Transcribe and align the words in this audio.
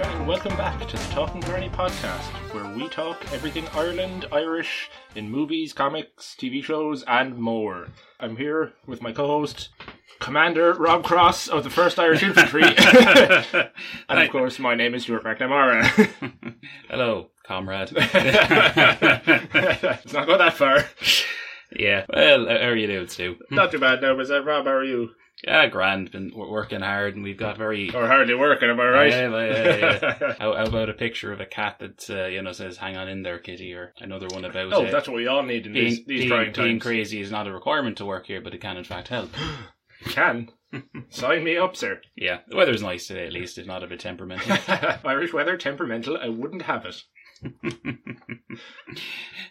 Culture, 0.00 0.16
and 0.16 0.26
welcome 0.26 0.56
back 0.56 0.88
to 0.88 0.96
the 0.96 1.12
Talking 1.12 1.42
Gurney 1.42 1.68
podcast, 1.68 2.22
where 2.54 2.66
we 2.74 2.88
talk 2.88 3.30
everything 3.32 3.68
Ireland, 3.74 4.24
Irish, 4.32 4.88
in 5.14 5.30
movies, 5.30 5.74
comics, 5.74 6.34
TV 6.38 6.64
shows, 6.64 7.04
and 7.06 7.36
more. 7.36 7.88
I'm 8.18 8.36
here 8.36 8.72
with 8.86 9.02
my 9.02 9.12
co-host, 9.12 9.68
Commander 10.18 10.72
Rob 10.74 11.04
Cross 11.04 11.48
of 11.48 11.64
the 11.64 11.70
1st 11.70 11.98
Irish 11.98 12.22
Infantry. 12.22 12.62
and 14.08 14.20
of 14.20 14.30
course, 14.30 14.58
my 14.58 14.74
name 14.74 14.94
is 14.94 15.02
Stuart 15.02 15.24
McNamara. 15.24 15.84
Hello, 16.88 17.28
comrade. 17.44 17.92
it's 17.94 18.02
not 20.12 20.26
go 20.26 20.38
that 20.38 20.54
far. 20.54 20.86
yeah, 21.76 22.06
well, 22.08 22.46
how 22.46 22.54
are 22.54 22.76
you 22.76 22.86
doing, 22.86 23.08
Stu? 23.08 23.36
Not 23.50 23.70
too 23.70 23.78
bad 23.78 24.00
now, 24.00 24.16
but 24.16 24.30
uh, 24.30 24.42
Rob, 24.42 24.64
how 24.64 24.72
are 24.72 24.84
you? 24.84 25.10
Yeah, 25.44 25.66
grand. 25.68 26.10
Been 26.10 26.32
working 26.34 26.80
hard, 26.80 27.14
and 27.14 27.24
we've 27.24 27.36
got 27.36 27.56
very. 27.56 27.94
Or 27.94 28.06
hardly 28.06 28.34
working, 28.34 28.68
am 28.68 28.80
I 28.80 28.88
right? 28.88 29.10
Yeah, 29.10 29.28
yeah, 29.28 29.46
yeah, 29.46 30.16
yeah. 30.20 30.34
how, 30.38 30.54
how 30.54 30.64
about 30.64 30.90
a 30.90 30.94
picture 30.94 31.32
of 31.32 31.40
a 31.40 31.46
cat 31.46 31.78
that 31.78 32.10
uh, 32.10 32.26
you 32.26 32.42
know 32.42 32.52
says 32.52 32.76
"Hang 32.76 32.96
on 32.96 33.08
in 33.08 33.22
there, 33.22 33.38
kitty," 33.38 33.72
or 33.74 33.94
another 33.98 34.26
one 34.28 34.44
about 34.44 34.72
oh, 34.72 34.86
uh, 34.86 34.90
that's 34.90 35.08
what 35.08 35.16
we 35.16 35.26
all 35.26 35.42
need 35.42 35.66
in 35.66 35.72
being, 35.72 35.86
these, 35.86 36.04
these 36.04 36.30
being, 36.30 36.52
being 36.52 36.78
crazy 36.78 37.20
is 37.20 37.30
not 37.30 37.46
a 37.46 37.52
requirement 37.52 37.96
to 37.98 38.04
work 38.04 38.26
here, 38.26 38.40
but 38.40 38.54
it 38.54 38.60
can 38.60 38.76
in 38.76 38.84
fact 38.84 39.08
help. 39.08 39.30
Can. 40.04 40.48
Sign 41.10 41.44
me 41.44 41.58
up, 41.58 41.76
sir. 41.76 42.00
yeah, 42.16 42.38
the 42.48 42.56
weather's 42.56 42.82
nice 42.82 43.06
today, 43.06 43.26
at 43.26 43.34
least, 43.34 43.58
if 43.58 43.66
not 43.66 43.82
a 43.82 43.86
bit 43.86 44.00
temperamental. 44.00 44.56
Irish 45.04 45.32
weather, 45.32 45.58
temperamental, 45.58 46.16
I 46.16 46.28
wouldn't 46.28 46.62
have 46.62 46.86
it. 46.86 47.02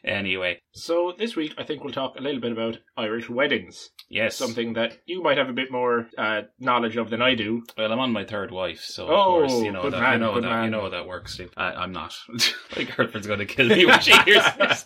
anyway, 0.03 0.61
So 0.73 1.13
this 1.17 1.35
week, 1.35 1.53
I 1.57 1.63
think 1.63 1.83
we'll 1.83 1.93
talk 1.93 2.15
a 2.17 2.21
little 2.21 2.41
bit 2.41 2.51
about 2.51 2.77
Irish 2.97 3.29
weddings. 3.29 3.89
yes, 4.09 4.35
Something 4.35 4.73
that 4.73 4.97
you 5.05 5.21
might 5.21 5.37
have 5.37 5.49
a 5.49 5.53
bit 5.53 5.71
more 5.71 6.07
uh, 6.17 6.41
knowledge 6.59 6.97
of 6.97 7.09
than 7.09 7.21
I 7.21 7.35
do. 7.35 7.63
Well, 7.77 7.91
I'm 7.91 7.99
on 7.99 8.11
my 8.11 8.23
third 8.25 8.51
wife, 8.51 8.81
so 8.81 9.05
of 9.05 9.09
Oh, 9.11 9.25
course 9.47 9.63
you 9.63 9.71
know 9.71 9.83
good 9.83 9.93
that. 9.93 10.01
man, 10.01 10.13
you 10.13 10.19
know 10.19 10.33
good 10.35 10.43
that. 10.43 10.49
man. 10.49 10.63
You 10.65 10.69
know 10.71 10.81
how 10.81 10.89
that 10.89 11.07
works. 11.07 11.39
I, 11.57 11.71
I'm 11.73 11.91
not. 11.91 12.15
my 12.77 12.83
girlfriend's 12.83 13.27
going 13.27 13.39
to 13.39 13.45
kill 13.45 13.67
me 13.67 13.85
when 13.85 13.99
she 14.01 14.13
hears 14.23 14.43
this. 14.59 14.85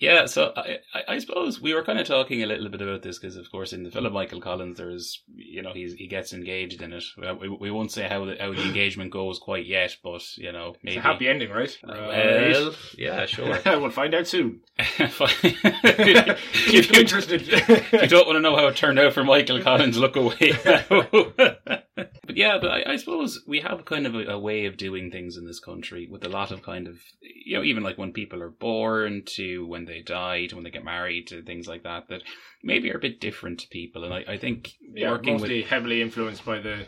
yeah, 0.00 0.26
so 0.26 0.52
I, 0.56 0.78
I, 0.94 1.02
I 1.14 1.18
suppose 1.18 1.60
we 1.60 1.74
were 1.74 1.84
kind 1.84 1.98
of 1.98 2.06
talking 2.06 2.42
a 2.42 2.46
little 2.46 2.68
bit 2.68 2.82
about 2.82 3.02
this 3.02 3.18
because, 3.18 3.36
of 3.36 3.50
course, 3.50 3.72
in 3.72 3.82
the 3.84 3.90
film 3.90 4.12
Michael 4.12 4.40
Collins, 4.40 4.78
there's 4.78 5.22
you 5.34 5.62
know 5.62 5.72
he's 5.72 5.94
he 5.94 6.06
gets 6.06 6.32
engaged 6.32 6.82
in 6.82 6.92
it. 6.92 7.04
We, 7.40 7.48
we 7.48 7.70
won't 7.70 7.92
say 7.92 8.08
how 8.08 8.24
the 8.24 8.36
how 8.38 8.52
the 8.52 8.62
engagement 8.62 9.10
goes 9.10 9.38
quite 9.38 9.66
yet, 9.66 9.96
but 10.02 10.22
you 10.36 10.52
know 10.52 10.74
maybe 10.82 10.96
It's 10.96 11.04
a 11.04 11.08
happy 11.08 11.28
ending, 11.28 11.50
right? 11.50 11.76
Well, 12.24 12.74
yeah, 12.96 13.26
sure. 13.26 13.58
we'll 13.66 13.90
find 13.90 14.14
out 14.14 14.26
soon. 14.26 14.60
if, 14.78 15.20
If 15.44 16.90
you're 16.90 17.00
interested. 17.00 17.42
if 17.48 17.92
you 17.92 18.08
don't 18.08 18.26
want 18.26 18.36
to 18.36 18.40
know 18.40 18.56
how 18.56 18.68
it 18.68 18.76
turned 18.76 18.98
out 18.98 19.12
for 19.12 19.24
Michael 19.24 19.60
Collins, 19.62 19.98
look 19.98 20.16
away 20.16 20.52
but 21.96 22.36
yeah, 22.36 22.58
but 22.60 22.70
I, 22.70 22.92
I 22.92 22.96
suppose 22.96 23.40
we 23.46 23.60
have 23.60 23.84
kind 23.84 24.06
of 24.06 24.14
a, 24.14 24.24
a 24.32 24.38
way 24.38 24.66
of 24.66 24.76
doing 24.76 25.10
things 25.10 25.36
in 25.36 25.46
this 25.46 25.60
country 25.60 26.08
with 26.10 26.24
a 26.24 26.28
lot 26.28 26.50
of 26.50 26.62
kind 26.62 26.86
of, 26.86 26.98
you 27.20 27.56
know, 27.56 27.64
even 27.64 27.82
like 27.82 27.98
when 27.98 28.12
people 28.12 28.42
are 28.42 28.50
born 28.50 29.22
to 29.36 29.66
when 29.66 29.84
they 29.84 30.00
die 30.00 30.46
to 30.46 30.54
when 30.54 30.64
they 30.64 30.70
get 30.70 30.84
married 30.84 31.26
to 31.28 31.42
things 31.42 31.66
like 31.66 31.82
that, 31.82 32.08
that 32.08 32.22
maybe 32.62 32.90
are 32.90 32.96
a 32.96 33.00
bit 33.00 33.20
different 33.20 33.60
to 33.60 33.68
people. 33.68 34.04
And 34.04 34.14
I, 34.14 34.24
I 34.28 34.38
think 34.38 34.72
yeah, 34.94 35.10
working 35.10 35.34
with. 35.34 35.42
mostly 35.42 35.62
heavily 35.62 36.00
influenced 36.02 36.44
by 36.44 36.60
the 36.60 36.86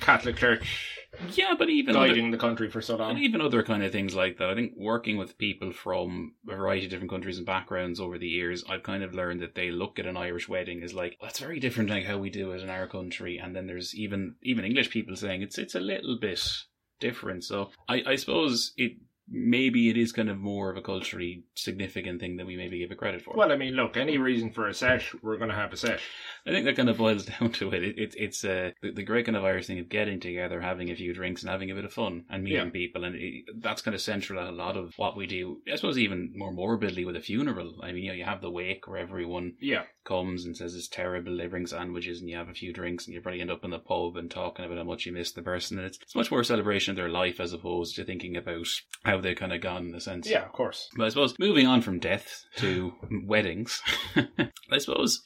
Catholic 0.00 0.36
Church 0.36 0.98
Yeah, 1.30 1.54
but 1.58 1.68
even. 1.70 1.96
other- 1.96 2.08
guiding 2.08 2.30
the 2.30 2.38
country 2.38 2.68
for 2.70 2.80
so 2.80 2.98
and 3.00 3.18
even 3.18 3.40
other 3.40 3.62
kind 3.62 3.82
of 3.82 3.92
things 3.92 4.14
like 4.14 4.38
that. 4.38 4.50
I 4.50 4.54
think 4.54 4.72
working 4.76 5.16
with 5.16 5.38
people 5.38 5.72
from 5.72 6.34
a 6.48 6.56
variety 6.56 6.86
of 6.86 6.90
different 6.90 7.10
countries 7.10 7.38
and 7.38 7.46
backgrounds 7.46 8.00
over 8.00 8.18
the 8.18 8.28
years, 8.28 8.64
I've 8.68 8.82
kind 8.82 9.02
of 9.02 9.14
learned 9.14 9.40
that 9.40 9.54
they 9.54 9.70
look 9.70 9.98
at 9.98 10.06
an 10.06 10.16
Irish 10.16 10.48
wedding 10.48 10.82
as 10.82 10.94
like 10.94 11.16
that's 11.20 11.38
very 11.40 11.60
different 11.60 11.90
like 11.90 12.04
how 12.04 12.18
we 12.18 12.30
do 12.30 12.52
it 12.52 12.62
in 12.62 12.70
our 12.70 12.86
country. 12.86 13.38
And 13.38 13.54
then 13.54 13.66
there's 13.66 13.94
even 13.94 14.36
even 14.42 14.64
English 14.64 14.90
people 14.90 15.16
saying 15.16 15.42
it's 15.42 15.58
it's 15.58 15.74
a 15.74 15.80
little 15.80 16.18
bit 16.18 16.42
different. 17.00 17.44
So 17.44 17.70
I, 17.88 18.02
I 18.06 18.16
suppose 18.16 18.72
it 18.76 18.92
maybe 19.32 19.88
it 19.88 19.96
is 19.96 20.12
kind 20.12 20.28
of 20.28 20.38
more 20.38 20.70
of 20.70 20.76
a 20.76 20.82
culturally 20.82 21.44
significant 21.54 22.20
thing 22.20 22.36
than 22.36 22.46
we 22.46 22.56
maybe 22.56 22.78
give 22.78 22.92
it 22.92 22.98
credit 22.98 23.22
for. 23.22 23.34
Well, 23.34 23.50
I 23.50 23.56
mean, 23.56 23.74
look, 23.74 23.96
any 23.96 24.18
reason 24.18 24.52
for 24.52 24.68
a 24.68 24.74
set, 24.74 25.02
we're 25.22 25.38
going 25.38 25.48
to 25.48 25.56
have 25.56 25.72
a 25.72 25.76
set. 25.76 26.00
I 26.46 26.50
think 26.50 26.66
that 26.66 26.76
kind 26.76 26.90
of 26.90 26.98
boils 26.98 27.24
down 27.40 27.50
to 27.52 27.72
it. 27.72 27.82
it, 27.82 27.98
it 27.98 28.14
it's 28.18 28.44
uh, 28.44 28.72
the, 28.82 28.92
the 28.92 29.02
great 29.02 29.24
kind 29.26 29.36
of 29.36 29.44
Irish 29.44 29.66
thing 29.66 29.78
of 29.78 29.88
getting 29.88 30.20
together, 30.20 30.60
having 30.60 30.90
a 30.90 30.94
few 30.96 31.14
drinks, 31.14 31.42
and 31.42 31.50
having 31.50 31.70
a 31.70 31.74
bit 31.74 31.84
of 31.84 31.92
fun, 31.92 32.24
and 32.28 32.44
meeting 32.44 32.66
Yeah. 32.66 32.70
people, 32.70 33.04
and 33.04 33.16
it, 33.16 33.44
that's 33.60 33.82
kind 33.82 33.94
of 33.94 34.00
central 34.00 34.42
to 34.44 34.50
a 34.50 34.52
lot 34.52 34.76
of 34.76 34.92
what 34.96 35.16
we 35.16 35.26
do. 35.26 35.62
I 35.72 35.76
suppose 35.76 35.98
even 35.98 36.32
more 36.36 36.52
morbidly 36.52 37.04
with 37.06 37.16
a 37.16 37.20
funeral. 37.20 37.80
I 37.82 37.92
mean, 37.92 38.04
you 38.04 38.10
know, 38.10 38.16
you 38.16 38.24
have 38.24 38.42
the 38.42 38.50
wake 38.50 38.86
where 38.86 38.98
everyone 38.98 39.54
Yeah. 39.60 39.84
comes 40.04 40.44
and 40.44 40.56
says 40.56 40.74
it's 40.74 40.88
terrible. 40.88 41.36
They 41.38 41.46
bring 41.46 41.66
sandwiches, 41.66 42.20
and 42.20 42.28
you 42.28 42.36
have 42.36 42.48
a 42.50 42.54
few 42.54 42.72
drinks, 42.72 43.06
and 43.06 43.14
you 43.14 43.20
probably 43.22 43.40
end 43.40 43.50
up 43.50 43.64
in 43.64 43.70
the 43.70 43.78
pub 43.78 44.16
and 44.16 44.30
talking 44.30 44.64
about 44.64 44.78
how 44.78 44.84
much 44.84 45.06
you 45.06 45.12
miss 45.12 45.32
the 45.32 45.42
person. 45.42 45.78
And 45.78 45.86
it's, 45.86 45.98
it's 46.02 46.14
much 46.14 46.30
more 46.30 46.40
a 46.40 46.44
celebration 46.44 46.90
of 46.90 46.96
their 46.96 47.08
life 47.08 47.40
as 47.40 47.52
opposed 47.52 47.96
to 47.96 48.04
thinking 48.04 48.36
about 48.36 48.66
how 49.04 49.20
they 49.22 49.34
kind 49.34 49.52
of 49.52 49.60
gone 49.60 49.86
in 49.88 49.94
a 49.94 50.00
sense. 50.00 50.28
Yeah, 50.28 50.44
of 50.44 50.52
course. 50.52 50.88
But 50.96 51.06
I 51.06 51.08
suppose 51.08 51.38
moving 51.38 51.66
on 51.66 51.80
from 51.82 51.98
death 51.98 52.44
to 52.56 52.92
weddings, 53.24 53.80
I 54.70 54.78
suppose 54.78 55.22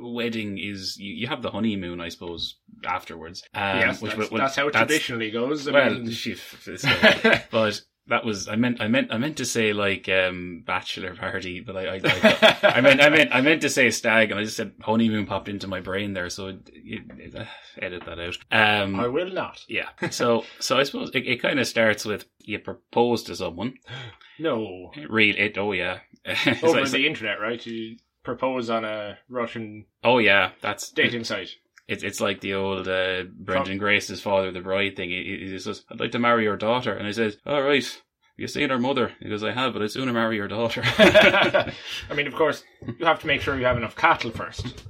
wedding 0.00 0.58
is 0.58 0.96
you, 0.98 1.14
you 1.14 1.26
have 1.28 1.42
the 1.42 1.50
honeymoon, 1.50 2.00
I 2.00 2.08
suppose, 2.08 2.56
afterwards. 2.84 3.42
Um, 3.54 3.78
yes, 3.78 4.00
which 4.02 4.14
that's, 4.16 4.30
that's 4.30 4.56
how 4.56 4.68
it 4.68 4.72
that's- 4.72 4.88
traditionally 4.88 5.30
goes. 5.30 5.68
I 5.68 5.72
Well, 5.72 5.94
mean- 5.94 6.06
but 7.50 7.80
that 8.08 8.24
was 8.24 8.48
I 8.48 8.56
meant 8.56 8.80
I 8.80 8.88
meant 8.88 9.12
I 9.12 9.18
meant 9.18 9.36
to 9.36 9.44
say 9.44 9.72
like 9.72 10.08
um 10.08 10.62
bachelor 10.66 11.14
party, 11.14 11.60
but 11.60 11.76
I 11.76 11.96
I, 11.96 12.00
I, 12.04 12.58
I 12.76 12.80
meant 12.80 13.00
I 13.00 13.08
meant 13.08 13.34
I 13.34 13.40
meant 13.40 13.62
to 13.62 13.68
say 13.70 13.90
stag, 13.90 14.30
and 14.30 14.40
I 14.40 14.44
just 14.44 14.56
said 14.56 14.72
honeymoon 14.82 15.26
popped 15.26 15.48
into 15.48 15.66
my 15.68 15.80
brain 15.80 16.12
there, 16.12 16.28
so 16.30 16.48
it, 16.48 16.70
it, 16.74 17.36
uh, 17.36 17.44
edit 17.80 18.04
that 18.06 18.18
out. 18.18 18.36
Um, 18.50 18.98
I 18.98 19.06
will 19.06 19.30
not. 19.32 19.64
yeah. 19.68 19.90
So 20.10 20.44
so 20.58 20.78
I 20.78 20.82
suppose 20.82 21.10
it, 21.14 21.26
it 21.26 21.42
kind 21.42 21.60
of 21.60 21.66
starts 21.66 22.04
with 22.04 22.26
you 22.40 22.58
propose 22.58 23.22
to 23.24 23.36
someone. 23.36 23.74
No. 24.38 24.90
Real 25.10 25.36
it. 25.36 25.58
Oh 25.58 25.72
yeah. 25.72 25.98
Over 26.62 26.80
like- 26.80 26.90
the 26.90 27.06
internet, 27.06 27.40
right? 27.42 27.64
You 27.66 27.98
propose 28.24 28.70
on 28.70 28.86
a 28.86 29.18
Russian 29.28 29.84
oh 30.02 30.16
yeah. 30.16 30.52
That's 30.62 30.90
dating 30.90 31.24
site. 31.24 31.50
It's 31.90 32.02
it's 32.04 32.20
like 32.20 32.40
the 32.40 32.54
old 32.54 32.86
uh, 32.88 33.24
Brendan 33.36 33.78
Grace's 33.78 34.20
father 34.22 34.50
the 34.52 34.60
bride 34.60 34.96
thing. 34.96 35.10
He, 35.10 35.48
he 35.50 35.58
says, 35.58 35.84
"I'd 35.90 36.00
like 36.00 36.12
to 36.12 36.18
marry 36.18 36.44
your 36.44 36.56
daughter," 36.56 36.92
and 36.94 37.06
I 37.06 37.12
says, 37.12 37.36
"All 37.44 37.62
right." 37.62 37.84
You 38.36 38.46
seen 38.48 38.70
her 38.70 38.78
mother? 38.78 39.12
He 39.20 39.28
goes, 39.28 39.44
I 39.44 39.52
have, 39.52 39.74
but 39.74 39.82
I'd 39.82 39.90
sooner 39.90 40.14
marry 40.14 40.36
your 40.36 40.48
daughter. 40.48 40.80
I 40.98 42.14
mean, 42.14 42.26
of 42.26 42.34
course, 42.34 42.64
you 42.98 43.04
have 43.04 43.20
to 43.20 43.26
make 43.26 43.42
sure 43.42 43.58
you 43.58 43.66
have 43.66 43.76
enough 43.76 43.96
cattle 43.96 44.30
first. 44.30 44.82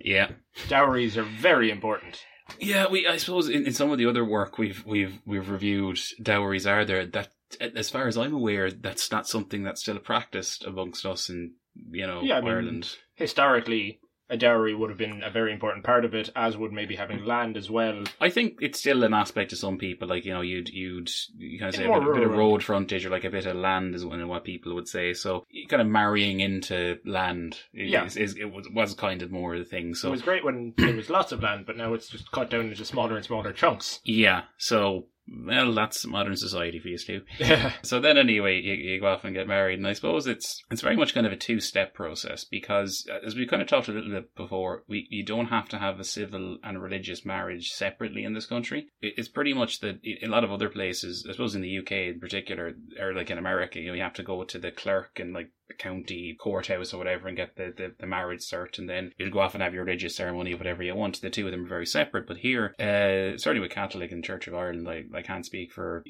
yeah, 0.00 0.30
Dowries 0.68 1.18
are 1.18 1.22
very 1.22 1.70
important. 1.70 2.22
yeah. 2.58 2.86
We, 2.90 3.06
I 3.06 3.18
suppose, 3.18 3.50
in, 3.50 3.66
in 3.66 3.74
some 3.74 3.90
of 3.90 3.98
the 3.98 4.06
other 4.06 4.24
work 4.24 4.56
we've 4.56 4.82
we've 4.86 5.18
we've 5.26 5.50
reviewed, 5.50 5.98
dowries 6.22 6.66
are 6.66 6.86
there. 6.86 7.04
That, 7.04 7.28
as 7.60 7.90
far 7.90 8.08
as 8.08 8.16
I'm 8.16 8.32
aware, 8.32 8.70
that's 8.70 9.10
not 9.12 9.28
something 9.28 9.64
that's 9.64 9.82
still 9.82 9.98
practiced 9.98 10.64
amongst 10.64 11.04
us 11.04 11.28
in 11.28 11.56
you 11.90 12.06
know 12.06 12.22
Yeah, 12.22 12.38
I 12.38 12.40
mean- 12.40 12.50
Ireland. 12.50 12.96
Historically, 13.16 14.00
a 14.30 14.36
dowry 14.36 14.74
would 14.74 14.90
have 14.90 14.98
been 14.98 15.22
a 15.22 15.30
very 15.30 15.52
important 15.52 15.84
part 15.84 16.04
of 16.04 16.14
it, 16.14 16.28
as 16.36 16.56
would 16.56 16.72
maybe 16.72 16.96
having 16.96 17.24
land 17.24 17.56
as 17.56 17.70
well. 17.70 18.04
I 18.20 18.30
think 18.30 18.58
it's 18.60 18.78
still 18.78 19.02
an 19.04 19.14
aspect 19.14 19.50
to 19.50 19.56
some 19.56 19.78
people. 19.78 20.08
Like 20.08 20.24
you 20.24 20.32
know, 20.32 20.40
you'd 20.42 20.68
you'd 20.68 21.10
you 21.36 21.58
kind 21.58 21.70
of 21.70 21.74
say 21.74 21.86
a 21.86 21.92
bit, 21.92 22.08
a 22.08 22.12
bit 22.12 22.22
of 22.24 22.32
road 22.32 22.62
frontage 22.62 23.06
or 23.06 23.10
like 23.10 23.24
a 23.24 23.30
bit 23.30 23.46
of 23.46 23.56
land 23.56 23.94
is 23.94 24.04
what 24.04 24.24
what 24.26 24.44
people 24.44 24.74
would 24.74 24.88
say. 24.88 25.14
So 25.14 25.46
kind 25.68 25.80
of 25.82 25.88
marrying 25.88 26.40
into 26.40 26.98
land 27.04 27.58
Yeah. 27.72 28.04
is, 28.04 28.16
it 28.36 28.52
was 28.52 28.68
was 28.72 28.94
kind 28.94 29.22
of 29.22 29.30
more 29.30 29.54
of 29.54 29.60
the 29.60 29.64
thing. 29.64 29.94
So 29.94 30.08
It 30.08 30.12
was 30.12 30.22
great 30.22 30.44
when 30.44 30.74
there 30.76 30.94
was 30.94 31.08
lots 31.10 31.32
of 31.32 31.42
land, 31.42 31.66
but 31.66 31.76
now 31.76 31.94
it's 31.94 32.08
just 32.08 32.30
cut 32.30 32.50
down 32.50 32.66
into 32.68 32.84
smaller 32.84 33.16
and 33.16 33.24
smaller 33.24 33.52
chunks. 33.52 34.00
yeah, 34.04 34.42
so 34.58 35.06
well, 35.30 35.74
that's 35.74 36.06
modern 36.06 36.36
society 36.36 36.78
for 36.78 36.88
you, 36.88 36.98
Stu. 36.98 37.22
Yeah. 37.38 37.72
So 37.82 38.00
then, 38.00 38.18
anyway, 38.18 38.60
you, 38.60 38.74
you 38.74 39.00
go 39.00 39.08
off 39.08 39.24
and 39.24 39.34
get 39.34 39.46
married, 39.46 39.78
and 39.78 39.86
I 39.86 39.92
suppose 39.92 40.26
it's 40.26 40.62
it's 40.70 40.82
very 40.82 40.96
much 40.96 41.14
kind 41.14 41.26
of 41.26 41.32
a 41.32 41.36
two 41.36 41.60
step 41.60 41.94
process 41.94 42.44
because, 42.44 43.06
uh, 43.10 43.24
as 43.26 43.34
we 43.34 43.46
kind 43.46 43.62
of 43.62 43.68
talked 43.68 43.88
a 43.88 43.92
little 43.92 44.10
bit 44.10 44.34
before, 44.34 44.84
we 44.88 45.06
you 45.10 45.24
don't 45.24 45.46
have 45.46 45.68
to 45.70 45.78
have 45.78 46.00
a 46.00 46.04
civil 46.04 46.58
and 46.62 46.82
religious 46.82 47.24
marriage 47.24 47.70
separately 47.70 48.24
in 48.24 48.34
this 48.34 48.46
country. 48.46 48.88
It, 49.00 49.14
it's 49.16 49.28
pretty 49.28 49.54
much 49.54 49.80
that 49.80 50.00
in 50.02 50.28
a 50.28 50.32
lot 50.32 50.44
of 50.44 50.52
other 50.52 50.68
places, 50.68 51.26
I 51.28 51.32
suppose 51.32 51.54
in 51.54 51.62
the 51.62 51.78
UK 51.78 51.92
in 51.92 52.20
particular, 52.20 52.74
or 53.00 53.14
like 53.14 53.30
in 53.30 53.38
America, 53.38 53.78
you 53.78 53.88
know, 53.88 53.94
you 53.94 54.02
have 54.02 54.14
to 54.14 54.22
go 54.22 54.44
to 54.44 54.58
the 54.58 54.70
clerk 54.70 55.20
and 55.20 55.32
like 55.32 55.50
county 55.74 56.34
courthouse 56.34 56.92
or 56.92 56.98
whatever 56.98 57.28
and 57.28 57.36
get 57.36 57.56
the, 57.56 57.72
the, 57.76 57.94
the 57.98 58.06
marriage 58.06 58.40
cert, 58.40 58.78
and 58.78 58.88
then 58.88 59.12
you'll 59.18 59.30
go 59.30 59.40
off 59.40 59.54
and 59.54 59.62
have 59.62 59.74
your 59.74 59.84
religious 59.84 60.16
ceremony, 60.16 60.54
or 60.54 60.56
whatever 60.56 60.82
you 60.82 60.94
want. 60.94 61.20
The 61.20 61.30
two 61.30 61.46
of 61.46 61.52
them 61.52 61.64
are 61.64 61.68
very 61.68 61.86
separate. 61.86 62.26
But 62.26 62.38
here, 62.38 62.74
uh, 62.78 63.38
certainly 63.38 63.60
with 63.60 63.70
Catholic 63.70 64.12
and 64.12 64.24
Church 64.24 64.46
of 64.48 64.54
Ireland, 64.54 64.88
I, 64.88 65.04
I 65.14 65.22
can't 65.22 65.46
speak 65.46 65.72
for 65.72 66.04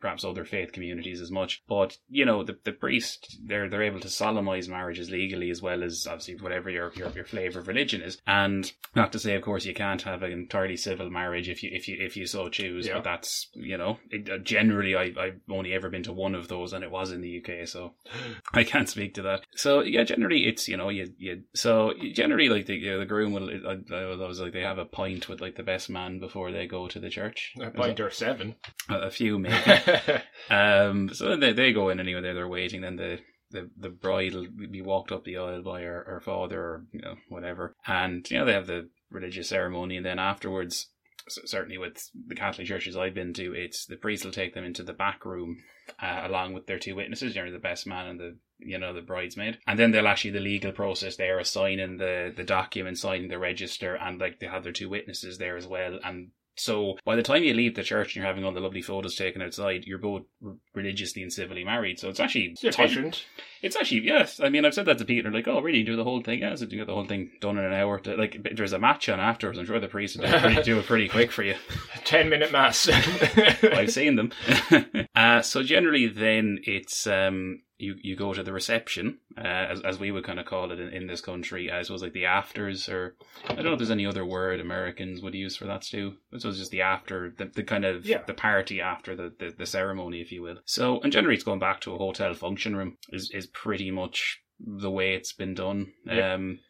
perhaps 0.00 0.24
other 0.24 0.44
faith 0.44 0.72
communities 0.72 1.20
as 1.20 1.30
much. 1.30 1.62
But 1.68 1.98
you 2.08 2.24
know, 2.24 2.42
the, 2.42 2.58
the 2.64 2.72
priest 2.72 3.38
they're 3.44 3.68
they're 3.68 3.82
able 3.82 4.00
to 4.00 4.08
solemnize 4.08 4.68
marriages 4.68 5.10
legally 5.10 5.50
as 5.50 5.62
well 5.62 5.82
as 5.82 6.06
obviously 6.06 6.36
whatever 6.36 6.70
your, 6.70 6.92
your 6.94 7.10
your 7.10 7.24
flavor 7.24 7.60
of 7.60 7.68
religion 7.68 8.02
is. 8.02 8.18
And 8.26 8.70
not 8.94 9.12
to 9.12 9.18
say, 9.18 9.34
of 9.34 9.42
course, 9.42 9.64
you 9.64 9.74
can't 9.74 10.02
have 10.02 10.22
an 10.22 10.32
entirely 10.32 10.76
civil 10.76 11.10
marriage 11.10 11.48
if 11.48 11.62
you 11.62 11.70
if 11.72 11.88
you 11.88 11.96
if 12.00 12.16
you 12.16 12.26
so 12.26 12.48
choose. 12.48 12.86
Yeah. 12.86 12.94
But 12.94 13.04
that's 13.04 13.48
you 13.54 13.76
know, 13.76 13.98
it, 14.10 14.28
uh, 14.28 14.38
generally 14.38 14.94
I 14.94 15.12
I've 15.18 15.40
only 15.50 15.72
ever 15.72 15.90
been 15.90 16.02
to 16.04 16.12
one 16.12 16.34
of 16.34 16.48
those, 16.48 16.72
and 16.72 16.84
it 16.84 16.90
was 16.90 17.12
in 17.12 17.20
the 17.20 17.42
UK, 17.42 17.66
so 17.66 17.94
I 18.54 18.64
can't 18.64 18.88
speak 18.88 19.14
to 19.14 19.22
that. 19.22 19.42
So 19.54 19.80
yeah, 19.80 20.04
generally 20.04 20.46
it's 20.46 20.68
you 20.68 20.76
know 20.76 20.88
you 20.88 21.12
you 21.18 21.42
so 21.54 21.92
generally 22.12 22.48
like 22.48 22.66
the 22.66 22.74
you 22.76 22.92
know, 22.92 22.98
the 22.98 23.06
groom 23.06 23.32
will 23.32 23.50
I, 23.50 23.94
I 23.94 24.26
was 24.26 24.40
like 24.40 24.52
they 24.52 24.62
have 24.62 24.78
a 24.78 24.84
pint 24.84 25.28
with 25.28 25.40
like 25.40 25.56
the 25.56 25.62
best 25.62 25.90
man 25.90 26.18
before 26.18 26.52
they 26.52 26.66
go 26.66 26.88
to 26.88 27.00
the 27.00 27.10
church. 27.10 27.54
A 27.60 27.70
pint 27.70 28.00
or 28.00 28.10
seven. 28.10 28.56
A, 28.88 28.94
a 28.94 29.10
few 29.10 29.38
maybe. 29.38 29.54
um, 30.50 31.10
so 31.12 31.36
they 31.36 31.52
they 31.52 31.72
go 31.72 31.88
in 31.88 32.00
anyway. 32.00 32.20
They're, 32.20 32.34
they're 32.34 32.48
waiting. 32.48 32.80
Then 32.80 32.96
the 32.96 33.20
the 33.50 33.70
the 33.76 33.90
bride 33.90 34.34
will 34.34 34.46
be 34.70 34.82
walked 34.82 35.12
up 35.12 35.24
the 35.24 35.36
aisle 35.36 35.62
by 35.62 35.82
her, 35.82 36.04
her 36.06 36.20
father 36.20 36.60
or 36.60 36.86
you 36.92 37.00
know 37.00 37.16
whatever, 37.28 37.74
and 37.86 38.28
you 38.30 38.38
know 38.38 38.44
they 38.44 38.52
have 38.52 38.66
the 38.66 38.88
religious 39.10 39.48
ceremony, 39.48 39.96
and 39.96 40.06
then 40.06 40.18
afterwards. 40.18 40.88
Certainly, 41.26 41.78
with 41.78 42.10
the 42.26 42.34
Catholic 42.34 42.66
churches 42.66 42.98
I've 42.98 43.14
been 43.14 43.32
to, 43.32 43.54
it's 43.54 43.86
the 43.86 43.96
priest 43.96 44.26
will 44.26 44.30
take 44.30 44.52
them 44.52 44.64
into 44.64 44.82
the 44.82 44.92
back 44.92 45.24
room 45.24 45.56
uh, 46.00 46.22
along 46.24 46.52
with 46.52 46.66
their 46.66 46.78
two 46.78 46.94
witnesses, 46.94 47.34
you 47.34 47.44
know, 47.44 47.50
the 47.50 47.58
best 47.58 47.86
man 47.86 48.06
and 48.06 48.20
the 48.20 48.36
you 48.58 48.78
know 48.78 48.94
the 48.94 49.02
bridesmaid, 49.02 49.58
and 49.66 49.78
then 49.78 49.90
they'll 49.90 50.06
actually 50.06 50.30
the 50.30 50.40
legal 50.40 50.72
process 50.72 51.16
there, 51.16 51.42
signing 51.44 51.98
the 51.98 52.32
the 52.34 52.44
document, 52.44 52.98
signing 52.98 53.28
the 53.28 53.38
register, 53.38 53.94
and 53.94 54.20
like 54.20 54.38
they 54.38 54.46
have 54.46 54.64
their 54.64 54.72
two 54.72 54.88
witnesses 54.88 55.38
there 55.38 55.56
as 55.56 55.66
well, 55.66 55.98
and. 56.04 56.30
So 56.56 56.96
by 57.04 57.16
the 57.16 57.22
time 57.22 57.42
you 57.42 57.52
leave 57.52 57.74
the 57.74 57.82
church 57.82 58.08
and 58.08 58.16
you're 58.16 58.26
having 58.26 58.44
all 58.44 58.52
the 58.52 58.60
lovely 58.60 58.80
photos 58.82 59.16
taken 59.16 59.42
outside, 59.42 59.84
you're 59.86 59.98
both 59.98 60.22
r- 60.44 60.52
religiously 60.74 61.22
and 61.22 61.32
civilly 61.32 61.64
married. 61.64 61.98
So 61.98 62.08
it's 62.08 62.20
actually 62.20 62.50
It's 62.52 62.62
efficient. 62.62 63.26
it's 63.60 63.74
actually 63.74 64.02
yes. 64.02 64.38
I 64.38 64.50
mean, 64.50 64.64
I've 64.64 64.72
said 64.74 64.86
that 64.86 64.98
to 64.98 65.04
Peter, 65.04 65.32
like, 65.32 65.48
"Oh, 65.48 65.60
really? 65.60 65.78
You 65.78 65.84
do 65.84 65.96
the 65.96 66.04
whole 66.04 66.22
thing? 66.22 66.38
Yes, 66.40 66.60
you 66.60 66.68
get 66.68 66.86
the 66.86 66.94
whole 66.94 67.06
thing 67.06 67.32
done 67.40 67.58
in 67.58 67.64
an 67.64 67.72
hour." 67.72 67.98
To, 68.00 68.16
like, 68.16 68.38
there's 68.54 68.72
a 68.72 68.78
match 68.78 69.08
on 69.08 69.18
afterwards. 69.18 69.58
I'm 69.58 69.66
sure 69.66 69.80
the 69.80 69.88
priest 69.88 70.16
will 70.16 70.26
do 70.28 70.32
it 70.36 70.40
pretty, 70.40 70.62
do 70.62 70.78
it 70.78 70.86
pretty 70.86 71.08
quick 71.08 71.32
for 71.32 71.42
you. 71.42 71.56
Ten 72.04 72.28
minute 72.28 72.52
mass. 72.52 72.88
I've 73.62 73.90
seen 73.90 74.14
them. 74.14 74.30
uh, 75.16 75.42
so 75.42 75.64
generally, 75.64 76.06
then 76.06 76.60
it's 76.62 77.08
um, 77.08 77.62
you 77.78 77.96
you 78.02 78.16
go 78.16 78.32
to 78.32 78.42
the 78.42 78.52
reception, 78.52 79.18
uh, 79.36 79.40
as 79.42 79.80
as 79.82 79.98
we 79.98 80.10
would 80.12 80.24
kind 80.24 80.38
of 80.38 80.46
call 80.46 80.70
it 80.70 80.78
in, 80.80 80.88
in 80.88 81.06
this 81.06 81.20
country. 81.20 81.70
I 81.70 81.82
suppose 81.82 82.02
like 82.02 82.12
the 82.12 82.26
afters, 82.26 82.88
or 82.88 83.16
I 83.48 83.54
don't 83.54 83.64
know 83.64 83.72
if 83.72 83.78
there's 83.78 83.90
any 83.90 84.06
other 84.06 84.24
word 84.24 84.60
Americans 84.60 85.22
would 85.22 85.34
use 85.34 85.56
for 85.56 85.66
that 85.66 85.82
too. 85.82 86.14
So 86.38 86.48
it's 86.48 86.58
just 86.58 86.70
the 86.70 86.82
after, 86.82 87.34
the, 87.36 87.46
the 87.46 87.62
kind 87.64 87.84
of 87.84 88.06
Yeah. 88.06 88.22
the 88.26 88.34
party 88.34 88.80
after 88.80 89.16
the, 89.16 89.32
the 89.38 89.54
the 89.58 89.66
ceremony, 89.66 90.20
if 90.20 90.30
you 90.32 90.42
will. 90.42 90.58
So 90.64 91.00
and 91.00 91.12
generally, 91.12 91.34
it's 91.34 91.44
going 91.44 91.58
back 91.60 91.80
to 91.82 91.94
a 91.94 91.98
hotel 91.98 92.32
function 92.34 92.76
room 92.76 92.96
is 93.12 93.30
is 93.32 93.46
pretty 93.48 93.90
much 93.90 94.40
the 94.60 94.90
way 94.90 95.14
it's 95.14 95.32
been 95.32 95.54
done. 95.54 95.92
Um, 96.08 96.60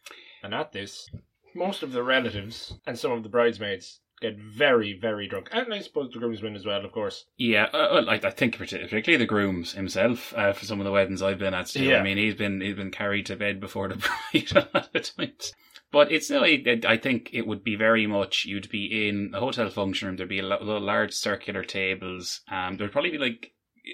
and 0.42 0.54
at 0.54 0.72
this, 0.72 1.08
most 1.54 1.82
of 1.82 1.92
the 1.92 2.02
relatives 2.02 2.74
and 2.86 2.98
some 2.98 3.12
of 3.12 3.22
the 3.22 3.28
bridesmaids 3.28 4.00
get 4.20 4.38
very, 4.38 4.98
very 4.98 5.28
drunk. 5.28 5.48
And 5.52 5.72
I 5.72 5.80
suppose 5.80 6.12
the 6.12 6.18
groomsmen 6.18 6.56
as 6.56 6.66
well, 6.66 6.84
of 6.84 6.92
course. 6.92 7.24
Yeah, 7.36 7.64
uh, 7.72 7.88
well, 7.92 8.10
I, 8.10 8.14
I 8.14 8.30
think 8.30 8.56
particularly 8.58 9.16
the 9.16 9.26
grooms 9.26 9.72
himself 9.72 10.32
uh, 10.36 10.52
for 10.52 10.64
some 10.64 10.80
of 10.80 10.84
the 10.84 10.92
weddings 10.92 11.22
I've 11.22 11.38
been 11.38 11.54
at. 11.54 11.68
Still, 11.68 11.84
Yeah. 11.84 11.98
I 11.98 12.02
mean, 12.02 12.16
he's 12.16 12.34
been 12.34 12.60
he's 12.60 12.76
been 12.76 12.90
carried 12.90 13.26
to 13.26 13.36
bed 13.36 13.60
before 13.60 13.88
the 13.88 13.96
bride 14.32 14.52
a 14.52 14.68
lot 14.74 14.94
of 14.94 15.16
times. 15.16 15.52
But 15.92 16.10
it's 16.10 16.26
still, 16.26 16.42
I 16.42 16.96
think 16.96 17.30
it 17.32 17.46
would 17.46 17.62
be 17.62 17.76
very 17.76 18.08
much 18.08 18.46
you'd 18.46 18.68
be 18.68 19.08
in 19.08 19.30
a 19.32 19.38
hotel 19.38 19.70
function 19.70 20.08
room. 20.08 20.16
There'd 20.16 20.28
be 20.28 20.40
a 20.40 20.42
lot, 20.42 20.64
lot 20.64 20.78
of 20.78 20.82
large 20.82 21.12
circular 21.12 21.62
tables. 21.62 22.40
Um, 22.50 22.76
there'd 22.76 22.90
probably 22.92 23.12
be 23.12 23.18
like. 23.18 23.52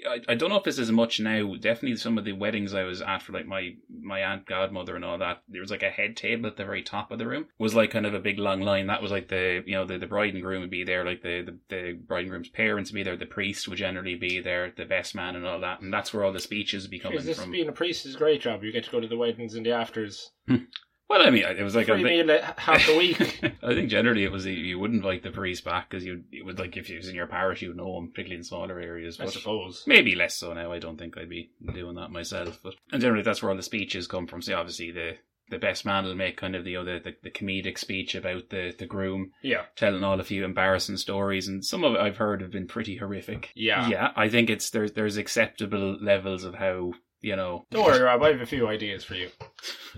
I, 0.09 0.21
I 0.29 0.35
don't 0.35 0.49
know 0.49 0.57
if 0.57 0.63
this 0.63 0.79
is 0.79 0.91
much 0.91 1.19
now. 1.19 1.55
Definitely, 1.55 1.97
some 1.97 2.17
of 2.17 2.23
the 2.23 2.31
weddings 2.31 2.73
I 2.73 2.83
was 2.83 3.01
at 3.01 3.21
for 3.21 3.33
like 3.33 3.45
my 3.45 3.75
my 3.89 4.21
aunt, 4.21 4.45
godmother, 4.45 4.95
and 4.95 5.03
all 5.03 5.17
that. 5.17 5.43
There 5.49 5.61
was 5.61 5.71
like 5.71 5.83
a 5.83 5.89
head 5.89 6.15
table 6.15 6.47
at 6.47 6.57
the 6.57 6.65
very 6.65 6.81
top 6.81 7.11
of 7.11 7.19
the 7.19 7.27
room. 7.27 7.47
Was 7.59 7.75
like 7.75 7.91
kind 7.91 8.05
of 8.05 8.13
a 8.13 8.19
big 8.19 8.39
long 8.39 8.61
line. 8.61 8.87
That 8.87 9.01
was 9.01 9.11
like 9.11 9.27
the 9.27 9.63
you 9.65 9.73
know 9.73 9.85
the, 9.85 9.97
the 9.97 10.07
bride 10.07 10.33
and 10.33 10.41
groom 10.41 10.61
would 10.61 10.69
be 10.69 10.83
there. 10.83 11.03
Like 11.05 11.21
the, 11.21 11.41
the 11.41 11.57
the 11.75 11.93
bride 11.93 12.21
and 12.21 12.29
groom's 12.29 12.49
parents 12.49 12.91
would 12.91 12.95
be 12.95 13.03
there. 13.03 13.17
The 13.17 13.25
priest 13.25 13.67
would 13.67 13.77
generally 13.77 14.15
be 14.15 14.39
there. 14.39 14.71
The 14.75 14.85
best 14.85 15.13
man 15.13 15.35
and 15.35 15.45
all 15.45 15.59
that. 15.59 15.81
And 15.81 15.93
that's 15.93 16.13
where 16.13 16.23
all 16.23 16.33
the 16.33 16.39
speeches 16.39 16.83
would 16.83 16.91
be 16.91 16.99
coming 16.99 17.17
Is 17.17 17.25
this 17.25 17.41
from. 17.41 17.51
being 17.51 17.69
a 17.69 17.73
priest 17.73 18.05
is 18.05 18.15
a 18.15 18.19
great 18.19 18.41
job. 18.41 18.63
You 18.63 18.71
get 18.71 18.85
to 18.85 18.91
go 18.91 18.99
to 18.99 19.07
the 19.07 19.17
weddings 19.17 19.55
and 19.55 19.65
the 19.65 19.71
afters. 19.71 20.31
Well, 21.11 21.27
I 21.27 21.29
mean, 21.29 21.43
it 21.43 21.61
was 21.61 21.75
like 21.75 21.89
a 21.89 21.97
meal 21.97 22.31
at 22.31 22.57
half 22.57 22.87
a 22.87 22.97
week. 22.97 23.19
I 23.63 23.73
think 23.75 23.89
generally 23.89 24.23
it 24.23 24.31
was 24.31 24.45
you- 24.45 24.79
wouldn't 24.79 25.03
invite 25.03 25.23
the 25.23 25.31
priest 25.31 25.65
back 25.65 25.89
because 25.89 26.05
you 26.05 26.23
it 26.31 26.45
would 26.45 26.57
like 26.57 26.77
if 26.77 26.87
he 26.87 26.95
was 26.95 27.09
in 27.09 27.15
your 27.15 27.27
parish 27.27 27.61
you'd 27.61 27.75
know 27.75 27.97
him, 27.97 28.07
particularly 28.11 28.37
in 28.37 28.43
smaller 28.43 28.79
areas. 28.79 29.19
I 29.19 29.25
suppose. 29.25 29.83
maybe 29.85 30.15
less 30.15 30.37
so 30.37 30.53
now. 30.53 30.71
I 30.71 30.79
don't 30.79 30.97
think 30.97 31.17
I'd 31.17 31.27
be 31.29 31.51
doing 31.73 31.95
that 31.95 32.11
myself. 32.11 32.59
But 32.63 32.75
and 32.93 33.01
generally 33.01 33.23
that's 33.23 33.43
where 33.43 33.49
all 33.51 33.57
the 33.57 33.61
speeches 33.63 34.07
come 34.07 34.25
from. 34.25 34.41
So 34.41 34.55
obviously 34.57 34.91
the 34.91 35.17
the 35.49 35.57
best 35.59 35.85
man 35.85 36.05
will 36.05 36.15
make 36.15 36.37
kind 36.37 36.55
of 36.55 36.63
the 36.63 36.77
other 36.77 36.97
the, 36.99 37.13
the 37.23 37.29
comedic 37.29 37.77
speech 37.77 38.15
about 38.15 38.49
the 38.49 38.73
the 38.79 38.85
groom 38.85 39.31
Yeah. 39.41 39.63
telling 39.75 40.01
all 40.05 40.17
a 40.17 40.23
few 40.23 40.45
embarrassing 40.45 40.95
stories, 40.95 41.49
and 41.49 41.65
some 41.65 41.83
of 41.83 41.93
it 41.95 41.99
I've 41.99 42.15
heard 42.15 42.39
have 42.39 42.51
been 42.51 42.67
pretty 42.67 42.95
horrific. 42.95 43.51
Yeah. 43.53 43.89
yeah. 43.89 44.11
I 44.15 44.29
think 44.29 44.49
it's 44.49 44.69
there's 44.69 44.93
there's 44.93 45.17
acceptable 45.17 45.97
levels 46.01 46.45
of 46.45 46.55
how 46.55 46.93
you 47.21 47.35
know 47.35 47.65
Don't 47.69 47.85
worry, 47.85 48.01
Rob. 48.01 48.23
I 48.23 48.31
have 48.31 48.41
a 48.41 48.45
few 48.45 48.67
ideas 48.67 49.03
for 49.03 49.15
you. 49.15 49.29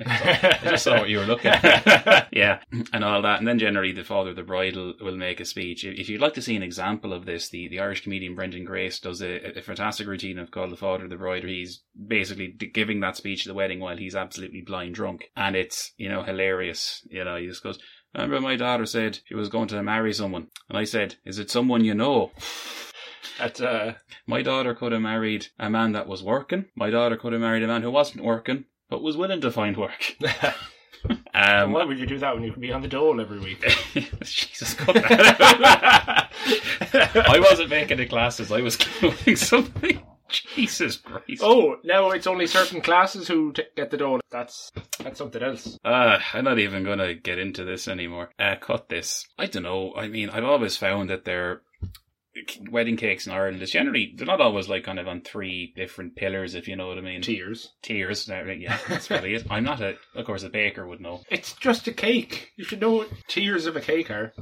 I 0.06 0.60
just 0.64 0.84
saw 0.84 1.00
what 1.00 1.10
you 1.10 1.20
were 1.20 1.26
looking 1.26 1.52
at. 1.52 2.28
yeah, 2.34 2.60
and 2.92 3.04
all 3.04 3.22
that. 3.22 3.40
And 3.40 3.48
then 3.48 3.60
generally 3.60 3.92
the 3.92 4.04
father 4.04 4.32
of 4.32 4.36
the 4.36 4.44
bride 4.44 4.76
will, 4.76 4.94
will 5.02 5.16
make 5.16 5.40
a 5.40 5.46
speech. 5.46 5.86
If 5.86 5.98
if 6.00 6.10
you'd 6.10 6.22
like 6.22 6.34
to 6.34 6.42
see 6.42 6.56
an 6.56 6.64
example 6.64 7.14
of 7.14 7.26
this, 7.26 7.50
the, 7.50 7.68
the 7.70 7.80
Irish 7.80 8.04
comedian 8.04 8.36
Brendan 8.36 8.66
Grace 8.66 9.00
does 9.00 9.22
a, 9.22 9.58
a 9.58 9.62
fantastic 9.62 10.08
routine 10.08 10.38
of 10.40 10.52
called 10.52 10.72
The 10.72 10.78
Father 10.78 11.06
of 11.06 11.10
the 11.10 11.18
Bride, 11.18 11.44
where 11.44 11.54
he's 11.54 11.82
basically 12.08 12.48
giving 12.50 13.00
that 13.00 13.18
speech 13.18 13.46
at 13.46 13.50
the 13.50 13.56
wedding 13.56 13.80
while 13.80 13.98
he's 13.98 14.16
absolutely 14.16 14.62
blind 14.62 14.96
drunk. 14.96 15.30
And 15.36 15.56
it's, 15.56 15.94
you 15.98 16.10
know, 16.10 16.24
hilarious. 16.24 17.08
You 17.10 17.24
know, 17.24 17.38
he 17.38 17.48
just 17.48 17.64
goes, 17.64 17.80
remember 18.14 18.42
my 18.42 18.56
daughter 18.56 18.86
said 18.86 19.20
she 19.26 19.36
was 19.36 19.50
going 19.50 19.68
to 19.70 19.82
marry 19.84 20.14
someone. 20.14 20.48
And 20.70 20.78
I 20.78 20.84
said, 20.84 21.16
is 21.26 21.40
it 21.40 21.50
someone 21.50 21.86
you 21.86 21.94
know? 21.94 22.32
At 23.40 23.60
uh, 23.62 23.94
My 24.28 24.42
daughter 24.42 24.74
could 24.76 24.92
have 24.92 25.02
married 25.02 25.48
a 25.60 25.70
man 25.70 25.92
that 25.94 26.08
was 26.08 26.24
working. 26.24 26.66
My 26.76 26.90
daughter 26.90 27.18
could 27.18 27.34
have 27.34 27.42
married 27.42 27.64
a 27.64 27.68
man 27.68 27.82
who 27.82 27.92
wasn't 27.92 28.24
working, 28.24 28.66
but 28.90 29.02
was 29.02 29.18
willing 29.18 29.42
to 29.42 29.52
find 29.52 29.78
work. 29.78 30.16
Um, 31.34 31.74
why 31.74 31.84
would 31.84 32.00
you 32.00 32.06
do 32.06 32.18
that 32.20 32.34
when 32.34 32.44
you 32.46 32.54
can 32.54 32.62
be 32.62 32.72
on 32.72 32.82
the 32.82 32.88
dole 32.88 33.20
every 33.20 33.40
week? 33.40 33.60
Jesus, 34.24 34.74
cut 34.74 34.94
that. 34.96 36.30
I 36.94 37.40
wasn't 37.40 37.70
making 37.72 37.98
the 37.98 38.06
classes. 38.06 38.52
I 38.54 38.62
was 38.62 38.78
doing 38.78 39.36
something. 39.36 40.02
Jesus 40.30 40.98
Christ. 40.98 41.42
oh, 41.44 41.76
now 41.84 42.12
it's 42.12 42.26
only 42.26 42.48
certain 42.48 42.80
classes 42.82 43.28
who 43.28 43.52
t- 43.52 43.64
get 43.76 43.92
the 43.92 43.98
dole. 43.98 44.22
That's 44.32 44.72
that's 45.00 45.18
something 45.18 45.44
else. 45.44 45.78
Uh, 45.84 46.20
I'm 46.34 46.46
not 46.46 46.60
even 46.60 46.84
going 46.84 47.00
to 47.00 47.14
get 47.16 47.38
into 47.38 47.66
this 47.66 47.88
anymore. 47.88 48.30
Uh, 48.40 48.56
cut 48.56 48.88
this. 48.90 49.28
I 49.38 49.48
don't 49.48 49.64
know. 49.64 49.94
I 49.96 50.08
mean, 50.08 50.30
I've 50.30 50.46
always 50.46 50.78
found 50.78 51.10
that 51.10 51.26
they're 51.26 51.62
wedding 52.72 52.98
cakes 52.98 53.28
in 53.28 53.34
Ireland 53.34 53.62
is 53.62 53.72
generally 53.72 54.14
they're 54.18 54.26
not 54.26 54.42
always 54.42 54.68
like 54.68 54.84
kind 54.84 54.98
of 55.00 55.08
on 55.08 55.22
three 55.22 55.72
different 55.76 56.16
pillars 56.16 56.56
if 56.56 56.68
you 56.68 56.76
know 56.76 56.88
what 56.88 56.98
I 56.98 57.02
mean 57.02 57.22
Tears. 57.22 57.70
tiers 57.84 58.28
uh, 58.30 58.44
yeah 58.58 58.78
that's 58.90 59.10
really 59.10 59.36
it 59.36 59.46
I'm 59.52 59.64
not 59.64 59.82
a 59.82 59.96
of 60.16 60.26
course 60.26 60.42
a 60.44 60.50
baker 60.50 60.88
would 60.88 61.00
know 61.02 61.22
It's 61.30 61.54
just 61.54 61.88
a 61.88 61.94
cake. 61.94 62.52
You 62.58 62.64
should 62.64 62.82
know 62.82 62.94
what 62.94 63.10
tiers 63.28 63.66
of 63.68 63.76
a 63.76 63.82
cake 63.82 64.10
are. 64.10 64.34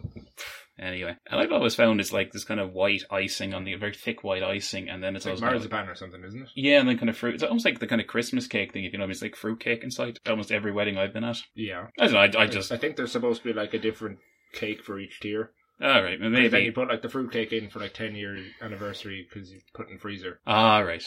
anyway 0.79 1.15
and 1.29 1.39
I've 1.41 1.51
always 1.51 1.75
found 1.75 1.99
it's 1.99 2.13
like 2.13 2.31
this 2.31 2.45
kind 2.45 2.59
of 2.61 2.71
white 2.71 3.03
icing 3.11 3.53
on 3.53 3.65
the 3.65 3.75
very 3.75 3.93
thick 3.93 4.23
white 4.23 4.43
icing 4.43 4.87
and 4.89 5.03
then 5.03 5.15
it's, 5.15 5.25
It's 5.25 5.41
always 5.41 5.41
like 5.41 5.49
kind 5.51 5.55
of- 5.65 5.69
marzipan 5.71 5.89
or 5.89 5.95
something, 5.95 6.23
isn't 6.23 6.41
it? 6.43 6.49
Yeah, 6.55 6.79
and 6.79 6.87
then 6.87 6.97
kind 6.97 7.09
of 7.09 7.17
fruit. 7.17 7.35
It's 7.35 7.43
almost 7.43 7.65
like 7.65 7.79
the 7.79 7.87
kind 7.87 8.01
of 8.01 8.07
Christmas 8.07 8.47
cake 8.47 8.71
thing, 8.73 8.85
if 8.85 8.93
you 8.93 8.99
know, 8.99 9.03
what 9.03 9.07
I 9.07 9.07
mean. 9.07 9.11
it's 9.11 9.21
like 9.21 9.35
fruit 9.35 9.59
cake 9.59 9.83
inside. 9.83 10.17
Almost 10.27 10.51
every 10.51 10.71
wedding 10.71 10.97
I've 10.97 11.13
been 11.13 11.23
at. 11.23 11.37
Yeah. 11.55 11.87
I 11.99 12.07
don't 12.07 12.13
know. 12.13 12.39
I, 12.39 12.43
I 12.43 12.47
just 12.47 12.71
I 12.71 12.77
think 12.77 12.95
there's 12.95 13.11
supposed 13.11 13.41
to 13.43 13.47
be 13.49 13.53
like 13.53 13.73
a 13.73 13.79
different 13.79 14.19
cake 14.53 14.83
for 14.83 14.99
each 14.99 15.19
tier. 15.19 15.51
All 15.81 16.03
right, 16.03 16.19
well, 16.19 16.29
Maybe. 16.29 16.47
Then 16.47 16.63
you 16.63 16.71
put 16.71 16.89
like 16.89 17.01
the 17.01 17.09
fruit 17.09 17.31
cake 17.31 17.51
in 17.53 17.69
for 17.69 17.79
like 17.79 17.93
10 17.93 18.15
year 18.15 18.37
anniversary 18.61 19.27
because 19.27 19.51
you 19.51 19.59
put 19.73 19.89
it 19.89 19.93
in 19.93 19.97
freezer. 19.99 20.39
all 20.45 20.83
right. 20.83 21.03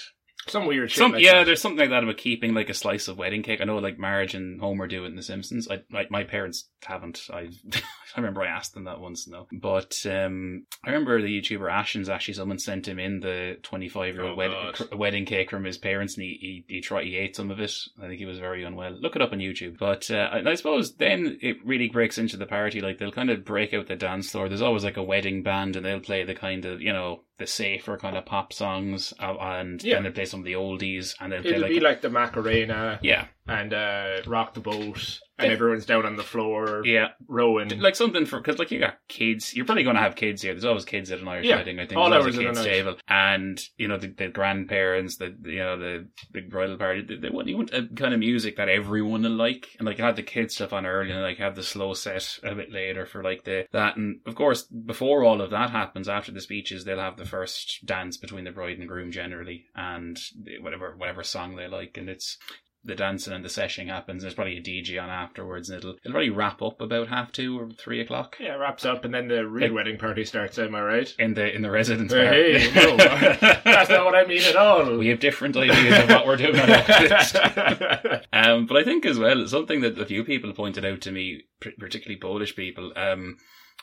Some 0.47 0.67
weird 0.67 0.91
shit. 0.91 0.99
Some 0.99 1.13
like 1.13 1.23
yeah, 1.23 1.39
that. 1.39 1.45
there's 1.47 1.63
something 1.63 1.79
like 1.79 1.91
that 1.91 2.03
about 2.03 2.19
keeping 2.19 2.53
like 2.53 2.69
a 2.69 2.75
slice 2.75 3.09
of 3.09 3.17
wedding 3.17 3.43
cake. 3.43 3.61
I 3.61 3.65
know 3.65 3.79
like 3.79 3.99
Marge 3.99 4.35
and 4.35 4.61
Homer 4.61 4.87
do 4.87 5.05
it 5.05 5.09
in 5.09 5.17
The 5.17 5.23
Simpsons. 5.23 5.69
I 5.71 5.83
my, 5.89 6.07
my 6.11 6.25
parents 6.25 6.69
haven't. 6.83 7.29
I 7.33 7.49
I 8.17 8.21
remember 8.21 8.43
I 8.43 8.49
asked 8.49 8.75
them 8.75 8.85
that 8.85 9.01
once 9.01 9.27
no, 9.27 9.49
but 9.53 9.97
um, 10.07 10.67
I 10.85 10.91
remember 10.91 11.21
the 11.21 11.41
YouTuber 11.41 11.71
Ashens 11.71 12.09
actually 12.09 12.35
someone 12.35 12.59
sent 12.59 12.87
him 12.87 12.99
in 12.99 13.21
the 13.21 13.57
25 13.63 14.15
year 14.15 14.25
old 14.25 14.37
wedding 14.37 14.59
God. 14.63 14.75
cr- 14.75 14.97
wedding 14.97 15.25
cake 15.25 15.51
from 15.51 15.65
his 15.65 15.79
parents, 15.79 16.17
and 16.17 16.25
he, 16.25 16.65
he 16.69 16.75
he 16.75 16.81
tried 16.81 17.07
he 17.07 17.17
ate 17.17 17.35
some 17.35 17.51
of 17.51 17.59
it. 17.59 17.75
I 18.01 18.07
think 18.07 18.19
he 18.19 18.27
was 18.27 18.39
very 18.39 18.65
unwell. 18.65 18.97
Look 19.01 19.17
it 19.17 19.23
up 19.23 19.33
on 19.33 19.39
YouTube. 19.39 19.79
But 19.79 20.11
uh, 20.11 20.29
I, 20.31 20.51
I 20.51 20.55
suppose 20.55 20.95
then 20.95 21.39
it 21.41 21.57
really 21.65 21.89
breaks 21.89 22.19
into 22.19 22.37
the 22.37 22.47
party. 22.47 22.81
Like 22.81 22.99
they'll 22.99 23.11
kind 23.11 23.31
of 23.31 23.45
break 23.45 23.73
out 23.75 23.89
the 23.89 23.97
dance 23.97 24.31
floor. 24.31 24.49
There's 24.49 24.63
always 24.63 24.85
like 24.85 24.99
a 24.99 25.03
wedding 25.03 25.43
band, 25.43 25.75
and 25.75 25.85
they'll 25.85 26.01
play 26.01 26.23
the 26.25 26.35
kind 26.35 26.67
of 26.67 26.81
you 26.83 26.93
know 26.93 27.23
the 27.39 27.47
safer 27.47 27.97
kind 27.97 28.17
of 28.17 28.25
pop 28.25 28.53
songs, 28.53 29.13
uh, 29.21 29.35
and 29.41 29.83
Yeah. 29.83 29.95
then 29.97 30.05
they 30.05 30.11
play 30.11 30.25
some 30.25 30.41
of 30.41 30.47
the 30.47 30.53
oldies, 30.53 31.15
and 31.21 31.33
then 31.33 31.43
play 31.43 31.53
It'll 31.53 31.63
like, 31.63 31.71
be 31.71 31.81
like 31.81 32.01
the 32.01 32.11
Macarena 32.11 32.99
yeah, 33.03 33.27
and 33.49 33.73
uh, 33.75 34.23
Rock 34.27 34.55
the 34.55 34.61
Boat, 34.61 35.21
and 35.39 35.51
everyone's 35.51 35.87
down 35.87 36.07
on 36.07 36.17
the 36.17 36.23
floor 36.23 36.85
yeah, 36.85 37.09
rowing. 37.27 37.69
like 37.81 37.97
something 37.97 38.25
for 38.27 38.39
because 38.41 38.59
like 38.59 38.71
you 38.71 38.79
got 38.79 38.99
kids. 39.09 39.55
You're 39.55 39.65
probably 39.65 39.83
going 39.85 39.97
to 39.97 40.03
have 40.03 40.15
kids 40.17 40.43
here. 40.43 40.53
There's 40.53 40.65
always 40.65 40.85
kids 40.85 41.11
at 41.11 41.19
an 41.21 41.29
Irish 41.29 41.47
Yeah, 41.47 41.57
wedding. 41.57 41.81
I 41.81 41.87
think 41.87 41.99
all 41.99 42.11
there's 42.11 42.23
always 42.23 42.37
hours 42.37 42.45
a 42.45 42.49
of 42.49 42.55
the 42.55 42.61
kids 42.61 42.67
night. 42.67 42.73
table, 42.73 42.97
and 43.09 43.69
you 43.77 43.89
know 43.89 43.97
the, 43.99 44.09
the 44.09 44.29
grandparents, 44.29 45.17
the 45.17 45.35
you 45.45 45.59
know 45.59 45.77
the 45.79 46.09
the 46.33 46.41
bridal 46.43 46.77
party. 46.77 47.03
They, 47.03 47.17
they 47.17 47.31
want 47.31 47.49
you 47.49 47.57
want 47.57 47.73
a 47.73 47.89
kind 47.97 48.15
of 48.15 48.21
music 48.21 48.57
that 48.57 48.69
everyone 48.69 49.23
will 49.23 49.31
like, 49.31 49.69
and 49.79 49.87
like 49.87 49.99
you 49.99 50.05
have 50.05 50.17
the 50.17 50.23
kids 50.23 50.55
stuff 50.55 50.73
on 50.73 50.87
early, 50.87 51.11
and 51.11 51.23
like 51.23 51.39
have 51.39 51.57
the 51.57 51.63
slow 51.63 51.95
set 51.95 52.39
a 52.43 52.55
bit 52.55 52.71
later 52.73 53.07
for 53.07 53.23
like 53.23 53.45
the 53.45 53.67
that, 53.73 53.97
and 53.97 54.21
of 54.27 54.35
course 54.35 54.63
before 54.63 55.25
all 55.25 55.41
of 55.41 55.51
that 55.51 55.71
happens, 55.71 56.09
after 56.09 56.31
the 56.33 56.41
speeches, 56.41 56.85
they'll 56.85 56.99
have 57.01 57.17
the 57.17 57.25
first 57.25 57.81
dance 57.85 58.17
between 58.17 58.45
the 58.45 58.53
bride 58.53 58.79
and 58.79 58.89
groom 58.89 59.11
generally, 59.11 59.67
and 59.75 60.19
whatever 60.61 60.95
whatever 60.97 61.23
song 61.23 61.57
they 61.57 61.67
like, 61.67 61.97
and 61.97 62.09
it's 62.09 62.39
the 62.87 62.95
dancing 62.95 63.33
and 63.33 63.45
the 63.45 63.49
seshing 63.49 63.89
happens. 63.89 64.23
There's 64.23 64.35
probably 64.35 64.59
a 64.59 64.63
DJ 64.63 65.03
on 65.03 65.09
afterwards, 65.09 65.71
and 65.71 65.79
it'll 65.79 65.93
it'll 66.05 66.13
probably 66.13 66.31
wrap 66.31 66.61
up 66.61 66.81
about 66.81 67.09
half 67.09 67.33
two 67.33 67.59
or 67.59 67.71
three 67.71 68.01
o'clock 68.01 68.37
yeah, 68.39 68.55
wraps 68.57 68.85
up, 68.85 69.05
and 69.05 69.15
then 69.15 69.29
the 69.29 69.47
real 69.47 69.69
Like- 69.69 69.75
wedding 69.75 69.99
party 69.99 70.25
starts. 70.25 70.59
Am 70.59 70.75
I 70.75 70.83
right? 70.83 71.15
in 71.19 71.35
the 71.35 71.55
in 71.55 71.63
the 71.63 71.71
residence. 71.71 72.13
Hey, 72.13 72.71
no, 72.75 72.97
that's 72.97 73.89
not 73.91 74.05
what 74.05 74.15
I 74.15 74.25
mean 74.27 74.43
at 74.43 74.57
all. 74.57 74.99
we 74.99 75.09
have 75.09 75.21
different 75.21 75.57
ideas 75.57 75.99
of 76.05 76.09
what 76.11 76.27
we're 76.27 76.37
doing. 76.37 76.55
um, 78.33 78.67
but 78.67 78.77
I 78.77 78.85
think 78.85 79.07
as 79.07 79.19
well 79.19 79.47
something 79.47 79.81
that 79.81 79.99
a 79.99 80.07
few 80.07 80.25
people 80.25 80.53
pointed 80.53 80.85
out 80.85 81.01
to 81.03 81.13
me, 81.13 81.43
particularly 81.61 82.21
Polish 82.21 82.55
people. 82.55 82.93
Um, 82.97 83.37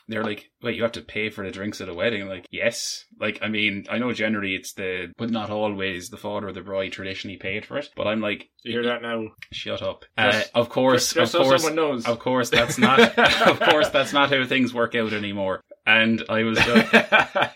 they're 0.08 0.24
like, 0.24 0.50
wait, 0.62 0.76
you 0.76 0.82
have 0.82 0.92
to 0.92 1.00
pay 1.02 1.30
for 1.30 1.44
the 1.44 1.50
drinks 1.50 1.80
at 1.80 1.88
a 1.88 1.94
wedding. 1.94 2.22
I'm 2.22 2.28
like, 2.28 2.46
yes. 2.50 3.04
Like, 3.20 3.38
I 3.42 3.48
mean, 3.48 3.86
I 3.90 3.98
know 3.98 4.12
generally 4.12 4.54
it's 4.54 4.72
the, 4.74 5.12
but 5.16 5.30
not 5.30 5.50
always 5.50 6.08
the 6.08 6.16
father 6.16 6.48
or 6.48 6.52
the 6.52 6.60
bride 6.60 6.92
traditionally 6.92 7.36
paid 7.36 7.64
for 7.64 7.78
it. 7.78 7.90
But 7.96 8.06
I'm 8.06 8.20
like, 8.20 8.50
you 8.64 8.72
hear 8.72 8.84
that 8.84 9.02
now? 9.02 9.28
shut 9.52 9.82
up. 9.82 10.04
Uh, 10.18 10.42
of 10.54 10.68
course, 10.68 11.12
just 11.12 11.34
of 11.34 11.42
so 11.42 11.48
course, 11.48 11.62
someone 11.62 11.76
knows. 11.76 12.06
of 12.06 12.18
course, 12.18 12.50
that's 12.50 12.78
not, 12.78 13.00
of 13.48 13.60
course, 13.60 13.88
that's 13.90 14.12
not 14.12 14.30
how 14.30 14.44
things 14.46 14.72
work 14.74 14.94
out 14.94 15.12
anymore. 15.12 15.60
And 15.84 16.22
I 16.28 16.44
was, 16.44 16.58
just, 16.58 16.94
and 16.94 17.04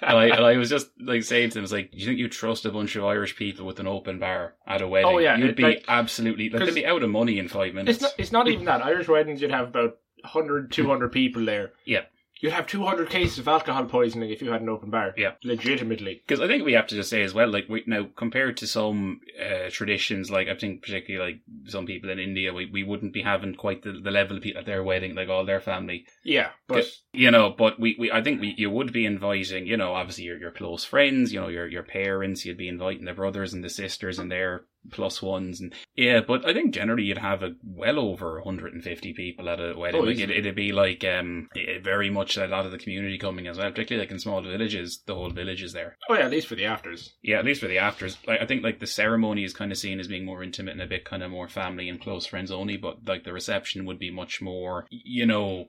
I, 0.02 0.24
and 0.26 0.44
I 0.44 0.56
was 0.56 0.68
just 0.68 0.88
like 1.00 1.22
saying 1.22 1.50
to 1.50 1.54
them, 1.54 1.62
"It's 1.62 1.72
like, 1.72 1.92
do 1.92 1.98
you 1.98 2.06
think 2.06 2.18
you 2.18 2.28
trust 2.28 2.64
a 2.64 2.72
bunch 2.72 2.96
of 2.96 3.04
Irish 3.04 3.36
people 3.36 3.64
with 3.66 3.78
an 3.78 3.86
open 3.86 4.18
bar 4.18 4.54
at 4.66 4.82
a 4.82 4.88
wedding? 4.88 5.08
Oh, 5.14 5.18
yeah, 5.18 5.36
you'd 5.36 5.50
it- 5.50 5.56
be 5.56 5.62
like- 5.62 5.84
absolutely 5.86 6.50
like 6.50 6.58
'cause 6.58 6.68
they'd 6.74 6.80
be 6.80 6.86
out 6.86 7.04
of 7.04 7.10
money 7.10 7.38
in 7.38 7.46
five 7.46 7.72
minutes. 7.74 7.96
It's 7.98 8.02
not. 8.02 8.12
It's 8.18 8.32
not 8.32 8.48
even 8.48 8.64
that. 8.64 8.84
Irish 8.84 9.06
weddings, 9.06 9.40
you'd 9.40 9.52
have 9.52 9.68
about 9.68 9.98
100, 10.22 10.72
200 10.72 11.12
people 11.12 11.44
there. 11.44 11.70
Yeah. 11.84 12.00
You'd 12.40 12.52
have 12.52 12.66
200 12.66 13.08
cases 13.08 13.38
of 13.38 13.48
alcohol 13.48 13.86
poisoning 13.86 14.30
if 14.30 14.42
you 14.42 14.52
had 14.52 14.60
an 14.60 14.68
open 14.68 14.90
bar. 14.90 15.14
Yeah. 15.16 15.32
Legitimately. 15.42 16.22
Because 16.26 16.40
I 16.40 16.46
think 16.46 16.64
we 16.64 16.74
have 16.74 16.86
to 16.88 16.94
just 16.94 17.08
say 17.08 17.22
as 17.22 17.32
well, 17.32 17.50
like 17.50 17.68
we 17.68 17.82
now 17.86 18.08
compared 18.16 18.58
to 18.58 18.66
some 18.66 19.20
uh, 19.40 19.70
traditions, 19.70 20.30
like 20.30 20.48
I 20.48 20.54
think 20.54 20.82
particularly 20.82 21.32
like 21.32 21.70
some 21.70 21.86
people 21.86 22.10
in 22.10 22.18
India, 22.18 22.52
we, 22.52 22.66
we 22.66 22.82
wouldn't 22.82 23.14
be 23.14 23.22
having 23.22 23.54
quite 23.54 23.82
the, 23.82 23.92
the 23.92 24.10
level 24.10 24.36
of 24.36 24.42
people 24.42 24.60
at 24.60 24.66
their 24.66 24.82
wedding, 24.82 25.14
like 25.14 25.28
all 25.28 25.46
their 25.46 25.60
family. 25.60 26.06
Yeah, 26.24 26.50
but 26.68 26.84
you 27.12 27.30
know, 27.30 27.54
but 27.56 27.80
we, 27.80 27.96
we 27.98 28.12
I 28.12 28.22
think 28.22 28.40
we 28.40 28.54
you 28.56 28.70
would 28.70 28.92
be 28.92 29.06
inviting, 29.06 29.66
you 29.66 29.76
know, 29.76 29.94
obviously 29.94 30.24
your 30.24 30.38
your 30.38 30.50
close 30.50 30.84
friends, 30.84 31.32
you 31.32 31.40
know, 31.40 31.48
your 31.48 31.66
your 31.66 31.84
parents, 31.84 32.44
you'd 32.44 32.58
be 32.58 32.68
inviting 32.68 33.06
the 33.06 33.14
brothers 33.14 33.54
and 33.54 33.64
the 33.64 33.70
sisters 33.70 34.18
and 34.18 34.30
their 34.30 34.64
plus 34.90 35.22
ones 35.22 35.60
and 35.60 35.74
yeah, 35.94 36.20
but 36.26 36.46
I 36.46 36.52
think 36.52 36.74
generally 36.74 37.04
you'd 37.04 37.18
have 37.18 37.42
a 37.42 37.54
well 37.64 37.98
over 37.98 38.36
150 38.36 39.12
people 39.14 39.48
at 39.48 39.60
a 39.60 39.74
wedding. 39.76 40.00
Oh, 40.00 40.04
like 40.04 40.18
it, 40.18 40.30
it'd 40.30 40.54
be 40.54 40.72
like 40.72 41.04
um 41.04 41.48
eh, 41.56 41.78
very 41.82 42.10
much 42.10 42.36
a 42.36 42.46
lot 42.46 42.66
of 42.66 42.72
the 42.72 42.78
community 42.78 43.18
coming 43.18 43.46
as 43.46 43.58
well, 43.58 43.70
particularly 43.70 44.06
like 44.06 44.12
in 44.12 44.18
small 44.18 44.42
villages, 44.42 45.02
the 45.06 45.14
whole 45.14 45.30
village 45.30 45.62
is 45.62 45.72
there. 45.72 45.96
oh 46.08 46.14
yeah, 46.14 46.24
at 46.24 46.30
least 46.30 46.48
for 46.48 46.54
the 46.54 46.64
afters. 46.64 47.14
Yeah, 47.22 47.38
at 47.38 47.44
least 47.44 47.60
for 47.60 47.68
the 47.68 47.78
afters. 47.78 48.16
Like 48.26 48.40
I 48.40 48.46
think 48.46 48.62
like 48.62 48.80
the 48.80 48.86
ceremony 48.86 49.44
is 49.44 49.54
kind 49.54 49.72
of 49.72 49.78
seen 49.78 50.00
as 50.00 50.08
being 50.08 50.24
more 50.24 50.42
intimate 50.42 50.72
and 50.72 50.82
a 50.82 50.86
bit 50.86 51.04
kind 51.04 51.22
of 51.22 51.30
more 51.30 51.48
family 51.48 51.88
and 51.88 52.00
close 52.00 52.26
friends 52.26 52.50
only, 52.50 52.76
but 52.76 53.06
like 53.06 53.24
the 53.24 53.32
reception 53.32 53.86
would 53.86 53.98
be 53.98 54.10
much 54.10 54.40
more, 54.42 54.86
you 54.90 55.26
know, 55.26 55.66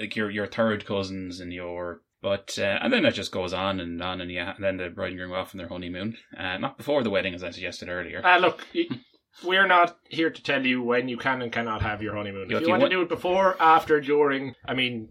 like 0.00 0.16
your 0.16 0.30
your 0.30 0.46
third 0.46 0.86
cousins 0.86 1.40
and 1.40 1.52
your. 1.52 2.02
But 2.20 2.58
uh, 2.58 2.78
and 2.82 2.92
then 2.92 3.04
it 3.04 3.12
just 3.12 3.30
goes 3.30 3.52
on 3.52 3.78
and 3.80 4.02
on, 4.02 4.20
and 4.20 4.30
yeah, 4.30 4.54
and 4.56 4.64
then 4.64 4.76
the 4.76 4.88
bride 4.90 5.10
and 5.10 5.18
groom 5.18 5.32
off 5.32 5.54
on 5.54 5.58
their 5.58 5.68
honeymoon. 5.68 6.16
Uh, 6.36 6.58
not 6.58 6.76
before 6.76 7.02
the 7.04 7.10
wedding, 7.10 7.34
as 7.34 7.44
I 7.44 7.50
suggested 7.50 7.88
earlier. 7.88 8.20
Ah, 8.24 8.38
look, 8.38 8.66
we're 9.44 9.68
not 9.68 9.98
here 10.08 10.28
to 10.30 10.42
tell 10.42 10.66
you 10.66 10.82
when 10.82 11.08
you 11.08 11.16
can 11.16 11.42
and 11.42 11.52
cannot 11.52 11.80
have 11.82 12.02
your 12.02 12.16
honeymoon. 12.16 12.50
If 12.50 12.60
you 12.62 12.68
want- 12.70 12.82
to 12.82 12.88
do 12.88 13.02
it 13.02 13.08
before, 13.08 13.56
after, 13.60 14.00
during, 14.00 14.54
I 14.66 14.74
mean, 14.74 15.08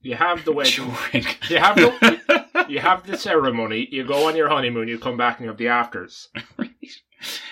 you 0.00 0.14
have 0.14 0.44
the 0.44 0.52
wedding. 0.52 0.74
During. 1.12 1.26
You 1.50 1.58
have 1.58 1.74
the 1.74 2.66
you 2.68 2.78
have 2.78 3.04
the 3.04 3.18
ceremony. 3.18 3.88
You 3.90 4.04
go 4.04 4.28
on 4.28 4.36
your 4.36 4.48
honeymoon. 4.48 4.86
You 4.86 4.98
come 5.00 5.16
back 5.16 5.38
and 5.38 5.44
you 5.44 5.48
have 5.48 5.58
the 5.58 5.68
afters. 5.68 6.28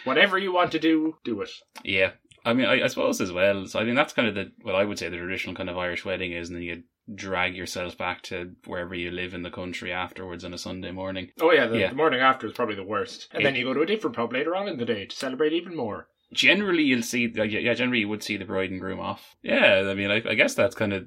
Whatever 0.05 0.39
you 0.39 0.53
want 0.53 0.71
to 0.73 0.79
do, 0.79 1.17
do 1.25 1.41
it. 1.41 1.51
yeah, 1.85 2.13
I 2.45 2.53
mean, 2.55 2.67
I, 2.67 2.85
I 2.85 2.87
suppose 2.87 3.21
as 3.21 3.33
well. 3.33 3.67
So 3.67 3.81
I 3.81 3.85
mean, 3.85 3.97
that's 3.97 4.13
kind 4.13 4.29
of 4.29 4.37
the 4.37 4.53
what 4.63 4.77
I 4.77 4.85
would 4.85 4.97
say 4.99 5.09
the 5.09 5.17
traditional 5.17 5.57
kind 5.57 5.69
of 5.69 5.77
Irish 5.77 6.05
wedding 6.05 6.31
is, 6.33 6.49
and 6.49 6.57
then 6.57 6.63
you 6.63 6.83
drag 7.15 7.55
yourself 7.57 7.97
back 7.97 8.23
to 8.23 8.53
wherever 8.67 8.95
you 8.95 9.11
live 9.11 9.35
in 9.35 9.43
the 9.43 9.51
country 9.51 9.93
afterwards 9.93 10.45
on 10.45 10.53
a 10.55 10.59
Sunday 10.59 10.91
morning. 10.91 11.31
Oh 11.41 11.53
yeah, 11.53 11.67
the, 11.67 11.79
Yeah. 11.79 11.89
the 11.91 11.95
morning 11.97 12.21
after 12.21 12.47
is 12.47 12.53
probably 12.53 12.75
the 12.77 12.83
worst, 12.83 13.29
and 13.33 13.43
Yeah. 13.43 13.49
then 13.51 13.57
you 13.57 13.65
go 13.65 13.75
to 13.75 13.83
a 13.83 13.87
different 13.87 14.17
pub 14.17 14.33
later 14.33 14.55
on 14.57 14.69
in 14.69 14.77
the 14.79 14.85
day 14.85 15.07
to 15.07 15.17
celebrate 15.17 15.53
even 15.53 15.77
more. 15.77 16.09
generally 16.33 16.83
you'll 16.83 17.05
see 17.05 17.29
like, 17.37 17.53
yeah 17.53 17.73
generally 17.73 18.01
you 18.01 18.09
would 18.09 18.21
see 18.23 18.37
the 18.37 18.45
bride 18.45 18.69
and 18.73 18.81
groom 18.81 18.99
off 18.99 19.37
yeah 19.45 19.89
i 19.89 19.95
mean 19.95 20.11
i, 20.11 20.17
I 20.29 20.35
guess 20.35 20.55
that's 20.57 20.75
kind 20.75 20.93
of 20.93 21.05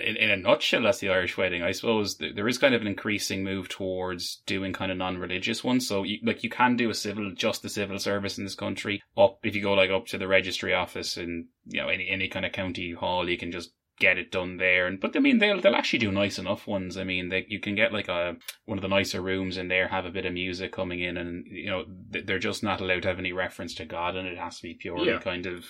in, 0.00 0.14
in 0.16 0.30
a 0.30 0.36
nutshell 0.36 0.82
that's 0.84 1.00
the 1.00 1.08
irish 1.08 1.36
wedding 1.36 1.60
i 1.60 1.72
suppose 1.72 2.14
th- 2.14 2.36
there 2.36 2.46
is 2.46 2.56
kind 2.56 2.72
of 2.72 2.80
an 2.80 2.86
increasing 2.86 3.42
move 3.42 3.68
towards 3.68 4.36
doing 4.46 4.72
kind 4.72 4.92
of 4.92 4.96
non-religious 4.98 5.64
ones 5.64 5.88
so 5.88 6.04
you, 6.04 6.18
like 6.22 6.44
you 6.44 6.50
can 6.50 6.76
do 6.76 6.88
a 6.88 6.94
civil 6.94 7.32
just 7.34 7.62
the 7.62 7.68
civil 7.68 7.98
service 7.98 8.38
in 8.38 8.44
this 8.44 8.54
country 8.54 9.02
up 9.18 9.40
if 9.42 9.56
you 9.56 9.60
go 9.62 9.72
like 9.72 9.90
up 9.90 10.06
to 10.06 10.18
the 10.18 10.28
registry 10.28 10.72
office 10.72 11.16
and 11.16 11.46
you 11.66 11.80
know 11.82 11.88
any, 11.88 12.08
any 12.08 12.28
kind 12.28 12.46
of 12.46 12.52
county 12.52 12.92
hall 12.92 13.28
you 13.28 13.36
can 13.36 13.50
just 13.50 13.72
get 14.00 14.18
it 14.18 14.32
done 14.32 14.56
there 14.56 14.86
and 14.88 14.98
but 15.00 15.14
i 15.14 15.20
mean 15.20 15.38
they'll 15.38 15.60
they'll 15.60 15.76
actually 15.76 15.98
do 15.98 16.10
nice 16.10 16.38
enough 16.38 16.66
ones 16.66 16.96
i 16.96 17.04
mean 17.04 17.28
they 17.28 17.46
you 17.48 17.60
can 17.60 17.74
get 17.76 17.92
like 17.92 18.08
a 18.08 18.34
one 18.64 18.78
of 18.78 18.82
the 18.82 18.88
nicer 18.88 19.20
rooms 19.20 19.56
in 19.56 19.68
there 19.68 19.86
have 19.88 20.06
a 20.06 20.10
bit 20.10 20.26
of 20.26 20.32
music 20.32 20.72
coming 20.72 21.00
in 21.00 21.16
and 21.16 21.46
you 21.46 21.66
know 21.70 21.84
they're 22.10 22.38
just 22.38 22.62
not 22.62 22.80
allowed 22.80 23.02
to 23.02 23.08
have 23.08 23.18
any 23.18 23.32
reference 23.32 23.74
to 23.74 23.84
god 23.84 24.16
and 24.16 24.26
it 24.26 24.38
has 24.38 24.56
to 24.56 24.62
be 24.62 24.74
purely 24.74 25.08
Yeah. 25.10 25.18
kind 25.18 25.46
of 25.46 25.64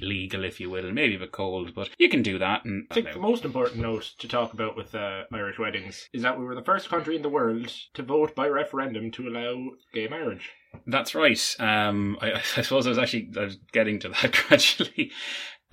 legal 0.00 0.44
if 0.44 0.60
you 0.60 0.70
will 0.70 0.86
and 0.86 0.94
maybe 0.94 1.16
a 1.16 1.18
bit 1.18 1.32
cold 1.32 1.74
but 1.74 1.90
you 1.98 2.08
can 2.08 2.22
do 2.22 2.38
that 2.38 2.64
and 2.64 2.86
I 2.90 2.94
think 2.94 3.06
don't 3.06 3.14
the 3.14 3.20
most 3.28 3.44
important 3.44 3.80
note 3.82 4.12
to 4.18 4.28
talk 4.28 4.52
about 4.52 4.76
with 4.76 4.94
uh, 4.94 5.24
Irish 5.32 5.58
weddings 5.58 6.08
is 6.12 6.22
that 6.22 6.38
we 6.38 6.44
were 6.44 6.54
the 6.54 6.62
first 6.62 6.88
country 6.88 7.16
in 7.16 7.22
the 7.22 7.28
world 7.28 7.72
to 7.94 8.02
vote 8.02 8.34
by 8.34 8.46
referendum 8.46 9.10
to 9.12 9.26
allow 9.28 9.70
gay 9.92 10.06
marriage. 10.08 10.50
That's 10.86 11.14
right. 11.14 11.40
Um, 11.58 12.18
I, 12.20 12.32
I 12.56 12.62
suppose 12.62 12.86
I 12.86 12.90
was 12.90 12.98
actually 12.98 13.30
I 13.36 13.44
was 13.44 13.56
getting 13.72 13.98
to 14.00 14.08
that 14.10 14.32
gradually. 14.48 15.10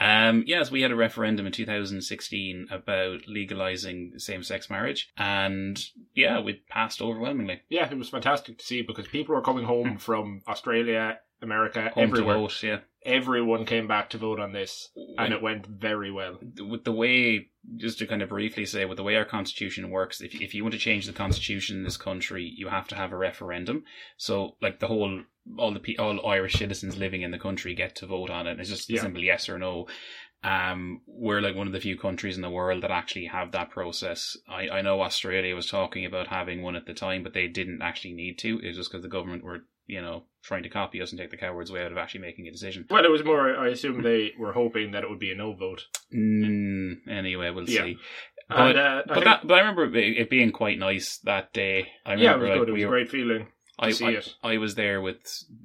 Um, 0.01 0.43
yes, 0.48 0.72
we 0.72 0.81
had 0.81 0.89
a 0.89 0.96
referendum 0.96 1.46
in 1.46 1.51
2016 1.51 2.70
about 2.72 3.27
legalizing 3.27 4.13
same-sex 4.17 4.67
marriage, 4.67 5.12
and 5.15 5.79
yeah, 6.15 6.39
we 6.39 6.63
passed 6.70 7.03
overwhelmingly. 7.03 7.62
Yeah, 7.70 7.88
it 7.89 7.98
was 7.98 8.10
fantastic 8.10 8.58
to 8.58 8.65
see 8.65 8.81
because 8.81 9.08
people 9.08 9.36
were 9.36 9.43
coming 9.43 9.63
home 9.63 10.00
from 10.00 10.41
Australia, 10.48 11.20
America, 11.41 11.89
Home 11.95 12.03
everywhere. 12.03 12.48
to 12.48 12.67
yeah. 12.67 12.79
Everyone 13.03 13.65
came 13.65 13.88
back 13.88 14.12
to 14.12 14.19
vote 14.19 14.39
on 14.39 14.51
this, 14.53 14.89
and 15.17 15.33
it 15.33 15.41
went 15.41 15.65
very 15.65 16.12
well. 16.12 16.38
with 16.60 16.83
the 16.83 16.91
way, 16.91 17.48
just 17.77 17.98
to 17.98 18.05
kind 18.05 18.21
of 18.21 18.29
briefly 18.29 18.63
say, 18.65 18.86
with 18.86 18.98
the 18.98 19.03
way 19.03 19.15
our 19.15 19.25
constitution 19.25 19.89
works, 19.89 20.21
if 20.21 20.39
if 20.39 20.53
you 20.53 20.63
want 20.63 20.74
to 20.74 20.79
change 20.79 21.07
the 21.07 21.13
constitution 21.13 21.77
in 21.77 21.83
this 21.83 21.98
country, 21.98 22.43
you 22.55 22.67
have 22.69 22.88
to 22.89 22.95
have 22.95 23.12
a 23.12 23.17
referendum. 23.17 23.86
So, 24.17 24.55
like 24.62 24.79
the 24.79 24.88
whole, 24.88 25.24
all 25.57 25.74
the 25.74 25.98
all 25.98 26.24
Irish 26.27 26.53
citizens 26.53 26.95
living 26.98 27.24
in 27.24 27.31
the 27.31 27.39
country 27.39 27.74
get 27.74 27.95
to 27.95 28.05
vote 28.05 28.29
on 28.29 28.45
it. 28.45 28.60
It's 28.60 28.69
just 28.69 28.89
a 28.91 28.93
Yeah. 28.93 29.01
simple 29.01 29.24
yes 29.24 29.50
or 29.50 29.57
no. 29.57 29.88
Um, 30.43 31.01
we're 31.05 31.41
like 31.41 31.55
one 31.55 31.67
of 31.67 31.74
the 31.74 31.79
few 31.79 31.98
countries 31.98 32.36
in 32.36 32.41
the 32.41 32.50
world 32.50 32.81
that 32.83 32.89
actually 32.91 33.25
have 33.27 33.51
that 33.51 33.69
process. 33.69 34.36
I, 34.50 34.69
I 34.69 34.81
know 34.81 35.01
Australia 35.01 35.55
was 35.55 35.67
talking 35.69 36.03
about 36.05 36.27
having 36.27 36.63
one 36.63 36.75
at 36.75 36.86
the 36.88 36.95
time, 36.95 37.21
but 37.24 37.33
they 37.33 37.48
didn't 37.48 37.81
actually 37.83 38.13
need 38.13 38.39
to. 38.39 38.60
It 38.60 38.67
was 38.69 38.77
just 38.77 38.91
because 38.91 39.03
the 39.03 39.07
government 39.10 39.43
were, 39.43 39.65
you 39.91 40.01
know, 40.01 40.24
trying 40.43 40.63
to 40.63 40.69
copy 40.69 41.01
us 41.01 41.12
and 41.12 41.19
take 41.19 41.29
the 41.31 41.38
coward's 41.38 41.71
way 41.71 41.83
out 41.86 41.91
of 41.91 41.98
actually 41.98 42.21
making 42.21 42.48
a 42.48 42.51
decision. 42.51 42.86
Well, 42.89 43.03
it 43.05 43.12
was 43.12 43.24
more. 43.25 43.55
I 43.57 43.67
assume 43.69 44.01
they 44.01 44.31
were 44.39 44.53
hoping 44.53 44.91
that 44.91 45.03
it 45.03 45.10
would 45.10 45.19
be 45.19 45.31
a 45.31 45.36
no 45.36 45.53
vote. 45.53 45.86
Mm, 46.15 47.07
anyway, 47.10 47.50
we'll 47.51 47.69
Yeah. 47.69 47.83
see. 47.83 47.98
And, 48.50 48.74
But- 48.74 48.75
uh, 48.77 48.79
I 48.79 49.03
But 49.07 49.13
think- 49.15 49.25
that, 49.25 49.48
but 49.48 49.53
I 49.53 49.60
remember 49.60 49.95
it 49.98 50.29
being 50.29 50.51
quite 50.51 50.79
nice 50.79 51.17
that 51.19 51.53
day. 51.53 51.89
I 52.05 52.15
yeah, 52.15 52.31
it 52.31 52.36
remember 52.36 52.39
was 52.45 52.50
like, 52.50 52.60
good. 52.60 52.69
It 52.69 52.71
was 52.71 52.79
we 52.79 52.83
a 52.83 52.88
great 52.88 53.10
feeling 53.10 53.45
to 53.45 53.51
I, 53.79 53.91
see 53.91 54.05
I, 54.05 54.12
it. 54.12 54.36
I 54.43 54.57
was 54.57 54.75
there 54.75 55.01
with 55.01 55.17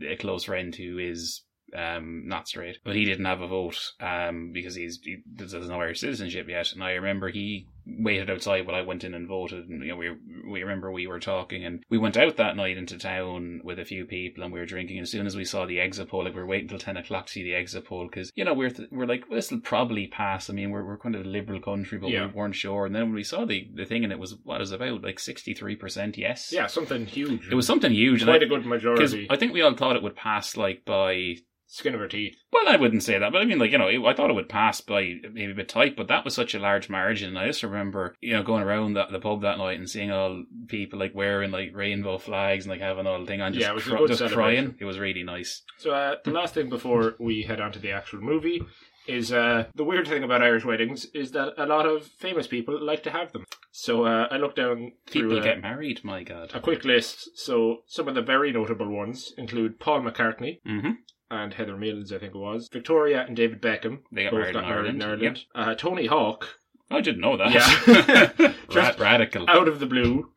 a 0.06 0.16
close 0.16 0.44
friend 0.44 0.74
who 0.74 0.98
is 0.98 1.42
um 1.74 2.22
not 2.26 2.46
straight, 2.48 2.78
but 2.84 2.94
he 2.94 3.04
didn't 3.04 3.24
have 3.24 3.40
a 3.40 3.48
vote 3.48 3.78
um 4.00 4.52
because 4.52 4.74
he's 4.76 5.00
he 5.02 5.16
doesn't 5.34 5.66
know 5.68 5.80
Irish 5.80 6.00
citizenship 6.00 6.48
yet. 6.48 6.72
And 6.72 6.82
I 6.82 6.92
remember 6.92 7.28
he 7.28 7.66
waited 7.86 8.28
outside 8.30 8.66
while 8.66 8.76
I 8.76 8.82
went 8.82 9.04
in 9.04 9.14
and 9.14 9.28
voted. 9.28 9.68
And 9.68 9.82
you 9.82 9.88
know, 9.90 9.96
we 9.96 10.10
we 10.50 10.62
remember 10.62 10.90
we 10.90 11.06
were 11.06 11.20
talking, 11.20 11.64
and 11.64 11.82
we 11.88 11.98
went 11.98 12.16
out 12.16 12.36
that 12.36 12.56
night 12.56 12.76
into 12.76 12.98
town 12.98 13.60
with 13.64 13.78
a 13.78 13.84
few 13.84 14.04
people, 14.04 14.42
and 14.44 14.52
we 14.52 14.58
were 14.58 14.66
drinking. 14.66 14.98
And 14.98 15.04
as 15.04 15.10
soon 15.10 15.26
as 15.26 15.36
we 15.36 15.44
saw 15.44 15.66
the 15.66 15.80
exit 15.80 16.08
poll, 16.08 16.24
like 16.24 16.34
we 16.34 16.40
were 16.40 16.46
waiting 16.46 16.68
till 16.68 16.78
ten 16.78 16.96
o'clock 16.96 17.26
to 17.26 17.32
see 17.32 17.42
the 17.42 17.54
exit 17.54 17.84
poll 17.86 18.06
because 18.06 18.30
you 18.34 18.44
know 18.44 18.54
we're 18.54 18.70
th- 18.70 18.88
we're 18.90 19.06
like 19.06 19.24
well, 19.28 19.36
this 19.36 19.50
will 19.50 19.60
probably 19.60 20.06
pass. 20.06 20.50
I 20.50 20.52
mean, 20.52 20.70
we're 20.70 20.84
we're 20.84 20.98
kind 20.98 21.14
of 21.14 21.24
a 21.24 21.28
liberal 21.28 21.60
country, 21.60 21.98
but 21.98 22.10
Yeah. 22.10 22.26
we 22.26 22.32
weren't 22.32 22.54
sure. 22.56 22.86
And 22.86 22.94
then 22.94 23.04
when 23.04 23.14
we 23.14 23.22
saw 23.24 23.44
the 23.44 23.68
the 23.74 23.84
thing, 23.84 24.04
and 24.04 24.12
it 24.12 24.18
was 24.18 24.36
what 24.44 24.56
it 24.56 24.60
was 24.60 24.72
about 24.72 25.02
like 25.02 25.18
sixty 25.20 25.54
three 25.54 25.76
percent 25.76 26.18
yes. 26.18 26.50
Yeah, 26.52 26.66
something 26.66 27.06
huge. 27.06 27.48
It 27.50 27.54
was 27.54 27.66
something 27.66 27.92
huge. 27.92 28.22
and 28.22 28.28
quite 28.28 28.42
a 28.42 28.46
good 28.46 28.66
majority. 28.66 29.26
I 29.30 29.36
think 29.36 29.52
we 29.52 29.62
all 29.62 29.74
thought 29.76 29.96
it 29.96 30.02
would 30.02 30.16
pass 30.16 30.56
like 30.56 30.84
by 30.84 31.36
Skin 31.68 31.94
of 31.94 32.00
her 32.00 32.08
teeth. 32.08 32.36
well, 32.52 32.68
I 32.68 32.76
wouldn't 32.76 33.02
say 33.02 33.18
that, 33.18 33.32
but 33.32 33.42
I 33.42 33.44
mean, 33.44 33.58
like 33.58 33.72
you 33.72 33.78
know, 33.78 33.88
I 34.06 34.14
thought 34.14 34.30
it 34.30 34.34
would 34.34 34.48
pass 34.48 34.80
by 34.80 35.14
maybe 35.32 35.50
a 35.52 35.54
bit 35.54 35.68
tight, 35.68 35.96
but 35.96 36.08
that 36.08 36.24
was 36.24 36.34
such 36.34 36.54
a 36.54 36.58
large 36.60 36.88
margin. 36.88 37.36
I 37.36 37.46
just 37.48 37.62
remember, 37.62 38.14
you 38.20 38.34
know, 38.34 38.42
going 38.42 38.62
around 38.62 38.94
that, 38.94 39.10
the 39.10 39.18
pub 39.18 39.42
that 39.42 39.58
night 39.58 39.78
and 39.78 39.90
seeing 39.90 40.10
all 40.12 40.44
people 40.68 40.98
like 40.98 41.14
wearing 41.14 41.50
like 41.50 41.70
rainbow 41.74 42.18
flags 42.18 42.64
and 42.64 42.70
like 42.70 42.80
having 42.80 43.06
all 43.06 43.18
the 43.20 43.26
thing 43.26 43.40
on, 43.40 43.52
just, 43.52 43.64
Yeah, 43.64 43.72
it 43.72 43.74
was 43.74 43.86
a 43.86 43.90
cr- 43.90 43.96
good 43.96 44.08
just 44.16 44.32
crying. 44.32 44.76
It 44.78 44.84
was 44.84 44.98
really 44.98 45.24
nice. 45.24 45.62
So 45.78 45.92
uh, 45.92 46.16
the 46.24 46.30
last 46.30 46.54
thing 46.54 46.68
before 46.68 47.14
we 47.18 47.42
head 47.42 47.60
on 47.60 47.72
to 47.72 47.78
the 47.78 47.90
actual 47.92 48.20
movie 48.20 48.62
is 49.08 49.32
uh, 49.32 49.66
the 49.74 49.84
weird 49.84 50.08
thing 50.08 50.22
about 50.24 50.42
Irish 50.42 50.64
weddings 50.64 51.04
is 51.14 51.32
that 51.32 51.54
a 51.58 51.66
lot 51.66 51.86
of 51.86 52.06
famous 52.06 52.46
people 52.46 52.80
like 52.84 53.02
to 53.04 53.10
have 53.10 53.32
them. 53.32 53.44
So 53.70 54.04
uh, 54.04 54.26
I 54.30 54.36
looked 54.38 54.56
down 54.56 54.92
through 55.06 55.22
People 55.22 55.38
uh, 55.40 55.42
get 55.42 55.60
married, 55.60 56.02
my 56.02 56.22
god. 56.22 56.50
a 56.54 56.60
quick 56.60 56.84
list. 56.84 57.36
So 57.38 57.78
some 57.86 58.08
of 58.08 58.14
the 58.14 58.22
very 58.22 58.50
notable 58.52 58.88
ones 58.88 59.32
include 59.36 59.78
Paul 59.80 60.02
McCartney 60.02 60.60
hmm 60.64 60.90
and 61.30 61.54
Heather 61.54 61.76
Mills, 61.76 62.12
I 62.12 62.18
think 62.18 62.34
it 62.34 62.38
was, 62.38 62.68
Victoria 62.72 63.24
and 63.26 63.36
David 63.36 63.60
Beckham. 63.60 64.00
They 64.12 64.24
got 64.24 64.34
married 64.34 64.56
in 64.56 64.64
Ireland, 64.64 65.02
Ireland. 65.02 65.44
Uh, 65.54 65.74
Tony 65.74 66.06
Hawk, 66.06 66.48
I 66.90 67.00
didn't 67.00 67.20
know 67.20 67.36
that. 67.36 67.50
Yeah. 67.52 68.52
Just 68.70 68.98
radical. 68.98 69.48
out 69.48 69.68
of 69.68 69.80
the 69.80 69.86
blue. 69.86 70.30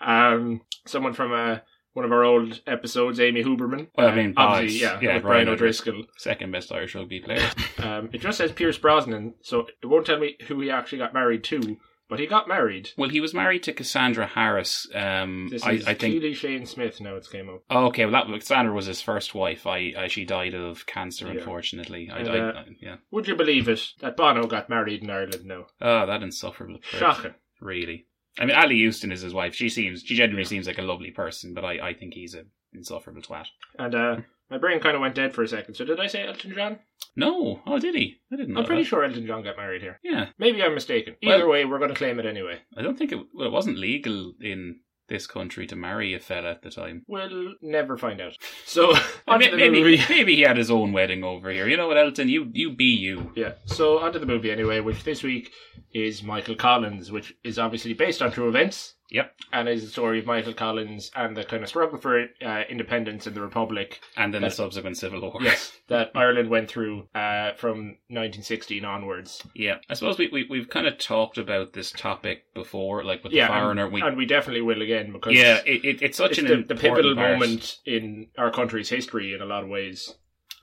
Um, 0.00 0.60
someone 0.86 1.14
from 1.14 1.32
uh, 1.32 1.58
one 1.94 2.04
of 2.04 2.12
our 2.12 2.24
old 2.24 2.60
episodes, 2.66 3.20
Amy 3.20 3.42
Huberman. 3.42 3.88
Well, 3.96 4.08
I 4.08 4.14
mean, 4.14 4.34
obviously, 4.36 4.80
yeah, 4.80 4.94
Yeah, 5.00 5.18
Brian 5.18 5.22
Brian 5.22 5.48
O'Driscoll. 5.48 6.04
Second 6.18 6.50
best 6.52 6.70
Irish 6.72 6.94
rugby 6.94 7.20
player. 7.20 7.48
Um, 7.84 8.08
it 8.14 8.22
just 8.22 8.38
says 8.38 8.50
Pierce 8.50 8.78
Brosnan, 8.78 9.34
so 9.42 9.66
it 9.82 9.84
won't 9.84 10.06
tell 10.06 10.18
me 10.18 10.36
who 10.48 10.58
he 10.60 10.70
actually 10.70 10.96
got 10.98 11.12
married 11.12 11.44
to, 11.44 11.76
but 12.08 12.18
he 12.18 12.26
got 12.26 12.46
married. 12.48 12.90
well, 12.96 13.08
he 13.08 13.20
was 13.20 13.32
married 13.34 13.62
to 13.64 13.72
Cassandra 13.72 14.26
Harris. 14.26 14.86
Um, 14.94 15.48
This 15.50 15.62
I, 15.64 15.72
is 15.72 15.86
I 15.86 15.94
think 15.94 16.14
Keely 16.14 16.34
Shaye 16.34 16.66
Smith. 16.68 17.00
Now 17.00 17.14
it's 17.16 17.28
came 17.28 17.48
up. 17.48 17.62
Oh, 17.70 17.86
okay, 17.86 18.04
well, 18.06 18.24
that 18.26 18.32
Cassandra 18.40 18.74
was 18.74 18.86
his 18.86 19.00
first 19.00 19.34
wife. 19.34 19.66
I, 19.66 19.92
I 19.96 20.08
she 20.08 20.24
died 20.24 20.54
of 20.54 20.86
cancer, 20.86 21.26
Yeah. 21.26 21.38
unfortunately. 21.38 22.10
I, 22.12 22.18
And, 22.18 22.28
I, 22.28 22.38
uh, 22.38 22.52
I- 22.52 22.64
yeah. 22.80 22.96
Would 23.10 23.28
you 23.28 23.36
believe 23.36 23.68
it 23.68 23.80
that 24.00 24.16
Bono 24.16 24.46
got 24.46 24.68
married 24.68 25.02
in 25.02 25.10
Ireland 25.10 25.44
now? 25.44 25.66
Oh, 25.80 26.06
that 26.06 26.22
insufferable. 26.22 26.78
prick. 26.78 27.00
Shocking. 27.00 27.34
Really. 27.60 28.06
I 28.38 28.46
mean, 28.46 28.56
Ali 28.56 28.74
Hewson 28.76 29.12
is 29.12 29.20
his 29.20 29.32
wife. 29.32 29.54
She 29.54 29.68
seems, 29.68 30.02
she 30.02 30.16
genuinely 30.16 30.44
seems 30.44 30.66
like 30.66 30.78
a 30.78 30.82
lovely 30.82 31.12
person, 31.12 31.54
but 31.54 31.64
I, 31.64 31.88
I 31.88 31.94
think 31.94 32.14
he's 32.14 32.34
a 32.34 32.42
insufferable 32.72 33.22
twat. 33.22 33.46
And 33.78 33.94
uh, 33.94 34.16
my 34.50 34.58
brain 34.58 34.80
kind 34.80 34.94
of 34.94 35.00
went 35.00 35.14
dead 35.14 35.34
for 35.34 35.42
a 35.42 35.48
second. 35.48 35.74
So 35.74 35.84
did 35.84 36.00
I 36.00 36.06
say 36.06 36.26
Elton 36.26 36.52
John? 36.54 36.78
No, 37.16 37.60
oh, 37.66 37.78
did 37.78 37.94
he? 37.94 38.16
I 38.32 38.36
didn't 38.36 38.54
know. 38.54 38.60
I'm 38.60 38.66
pretty 38.66 38.82
that. 38.82 38.88
sure 38.88 39.04
Elton 39.04 39.26
John 39.26 39.42
got 39.44 39.56
married 39.56 39.82
here. 39.82 40.00
Yeah, 40.02 40.26
Maybe 40.38 40.62
I'm 40.62 40.74
mistaken. 40.74 41.16
Well- 41.22 41.36
Either 41.36 41.48
way, 41.48 41.64
we're 41.64 41.78
going 41.78 41.90
to 41.90 41.96
claim 41.96 42.18
it 42.18 42.26
anyway. 42.26 42.58
I 42.76 42.82
don't 42.82 42.98
think 42.98 43.12
it. 43.12 43.20
Well, 43.32 43.46
it 43.46 43.52
wasn't 43.52 43.78
legal 43.78 44.34
in 44.40 44.80
this 45.08 45.26
country 45.26 45.66
to 45.66 45.76
marry 45.76 46.14
a 46.14 46.18
fella 46.18 46.50
at 46.50 46.62
the 46.62 46.70
time. 46.70 47.02
We'll 47.06 47.54
never 47.60 47.96
find 47.98 48.20
out. 48.22 48.36
So 48.66 48.94
I 48.96 49.02
onto 49.28 49.44
mean, 49.46 49.50
the 49.52 49.56
maybe, 49.58 49.82
movie. 49.82 50.02
maybe 50.08 50.34
he 50.36 50.40
had 50.42 50.56
his 50.56 50.70
own 50.70 50.92
wedding 50.92 51.22
over 51.22 51.50
here. 51.50 51.68
You 51.68 51.76
know 51.76 51.86
what, 51.86 51.98
Elton? 51.98 52.28
You, 52.30 52.50
you 52.52 52.74
be 52.74 52.86
you. 52.86 53.30
Yeah, 53.36 53.52
so 53.66 53.98
onto 54.00 54.18
the 54.18 54.26
movie 54.26 54.50
anyway, 54.50 54.80
which 54.80 55.04
this 55.04 55.22
week 55.22 55.52
is 55.92 56.22
Michael 56.22 56.56
Collins, 56.56 57.12
which 57.12 57.34
is 57.44 57.58
obviously 57.58 57.92
based 57.92 58.22
on 58.22 58.32
true 58.32 58.48
events 58.48 58.94
Yep. 59.14 59.32
and 59.52 59.68
is 59.68 59.84
the 59.84 59.90
story 59.90 60.18
of 60.18 60.26
Michael 60.26 60.54
Collins 60.54 61.12
and 61.14 61.36
the 61.36 61.44
kind 61.44 61.62
of 61.62 61.68
struggle 61.68 61.98
for 61.98 62.26
uh, 62.44 62.62
independence 62.68 63.28
in 63.28 63.34
the 63.34 63.40
Republic. 63.40 64.00
And 64.16 64.34
then 64.34 64.42
the 64.42 64.50
subsequent 64.50 64.96
civil 64.96 65.20
war. 65.20 65.38
Yes, 65.40 65.72
that 65.88 66.10
Ireland 66.16 66.50
went 66.50 66.68
through 66.68 67.06
uh, 67.14 67.52
from 67.52 67.96
1916 68.08 68.84
onwards. 68.84 69.40
Yeah, 69.54 69.76
I 69.88 69.94
suppose 69.94 70.18
we, 70.18 70.28
we 70.32 70.46
we've 70.50 70.68
kind 70.68 70.88
of 70.88 70.98
talked 70.98 71.38
about 71.38 71.74
this 71.74 71.92
topic 71.92 72.52
before, 72.54 73.04
like 73.04 73.22
with 73.22 73.32
Yeah, 73.32 73.46
the 73.46 73.52
foreigner. 73.60 73.84
and, 73.84 73.92
we 73.94 74.02
and 74.02 74.16
we 74.16 74.26
definitely 74.26 74.62
will 74.62 74.82
again 74.82 75.12
because 75.12 75.34
yeah, 75.34 75.60
it, 75.64 75.84
it, 75.84 76.02
it's 76.02 76.18
such 76.18 76.32
it's 76.32 76.40
an 76.40 76.46
the, 76.66 76.74
the 76.74 76.80
pivotal 76.80 77.14
part. 77.14 77.38
moment 77.38 77.78
in 77.86 78.26
our 78.36 78.50
country's 78.50 78.88
history 78.88 79.32
in 79.32 79.40
a 79.40 79.46
lot 79.46 79.62
of 79.62 79.68
ways. 79.68 80.12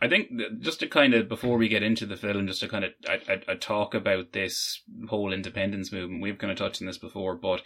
I 0.04 0.08
think 0.08 0.32
just 0.62 0.80
to 0.80 0.88
kind 0.88 1.14
of 1.14 1.30
before 1.30 1.58
we 1.58 1.68
get 1.68 1.84
into 1.84 2.08
the 2.08 2.18
film, 2.18 2.48
just 2.48 2.62
to 2.62 2.68
kind 2.68 2.86
of 2.86 2.92
I, 3.08 3.20
I, 3.32 3.42
I 3.52 3.56
talk 3.56 3.94
about 3.94 4.32
this 4.34 4.82
whole 5.08 5.32
independence 5.32 5.92
movement. 5.92 6.24
We've 6.24 6.40
kind 6.40 6.52
of 6.52 6.58
touched 6.58 6.82
on 6.82 6.88
this 6.88 6.98
before, 6.98 7.36
but 7.36 7.62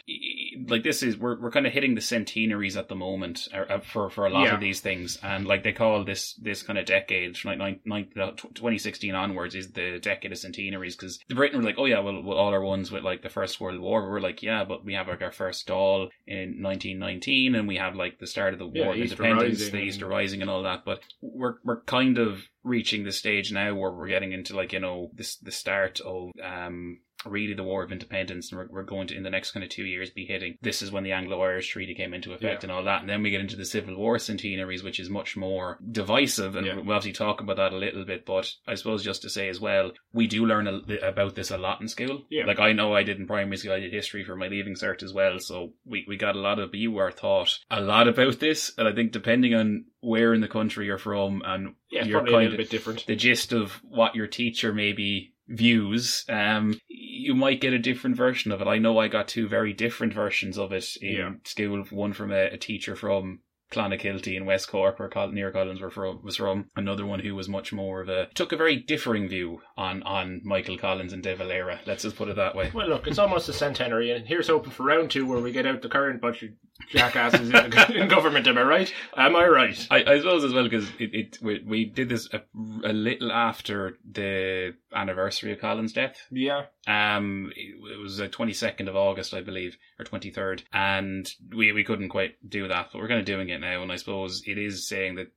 like 0.68 0.84
this 0.84 1.04
is 1.04 1.18
we're 1.18 1.40
we're 1.40 1.52
kind 1.52 1.68
of 1.68 1.74
hitting 1.74 1.96
the 1.96 2.02
centenaries 2.02 2.78
at 2.78 2.90
the 2.90 2.96
moment 2.96 3.48
uh, 3.54 3.74
uh, 3.74 3.80
for 3.80 4.10
for 4.10 4.26
a 4.26 4.30
lot 4.30 4.44
Yeah. 4.46 4.54
of 4.56 4.60
these 4.60 4.82
things, 4.82 5.18
and 5.24 5.46
like 5.46 5.64
they 5.64 5.72
call 5.74 6.04
this 6.04 6.34
this 6.36 6.64
kind 6.64 6.80
of 6.80 6.86
decade, 6.86 7.38
like 7.46 7.58
nine, 7.58 7.80
nine, 7.86 8.08
uh, 8.20 8.32
2016 8.32 9.14
onwards, 9.16 9.56
is 9.56 9.72
the 9.72 10.00
decade 10.00 10.32
of 10.32 10.38
centenaries 10.38 10.96
because 10.96 11.20
the 11.28 11.36
Britain 11.36 11.60
were 11.60 11.66
like, 11.66 11.80
oh 11.80 11.86
yeah, 11.86 12.00
well, 12.00 12.22
well 12.22 12.38
all 12.38 12.54
our 12.54 12.64
ones 12.64 12.92
with 12.92 13.04
like 13.04 13.22
the 13.22 13.30
First 13.30 13.60
World 13.60 13.80
War, 13.80 14.10
we're 14.10 14.20
like, 14.20 14.42
yeah, 14.44 14.64
but 14.64 14.84
we 14.86 14.94
have 14.94 15.08
like 15.08 15.22
our 15.22 15.32
first 15.32 15.68
Dáil 15.68 16.10
in 16.28 16.62
1919, 16.62 17.56
and 17.56 17.68
we 17.68 17.78
have 17.78 17.96
like 17.96 18.20
the 18.20 18.28
start 18.28 18.54
of 18.54 18.60
the 18.60 18.68
War 18.68 18.96
Easter 18.96 19.24
Independence, 19.24 19.60
Rising 19.62 19.72
the 19.74 19.82
Easter 19.86 20.08
Rising, 20.08 20.42
and 20.42 20.50
all 20.50 20.64
that. 20.64 20.84
But 20.86 21.02
we're 21.22 21.56
we're 21.64 21.82
kind 21.82 22.18
of 22.18 22.44
reaching 22.64 23.04
the 23.04 23.12
stage 23.12 23.52
now 23.52 23.76
where 23.76 23.92
we're 23.92 24.08
getting 24.08 24.32
into 24.32 24.56
like 24.56 24.74
you 24.74 24.80
know 24.80 25.12
this 25.14 25.38
the 25.38 25.52
start 25.52 26.00
of 26.02 26.32
um 26.44 27.00
really 27.26 27.54
the 27.54 27.64
war 27.64 27.84
of 27.84 27.92
independence 27.92 28.52
and 28.52 28.60
we're, 28.60 28.68
we're 28.70 28.84
going 28.84 29.08
to 29.08 29.16
in 29.16 29.24
the 29.24 29.30
next 29.30 29.52
kind 29.52 29.64
of 29.64 29.70
two 29.70 29.84
years 29.86 30.10
be 30.10 30.26
hitting 30.26 30.58
this 30.62 30.82
is 30.82 30.92
when 30.92 31.04
the 31.04 31.12
anglo-irish 31.12 31.70
treaty 31.70 31.94
came 31.96 32.14
into 32.14 32.34
effect 32.34 32.64
Yeah. 32.64 32.70
and 32.70 32.72
all 32.72 32.84
that 32.84 33.02
and 33.02 33.10
then 33.10 33.22
we 33.24 33.30
get 33.32 33.42
into 33.42 33.56
the 33.56 33.66
civil 33.66 33.96
war 33.98 34.20
centenaries 34.20 34.84
which 34.84 35.00
is 35.00 35.10
much 35.10 35.36
more 35.38 35.80
divisive 35.92 36.56
and 36.56 36.66
Yeah. 36.68 36.76
we'll 36.76 36.96
obviously 36.96 37.14
talk 37.14 37.42
about 37.42 37.58
that 37.58 37.74
a 37.74 37.78
little 37.78 38.06
bit 38.06 38.26
but 38.26 38.52
i 38.68 38.76
suppose 38.76 39.04
just 39.04 39.22
to 39.24 39.30
say 39.30 39.50
as 39.50 39.60
well 39.60 39.92
we 40.14 40.28
do 40.28 40.46
learn 40.46 40.68
a, 40.68 40.82
about 41.08 41.36
this 41.36 41.52
a 41.52 41.58
lot 41.58 41.82
in 41.82 41.88
school 41.88 42.24
Yeah. 42.30 42.46
like 42.46 42.60
i 42.60 42.72
know 42.74 42.94
i 42.94 43.04
did 43.04 43.18
in 43.20 43.28
primary 43.28 43.58
school 43.58 43.74
i 43.74 43.80
did 43.80 43.94
history 43.94 44.24
for 44.24 44.36
my 44.36 44.48
leaving 44.48 44.76
cert 44.76 45.04
as 45.04 45.14
well 45.14 45.40
so 45.40 45.74
we, 45.86 46.06
we 46.08 46.18
got 46.18 46.36
a 46.36 46.40
lot 46.40 46.60
of 46.60 46.74
you 46.76 46.92
were 46.92 47.12
taught 47.12 47.60
a 47.72 47.82
lot 47.82 48.08
about 48.08 48.40
this 48.40 48.72
and 48.78 48.88
i 48.88 48.94
think 48.94 49.12
depending 49.12 49.54
on 49.54 49.86
where 50.02 50.34
in 50.34 50.42
the 50.42 50.48
country 50.48 50.86
you're 50.86 50.98
from 51.00 51.42
and 51.46 51.74
Yeah, 51.90 52.04
you're 52.06 52.24
kind 52.26 52.52
of 52.52 52.58
bit 52.58 52.70
different. 52.70 53.06
the 53.08 53.16
gist 53.16 53.54
of 53.54 53.72
what 53.84 54.16
your 54.16 54.28
teacher 54.28 54.72
maybe 54.72 55.34
views, 55.48 56.26
um, 56.30 56.80
you 57.16 57.34
might 57.34 57.62
get 57.62 57.74
a 57.74 57.80
different 57.80 58.16
version 58.16 58.52
of 58.52 58.62
it. 58.62 58.68
I 58.68 58.78
know 58.78 58.98
I 58.98 59.08
got 59.08 59.28
two 59.28 59.48
very 59.48 59.74
different 59.74 60.14
versions 60.14 60.58
of 60.58 60.72
it 60.74 60.98
in 61.02 61.16
Yeah. 61.16 61.32
school. 61.46 61.84
One 61.90 62.14
from 62.14 62.32
a, 62.32 62.46
a 62.48 62.58
teacher 62.58 62.96
from 62.96 63.40
Clonakilty 63.76 64.36
in 64.36 64.46
West 64.46 64.70
Cork, 64.70 65.00
where 65.00 65.10
Col- 65.10 65.32
near 65.32 65.52
Collins 65.52 65.82
were 65.82 65.90
from, 65.90 66.22
was 66.24 66.38
from. 66.38 66.70
Another 66.76 67.06
one 67.06 67.20
who 67.20 67.36
was 67.36 67.50
much 67.50 67.74
more 67.74 68.02
of 68.02 68.10
a 68.10 68.28
took 68.34 68.52
a 68.52 68.58
very 68.58 68.78
differing 68.78 69.28
view 69.28 69.62
on 69.78 70.02
on 70.04 70.42
Michael 70.44 70.78
Collins 70.78 71.14
and 71.14 71.22
De 71.22 71.36
Valera. 71.36 71.80
Let's 71.86 72.04
just 72.04 72.16
put 72.16 72.30
it 72.30 72.38
that 72.38 72.56
way. 72.56 72.72
Well, 72.74 72.88
look, 72.88 73.08
it's 73.08 73.20
almost 73.20 73.50
a 73.50 73.54
centenary, 73.54 74.12
and 74.12 74.26
here's 74.26 74.48
hoping 74.48 74.72
for 74.72 74.84
round 74.84 75.12
two 75.12 75.26
where 75.26 75.40
we 75.40 75.52
get 75.52 75.66
out 75.66 75.82
the 75.82 75.90
current 75.90 76.22
bunch 76.22 76.44
of 76.44 76.50
jackasses 76.90 77.50
in, 77.50 77.52
the, 77.52 77.94
in 78.02 78.08
government. 78.08 78.48
Am 78.48 78.58
I 78.58 78.64
right? 78.64 78.94
Am 79.16 79.36
I 79.36 79.48
right? 79.48 79.88
I, 79.90 80.04
I 80.04 80.18
suppose 80.20 80.44
as 80.44 80.54
well 80.54 80.64
because 80.64 80.90
it, 81.00 81.14
it 81.14 81.38
we, 81.42 81.64
we 81.66 81.86
did 81.86 82.10
this 82.10 82.30
a, 82.34 82.42
a 82.84 82.94
little 82.94 83.32
after 83.32 83.98
the 84.10 84.74
anniversary 84.94 85.52
of 85.52 85.60
Collins' 85.60 85.94
death. 85.94 86.18
Yeah. 86.32 86.66
Um, 86.88 87.52
it 87.56 87.76
it 87.94 88.00
was 88.00 88.18
the 88.18 88.28
twenty 88.28 88.54
second 88.54 88.88
of 88.88 88.96
August, 88.96 89.34
I 89.34 89.42
believe, 89.42 89.78
or 90.00 90.06
twenty 90.06 90.32
third, 90.32 90.64
and 90.74 91.30
we 91.56 91.72
we 91.72 91.84
couldn't 91.84 92.10
quite 92.10 92.36
do 92.48 92.68
that, 92.68 92.90
but 92.92 93.02
we're 93.02 93.08
kind 93.08 93.20
of 93.20 93.26
doing 93.26 93.50
it 93.50 93.62
now, 93.66 93.82
and 93.84 93.92
I 93.92 93.98
suppose 93.98 94.44
it 94.46 94.58
is 94.58 94.88
saying 94.88 95.16
that. 95.16 95.28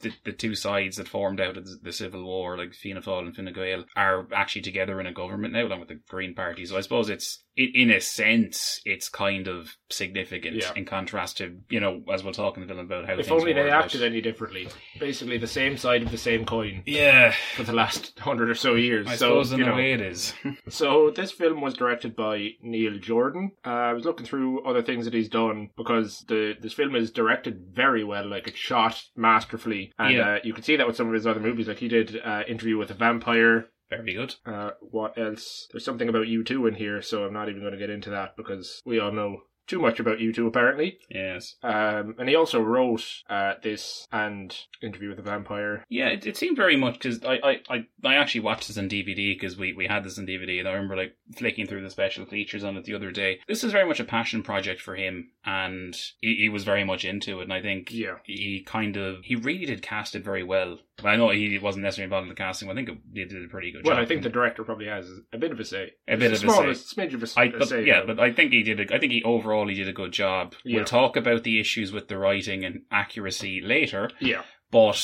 The, 0.00 0.12
the, 0.24 0.32
two 0.32 0.54
sides 0.54 0.96
that 0.96 1.08
formed 1.08 1.40
out 1.40 1.56
of 1.56 1.64
the, 1.64 1.76
the 1.82 1.92
Civil 1.92 2.24
War, 2.24 2.56
like 2.56 2.72
Fianna 2.72 3.00
Fáil 3.00 3.20
and 3.26 3.34
Fine 3.34 3.52
Gael, 3.52 3.84
are 3.96 4.28
actually 4.32 4.62
together 4.62 5.00
in 5.00 5.06
a 5.06 5.12
government 5.12 5.54
now, 5.54 5.66
along 5.66 5.80
with 5.80 5.88
the 5.88 6.00
Green 6.08 6.34
Party. 6.34 6.64
So 6.66 6.76
I 6.76 6.82
suppose 6.82 7.08
it's, 7.10 7.42
in, 7.56 7.72
in 7.74 7.90
a 7.90 8.00
sense, 8.00 8.80
it's 8.84 9.08
kind 9.08 9.48
of 9.48 9.76
significant 9.90 10.54
Yeah. 10.56 10.72
in 10.76 10.84
contrast 10.84 11.38
to, 11.38 11.56
you 11.68 11.80
know, 11.80 12.02
as 12.12 12.22
we'll 12.22 12.32
talk 12.32 12.56
in 12.56 12.62
the 12.62 12.68
film 12.68 12.78
about 12.78 13.06
how 13.06 13.18
If 13.18 13.32
only 13.32 13.52
they 13.52 13.70
acted 13.70 14.04
any 14.04 14.20
differently. 14.20 14.68
Basically, 15.00 15.36
the 15.38 15.48
same 15.48 15.76
side 15.76 16.02
of 16.02 16.12
the 16.12 16.16
same 16.18 16.44
coin 16.46 16.84
Yeah, 16.86 17.34
for 17.56 17.64
the 17.64 17.72
last 17.72 18.16
hundred 18.20 18.50
or 18.50 18.54
so 18.54 18.74
years. 18.76 19.08
I 19.08 19.16
so, 19.16 19.42
suppose 19.42 19.52
in 19.52 19.62
a 19.68 19.74
way 19.74 19.92
it 19.92 20.00
is. 20.00 20.32
So 20.68 21.10
this 21.10 21.32
film 21.32 21.60
was 21.60 21.74
directed 21.74 22.14
by 22.14 22.50
Neil 22.62 22.98
Jordan. 22.98 23.52
Uh, 23.66 23.70
I 23.70 23.92
was 23.94 24.04
looking 24.04 24.26
through 24.26 24.64
other 24.64 24.82
things 24.82 25.06
that 25.06 25.14
he's 25.14 25.28
done 25.28 25.70
because 25.76 26.24
the 26.28 26.54
this 26.60 26.72
film 26.74 26.94
is 26.94 27.10
directed 27.10 27.60
very 27.72 28.04
well. 28.04 28.28
Like 28.28 28.46
it's 28.46 28.58
shot 28.58 29.02
masterfully, 29.16 29.87
and 29.98 30.14
Yeah. 30.14 30.34
uh, 30.34 30.38
you 30.44 30.52
can 30.52 30.62
see 30.62 30.76
that 30.76 30.86
with 30.86 30.96
some 30.96 31.08
of 31.08 31.14
his 31.14 31.26
other 31.26 31.40
movies. 31.40 31.68
Like 31.68 31.78
he 31.78 31.88
did 31.88 32.20
uh, 32.24 32.42
Interview 32.48 32.76
with 32.78 32.90
a 32.90 32.94
Vampire. 32.94 33.66
Very 33.90 34.12
good. 34.14 34.34
Uh, 34.44 34.72
what 34.80 35.16
else? 35.16 35.66
There's 35.72 35.84
something 35.84 36.08
about 36.08 36.28
you 36.28 36.44
too 36.44 36.66
in 36.66 36.74
here, 36.74 37.00
so 37.00 37.24
I'm 37.24 37.32
not 37.32 37.48
even 37.48 37.60
going 37.62 37.72
to 37.72 37.78
get 37.78 37.88
into 37.90 38.10
that 38.10 38.36
because 38.36 38.82
we 38.84 38.98
all 39.00 39.12
know 39.12 39.38
too 39.68 39.78
much 39.78 40.00
about 40.00 40.18
you 40.20 40.32
two, 40.32 40.46
apparently. 40.46 40.98
Yes. 41.10 41.54
Um, 41.62 42.14
and 42.18 42.28
he 42.28 42.34
also 42.34 42.60
wrote 42.60 43.04
uh, 43.30 43.54
this 43.62 44.06
and 44.10 44.56
Interview 44.82 45.08
with 45.08 45.18
the 45.18 45.22
Vampire. 45.22 45.84
Yeah, 45.88 46.08
it, 46.08 46.26
it 46.26 46.36
seemed 46.36 46.56
very 46.56 46.76
much 46.76 46.94
because 46.94 47.22
I, 47.24 47.34
I, 47.44 47.56
I, 47.68 47.86
I 48.04 48.14
actually 48.16 48.40
watched 48.40 48.68
this 48.68 48.78
on 48.78 48.88
DVD 48.88 49.34
because 49.38 49.56
we, 49.56 49.72
we 49.74 49.86
had 49.86 50.04
this 50.04 50.18
on 50.18 50.26
DVD 50.26 50.58
and 50.58 50.68
I 50.68 50.72
remember 50.72 50.96
like 50.96 51.16
flicking 51.36 51.66
through 51.66 51.82
the 51.82 51.90
special 51.90 52.24
features 52.26 52.64
on 52.64 52.76
it 52.76 52.84
the 52.84 52.94
other 52.94 53.10
day. 53.10 53.40
This 53.46 53.62
is 53.62 53.72
very 53.72 53.86
much 53.86 54.00
a 54.00 54.04
passion 54.04 54.42
project 54.42 54.80
for 54.80 54.96
him 54.96 55.30
and 55.44 55.96
he, 56.20 56.34
he 56.36 56.48
was 56.48 56.64
very 56.64 56.84
much 56.84 57.04
into 57.04 57.40
it. 57.40 57.44
And 57.44 57.52
I 57.52 57.60
think 57.62 57.90
Yeah. 57.92 58.16
he 58.24 58.64
kind 58.66 58.96
of 58.96 59.24
he 59.24 59.36
really 59.36 59.66
did 59.66 59.82
cast 59.82 60.14
it 60.14 60.24
very 60.24 60.42
well. 60.42 60.78
I 61.04 61.16
know 61.16 61.30
he 61.30 61.58
wasn't 61.58 61.84
necessarily 61.84 62.04
involved 62.06 62.24
in 62.24 62.28
the 62.30 62.34
casting. 62.34 62.68
But 62.68 62.72
I 62.78 62.84
think 62.84 62.98
he 63.14 63.24
did 63.24 63.44
a 63.44 63.48
pretty 63.48 63.70
good 63.72 63.84
Well, 63.84 63.94
job. 63.96 64.02
I 64.02 64.06
think 64.06 64.22
the 64.22 64.28
director 64.28 64.64
probably 64.64 64.86
has 64.86 65.08
a 65.32 65.38
bit 65.38 65.52
of 65.52 65.60
a 65.60 65.64
say. 65.64 65.92
A 66.08 66.16
bit 66.16 66.32
It's 66.32 66.42
of 66.42 66.48
a 66.48 66.52
small, 66.52 66.74
say. 66.74 66.94
smidge 67.06 67.14
of 67.14 67.22
a, 67.22 67.40
I, 67.40 67.44
a 67.44 67.58
but, 67.58 67.68
say. 67.68 67.84
yeah, 67.86 68.00
though. 68.00 68.14
but 68.14 68.20
I 68.20 68.32
think 68.32 68.52
he 68.52 68.62
did. 68.62 68.80
A, 68.80 68.94
I 68.94 68.98
think 68.98 69.12
he 69.12 69.22
overall 69.22 69.68
he 69.68 69.74
did 69.74 69.88
a 69.88 69.92
good 69.92 70.12
job. 70.12 70.54
Yeah. 70.64 70.76
We'll 70.78 70.84
talk 70.86 71.16
about 71.16 71.44
the 71.44 71.60
issues 71.60 71.92
with 71.92 72.08
the 72.08 72.18
writing 72.18 72.64
and 72.64 72.82
accuracy 72.90 73.60
later, 73.62 74.10
yeah. 74.20 74.42
but 74.70 74.96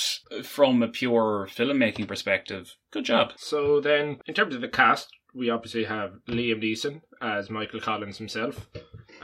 from 0.42 0.82
a 0.82 0.88
pure 0.88 1.48
filmmaking 1.50 2.08
perspective, 2.08 2.74
good 2.90 3.04
job. 3.04 3.32
So 3.36 3.80
then, 3.80 4.18
in 4.26 4.34
terms 4.34 4.54
of 4.54 4.60
the 4.60 4.68
cast, 4.68 5.08
we 5.34 5.50
obviously 5.50 5.84
have 5.84 6.12
Liam 6.28 6.62
Neeson 6.62 7.02
as 7.20 7.50
Michael 7.50 7.80
Collins 7.80 8.18
himself. 8.18 8.68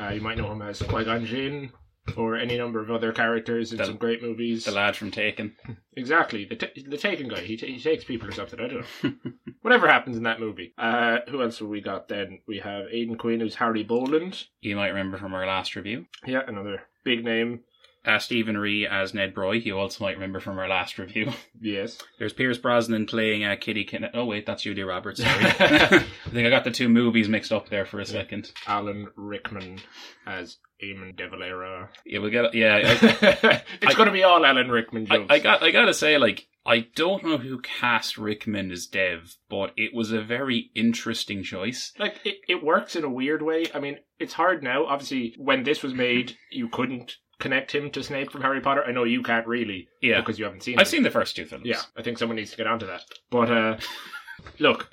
Uh, 0.01 0.09
you 0.11 0.21
might 0.21 0.39
know 0.39 0.51
him 0.53 0.63
as 0.63 0.81
Qui 0.83 1.05
Gon 1.05 1.25
Jinn 1.27 1.73
or 2.17 2.37
any 2.37 2.57
number 2.59 2.81
of 2.81 2.91
other 2.91 3.13
characters 3.13 3.73
in 3.73 3.79
The- 3.79 3.87
some 3.87 3.97
great 3.97 4.23
movies. 4.23 4.65
The 4.65 4.73
lad 4.73 4.97
from 4.97 5.11
Taken. 5.11 5.55
Exactly, 5.97 6.45
the 6.45 6.57
t- 6.57 6.83
the 6.87 6.97
Taken 6.97 7.29
guy. 7.29 7.41
He, 7.41 7.57
t- 7.57 7.73
he 7.73 7.81
takes 7.81 8.05
people 8.05 8.29
or 8.29 8.33
something. 8.33 8.59
I 8.61 8.69
don't 8.69 8.85
know. 9.03 9.33
Whatever 9.63 9.87
happens 9.89 10.17
in 10.17 10.23
that 10.25 10.41
movie. 10.41 10.73
Uh, 10.79 11.19
who 11.29 11.43
else 11.43 11.59
have 11.59 11.69
we 11.69 11.81
got 11.81 12.09
then? 12.09 12.41
We 12.47 12.59
have 12.59 12.87
Aidan 12.91 13.17
Quinn, 13.17 13.41
who's 13.41 13.55
Harry 13.57 13.83
Boland. 13.83 14.45
You 14.61 14.77
might 14.77 14.89
remember 14.89 15.19
from 15.19 15.35
our 15.35 15.47
last 15.47 15.77
review. 15.77 16.07
Yeah, 16.27 16.43
another 16.47 16.83
big 17.05 17.25
name. 17.25 17.61
Uh, 18.05 18.19
Stephen 18.19 18.57
Rea 18.57 18.87
as 18.87 19.13
Ned 19.13 19.35
Broy. 19.35 19.63
You 19.65 19.79
also 19.79 20.05
might 20.05 20.15
remember 20.15 20.41
from 20.41 20.59
our 20.59 20.69
last 20.69 20.99
review. 20.99 21.33
Yes. 21.61 21.99
There's 22.19 22.33
Pierce 22.33 22.57
Brosnan 22.57 23.05
playing 23.07 23.45
uh, 23.45 23.57
Kitty 23.61 23.85
Kin. 23.85 24.07
Oh 24.15 24.25
wait, 24.25 24.47
that's 24.47 24.63
Julia 24.63 24.87
Roberts. 24.87 25.23
Sorry, 25.23 25.45
I 25.45 26.05
think 26.31 26.47
I 26.47 26.51
got 26.51 26.65
the 26.65 26.71
two 26.71 26.89
movies 26.89 27.29
mixed 27.29 27.53
up 27.53 27.69
there 27.69 27.85
for 27.85 28.01
a 28.01 28.07
second. 28.07 28.53
Alan 28.67 29.09
Rickman 29.17 29.81
as 30.27 30.57
Eamon 30.83 31.15
De 31.15 31.29
Valera. 31.29 31.91
Yeah, 32.07 32.21
we 32.21 32.31
got. 32.31 32.55
Yeah, 32.55 32.77
I, 32.77 32.81
it's 33.83 33.87
I- 33.87 33.95
going 33.95 34.07
to 34.07 34.13
be 34.13 34.23
all 34.23 34.47
Alan 34.47 34.71
Rickman 34.71 35.07
I, 35.11 35.17
jokes. 35.19 35.27
I 35.31 35.39
got. 35.39 35.63
I 35.63 35.71
gotta 35.71 35.93
say, 35.93 36.17
like, 36.17 36.49
I 36.65 36.87
don't 36.95 37.23
know 37.23 37.37
who 37.37 37.61
cast 37.61 38.17
Rickman 38.17 38.71
as 38.71 38.87
Dev, 38.87 39.37
but 39.51 39.73
it 39.77 39.95
was 39.95 40.11
a 40.11 40.23
very 40.23 40.71
interesting 40.75 41.43
choice. 41.43 41.93
like 41.99 42.17
it, 42.25 42.37
it 42.49 42.65
works 42.65 42.97
in 42.97 43.05
a 43.05 43.11
weird 43.11 43.43
way. 43.43 43.67
I 43.75 43.79
mean, 43.81 43.99
it's 44.19 44.33
hard 44.35 44.63
now. 44.63 44.87
Obviously, 44.87 45.35
when 45.37 45.65
this 45.65 45.83
was 45.83 45.93
made, 45.93 46.37
you 46.51 46.69
couldn't 46.71 47.17
connect 47.41 47.75
him 47.75 47.91
to 47.91 48.03
Snape 48.03 48.31
from 48.31 48.43
Harry 48.43 48.61
Potter. 48.61 48.85
I 48.87 48.93
know 48.93 49.05
you 49.05 49.23
can't 49.23 49.47
really 49.47 49.89
Yeah, 50.01 50.21
because 50.21 50.39
you 50.39 50.45
haven't 50.45 50.63
seen. 50.63 50.79
I've 50.79 50.87
them. 50.87 50.91
seen 50.91 51.03
the 51.03 51.11
first 51.11 51.35
two 51.35 51.45
films. 51.47 51.65
Yeah, 51.67 51.81
I 51.97 52.03
think 52.03 52.19
someone 52.19 52.37
needs 52.37 52.51
to 52.53 52.57
get 52.57 52.67
onto 52.69 52.87
that. 52.87 53.03
But 53.31 53.51
uh, 53.51 53.77
look, 54.59 54.89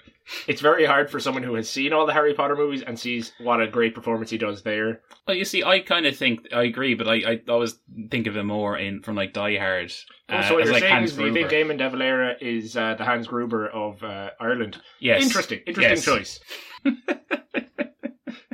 it's 0.48 0.60
very 0.62 0.86
hard 0.86 1.10
for 1.10 1.20
someone 1.20 1.44
who 1.44 1.54
has 1.54 1.70
seen 1.70 1.94
all 1.94 2.06
the 2.06 2.14
Harry 2.14 2.34
Potter 2.34 2.56
movies 2.56 2.82
and 2.82 3.00
sees 3.00 3.32
what 3.40 3.62
a 3.62 3.68
great 3.68 3.94
performance 3.96 4.30
he 4.30 4.38
does 4.38 4.64
there. 4.64 5.02
Well, 5.28 5.38
you 5.38 5.46
see, 5.46 5.64
I 5.64 5.80
kind 5.80 6.06
of 6.06 6.16
think 6.18 6.48
I 6.54 6.64
agree, 6.64 6.96
but 6.96 7.08
I, 7.08 7.16
I 7.16 7.42
always 7.50 7.76
think 8.10 8.28
of 8.28 8.36
him 8.36 8.48
more 8.48 8.78
in 8.78 9.02
from 9.04 9.16
like 9.16 9.34
Die 9.34 9.58
Hard. 9.58 9.92
Oh, 10.30 10.36
uh, 10.36 10.48
so 10.48 10.54
what 10.56 10.64
as 10.64 10.68
you're 10.68 10.74
like 10.74 10.82
saying 10.84 10.94
Hans 10.94 11.12
is 11.12 11.18
you 11.18 11.34
think 11.34 11.50
Gruber. 11.50 11.74
Eamon 11.74 11.78
De 11.78 11.90
Valera 11.90 12.36
is 12.42 12.76
uh, 12.76 12.96
the 12.96 13.06
Hans 13.06 13.28
Gruber 13.28 13.68
of 13.70 14.04
uh, 14.04 14.32
Ireland? 14.40 14.78
Yes, 15.00 15.24
Interesting, 15.24 15.60
interesting 15.66 15.96
Yes. 15.96 16.06
choice. 16.06 16.40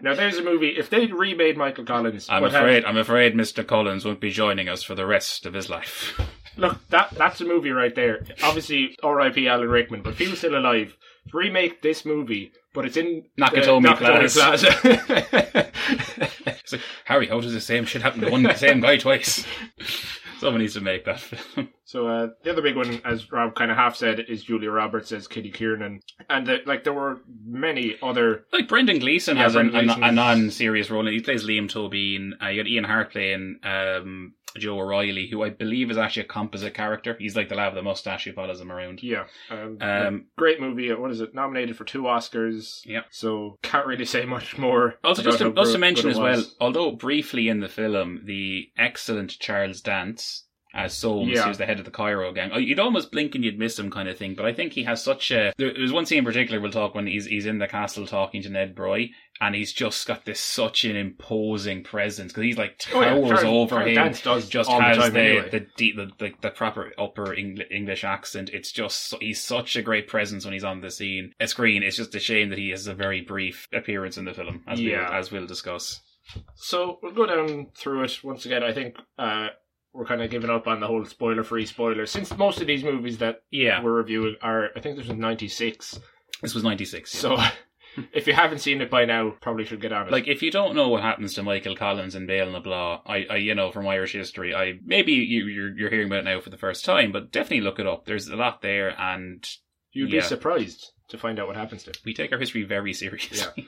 now, 0.03 0.13
there's 0.13 0.37
a 0.37 0.43
movie. 0.43 0.75
If 0.77 0.89
they 0.89 1.07
remade 1.07 1.57
Michael 1.57 1.85
Collins, 1.85 2.27
I'm 2.29 2.43
afraid. 2.43 2.83
I'm 2.83 2.97
afraid 2.97 3.33
Mr. 3.35 3.65
Collins 3.65 4.03
won't 4.03 4.19
be 4.19 4.29
joining 4.29 4.67
us 4.67 4.83
for 4.83 4.95
the 4.95 5.05
rest 5.05 5.45
of 5.45 5.53
his 5.53 5.69
life. 5.69 6.19
Look, 6.57 6.77
that 6.89 7.11
that's 7.11 7.39
a 7.39 7.45
movie 7.45 7.71
right 7.71 7.95
there. 7.95 8.25
Obviously, 8.43 8.97
R.I.P. 9.01 9.47
Alan 9.47 9.69
Rickman, 9.69 10.01
but 10.01 10.11
if 10.11 10.19
he 10.19 10.27
was 10.27 10.39
still 10.39 10.57
alive, 10.57 10.95
remake 11.31 11.81
this 11.81 12.05
movie, 12.05 12.51
but 12.73 12.85
it's 12.85 12.97
in 12.97 13.23
Nakatomi 13.39 13.87
uh, 13.87 13.95
Nakatomi 13.95 14.29
Plaza. 14.29 14.71
Plaza. 14.71 15.71
It's 16.63 16.71
like 16.71 16.81
Harry, 17.05 17.27
how 17.27 17.41
does 17.41 17.53
the 17.53 17.59
same 17.59 17.85
shit 17.85 18.01
happen 18.01 18.21
to 18.21 18.29
one 18.29 18.43
the 18.43 18.53
same 18.55 18.79
guy 18.79 18.97
twice? 18.97 19.45
Someone 20.39 20.61
needs 20.61 20.73
to 20.73 20.81
make 20.81 21.05
that 21.05 21.19
film. 21.19 21.69
so 21.85 22.07
uh, 22.07 22.27
the 22.43 22.51
other 22.51 22.61
big 22.61 22.75
one, 22.75 23.01
as 23.05 23.31
Rob 23.31 23.55
kind 23.55 23.71
of 23.71 23.77
half 23.77 23.95
said, 23.95 24.21
is 24.27 24.43
Julia 24.43 24.71
Roberts 24.71 25.11
as 25.11 25.27
Kitty 25.27 25.51
Kiernan, 25.51 26.01
and 26.29 26.47
the, 26.47 26.59
like 26.65 26.83
there 26.83 26.93
were 26.93 27.21
many 27.45 27.95
other. 28.01 28.45
Like 28.51 28.67
Brendan 28.67 28.99
Gleeson 28.99 29.37
Yeah, 29.37 29.43
has 29.43 29.53
Brendan 29.53 29.75
a, 29.75 29.79
a, 29.79 29.83
Gleeson 29.85 30.03
a 30.03 30.11
non-serious 30.11 30.89
role. 30.89 31.05
He 31.05 31.19
plays 31.19 31.43
Liam 31.45 31.69
Tobin. 31.69 32.33
Uh, 32.41 32.47
you 32.47 32.63
got 32.63 32.69
Ian 32.69 32.83
Hart 32.83 33.11
playing 33.11 33.59
um, 33.63 34.33
Joe 34.57 34.79
O'Reilly, 34.79 35.27
who 35.27 35.43
I 35.43 35.49
believe 35.49 35.91
is 35.91 35.97
actually 35.97 36.23
a 36.23 36.27
composite 36.27 36.73
character. 36.73 37.15
He's 37.19 37.35
like 37.35 37.49
the 37.49 37.55
lad 37.55 37.67
with 37.73 37.75
the 37.75 37.83
mustache 37.83 38.25
who 38.25 38.33
follows 38.33 38.61
him 38.61 38.71
around. 38.71 39.01
Yeah, 39.03 39.25
um, 39.49 39.77
Um, 39.81 40.25
great 40.37 40.59
movie. 40.59 40.91
What 40.93 41.11
is 41.11 41.21
it? 41.21 41.33
Nominated 41.33 41.75
for 41.77 41.85
two 41.85 42.03
Oscars. 42.03 42.81
Yeah. 42.85 43.01
So 43.09 43.57
can't 43.63 43.87
really 43.87 44.05
say 44.05 44.25
much 44.37 44.57
more. 44.57 44.95
Also, 45.03 45.23
just 45.23 45.39
to, 45.39 45.51
to 45.53 45.77
mention 45.77 46.09
as 46.09 46.19
well, 46.19 46.43
although 46.59 46.91
briefly 46.91 47.49
in 47.49 47.59
the 47.59 47.69
film, 47.69 48.21
the 48.25 48.69
excellent 48.77 49.37
Charles 49.39 49.81
Dance 49.81 50.45
as 50.73 50.93
Soames, 50.93 51.29
Yeah. 51.31 51.43
who's 51.43 51.57
the 51.59 51.65
head 51.67 51.77
of 51.79 51.85
the 51.85 51.91
Cairo 51.91 52.31
gang. 52.33 52.49
Oh, 52.51 52.57
You'd 52.57 52.79
almost 52.79 53.11
blink 53.11 53.35
and 53.35 53.43
you'd 53.43 53.59
miss 53.59 53.77
him, 53.77 53.91
kind 53.91 54.09
of 54.09 54.17
thing. 54.17 54.33
But 54.33 54.45
I 54.45 54.53
think 54.53 54.73
he 54.73 54.83
has 54.83 55.03
such 55.03 55.29
a. 55.31 55.53
There, 55.57 55.71
there's 55.73 55.93
one 55.93 56.05
scene 56.05 56.19
in 56.19 56.25
particular 56.25 56.59
we'll 56.59 56.71
talk 56.71 56.95
when 56.95 57.05
he's 57.07 57.25
he's 57.25 57.45
in 57.45 57.59
the 57.59 57.67
castle 57.67 58.07
talking 58.07 58.41
to 58.41 58.49
Ned 58.49 58.75
Broy, 58.75 59.09
and 59.39 59.53
he's 59.53 59.71
just 59.71 60.07
got 60.07 60.25
this 60.25 60.39
such 60.39 60.83
an 60.85 60.95
imposing 60.95 61.83
presence 61.83 62.31
because 62.31 62.43
he's 62.43 62.57
like 62.57 62.81
Oh, 62.93 63.01
yeah, 63.01 63.09
towers 63.09 63.43
over 63.43 63.75
Charles 63.83 63.87
him. 63.87 64.13
Does 64.23 64.49
just 64.49 64.69
all 64.69 64.77
the 64.79 64.83
has 64.83 65.11
the 65.13 65.19
anyway. 65.19 65.49
the, 65.49 65.67
deep, 65.77 65.95
the, 65.95 66.09
the 66.17 66.31
the 66.41 66.49
proper 66.49 66.91
upper 66.97 67.33
English 67.33 68.03
accent. 68.03 68.49
It's 68.51 68.71
just 68.71 69.13
he's 69.19 69.41
such 69.41 69.75
a 69.75 69.81
great 69.83 70.07
presence 70.07 70.43
when 70.45 70.53
he's 70.53 70.63
on 70.63 70.81
the 70.81 70.89
scene, 70.91 71.33
a 71.39 71.47
screen. 71.47 71.83
It's 71.83 71.97
just 71.97 72.15
a 72.15 72.19
shame 72.19 72.49
that 72.49 72.57
he 72.57 72.69
has 72.71 72.87
a 72.87 72.93
very 72.95 73.21
brief 73.21 73.67
appearance 73.73 74.17
in 74.17 74.25
the 74.25 74.33
film, 74.33 74.63
as 74.67 74.79
Yeah. 74.81 75.09
we 75.11 75.15
as 75.17 75.31
we'll 75.31 75.45
discuss. 75.47 76.01
So 76.55 76.99
we'll 77.03 77.11
go 77.11 77.25
down 77.25 77.67
through 77.75 78.03
it 78.05 78.23
once 78.23 78.45
again. 78.45 78.63
I 78.63 78.71
think 78.73 78.95
uh, 79.19 79.49
we're 79.93 80.05
kind 80.05 80.21
of 80.21 80.29
giving 80.29 80.49
up 80.49 80.67
on 80.67 80.79
the 80.79 80.87
whole 80.87 81.05
spoiler-free 81.05 81.65
spoiler 81.65 82.05
since 82.05 82.35
most 82.37 82.59
of 82.61 82.67
these 82.67 82.83
movies 82.83 83.19
that 83.19 83.43
Yeah, 83.51 83.81
we're 83.83 83.93
reviewing 83.93 84.35
are. 84.41 84.69
I 84.75 84.79
think 84.79 84.97
this 84.97 85.07
was 85.07 85.17
'96. 85.17 85.99
this 86.41 86.53
was 86.53 86.63
ninety 86.63 86.85
six. 86.85 87.11
So 87.11 87.37
if 88.13 88.27
you 88.27 88.33
haven't 88.33 88.59
seen 88.59 88.81
it 88.81 88.89
by 88.89 89.05
now, 89.05 89.33
probably 89.41 89.65
should 89.65 89.81
get 89.81 89.93
on 89.93 90.07
it. 90.07 90.11
Like, 90.11 90.27
if 90.27 90.41
you 90.41 90.51
don't 90.51 90.75
know 90.75 90.89
what 90.89 91.01
happens 91.03 91.33
to 91.35 91.43
Michael 91.43 91.75
Collins 91.75 92.15
and 92.15 92.27
Béal 92.27 92.51
na 92.51 92.61
Bláth, 92.61 93.01
I, 93.05 93.25
I, 93.29 93.35
you 93.37 93.55
know, 93.55 93.71
from 93.71 93.87
Irish 93.87 94.13
history, 94.13 94.53
I 94.53 94.79
maybe 94.83 95.13
you, 95.13 95.45
you're 95.45 95.77
you're 95.77 95.89
hearing 95.89 96.07
about 96.07 96.19
it 96.19 96.25
now 96.25 96.41
for 96.41 96.49
the 96.49 96.57
first 96.57 96.85
time, 96.85 97.11
but 97.11 97.31
definitely 97.31 97.61
look 97.61 97.79
it 97.79 97.87
up. 97.87 98.05
There's 98.05 98.27
a 98.27 98.35
lot 98.35 98.61
there, 98.61 98.99
and 98.99 99.47
you'd 99.91 100.11
yeah. 100.11 100.21
be 100.21 100.25
surprised 100.25 100.91
to 101.09 101.17
find 101.17 101.39
out 101.39 101.47
what 101.47 101.55
happens 101.55 101.83
to 101.83 101.91
it. 101.91 101.99
we 102.05 102.13
take 102.13 102.31
our 102.31 102.39
history 102.39 102.63
very 102.63 102.93
seriously. 102.93 103.67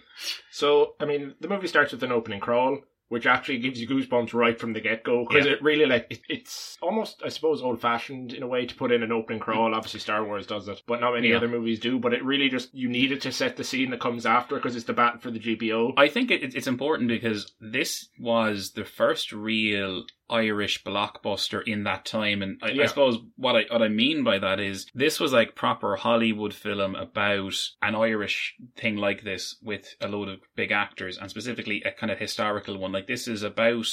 So, 0.52 0.96
I 1.00 1.06
mean, 1.06 1.36
the 1.40 1.48
movie 1.48 1.68
starts 1.68 1.92
with 1.92 2.02
an 2.02 2.12
opening 2.12 2.40
crawl, 2.40 2.80
which 3.10 3.26
actually 3.28 3.60
gives 3.60 3.80
you 3.80 3.88
goosebumps 3.88 4.34
right 4.34 4.60
from 4.60 4.74
the 4.74 4.82
get 4.82 5.04
go 5.04 5.26
because 5.28 5.46
Yeah. 5.46 5.54
it 5.54 5.62
really 5.62 5.86
like 5.86 6.08
it, 6.10 6.20
it's 6.28 6.78
almost, 6.82 7.22
I 7.24 7.30
suppose, 7.30 7.62
old 7.62 7.80
fashioned 7.82 8.34
in 8.34 8.42
a 8.44 8.48
way 8.48 8.66
to 8.66 8.76
put 8.76 8.92
in 8.92 9.04
an 9.04 9.12
opening 9.12 9.40
crawl. 9.40 9.72
Mm. 9.72 9.76
Obviously, 9.76 10.00
Star 10.00 10.24
Wars 10.26 10.48
does 10.48 10.68
it, 10.68 10.82
but 10.88 11.02
not 11.02 11.14
many 11.14 11.30
Yeah. 11.30 11.38
other 11.38 11.48
movies 11.48 11.80
do. 11.80 12.00
But 12.00 12.14
it 12.14 12.24
really 12.24 12.50
just 12.50 12.74
you 12.74 12.90
need 12.90 13.12
it 13.12 13.22
to 13.22 13.32
set 13.32 13.58
the 13.58 13.64
scene 13.64 13.92
that 13.92 14.00
comes 14.00 14.26
after 14.26 14.56
because 14.56 14.76
it's 14.76 14.86
the 14.86 14.94
battle 14.94 15.20
for 15.20 15.32
the 15.32 15.40
GPO. 15.40 15.94
I 15.98 16.08
think 16.08 16.32
it, 16.32 16.56
it's 16.56 16.68
important 16.68 17.10
because 17.10 17.54
this 17.60 18.10
was 18.20 18.72
the 18.72 18.86
first 18.86 19.32
real 19.32 20.06
Irish 20.30 20.84
blockbuster 20.84 21.62
in 21.68 21.84
that 21.84 22.06
time, 22.06 22.42
and 22.42 22.60
I, 22.64 22.72
I 22.82 22.86
suppose 22.88 23.20
what 23.36 23.56
I 23.56 23.66
what 23.70 23.84
I 23.84 23.90
mean 23.90 24.24
by 24.24 24.40
that 24.40 24.60
is 24.60 24.88
this 24.96 25.20
was 25.20 25.32
like 25.32 25.56
proper 25.56 25.96
Hollywood 25.96 26.54
film 26.54 26.96
about 26.96 27.56
an 27.82 27.96
Irish 27.96 28.56
thing 28.76 28.98
like 28.98 29.24
this 29.24 29.58
with 29.62 29.96
a 30.02 30.08
load 30.08 30.30
of 30.30 30.40
big 30.56 30.72
actors, 30.72 31.18
and 31.18 31.30
specifically 31.30 31.84
a 31.84 31.92
kind 31.92 32.12
of 32.12 32.18
historical 32.18 32.78
one. 32.78 32.92
Like 32.92 33.08
this 33.08 33.28
is 33.28 33.44
about 33.44 33.88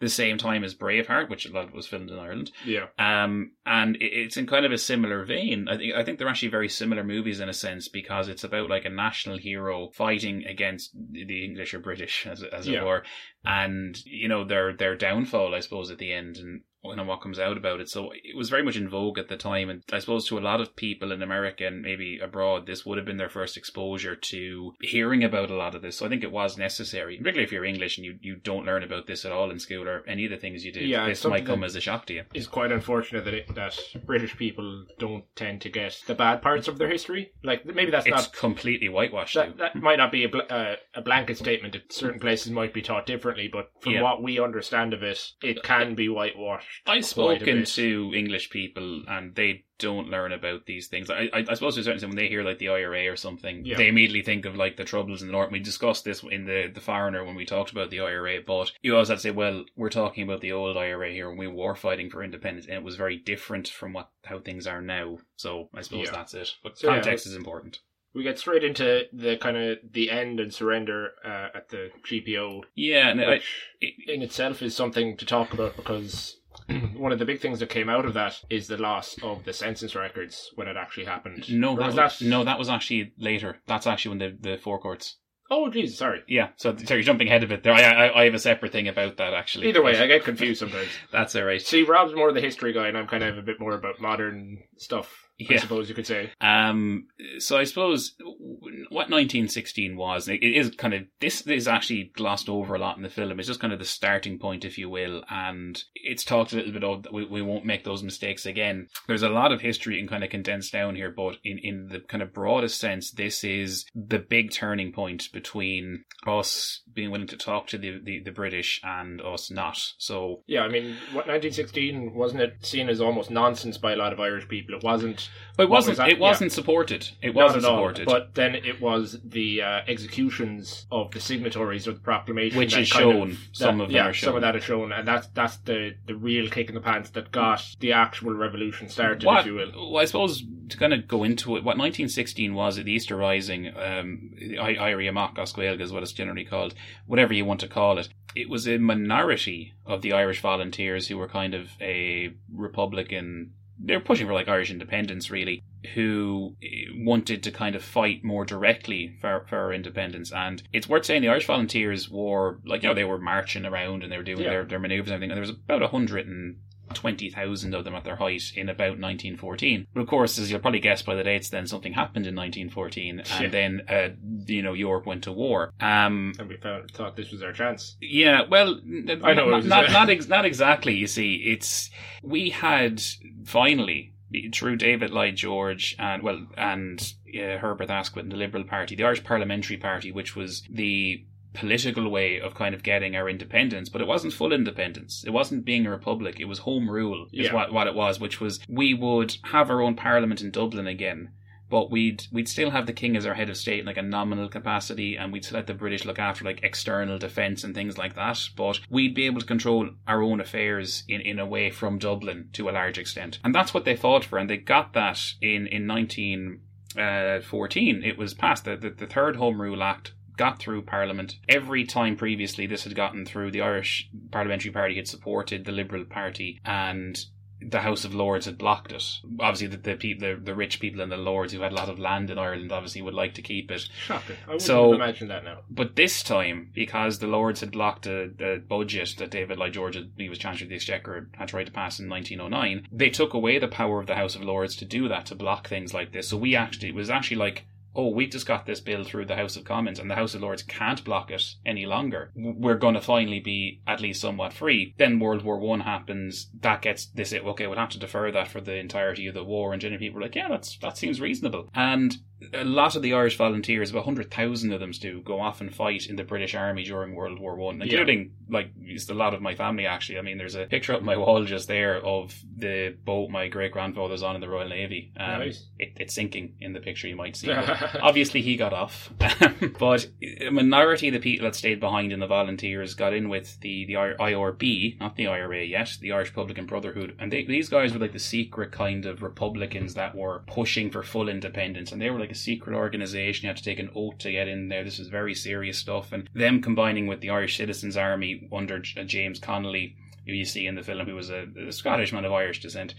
the 0.00 0.08
same 0.08 0.36
time 0.36 0.64
as 0.64 0.74
Braveheart, 0.74 1.30
which 1.30 1.46
a 1.46 1.52
lot 1.52 1.72
was 1.72 1.86
filmed 1.86 2.10
in 2.10 2.18
Ireland. 2.18 2.50
yeah, 2.64 2.86
Um, 2.98 3.52
and 3.64 3.96
it- 3.96 4.12
it's 4.12 4.36
in 4.36 4.46
kind 4.46 4.66
of 4.66 4.72
a 4.72 4.78
similar 4.78 5.24
vein. 5.24 5.68
I 5.68 5.76
think 5.76 5.94
I 5.94 6.02
think 6.04 6.18
they're 6.18 6.28
actually 6.28 6.48
very 6.48 6.68
similar 6.68 7.04
movies 7.04 7.40
in 7.40 7.48
a 7.48 7.52
sense 7.54 7.88
because 7.88 8.28
it's 8.28 8.44
about 8.44 8.68
like 8.68 8.84
a 8.84 8.90
national 8.90 9.38
hero 9.38 9.90
fighting 9.94 10.44
against 10.46 10.90
the 11.12 11.44
English 11.44 11.74
or 11.74 11.78
British, 11.78 12.26
as 12.26 12.42
as 12.42 12.66
Yeah. 12.66 12.80
it 12.80 12.84
were, 12.84 13.04
and 13.44 13.96
you 14.04 14.28
know 14.28 14.44
their 14.44 14.72
their 14.76 14.96
downfall, 14.96 15.54
I 15.54 15.60
suppose, 15.60 15.90
at 15.90 15.98
the 15.98 16.12
end. 16.12 16.36
And 16.38 16.62
you 16.84 16.96
know 16.96 17.04
what 17.04 17.20
comes 17.22 17.38
out 17.38 17.56
about 17.56 17.80
it. 17.80 17.88
So 17.88 18.10
it 18.12 18.36
was 18.36 18.50
very 18.50 18.62
much 18.62 18.76
in 18.76 18.88
vogue 18.88 19.18
at 19.18 19.28
the 19.28 19.36
time, 19.36 19.70
and 19.70 19.82
I 19.92 19.98
suppose 19.98 20.26
to 20.28 20.38
a 20.38 20.40
lot 20.40 20.60
of 20.60 20.76
people 20.76 21.12
in 21.12 21.22
America 21.22 21.66
and 21.66 21.82
maybe 21.82 22.18
abroad, 22.18 22.66
this 22.66 22.84
would 22.84 22.98
have 22.98 23.06
been 23.06 23.16
their 23.16 23.28
first 23.28 23.56
exposure 23.56 24.14
to 24.16 24.74
hearing 24.80 25.24
about 25.24 25.50
a 25.50 25.54
lot 25.54 25.74
of 25.74 25.82
this. 25.82 25.96
So 25.98 26.06
I 26.06 26.08
think 26.08 26.22
it 26.22 26.32
was 26.32 26.58
necessary, 26.58 27.16
particularly 27.16 27.44
if 27.44 27.52
you're 27.52 27.64
English 27.64 27.96
and 27.98 28.04
you, 28.04 28.18
you 28.20 28.36
don't 28.36 28.66
learn 28.66 28.82
about 28.82 29.06
this 29.06 29.24
at 29.24 29.32
all 29.32 29.50
in 29.50 29.58
school 29.58 29.88
or 29.88 30.04
any 30.06 30.24
of 30.24 30.30
the 30.30 30.36
things 30.36 30.64
you 30.64 30.72
do. 30.72 30.80
Yeah, 30.80 31.06
this 31.06 31.24
might 31.24 31.46
come 31.46 31.64
as 31.64 31.74
a 31.76 31.80
shock 31.80 32.06
to 32.06 32.14
you. 32.14 32.24
It's 32.34 32.46
quite 32.46 32.72
unfortunate 32.72 33.24
that 33.24 33.34
it, 33.34 33.54
that 33.54 33.78
British 34.04 34.36
people 34.36 34.84
don't 34.98 35.24
tend 35.36 35.60
to 35.62 35.70
get 35.70 36.00
the 36.06 36.14
bad 36.14 36.42
parts 36.42 36.68
of 36.68 36.78
their 36.78 36.88
history. 36.88 37.32
Like 37.42 37.64
maybe 37.64 37.90
that's 37.90 38.06
It's 38.06 38.14
not 38.14 38.32
completely 38.32 38.88
whitewashed. 38.88 39.34
that, 39.34 39.56
that 39.58 39.76
might 39.76 39.96
not 39.98 40.12
be 40.12 40.24
a, 40.24 40.28
bl- 40.28 40.40
uh, 40.50 40.74
a 40.94 41.00
blanket 41.02 41.38
statement. 41.38 41.76
Certain 41.90 42.20
places 42.20 42.52
might 42.52 42.74
be 42.74 42.82
taught 42.82 43.06
differently, 43.06 43.48
but 43.48 43.70
from 43.80 43.92
Yeah. 43.94 44.02
what 44.02 44.22
we 44.22 44.38
understand 44.40 44.92
of 44.92 45.02
it, 45.02 45.32
it 45.42 45.62
can 45.62 45.94
be 45.94 46.08
whitewashed. 46.08 46.73
I've 46.86 47.04
spoken 47.04 47.64
to 47.64 48.12
English 48.14 48.50
people 48.50 49.02
and 49.08 49.34
they 49.34 49.64
don't 49.78 50.08
learn 50.08 50.32
about 50.32 50.66
these 50.66 50.86
things. 50.86 51.10
I, 51.10 51.28
I, 51.32 51.44
I 51.48 51.54
suppose 51.54 51.74
to 51.74 51.80
a 51.80 51.84
certain 51.84 51.94
extent 51.94 52.10
when 52.10 52.16
they 52.16 52.28
hear 52.28 52.42
like 52.44 52.58
the 52.58 52.68
IRA 52.68 53.10
or 53.10 53.16
something, 53.16 53.64
Yeah. 53.64 53.76
they 53.76 53.88
immediately 53.88 54.22
think 54.22 54.44
of 54.44 54.54
like 54.54 54.76
the 54.76 54.84
troubles 54.84 55.20
in 55.22 55.28
the 55.28 55.32
north. 55.32 55.50
We 55.50 55.58
discussed 55.58 56.04
this 56.04 56.22
in 56.22 56.44
the 56.46 56.70
the 56.72 56.80
Foreigner 56.80 57.24
when 57.24 57.34
we 57.34 57.44
talked 57.44 57.72
about 57.72 57.90
the 57.90 58.00
IRA, 58.00 58.38
but 58.46 58.72
you 58.82 58.94
always 58.94 59.08
have 59.08 59.18
to 59.18 59.22
say, 59.22 59.30
well, 59.32 59.64
we're 59.76 59.90
talking 59.90 60.22
about 60.24 60.40
the 60.40 60.52
old 60.52 60.76
IRA 60.76 61.10
here 61.10 61.28
when 61.28 61.38
we 61.38 61.48
were 61.48 61.74
fighting 61.74 62.08
for 62.10 62.22
independence, 62.22 62.66
and 62.66 62.76
it 62.76 62.84
was 62.84 62.96
very 62.96 63.16
different 63.16 63.68
from 63.68 63.92
what 63.92 64.10
how 64.24 64.38
things 64.38 64.66
are 64.66 64.80
now. 64.82 65.18
So 65.36 65.68
I 65.74 65.82
suppose 65.82 66.06
Yeah. 66.06 66.12
that's 66.12 66.34
it. 66.34 66.50
But 66.62 66.78
So, 66.78 66.88
yeah, 66.88 66.94
context 67.00 67.26
is 67.26 67.34
important. 67.34 67.80
We 68.14 68.22
get 68.22 68.38
straight 68.38 68.62
into 68.62 69.06
the 69.12 69.36
kind 69.38 69.56
of 69.56 69.78
the 69.90 70.08
end 70.08 70.38
and 70.38 70.54
surrender 70.54 71.14
uh, 71.24 71.48
at 71.52 71.70
the 71.70 71.90
GPO, 72.08 72.62
Yeah, 72.76 73.08
and 73.08 73.20
I, 73.20 73.40
it- 73.80 73.94
in 74.08 74.22
itself 74.22 74.62
is 74.62 74.76
something 74.76 75.16
to 75.16 75.26
talk 75.26 75.52
about 75.52 75.74
because 75.74 76.36
one 76.96 77.12
of 77.12 77.18
the 77.18 77.24
big 77.24 77.40
things 77.40 77.60
that 77.60 77.68
came 77.68 77.88
out 77.88 78.04
of 78.04 78.14
that 78.14 78.40
is 78.48 78.66
the 78.66 78.76
loss 78.76 79.16
of 79.22 79.44
the 79.44 79.52
census 79.52 79.94
records 79.94 80.50
when 80.54 80.68
it 80.68 80.76
actually 80.76 81.04
happened. 81.04 81.44
no, 81.50 81.76
that 81.76 81.86
was 81.86 81.96
was, 81.96 82.22
no, 82.22 82.44
that 82.44 82.58
was 82.58 82.68
actually 82.68 83.12
later. 83.18 83.58
That's 83.66 83.86
actually 83.86 84.16
when 84.16 84.18
the 84.40 84.50
the 84.50 84.56
Four 84.58 84.78
Courts. 84.78 85.16
Oh, 85.50 85.68
Jesus, 85.68 85.98
sorry. 85.98 86.22
Yeah, 86.26 86.48
so, 86.56 86.74
so 86.74 86.94
you're 86.94 87.02
jumping 87.02 87.28
ahead 87.28 87.42
of 87.42 87.52
it 87.52 87.62
there. 87.62 87.74
I, 87.74 87.82
I 87.82 88.20
I 88.20 88.24
have 88.24 88.34
a 88.34 88.38
separate 88.38 88.72
thing 88.72 88.88
about 88.88 89.18
that 89.18 89.34
actually. 89.34 89.68
Either 89.68 89.82
way, 89.82 89.96
I 89.98 90.06
get 90.06 90.24
confused 90.24 90.60
sometimes. 90.60 90.88
that's 91.12 91.36
all 91.36 91.44
right. 91.44 91.60
See, 91.60 91.82
Rob's 91.82 92.14
more 92.14 92.30
of 92.30 92.34
the 92.34 92.40
history 92.40 92.72
guy, 92.72 92.88
and 92.88 92.96
I'm 92.96 93.06
kind 93.06 93.22
of 93.22 93.36
a 93.36 93.42
bit 93.42 93.60
more 93.60 93.74
about 93.74 94.00
modern 94.00 94.62
stuff. 94.78 95.28
I 95.50 95.56
suppose 95.56 95.88
you 95.88 95.94
could 95.94 96.06
say. 96.06 96.30
Um, 96.40 97.06
so 97.38 97.58
I 97.58 97.64
suppose 97.64 98.14
what 98.20 99.10
1916 99.10 99.96
was, 99.96 100.28
it 100.28 100.42
is 100.42 100.70
kind 100.76 100.94
of 100.94 101.02
this 101.20 101.46
is 101.46 101.66
actually 101.66 102.12
glossed 102.14 102.48
over 102.48 102.74
a 102.74 102.78
lot 102.78 102.96
in 102.96 103.02
the 103.02 103.08
film. 103.08 103.38
It's 103.38 103.48
just 103.48 103.60
kind 103.60 103.72
of 103.72 103.78
the 103.78 103.84
starting 103.84 104.38
point, 104.38 104.64
if 104.64 104.78
you 104.78 104.88
will, 104.88 105.24
and 105.28 105.82
it's 105.94 106.24
talked 106.24 106.52
a 106.52 106.56
little 106.56 106.72
bit 106.72 106.84
of. 106.84 107.06
We, 107.12 107.24
we 107.24 107.42
won't 107.42 107.64
make 107.64 107.84
those 107.84 108.02
mistakes 108.02 108.46
again. 108.46 108.88
There's 109.06 109.22
a 109.22 109.28
lot 109.28 109.52
of 109.52 109.60
history 109.60 109.98
and 109.98 110.08
kind 110.08 110.24
of 110.24 110.30
condensed 110.30 110.72
down 110.72 110.94
here, 110.94 111.10
but 111.10 111.38
in 111.42 111.58
in 111.58 111.88
the 111.88 112.00
kind 112.00 112.22
of 112.22 112.32
broadest 112.32 112.78
sense, 112.78 113.10
this 113.10 113.42
is 113.42 113.86
the 113.94 114.18
big 114.18 114.52
turning 114.52 114.92
point 114.92 115.32
between 115.32 116.04
us 116.26 116.82
being 116.94 117.10
willing 117.10 117.26
to 117.28 117.36
talk 117.36 117.66
to 117.68 117.78
the 117.78 117.98
the, 118.02 118.20
the 118.20 118.30
British 118.30 118.80
and 118.84 119.20
us 119.20 119.50
not. 119.50 119.78
So 119.98 120.42
Yeah, 120.46 120.62
I 120.62 120.68
mean, 120.68 120.96
what 121.12 121.26
1916 121.26 122.14
wasn't 122.14 122.42
it 122.42 122.56
seen 122.64 122.88
as 122.88 123.00
almost 123.00 123.30
nonsense 123.30 123.78
by 123.78 123.92
a 123.92 123.96
lot 123.96 124.12
of 124.12 124.20
Irish 124.20 124.48
people? 124.48 124.74
It 124.76 124.82
wasn't. 124.84 125.28
but 125.56 125.64
it 125.64 125.70
was 125.70 125.86
wasn't. 125.88 125.96
that? 125.98 126.08
it 126.10 126.18
wasn't 126.18 126.52
supported. 126.52 127.08
It 127.22 127.34
Not 127.34 127.44
wasn't 127.44 127.64
at 127.64 127.70
all, 127.70 127.76
supported. 127.76 128.06
But 128.06 128.34
then 128.34 128.54
it 128.54 128.80
was 128.80 129.18
the 129.24 129.62
uh, 129.62 129.80
executions 129.86 130.86
of 130.92 131.10
the 131.10 131.20
signatories 131.20 131.86
of 131.86 131.94
the 131.96 132.00
proclamation, 132.00 132.58
Which 132.58 132.76
is 132.76 132.88
shown. 132.88 133.36
Some 133.52 133.78
that- 133.78 133.84
of 133.84 133.88
them 133.90 133.96
yeah, 133.96 134.12
some 134.12 134.36
of 134.36 134.42
that 134.42 134.56
is 134.56 134.64
shown, 134.64 134.92
and 134.92 135.06
that's 135.06 135.26
that's 135.28 135.56
the 135.58 135.94
the 136.06 136.14
real 136.14 136.48
kick 136.48 136.68
in 136.68 136.74
the 136.74 136.80
pants 136.80 137.10
that 137.10 137.30
got 137.32 137.64
the 137.80 137.92
actual 137.92 138.32
revolution 138.34 138.88
started, 138.88 139.24
what, 139.24 139.40
if 139.40 139.46
you 139.46 139.54
will. 139.54 139.72
well, 139.92 140.02
I 140.02 140.04
suppose 140.04 140.42
to 140.68 140.76
kind 140.76 140.94
of 140.94 141.06
go 141.08 141.24
into 141.24 141.50
it, 141.56 141.64
what 141.64 141.76
1916 141.76 142.54
was 142.54 142.78
at 142.78 142.84
the 142.86 142.92
Easter 142.92 143.16
Rising, 143.16 143.68
um, 143.76 144.30
I- 144.60 144.74
Éirí 144.74 145.08
Amach 145.08 145.36
na 145.36 145.42
Cásca 145.44 145.80
is 145.80 145.92
what 145.92 146.02
it's 146.02 146.12
generally 146.12 146.44
called, 146.44 146.74
whatever 147.06 147.32
you 147.34 147.44
want 147.44 147.60
to 147.60 147.68
call 147.68 147.98
it. 147.98 148.08
It 148.34 148.48
was 148.48 148.66
a 148.66 148.78
minority 148.78 149.74
of 149.86 150.02
the 150.02 150.12
Irish 150.12 150.40
volunteers 150.40 151.08
who 151.08 151.18
were 151.18 151.28
kind 151.28 151.54
of 151.54 151.70
a 151.80 152.32
Republican. 152.52 153.52
They're 153.78 154.00
pushing 154.00 154.26
for 154.26 154.32
like 154.32 154.48
Irish 154.48 154.70
independence, 154.70 155.30
really, 155.30 155.62
who 155.94 156.56
eh, 156.62 156.86
wanted 156.96 157.42
to 157.42 157.50
kind 157.50 157.74
of 157.76 157.82
fight 157.84 158.24
more 158.24 158.44
directly 158.44 159.16
for, 159.20 159.44
for 159.48 159.58
our 159.58 159.72
independence. 159.72 160.32
And 160.32 160.62
it's 160.72 160.88
worth 160.88 161.04
saying 161.04 161.22
the 161.22 161.28
Irish 161.28 161.46
volunteers 161.46 162.08
were 162.10 162.60
like, 162.64 162.82
you 162.82 162.88
know, 162.88 162.94
they 162.94 163.04
were 163.04 163.18
marching 163.18 163.64
around 163.64 164.02
and 164.02 164.10
they 164.12 164.16
were 164.16 164.22
doing 164.22 164.40
Yeah. 164.40 164.50
their, 164.50 164.64
their 164.64 164.78
maneuvers 164.78 165.08
and 165.10 165.14
everything. 165.14 165.30
And 165.30 165.36
there 165.36 165.42
was 165.48 165.50
about 165.50 165.82
a 165.82 165.88
hundred 165.88 166.26
and 166.26 166.56
20,000 166.94 167.74
of 167.74 167.84
them 167.84 167.94
at 167.94 168.04
their 168.04 168.16
height 168.16 168.52
in 168.54 168.68
about 168.68 168.98
1914. 168.98 169.86
But 169.94 170.00
of 170.00 170.06
course, 170.06 170.38
as 170.38 170.50
you'll 170.50 170.60
probably 170.60 170.80
guess 170.80 171.02
by 171.02 171.14
the 171.14 171.24
dates, 171.24 171.48
then 171.50 171.66
something 171.66 171.92
happened 171.92 172.26
in 172.26 172.34
1914, 172.34 173.20
and 173.20 173.28
Yeah. 173.42 173.48
then, 173.48 173.82
uh, 173.88 174.08
you 174.46 174.62
know, 174.62 174.72
Europe 174.72 175.06
went 175.06 175.24
to 175.24 175.32
war. 175.32 175.72
Um, 175.80 176.34
And 176.38 176.48
we 176.48 176.56
found, 176.56 176.90
thought 176.92 177.16
this 177.16 177.30
was 177.30 177.42
our 177.42 177.52
chance. 177.52 177.96
yeah, 178.00 178.42
well, 178.48 178.80
I 179.22 179.34
know 179.34 179.50
not, 179.50 179.64
not, 179.64 179.90
not, 179.92 180.10
ex- 180.10 180.28
not 180.28 180.44
exactly. 180.44 180.94
You 180.94 181.06
see, 181.06 181.34
it's 181.46 181.90
we 182.22 182.50
had 182.50 183.02
finally 183.44 184.12
through 184.52 184.76
David 184.76 185.10
Lloyd 185.10 185.36
George 185.36 185.94
and 185.98 186.22
well 186.22 186.46
and 186.56 187.00
uh, 187.34 187.58
Herbert 187.58 187.90
Asquith 187.90 188.24
and 188.24 188.32
the 188.32 188.36
Liberal 188.36 188.64
Party, 188.64 188.96
the 188.96 189.04
Irish 189.04 189.22
Parliamentary 189.22 189.76
Party, 189.76 190.10
which 190.10 190.34
was 190.34 190.62
the 190.70 191.24
political 191.54 192.08
way 192.10 192.40
of 192.40 192.54
kind 192.54 192.74
of 192.74 192.82
getting 192.82 193.16
our 193.16 193.28
independence, 193.28 193.88
but 193.88 194.00
it 194.00 194.06
wasn't 194.08 194.32
full 194.34 194.52
independence. 194.52 195.24
It 195.26 195.30
wasn't 195.30 195.64
being 195.64 195.86
a 195.86 195.90
republic. 195.90 196.38
It 196.40 196.44
was 196.46 196.60
home 196.60 196.90
rule, 196.90 197.26
is 197.32 197.46
Yeah. 197.46 197.54
what, 197.54 197.72
what 197.72 197.86
it 197.86 197.94
was, 197.94 198.20
which 198.20 198.40
was 198.40 198.60
we 198.68 198.92
would 198.94 199.36
have 199.44 199.70
our 199.70 199.80
own 199.80 199.94
parliament 199.94 200.40
in 200.42 200.50
Dublin 200.50 200.86
again. 200.86 201.30
But 201.70 201.90
we'd 201.90 202.26
we'd 202.30 202.48
still 202.48 202.70
have 202.70 202.86
the 202.86 202.92
king 202.92 203.16
as 203.16 203.24
our 203.26 203.34
head 203.34 203.48
of 203.50 203.56
state 203.56 203.80
in 203.80 203.86
like 203.86 203.96
a 203.96 204.02
nominal 204.02 204.48
capacity, 204.48 205.16
and 205.16 205.32
we'd 205.32 205.50
let 205.50 205.66
the 205.66 205.74
British 205.74 206.04
look 206.04 206.18
after 206.18 206.44
like 206.44 206.60
external 206.62 207.18
defence 207.18 207.64
and 207.64 207.74
things 207.74 207.96
like 207.96 208.14
that. 208.14 208.38
But 208.54 208.80
we'd 208.90 209.14
be 209.14 209.24
able 209.26 209.40
to 209.40 209.46
control 209.46 209.88
our 210.06 210.22
own 210.22 210.40
affairs 210.40 211.04
in, 211.08 211.20
in 211.22 211.38
a 211.38 211.46
way 211.46 211.70
from 211.70 211.98
Dublin 211.98 212.50
to 212.52 212.68
a 212.68 212.72
large 212.72 212.98
extent, 212.98 213.38
and 213.42 213.54
that's 213.54 213.72
what 213.72 213.84
they 213.86 213.96
fought 213.96 214.24
for, 214.26 214.38
and 214.38 214.48
they 214.48 214.58
got 214.58 214.92
that 214.92 215.18
in 215.40 215.66
in 215.66 215.86
nineteen 215.86 216.60
uh, 216.98 217.40
fourteen. 217.40 218.02
It 218.04 218.18
was 218.18 218.34
passed 218.34 218.66
the, 218.66 218.76
the 218.76 218.90
the 218.90 219.06
third 219.06 219.36
Home 219.36 219.60
Rule 219.60 219.82
Act 219.82 220.12
got 220.36 220.58
through 220.58 220.82
Parliament. 220.82 221.36
Every 221.48 221.84
time 221.84 222.16
previously 222.16 222.66
this 222.66 222.84
had 222.84 222.94
gotten 222.94 223.24
through, 223.24 223.50
the 223.50 223.60
Irish 223.60 224.08
Parliamentary 224.30 224.70
Party 224.72 224.96
had 224.96 225.08
supported 225.08 225.64
the 225.64 225.72
Liberal 225.72 226.04
Party 226.04 226.60
and 226.64 227.24
the 227.66 227.80
House 227.80 228.04
of 228.04 228.14
Lords 228.14 228.44
had 228.44 228.58
blocked 228.58 228.92
it. 228.92 229.02
Obviously, 229.40 229.68
the 229.68 229.76
the, 229.78 229.94
people, 229.94 230.28
the 230.28 230.34
the 230.38 230.54
rich 230.54 230.80
people 230.80 231.00
and 231.00 231.10
the 231.10 231.16
lords 231.16 231.52
who 231.52 231.60
had 231.62 231.72
a 231.72 231.74
lot 231.74 231.88
of 231.88 231.98
land 231.98 232.28
in 232.28 232.36
Ireland 232.36 232.70
obviously 232.72 233.00
would 233.00 233.14
like 233.14 233.32
to 233.34 233.42
keep 233.42 233.70
it. 233.70 233.88
Shocking. 234.06 234.36
I 234.44 234.48
wouldn't 234.48 234.62
So- 234.62 234.92
imagine 234.92 235.28
that 235.28 235.44
now. 235.44 235.60
But 235.70 235.96
this 235.96 236.22
time, 236.22 236.70
because 236.74 237.20
the 237.20 237.26
Lords 237.26 237.60
had 237.60 237.70
blocked 237.72 238.02
the, 238.02 238.34
a 238.40 238.58
budget 238.58 239.14
that 239.18 239.30
David 239.30 239.56
Lloyd 239.58 239.72
George, 239.72 239.96
he 240.18 240.28
was 240.28 240.38
Chancellor 240.38 240.64
of 240.64 240.70
the 240.70 240.74
Exchequer, 240.74 241.30
had 241.38 241.48
tried 241.48 241.64
to 241.66 241.72
pass 241.72 241.98
in 241.98 242.08
1909, 242.10 242.88
they 242.92 243.08
took 243.08 243.32
away 243.32 243.58
the 243.58 243.68
power 243.68 243.98
of 243.98 244.08
the 244.08 244.16
House 244.16 244.34
of 244.34 244.42
Lords 244.42 244.76
to 244.76 244.84
do 244.84 245.08
that, 245.08 245.24
to 245.26 245.34
block 245.34 245.66
things 245.68 245.94
like 245.94 246.12
this. 246.12 246.28
So 246.28 246.36
we 246.36 246.54
actually, 246.56 246.88
it 246.88 246.94
was 246.94 247.08
actually 247.08 247.38
like, 247.38 247.64
oh, 247.94 248.08
we 248.08 248.26
just 248.26 248.46
got 248.46 248.66
this 248.66 248.80
bill 248.80 249.04
through 249.04 249.26
the 249.26 249.36
House 249.36 249.56
of 249.56 249.64
Commons 249.64 249.98
and 249.98 250.10
the 250.10 250.14
House 250.14 250.34
of 250.34 250.42
Lords 250.42 250.62
can't 250.62 251.04
block 251.04 251.30
it 251.30 251.54
any 251.64 251.86
longer. 251.86 252.30
We're 252.34 252.76
going 252.76 252.94
to 252.94 253.00
finally 253.00 253.40
be 253.40 253.80
at 253.86 254.00
least 254.00 254.20
somewhat 254.20 254.52
free. 254.52 254.94
Then 254.98 255.18
World 255.18 255.44
War 255.44 255.58
One 255.58 255.80
happens. 255.80 256.50
That 256.60 256.82
gets 256.82 257.06
this. 257.06 257.32
Okay, 257.32 257.66
we'll 257.66 257.78
have 257.78 257.90
to 257.90 257.98
defer 257.98 258.30
that 258.32 258.48
for 258.48 258.60
the 258.60 258.76
entirety 258.76 259.26
of 259.26 259.34
the 259.34 259.44
war. 259.44 259.72
And 259.72 259.80
generally 259.80 260.06
people 260.06 260.20
are 260.20 260.22
like, 260.22 260.34
yeah, 260.34 260.48
that's 260.48 260.76
that 260.78 260.98
seems 260.98 261.20
reasonable. 261.20 261.68
And 261.74 262.16
a 262.52 262.64
lot 262.64 262.96
of 262.96 263.02
the 263.02 263.12
Irish 263.14 263.36
volunteers, 263.36 263.90
about 263.90 264.04
hundred 264.04 264.30
thousand 264.30 264.72
of 264.72 264.80
them, 264.80 264.90
do 264.92 265.20
go 265.22 265.40
off 265.40 265.60
and 265.60 265.74
fight 265.74 266.06
in 266.06 266.16
the 266.16 266.24
British 266.24 266.54
Army 266.54 266.84
during 266.84 267.14
World 267.14 267.38
War 267.38 267.56
One, 267.56 267.78
Yeah. 267.78 267.84
including 267.84 268.32
like 268.48 268.70
it's 268.82 269.08
a 269.08 269.14
lot 269.14 269.34
of 269.34 269.40
my 269.42 269.54
family. 269.54 269.86
Actually, 269.86 270.18
I 270.18 270.22
mean, 270.22 270.38
there's 270.38 270.54
a 270.54 270.66
picture 270.66 270.92
up 270.94 271.02
my 271.02 271.16
wall 271.16 271.44
just 271.44 271.68
there 271.68 271.96
of 272.04 272.34
the 272.56 272.94
boat 273.04 273.30
my 273.30 273.48
great 273.48 273.72
grandfather's 273.72 274.22
on 274.22 274.34
in 274.34 274.40
the 274.40 274.48
Royal 274.48 274.68
Navy. 274.68 275.12
Um, 275.16 275.40
Nice. 275.40 275.66
it, 275.78 275.92
it's 275.98 276.14
sinking 276.14 276.54
in 276.60 276.72
the 276.72 276.80
picture 276.80 277.08
you 277.08 277.16
might 277.16 277.36
see. 277.36 277.50
Obviously, 278.02 278.42
he 278.42 278.56
got 278.56 278.72
off, 278.72 279.10
but 279.78 280.08
a 280.40 280.50
minority 280.50 281.08
of 281.08 281.14
the 281.14 281.20
people 281.20 281.44
that 281.44 281.54
stayed 281.56 281.80
behind 281.80 282.12
in 282.12 282.20
the 282.20 282.26
volunteers 282.26 282.94
got 282.94 283.12
in 283.14 283.28
with 283.28 283.60
the 283.60 283.84
the 283.86 283.94
IRB, 283.94 284.98
not 285.00 285.16
the 285.16 285.26
IRA 285.26 285.64
yet, 285.64 285.96
the 286.00 286.12
Irish 286.12 286.28
Republican 286.30 286.66
Brotherhood, 286.66 287.16
and 287.18 287.32
they, 287.32 287.44
these 287.44 287.68
guys 287.68 287.92
were 287.92 287.98
like 287.98 288.12
the 288.12 288.18
secret 288.18 288.72
kind 288.72 289.06
of 289.06 289.22
Republicans 289.22 289.94
that 289.94 290.14
were 290.14 290.42
pushing 290.46 290.90
for 290.90 291.02
full 291.02 291.28
independence, 291.28 291.92
and 291.92 292.00
they 292.00 292.10
were 292.10 292.18
like 292.18 292.30
a 292.34 292.38
secret 292.38 292.76
organization. 292.76 293.44
You 293.44 293.48
had 293.48 293.56
to 293.56 293.62
take 293.62 293.78
an 293.78 293.90
oath 293.94 294.18
to 294.18 294.32
get 294.32 294.48
in 294.48 294.68
there. 294.68 294.84
This 294.84 294.98
was 294.98 295.08
very 295.08 295.34
serious 295.34 295.78
stuff, 295.78 296.12
and 296.12 296.28
them 296.34 296.60
combining 296.60 297.06
with 297.06 297.20
the 297.20 297.30
Irish 297.30 297.56
Citizens 297.56 297.96
Army 297.96 298.48
under 298.52 298.78
James 298.80 299.38
Connolly, 299.38 299.96
who 300.26 300.32
you 300.32 300.44
see 300.44 300.66
in 300.66 300.74
the 300.74 300.82
film, 300.82 301.06
who 301.06 301.14
was 301.14 301.30
a, 301.30 301.46
a 301.68 301.72
Scottish 301.72 302.12
man 302.12 302.24
of 302.24 302.32
Irish 302.32 302.60
descent 302.60 302.94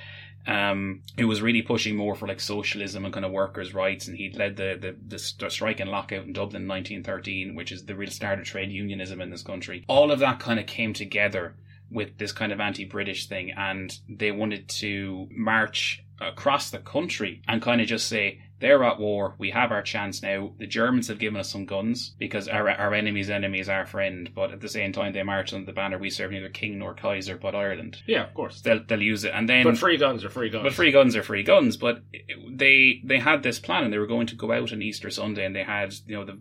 um, 0.47 1.01
who 1.17 1.27
was 1.27 1.41
really 1.41 1.61
pushing 1.61 1.95
more 1.95 2.15
for 2.15 2.27
like 2.27 2.39
socialism 2.39 3.03
and 3.03 3.13
kind 3.13 3.25
of 3.25 3.31
workers' 3.31 3.73
rights, 3.73 4.07
and 4.07 4.17
he 4.17 4.29
led 4.31 4.57
the 4.57 4.95
the, 5.07 5.19
the 5.37 5.49
strike 5.49 5.79
and 5.79 5.89
lockout 5.89 6.25
in 6.25 6.33
Dublin 6.33 6.63
in 6.63 6.67
1913, 6.67 7.55
which 7.55 7.71
is 7.71 7.85
the 7.85 7.95
real 7.95 8.11
start 8.11 8.39
of 8.39 8.45
trade 8.45 8.71
unionism 8.71 9.21
in 9.21 9.29
this 9.29 9.41
country. 9.41 9.83
All 9.87 10.11
of 10.11 10.19
that 10.19 10.39
kind 10.39 10.59
of 10.59 10.67
came 10.67 10.93
together 10.93 11.55
with 11.89 12.17
this 12.17 12.31
kind 12.31 12.51
of 12.51 12.59
anti-British 12.59 13.27
thing, 13.27 13.51
and 13.51 13.97
they 14.07 14.31
wanted 14.31 14.67
to 14.67 15.27
march 15.31 16.03
across 16.21 16.69
the 16.69 16.79
country 16.79 17.41
and 17.47 17.61
kind 17.61 17.81
of 17.81 17.87
just 17.87 18.07
say 18.07 18.41
they're 18.59 18.83
at 18.83 18.99
war. 18.99 19.35
We 19.37 19.51
have 19.51 19.71
our 19.71 19.81
chance 19.81 20.21
now. 20.21 20.53
The 20.57 20.67
Germans 20.67 21.07
have 21.09 21.19
given 21.19 21.39
us 21.39 21.49
some 21.51 21.65
guns 21.65 22.15
because 22.17 22.47
our 22.47 22.69
our 22.69 22.93
enemy's 22.93 23.29
enemy 23.29 23.59
is 23.59 23.69
our 23.69 23.85
friend. 23.85 24.29
But 24.33 24.51
at 24.51 24.61
the 24.61 24.69
same 24.69 24.93
time, 24.93 25.13
they 25.13 25.23
march 25.23 25.53
under 25.53 25.65
the 25.65 25.73
banner. 25.73 25.97
We 25.97 26.09
serve 26.09 26.31
neither 26.31 26.49
king 26.49 26.79
nor 26.79 26.93
Kaiser, 26.93 27.37
but 27.37 27.53
Ireland. 27.55 28.01
Yeah, 28.05 28.23
of 28.23 28.33
course. 28.33 28.61
They'll 28.61 28.83
they'll 28.83 29.01
use 29.01 29.23
it, 29.25 29.31
and 29.33 29.49
then 29.49 29.63
But 29.63 29.77
free 29.77 29.97
guns 29.97 30.23
are 30.23 30.29
free 30.29 30.49
guns. 30.49 30.63
but 30.63 30.73
free 30.73 30.91
guns 30.91 31.15
are 31.15 31.23
free 31.23 31.43
guns. 31.43 31.75
But 31.77 32.01
they 32.49 33.01
they 33.03 33.19
had 33.19 33.43
this 33.43 33.59
plan, 33.59 33.83
and 33.83 33.91
they 33.93 33.97
were 33.97 34.07
going 34.07 34.27
to 34.27 34.35
go 34.35 34.51
out 34.51 34.71
on 34.71 34.81
Easter 34.81 35.09
Sunday, 35.09 35.45
and 35.45 35.55
they 35.55 35.63
had 35.63 35.93
you 36.07 36.15
know 36.15 36.25
the. 36.25 36.37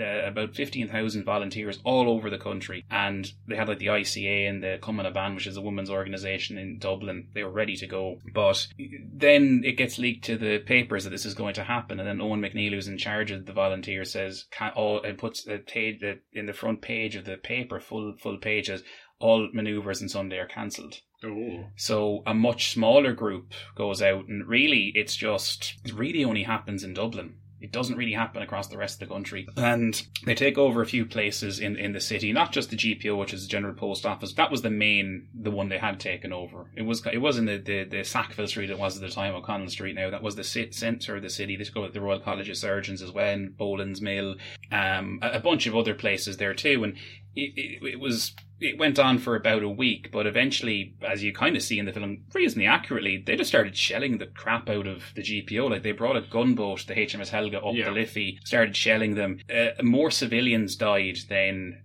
Uh, 0.00 0.26
about 0.26 0.56
15,000 0.56 1.24
volunteers 1.24 1.78
all 1.84 2.08
over 2.08 2.28
the 2.28 2.38
country 2.38 2.84
and 2.90 3.32
they 3.46 3.54
had 3.54 3.68
like 3.68 3.78
the 3.78 3.86
ICA 3.86 4.48
and 4.48 4.60
the 4.60 4.78
Cumann 4.82 5.04
na 5.04 5.10
Ban 5.10 5.34
which 5.36 5.46
is 5.46 5.56
a 5.56 5.60
women's 5.60 5.90
organisation 5.90 6.58
in 6.58 6.78
Dublin 6.78 7.28
they 7.32 7.44
were 7.44 7.50
ready 7.50 7.76
to 7.76 7.86
go 7.86 8.18
but 8.32 8.66
then 9.12 9.62
it 9.64 9.76
gets 9.76 9.98
leaked 9.98 10.24
to 10.24 10.36
the 10.36 10.58
papers 10.58 11.04
that 11.04 11.10
this 11.10 11.24
is 11.24 11.34
going 11.34 11.54
to 11.54 11.62
happen 11.62 12.00
and 12.00 12.08
then 12.08 12.18
Eoin 12.18 12.40
MacNeill 12.40 12.72
who's 12.72 12.88
in 12.88 12.98
charge 12.98 13.30
of 13.30 13.46
the 13.46 13.52
volunteers 13.52 14.10
says 14.10 14.46
can, 14.50 14.72
all, 14.72 15.00
and 15.02 15.16
puts 15.16 15.46
a 15.46 15.58
page 15.58 16.02
in 16.32 16.46
the 16.46 16.52
front 16.52 16.82
page 16.82 17.14
of 17.14 17.24
the 17.24 17.36
paper 17.36 17.78
full 17.78 18.14
full 18.18 18.38
pages 18.38 18.82
all 19.20 19.48
manoeuvres 19.52 20.02
on 20.02 20.08
Sunday 20.08 20.38
are 20.38 20.46
cancelled 20.46 21.00
Oh. 21.26 21.70
so 21.76 22.22
a 22.26 22.34
much 22.34 22.72
smaller 22.72 23.12
group 23.12 23.54
goes 23.74 24.02
out, 24.02 24.26
and 24.28 24.46
really, 24.46 24.92
it's 24.94 25.16
just 25.16 25.76
it 25.84 25.94
really 25.94 26.24
only 26.24 26.42
happens 26.42 26.84
in 26.84 26.92
Dublin. 26.94 27.36
It 27.64 27.72
doesn't 27.72 27.96
really 27.96 28.12
happen 28.12 28.42
across 28.42 28.68
the 28.68 28.76
rest 28.76 29.00
of 29.00 29.08
the 29.08 29.14
country. 29.14 29.48
And 29.56 30.00
they 30.26 30.34
take 30.34 30.58
over 30.58 30.82
a 30.82 30.86
few 30.86 31.06
places 31.06 31.60
in, 31.60 31.76
in 31.76 31.92
the 31.92 32.00
city, 32.00 32.30
not 32.30 32.52
just 32.52 32.68
the 32.68 32.76
GPO, 32.76 33.16
which 33.18 33.32
is 33.32 33.44
the 33.44 33.48
General 33.48 33.72
Post 33.72 34.04
Office. 34.04 34.34
That 34.34 34.50
was 34.50 34.60
the 34.60 34.68
main, 34.68 35.28
the 35.34 35.50
one 35.50 35.70
they 35.70 35.78
had 35.78 35.98
taken 35.98 36.30
over. 36.30 36.66
It 36.76 36.82
was 36.82 37.02
it 37.10 37.22
was 37.22 37.38
in 37.38 37.46
the, 37.46 37.56
the, 37.56 37.84
the 37.84 38.04
Sackville 38.04 38.48
Street, 38.48 38.68
it 38.68 38.78
was 38.78 38.96
at 38.96 39.00
the 39.00 39.08
time, 39.08 39.34
O'Connell 39.34 39.70
Street 39.70 39.94
now. 39.94 40.10
That 40.10 40.22
was 40.22 40.36
the 40.36 40.44
sit, 40.44 40.74
centre 40.74 41.16
of 41.16 41.22
the 41.22 41.30
city. 41.30 41.56
They 41.56 41.64
took 41.64 41.78
over 41.78 41.88
the 41.88 42.02
Royal 42.02 42.20
College 42.20 42.50
of 42.50 42.58
Surgeons 42.58 43.00
as 43.00 43.12
well, 43.12 43.32
and 43.32 43.56
Boland's 43.56 44.02
Mill, 44.02 44.36
um, 44.70 45.20
a, 45.22 45.30
a 45.30 45.40
bunch 45.40 45.66
of 45.66 45.74
other 45.74 45.94
places 45.94 46.36
there 46.36 46.52
too. 46.52 46.84
And 46.84 46.98
it, 47.34 47.52
it, 47.56 47.94
it 47.94 48.00
was 48.00 48.34
it 48.60 48.78
went 48.78 48.98
on 48.98 49.18
for 49.18 49.34
about 49.36 49.62
a 49.62 49.68
week, 49.68 50.10
but 50.12 50.26
eventually, 50.26 50.94
as 51.06 51.22
you 51.22 51.32
kind 51.32 51.56
of 51.56 51.62
see 51.62 51.78
in 51.78 51.86
the 51.86 51.92
film, 51.92 52.24
reasonably 52.32 52.66
accurately, 52.66 53.16
they 53.24 53.36
just 53.36 53.48
started 53.50 53.76
shelling 53.76 54.18
the 54.18 54.26
crap 54.26 54.68
out 54.70 54.86
of 54.86 55.02
the 55.14 55.22
GPO. 55.22 55.68
Like 55.70 55.82
they 55.82 55.92
brought 55.92 56.16
a 56.16 56.20
gunboat, 56.22 56.86
the 56.86 56.94
HMS 56.94 57.28
Helga, 57.30 57.60
up 57.60 57.74
Yeah. 57.74 57.86
the 57.86 57.90
Liffey, 57.92 58.38
started 58.44 58.76
shelling 58.76 59.14
them. 59.16 59.40
Uh, 59.52 59.82
more 59.82 60.10
civilians 60.10 60.76
died 60.76 61.18
than 61.28 61.82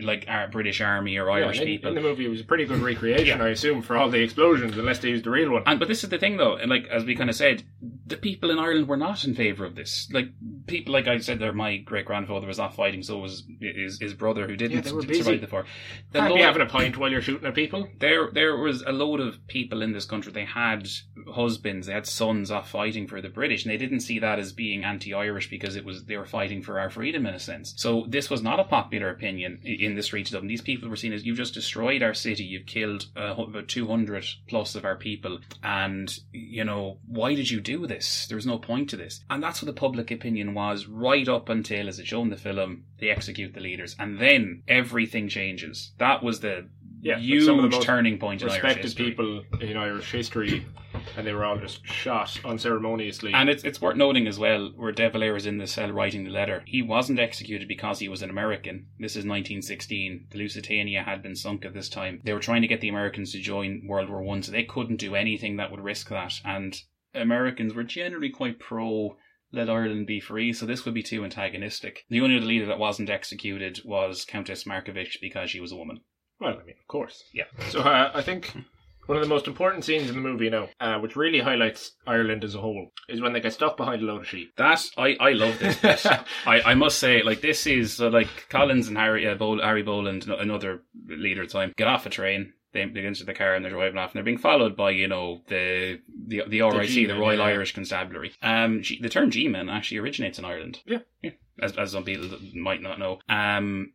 like 0.00 0.26
our 0.28 0.48
British 0.48 0.80
Army 0.80 1.16
or 1.18 1.26
Yeah, 1.28 1.46
Irish 1.46 1.60
in, 1.60 1.66
people. 1.66 1.88
in 1.88 1.94
the 1.94 2.00
movie, 2.00 2.26
it 2.26 2.28
was 2.28 2.40
a 2.40 2.44
pretty 2.44 2.64
good 2.66 2.80
recreation, 2.80 3.38
Yeah. 3.38 3.44
I 3.44 3.48
assume, 3.48 3.82
for 3.82 3.96
all 3.96 4.10
the 4.10 4.22
explosions, 4.22 4.76
unless 4.76 4.98
they 4.98 5.08
used 5.10 5.24
the 5.24 5.30
real 5.30 5.50
one. 5.50 5.62
And 5.66 5.78
but 5.78 5.88
this 5.88 6.04
is 6.04 6.10
the 6.10 6.18
thing 6.18 6.36
though, 6.36 6.56
and 6.56 6.70
like 6.70 6.86
as 6.88 7.04
we 7.04 7.14
kind 7.16 7.30
of 7.30 7.36
said, 7.36 7.62
the 8.06 8.16
people 8.16 8.50
in 8.50 8.58
Ireland 8.58 8.88
were 8.88 8.96
not 8.96 9.24
in 9.24 9.34
favour 9.34 9.64
of 9.64 9.74
this. 9.74 10.08
Like 10.12 10.28
people, 10.66 10.92
like 10.92 11.08
I 11.08 11.18
said, 11.18 11.38
there, 11.38 11.52
my 11.52 11.78
great 11.78 12.04
grandfather 12.04 12.46
was 12.46 12.58
off 12.58 12.76
fighting, 12.76 13.02
so 13.02 13.18
was 13.18 13.44
his 13.60 13.98
his 14.00 14.14
brother 14.14 14.46
who 14.46 14.56
didn't 14.56 14.76
Yeah, 14.76 14.80
they 14.82 14.92
were 14.92 15.02
busy. 15.02 15.22
survive 15.22 15.40
the 15.40 15.48
war. 15.50 15.64
The 16.12 16.18
Can't 16.18 16.34
be 16.34 16.40
having 16.40 16.62
a 16.62 16.66
pint 16.66 16.98
while 16.98 17.10
you're 17.10 17.22
shooting 17.22 17.46
at 17.46 17.54
people. 17.54 17.88
there 17.98 18.30
there 18.32 18.56
was 18.56 18.82
a 18.82 18.92
load 18.92 19.20
of 19.20 19.46
people 19.46 19.80
in 19.82 19.92
this 19.92 20.04
country 20.04 20.32
they 20.32 20.44
had 20.44 20.86
husbands 21.34 21.86
they 21.86 21.92
had 21.92 22.06
sons 22.06 22.50
off 22.50 22.70
fighting 22.70 23.06
for 23.06 23.20
the 23.20 23.28
british 23.28 23.64
and 23.64 23.72
they 23.72 23.76
didn't 23.76 24.00
see 24.00 24.18
that 24.18 24.38
as 24.38 24.52
being 24.52 24.84
anti-irish 24.84 25.48
because 25.48 25.76
it 25.76 25.84
was 25.84 26.04
they 26.06 26.16
were 26.16 26.24
fighting 26.24 26.62
for 26.62 26.80
our 26.80 26.90
freedom 26.90 27.26
in 27.26 27.34
a 27.34 27.38
sense 27.38 27.74
so 27.76 28.04
this 28.08 28.28
was 28.28 28.42
not 28.42 28.58
a 28.60 28.64
popular 28.64 29.08
opinion 29.10 29.60
in 29.64 29.94
the 29.94 30.02
streets 30.02 30.32
of 30.32 30.46
these 30.46 30.60
people 30.60 30.88
were 30.88 30.96
seen 30.96 31.12
as 31.12 31.24
you've 31.24 31.36
just 31.36 31.54
destroyed 31.54 32.02
our 32.02 32.14
city. 32.14 32.44
You've 32.44 32.66
killed 32.66 33.06
uh, 33.16 33.34
about 33.36 33.68
200 33.68 34.24
plus 34.48 34.74
of 34.74 34.84
our 34.84 34.96
people. 34.96 35.38
And 35.62 36.12
you 36.32 36.64
know 36.64 36.98
why 37.06 37.34
did 37.34 37.50
you 37.50 37.60
do 37.60 37.86
this? 37.86 38.26
There 38.26 38.36
was 38.36 38.46
no 38.46 38.58
point 38.58 38.90
to 38.90 38.96
this. 38.96 39.24
And 39.30 39.42
that's 39.42 39.62
what 39.62 39.66
the 39.66 39.80
public 39.80 40.10
opinion 40.10 40.54
was 40.54 40.86
right 40.86 41.28
up 41.28 41.48
until 41.48 41.88
as 41.88 41.98
it's 41.98 42.08
shown 42.08 42.24
in 42.24 42.30
the 42.30 42.36
film 42.36 42.84
they 42.98 43.10
execute 43.10 43.54
the 43.54 43.60
leaders. 43.60 43.96
And 43.98 44.18
then 44.18 44.62
everything 44.68 45.28
changes. 45.28 45.92
That 45.98 46.22
was 46.22 46.40
the 46.40 46.68
Yeah, 47.04 47.18
huge 47.18 47.46
some 47.46 47.58
of 47.58 47.68
the 47.68 47.76
most 47.76 47.84
turning 47.84 48.16
point 48.16 48.42
in 48.42 48.48
Irish 48.48 48.76
history. 48.76 49.10
people 49.10 49.42
in 49.60 49.76
Irish 49.76 50.12
history, 50.12 50.64
and 51.16 51.26
they 51.26 51.32
were 51.32 51.44
all 51.44 51.58
just 51.58 51.84
shot 51.84 52.38
unceremoniously. 52.44 53.32
And 53.34 53.50
it's, 53.50 53.64
it's 53.64 53.80
worth 53.80 53.96
noting 53.96 54.28
as 54.28 54.38
well, 54.38 54.70
where 54.76 54.92
De 54.92 55.10
Valera 55.10 55.36
is 55.36 55.44
in 55.44 55.58
the 55.58 55.66
cell 55.66 55.90
writing 55.90 56.22
the 56.22 56.30
letter, 56.30 56.62
he 56.64 56.80
wasn't 56.80 57.18
executed 57.18 57.66
because 57.66 57.98
he 57.98 58.08
was 58.08 58.22
an 58.22 58.30
American. 58.30 58.86
This 59.00 59.16
is 59.16 59.26
1916. 59.26 60.28
The 60.30 60.38
Lusitania 60.38 61.02
had 61.02 61.24
been 61.24 61.34
sunk 61.34 61.64
at 61.64 61.74
this 61.74 61.88
time. 61.88 62.20
They 62.22 62.34
were 62.34 62.38
trying 62.38 62.62
to 62.62 62.68
get 62.68 62.80
the 62.80 62.88
Americans 62.88 63.32
to 63.32 63.40
join 63.40 63.84
World 63.84 64.08
War 64.08 64.22
One, 64.22 64.44
so 64.44 64.52
they 64.52 64.62
couldn't 64.62 65.00
do 65.00 65.16
anything 65.16 65.56
that 65.56 65.72
would 65.72 65.80
risk 65.80 66.08
that. 66.10 66.34
And 66.44 66.80
Americans 67.14 67.74
were 67.74 67.82
generally 67.82 68.30
quite 68.30 68.60
pro 68.60 69.16
let 69.50 69.68
Ireland 69.68 70.06
be 70.06 70.20
free, 70.20 70.52
so 70.52 70.66
this 70.66 70.84
would 70.84 70.94
be 70.94 71.02
too 71.02 71.24
antagonistic. 71.24 72.04
The 72.08 72.20
only 72.20 72.36
other 72.36 72.46
leader 72.46 72.66
that 72.66 72.78
wasn't 72.78 73.10
executed 73.10 73.80
was 73.84 74.24
Countess 74.24 74.64
Markievicz 74.64 75.20
because 75.20 75.50
she 75.50 75.60
was 75.60 75.72
a 75.72 75.76
woman. 75.76 76.00
Well, 76.42 76.58
I 76.60 76.64
mean, 76.64 76.74
of 76.80 76.88
course. 76.88 77.24
Yeah. 77.32 77.44
So 77.70 77.80
uh, 77.80 78.10
I 78.12 78.20
think 78.22 78.52
one 79.06 79.16
of 79.16 79.22
the 79.22 79.28
most 79.28 79.46
important 79.46 79.84
scenes 79.84 80.08
in 80.08 80.14
the 80.16 80.20
movie 80.20 80.50
now, 80.50 80.68
uh, 80.80 80.98
which 80.98 81.16
really 81.16 81.40
highlights 81.40 81.92
Ireland 82.06 82.44
as 82.44 82.54
a 82.54 82.60
whole, 82.60 82.88
is 83.08 83.20
when 83.20 83.32
they 83.32 83.40
get 83.40 83.52
stuck 83.52 83.76
behind 83.76 84.02
a 84.02 84.04
load 84.04 84.22
of 84.22 84.28
sheep. 84.28 84.52
That 84.56 84.84
I 84.96 85.16
I 85.20 85.32
love 85.32 85.58
this. 85.58 85.76
bit. 85.82 86.06
I 86.46 86.62
I 86.62 86.74
must 86.74 86.98
say, 86.98 87.22
like 87.22 87.40
this 87.40 87.66
is 87.66 88.00
uh, 88.00 88.10
like 88.10 88.48
Collins 88.48 88.88
and 88.88 88.96
Harry 88.96 89.26
uh, 89.26 89.34
Bol- 89.34 89.62
Harry 89.62 89.82
Boland, 89.82 90.26
no- 90.26 90.36
another 90.36 90.82
leader 91.06 91.42
at 91.42 91.48
the 91.48 91.52
time, 91.52 91.72
get 91.76 91.88
off 91.88 92.06
a 92.06 92.10
train. 92.10 92.52
They, 92.72 92.86
they 92.86 92.92
get 93.02 93.04
into 93.04 93.24
the 93.24 93.34
car 93.34 93.54
and 93.54 93.62
they're 93.62 93.72
driving 93.72 93.98
off, 93.98 94.10
and 94.10 94.14
they're 94.14 94.24
being 94.24 94.38
followed 94.38 94.76
by 94.76 94.90
you 94.90 95.08
know 95.08 95.42
the 95.48 96.00
the 96.26 96.42
the 96.48 96.62
RIC, 96.62 96.80
the, 96.80 96.86
G-men, 96.86 97.18
Royal 97.18 97.38
yeah. 97.38 97.44
Irish 97.44 97.74
Constabulary. 97.74 98.32
Um, 98.42 98.82
G, 98.82 98.98
the 99.00 99.10
term 99.10 99.30
G-men 99.30 99.68
actually 99.68 99.98
originates 99.98 100.38
in 100.38 100.44
Ireland. 100.44 100.80
Yeah. 100.86 100.98
as 101.60 101.76
as 101.76 101.92
some 101.92 102.04
people 102.04 102.30
might 102.54 102.80
not 102.80 102.98
know. 102.98 103.18
Um, 103.28 103.92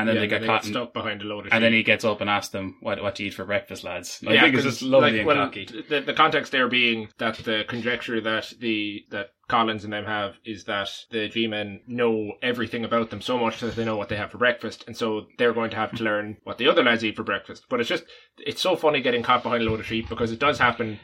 and 0.00 0.08
then 0.08 0.16
Yeah, 0.16 0.20
they 0.22 0.26
get 0.28 0.44
caught. 0.44 0.64
in- 0.64 0.70
stuck 0.72 0.92
behind 0.92 1.22
a 1.22 1.24
load 1.24 1.40
of 1.40 1.44
sheep. 1.46 1.54
and 1.54 1.64
then 1.64 1.72
he 1.72 1.82
gets 1.82 2.04
up 2.04 2.20
and 2.20 2.28
asks 2.30 2.50
them, 2.52 2.76
"What 2.80 3.02
what 3.02 3.14
do 3.14 3.22
you 3.24 3.28
eat 3.28 3.34
for 3.34 3.44
breakfast, 3.44 3.84
lads?" 3.84 4.20
Yeah, 4.22 4.42
think 4.42 4.54
it's 4.56 4.82
lovely 4.82 5.10
like, 5.10 5.18
and 5.18 5.26
well, 5.26 5.36
cocky. 5.36 5.64
The, 5.88 6.00
the 6.00 6.14
context 6.14 6.52
there 6.52 6.68
being 6.68 7.08
that 7.18 7.36
the 7.38 7.64
conjecture 7.68 8.20
that 8.20 8.52
the 8.60 9.04
that 9.10 9.30
Collins 9.48 9.82
and 9.84 9.92
them 9.94 10.04
have 10.04 10.34
is 10.44 10.64
that 10.64 10.90
the 11.10 11.26
G-men 11.28 11.80
know 11.86 12.32
everything 12.42 12.84
about 12.84 13.08
them 13.08 13.22
so 13.22 13.38
much 13.38 13.60
that 13.60 13.76
they 13.76 13.84
know 13.84 13.96
what 13.96 14.10
they 14.10 14.16
have 14.16 14.30
for 14.30 14.36
breakfast, 14.38 14.84
and 14.86 14.94
so 14.94 15.26
they're 15.38 15.54
going 15.54 15.70
to 15.70 15.76
have 15.76 15.92
to 15.96 16.04
learn 16.04 16.36
what 16.44 16.58
the 16.58 16.68
other 16.68 16.82
lads 16.84 17.02
eat 17.02 17.16
for 17.16 17.22
breakfast. 17.22 17.64
But 17.70 17.80
it's 17.80 17.88
just 17.88 18.04
it's 18.38 18.60
so 18.60 18.76
funny 18.76 19.00
getting 19.00 19.22
caught 19.22 19.42
behind 19.42 19.62
a 19.62 19.66
load 19.66 19.80
of 19.80 19.86
sheep 19.86 20.08
because 20.08 20.32
it 20.32 20.38
does 20.38 20.58
happen 20.58 21.00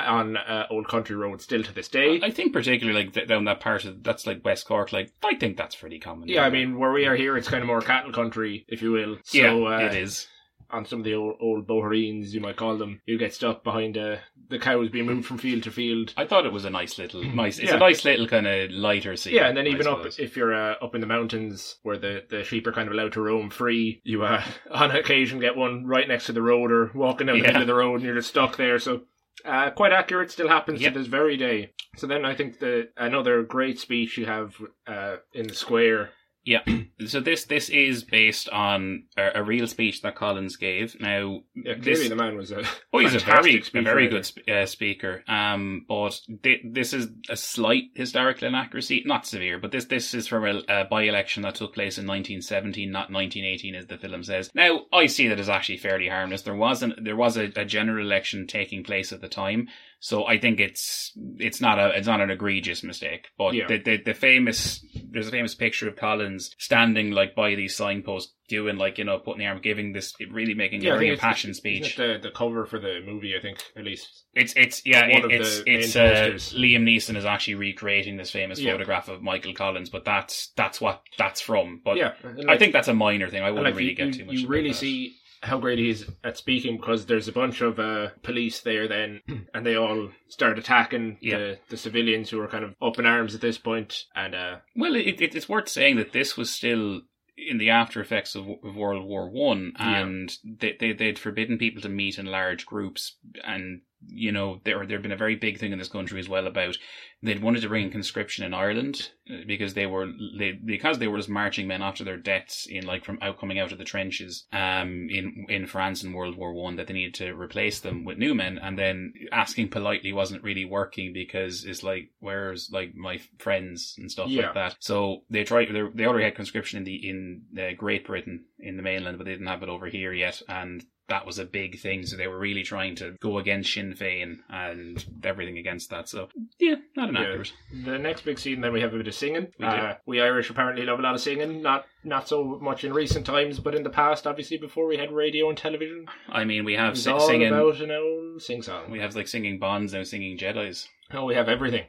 on 0.00 0.36
uh, 0.36 0.66
old 0.70 0.88
country 0.88 1.14
roads 1.16 1.44
still 1.44 1.62
to 1.62 1.72
this 1.74 1.88
day. 1.88 2.20
I 2.22 2.30
think 2.30 2.52
particularly 2.52 3.04
like 3.04 3.12
th- 3.14 3.28
down 3.28 3.44
that 3.44 3.60
part 3.60 3.84
of 3.84 4.02
that's 4.02 4.26
like 4.26 4.44
West 4.44 4.66
Cork. 4.66 4.92
Like 4.92 5.12
I 5.22 5.34
think 5.36 5.56
that's 5.56 5.76
pretty 5.76 5.98
common. 5.98 6.28
yeah, 6.28 6.42
I 6.42 6.50
mean 6.50 6.78
where 6.78 6.92
we 6.92 7.06
are 7.06 7.16
here, 7.16 7.36
it's 7.36 7.48
kind 7.48 7.62
of 7.62 7.66
more 7.66 7.80
cattle 7.80 8.12
country, 8.12 8.64
if 8.68 8.82
you 8.82 8.92
will. 8.92 9.18
So, 9.24 9.38
yeah, 9.38 9.52
uh, 9.52 9.78
it 9.86 9.94
is. 9.94 10.26
on 10.70 10.86
some 10.86 11.00
of 11.00 11.04
the 11.04 11.14
old, 11.14 11.36
old 11.40 11.66
boherines, 11.68 12.30
you 12.32 12.40
might 12.40 12.56
call 12.56 12.76
them, 12.78 13.00
you 13.06 13.18
get 13.18 13.34
stuck 13.34 13.62
behind 13.62 13.96
uh, 13.98 14.16
the 14.48 14.58
cows 14.58 14.88
being 14.88 15.06
moved 15.06 15.26
from 15.26 15.38
field 15.38 15.62
to 15.64 15.70
field. 15.70 16.12
I 16.16 16.24
thought 16.26 16.46
it 16.46 16.52
was 16.52 16.64
a 16.64 16.70
nice 16.70 16.98
little, 16.98 17.22
nice. 17.22 17.58
It's 17.58 17.70
Yeah. 17.70 17.76
a 17.76 17.80
nice 17.80 18.04
little 18.04 18.26
kind 18.26 18.46
of 18.46 18.70
lighter 18.70 19.14
scene. 19.16 19.34
Yeah, 19.34 19.46
and 19.48 19.56
then 19.56 19.66
even 19.66 19.86
up 19.86 20.04
if 20.18 20.36
you're 20.36 20.54
uh, 20.54 20.74
up 20.82 20.94
in 20.94 21.00
the 21.00 21.06
mountains 21.06 21.76
where 21.82 21.98
the, 21.98 22.24
the 22.28 22.42
sheep 22.42 22.66
are 22.66 22.72
kind 22.72 22.88
of 22.88 22.94
allowed 22.94 23.12
to 23.12 23.20
roam 23.22 23.50
free, 23.50 24.00
you 24.04 24.24
uh, 24.24 24.42
on 24.70 24.90
occasion 24.90 25.38
get 25.40 25.56
one 25.56 25.86
right 25.86 26.08
next 26.08 26.26
to 26.26 26.32
the 26.32 26.42
road 26.42 26.72
or 26.72 26.90
walking 26.94 27.26
down 27.26 27.36
the 27.38 27.42
Yeah. 27.42 27.48
middle 27.48 27.62
of 27.62 27.68
the 27.68 27.74
road 27.74 27.96
and 27.96 28.02
you're 28.04 28.14
just 28.16 28.30
stuck 28.30 28.56
there. 28.56 28.78
So 28.78 29.02
uh, 29.44 29.70
quite 29.70 29.92
accurate, 29.92 30.30
still 30.30 30.48
happens 30.48 30.80
Yeah. 30.80 30.90
to 30.90 30.98
this 30.98 31.08
very 31.08 31.36
day. 31.36 31.72
So 31.96 32.06
then 32.06 32.24
I 32.24 32.34
think 32.34 32.58
the 32.58 32.88
another 32.96 33.42
great 33.42 33.78
speech 33.78 34.16
you 34.18 34.26
have 34.26 34.54
uh, 34.86 35.16
in 35.32 35.46
the 35.48 35.54
square. 35.54 36.10
Yeah. 36.44 36.60
So 37.06 37.20
this 37.20 37.44
this 37.44 37.70
is 37.70 38.04
based 38.04 38.48
on 38.50 39.04
a, 39.16 39.40
a 39.40 39.42
real 39.42 39.66
speech 39.66 40.00
that 40.02 40.14
Collins 40.14 40.56
gave. 40.56 40.98
Now, 41.00 41.40
Yeah, 41.56 41.74
this, 41.74 41.98
clearly 41.98 42.08
the 42.08 42.16
man 42.16 42.36
was 42.36 42.52
a 42.52 42.62
oh, 42.92 43.00
he's 43.00 43.14
a 43.14 43.18
very 43.18 43.62
a 43.74 43.82
very 43.82 44.06
good 44.06 44.24
sp- 44.24 44.46
uh, 44.48 44.64
speaker. 44.64 45.24
Um, 45.26 45.84
but 45.88 46.18
thi- 46.42 46.62
this 46.64 46.92
is 46.92 47.08
a 47.28 47.36
slight 47.36 47.90
historical 47.94 48.46
inaccuracy, 48.46 49.02
not 49.04 49.26
severe, 49.26 49.58
but 49.58 49.72
this 49.72 49.86
this 49.86 50.14
is 50.14 50.28
from 50.28 50.44
a, 50.46 50.62
a 50.68 50.84
by 50.84 51.02
election 51.02 51.42
that 51.42 51.56
took 51.56 51.74
place 51.74 51.98
in 51.98 52.06
1917, 52.06 52.90
not 52.90 53.10
1918, 53.10 53.74
as 53.74 53.86
the 53.86 53.98
film 53.98 54.22
says. 54.22 54.50
Now, 54.54 54.82
I 54.92 55.06
see 55.06 55.26
that 55.28 55.40
as 55.40 55.48
actually 55.48 55.78
fairly 55.78 56.08
harmless. 56.08 56.42
There 56.42 56.54
wasn't 56.54 57.04
there 57.04 57.16
was 57.16 57.36
a, 57.36 57.50
a 57.56 57.64
general 57.64 58.06
election 58.06 58.46
taking 58.46 58.84
place 58.84 59.12
at 59.12 59.20
the 59.20 59.28
time. 59.28 59.66
So 60.00 60.26
I 60.26 60.38
think 60.38 60.60
it's 60.60 61.12
it's 61.38 61.60
not 61.60 61.78
a 61.78 61.96
it's 61.96 62.06
not 62.06 62.20
an 62.20 62.30
egregious 62.30 62.82
mistake, 62.82 63.28
but 63.38 63.54
Yeah. 63.54 63.66
the, 63.68 63.78
the 63.78 63.96
the 64.04 64.14
famous 64.14 64.84
there's 65.10 65.28
a 65.28 65.30
famous 65.30 65.54
picture 65.54 65.88
of 65.88 65.96
Collins 65.96 66.54
standing 66.58 67.10
like 67.12 67.34
by 67.34 67.54
these 67.54 67.74
signposts, 67.76 68.34
doing 68.48 68.76
like 68.76 68.98
you 68.98 69.04
know 69.04 69.18
putting 69.18 69.38
the 69.40 69.46
arm, 69.46 69.60
giving 69.62 69.92
this 69.92 70.12
really 70.30 70.54
making 70.54 70.82
Yeah, 70.82 70.90
a 70.90 70.94
very 70.94 71.06
it's- 71.06 71.18
impassioned 71.18 71.56
speech. 71.56 71.96
The, 71.96 72.18
the 72.22 72.30
cover 72.30 72.66
for 72.66 72.78
the 72.78 73.00
movie, 73.06 73.34
I 73.36 73.40
think, 73.40 73.62
at 73.76 73.84
least. 73.84 74.24
It's 74.34 74.52
it's 74.56 74.82
yeah 74.84 75.06
it, 75.06 75.24
it's 75.30 75.62
it's 75.66 75.96
uh. 75.96 76.30
Liam 76.58 76.82
Neeson 76.82 77.16
is 77.16 77.24
actually 77.24 77.54
recreating 77.54 78.16
this 78.16 78.30
famous 78.30 78.58
Yeah. 78.60 78.72
photograph 78.72 79.08
of 79.08 79.22
Michael 79.22 79.54
Collins, 79.54 79.88
but 79.90 80.04
that's 80.04 80.48
that's 80.56 80.80
what 80.80 81.02
that's 81.16 81.40
from. 81.40 81.80
But 81.84 81.96
yeah, 81.96 82.12
and 82.22 82.50
I 82.50 82.58
think 82.58 82.72
that's 82.72 82.88
a 82.88 82.94
minor 82.94 83.30
thing. 83.30 83.42
I 83.42 83.50
wouldn't 83.50 83.64
like 83.66 83.74
really 83.76 83.90
you, 83.90 83.96
get 83.96 84.12
too 84.14 84.24
much. 84.26 84.34
You 84.34 84.48
really 84.48 84.70
that. 84.70 84.74
see 84.76 85.16
how 85.44 85.58
great 85.58 85.78
he 85.78 85.90
is 85.90 86.06
at 86.24 86.36
speaking 86.36 86.76
because 86.78 87.06
there's 87.06 87.28
a 87.28 87.32
bunch 87.32 87.60
of 87.60 87.78
uh, 87.78 88.08
police 88.22 88.60
there 88.60 88.88
then, 88.88 89.20
and 89.54 89.64
they 89.64 89.76
all 89.76 90.08
start 90.28 90.58
attacking 90.58 91.18
Yeah. 91.20 91.38
the, 91.38 91.58
the 91.70 91.76
civilians 91.76 92.30
who 92.30 92.40
are 92.40 92.48
kind 92.48 92.64
of 92.64 92.74
up 92.82 92.98
in 92.98 93.06
arms 93.06 93.34
at 93.34 93.40
this 93.40 93.58
point, 93.58 94.04
and 94.14 94.34
uh, 94.34 94.56
Well, 94.74 94.96
it, 94.96 95.20
it, 95.20 95.34
it's 95.34 95.48
worth 95.48 95.68
saying 95.68 95.96
that 95.96 96.12
this 96.12 96.36
was 96.36 96.50
still 96.50 97.02
in 97.36 97.58
the 97.58 97.70
after 97.70 98.00
effects 98.00 98.36
of, 98.36 98.46
of 98.62 98.76
World 98.76 99.04
War 99.06 99.28
One, 99.28 99.72
Yeah. 99.78 99.98
and 100.02 100.36
they, 100.44 100.76
they 100.78 100.92
they'd 100.92 101.18
forbidden 101.18 101.58
people 101.58 101.82
to 101.82 101.88
meet 101.88 102.18
in 102.18 102.26
large 102.26 102.64
groups, 102.64 103.16
and 103.44 103.80
you 104.08 104.32
know 104.32 104.60
there 104.64 104.84
there 104.86 104.96
had 104.96 105.02
been 105.02 105.12
a 105.12 105.16
very 105.16 105.36
big 105.36 105.58
thing 105.58 105.72
in 105.72 105.78
this 105.78 105.88
country 105.88 106.18
as 106.20 106.28
well 106.28 106.46
about 106.46 106.76
they'd 107.22 107.42
wanted 107.42 107.62
to 107.62 107.68
bring 107.68 107.84
in 107.84 107.90
conscription 107.90 108.44
in 108.44 108.52
Ireland 108.52 109.10
uh, 109.30 109.36
because 109.46 109.74
they 109.74 109.86
were 109.86 110.06
they 110.38 110.52
because 110.52 110.98
they 110.98 111.06
were 111.08 111.16
just 111.16 111.28
marching 111.28 111.66
men 111.66 111.80
after 111.82 112.04
their 112.04 112.16
deaths 112.18 112.66
in 112.68 112.84
like 112.86 113.04
from 113.04 113.18
out 113.22 113.38
coming 113.38 113.58
out 113.58 113.72
of 113.72 113.78
the 113.78 113.84
trenches 113.84 114.46
um 114.52 115.08
in 115.10 115.46
in 115.48 115.66
France 115.66 116.02
in 116.04 116.12
World 116.12 116.36
War 116.36 116.52
One 116.52 116.76
that 116.76 116.86
they 116.86 116.94
needed 116.94 117.14
to 117.14 117.32
replace 117.34 117.80
them 117.80 118.04
with 118.04 118.18
new 118.18 118.34
men. 118.34 118.58
And 118.58 118.78
then 118.78 119.14
asking 119.32 119.68
politely 119.70 120.12
wasn't 120.12 120.42
really 120.42 120.64
working 120.64 121.12
because 121.12 121.64
it's 121.64 121.82
like 121.82 122.10
where's 122.20 122.70
like 122.72 122.94
my 122.94 123.18
friends 123.38 123.94
and 123.98 124.10
stuff 124.10 124.28
Yeah. 124.28 124.46
like 124.46 124.54
that. 124.54 124.76
So 124.80 125.22
they 125.30 125.44
tried 125.44 125.68
they, 125.72 125.82
they 125.94 126.04
already 126.06 126.24
had 126.24 126.34
conscription 126.34 126.78
in 126.78 126.84
the 126.84 127.08
in 127.08 127.42
uh, 127.58 127.72
Great 127.76 128.06
Britain 128.06 128.44
in 128.58 128.76
the 128.76 128.82
mainland 128.82 129.18
but 129.18 129.24
they 129.24 129.32
didn't 129.32 129.46
have 129.46 129.62
it 129.62 129.68
over 129.68 129.86
here 129.86 130.12
yet. 130.12 130.42
And 130.48 130.84
that 131.08 131.26
was 131.26 131.38
a 131.38 131.44
big 131.44 131.78
thing. 131.80 132.06
So 132.06 132.16
they 132.16 132.28
were 132.28 132.38
really 132.38 132.62
trying 132.62 132.96
to 132.96 133.14
go 133.20 133.38
against 133.38 133.72
Sinn 133.74 133.92
Féin 133.94 134.36
and 134.48 135.04
everything 135.22 135.58
against 135.58 135.90
that. 135.90 136.08
So 136.08 136.28
yeah, 136.58 136.76
not 136.96 137.10
inaccurate. 137.10 137.52
the 137.84 137.98
next 137.98 138.24
big 138.24 138.38
scene 138.38 138.60
then 138.62 138.72
we 138.72 138.80
have 138.80 138.94
a 138.94 138.96
bit 138.96 139.08
of 139.08 139.14
singing. 139.14 139.48
We 139.58 139.66
do. 139.66 139.70
uh, 139.70 139.96
we 140.06 140.22
Irish 140.22 140.48
apparently 140.50 140.84
love 140.86 140.98
a 140.98 141.02
lot 141.02 141.14
of 141.14 141.20
singing, 141.20 141.60
not 141.62 141.84
not 142.04 142.26
so 142.28 142.58
much 142.62 142.84
in 142.84 142.92
recent 142.94 143.26
times, 143.26 143.60
but 143.60 143.74
in 143.74 143.82
the 143.82 143.90
past, 143.90 144.26
obviously 144.26 144.56
before 144.58 144.86
we 144.86 144.96
had 144.96 145.12
radio 145.12 145.48
and 145.48 145.58
television, 145.58 146.06
I 146.28 146.44
mean, 146.44 146.64
we 146.64 146.74
have 146.74 146.92
it's 146.94 147.02
si- 147.04 147.10
all 147.10 147.20
singing. 147.20 147.48
about 147.48 147.80
an 147.80 147.90
old 147.90 148.40
sing 148.42 148.62
song. 148.62 148.90
We 148.90 149.00
have 149.00 149.14
like 149.14 149.28
singing 149.28 149.58
Bonds 149.58 149.92
now, 149.92 150.04
singing 150.04 150.38
Jedi's. 150.38 150.88
oh, 151.12 151.24
we 151.26 151.34
have 151.34 151.48
everything. 151.48 151.86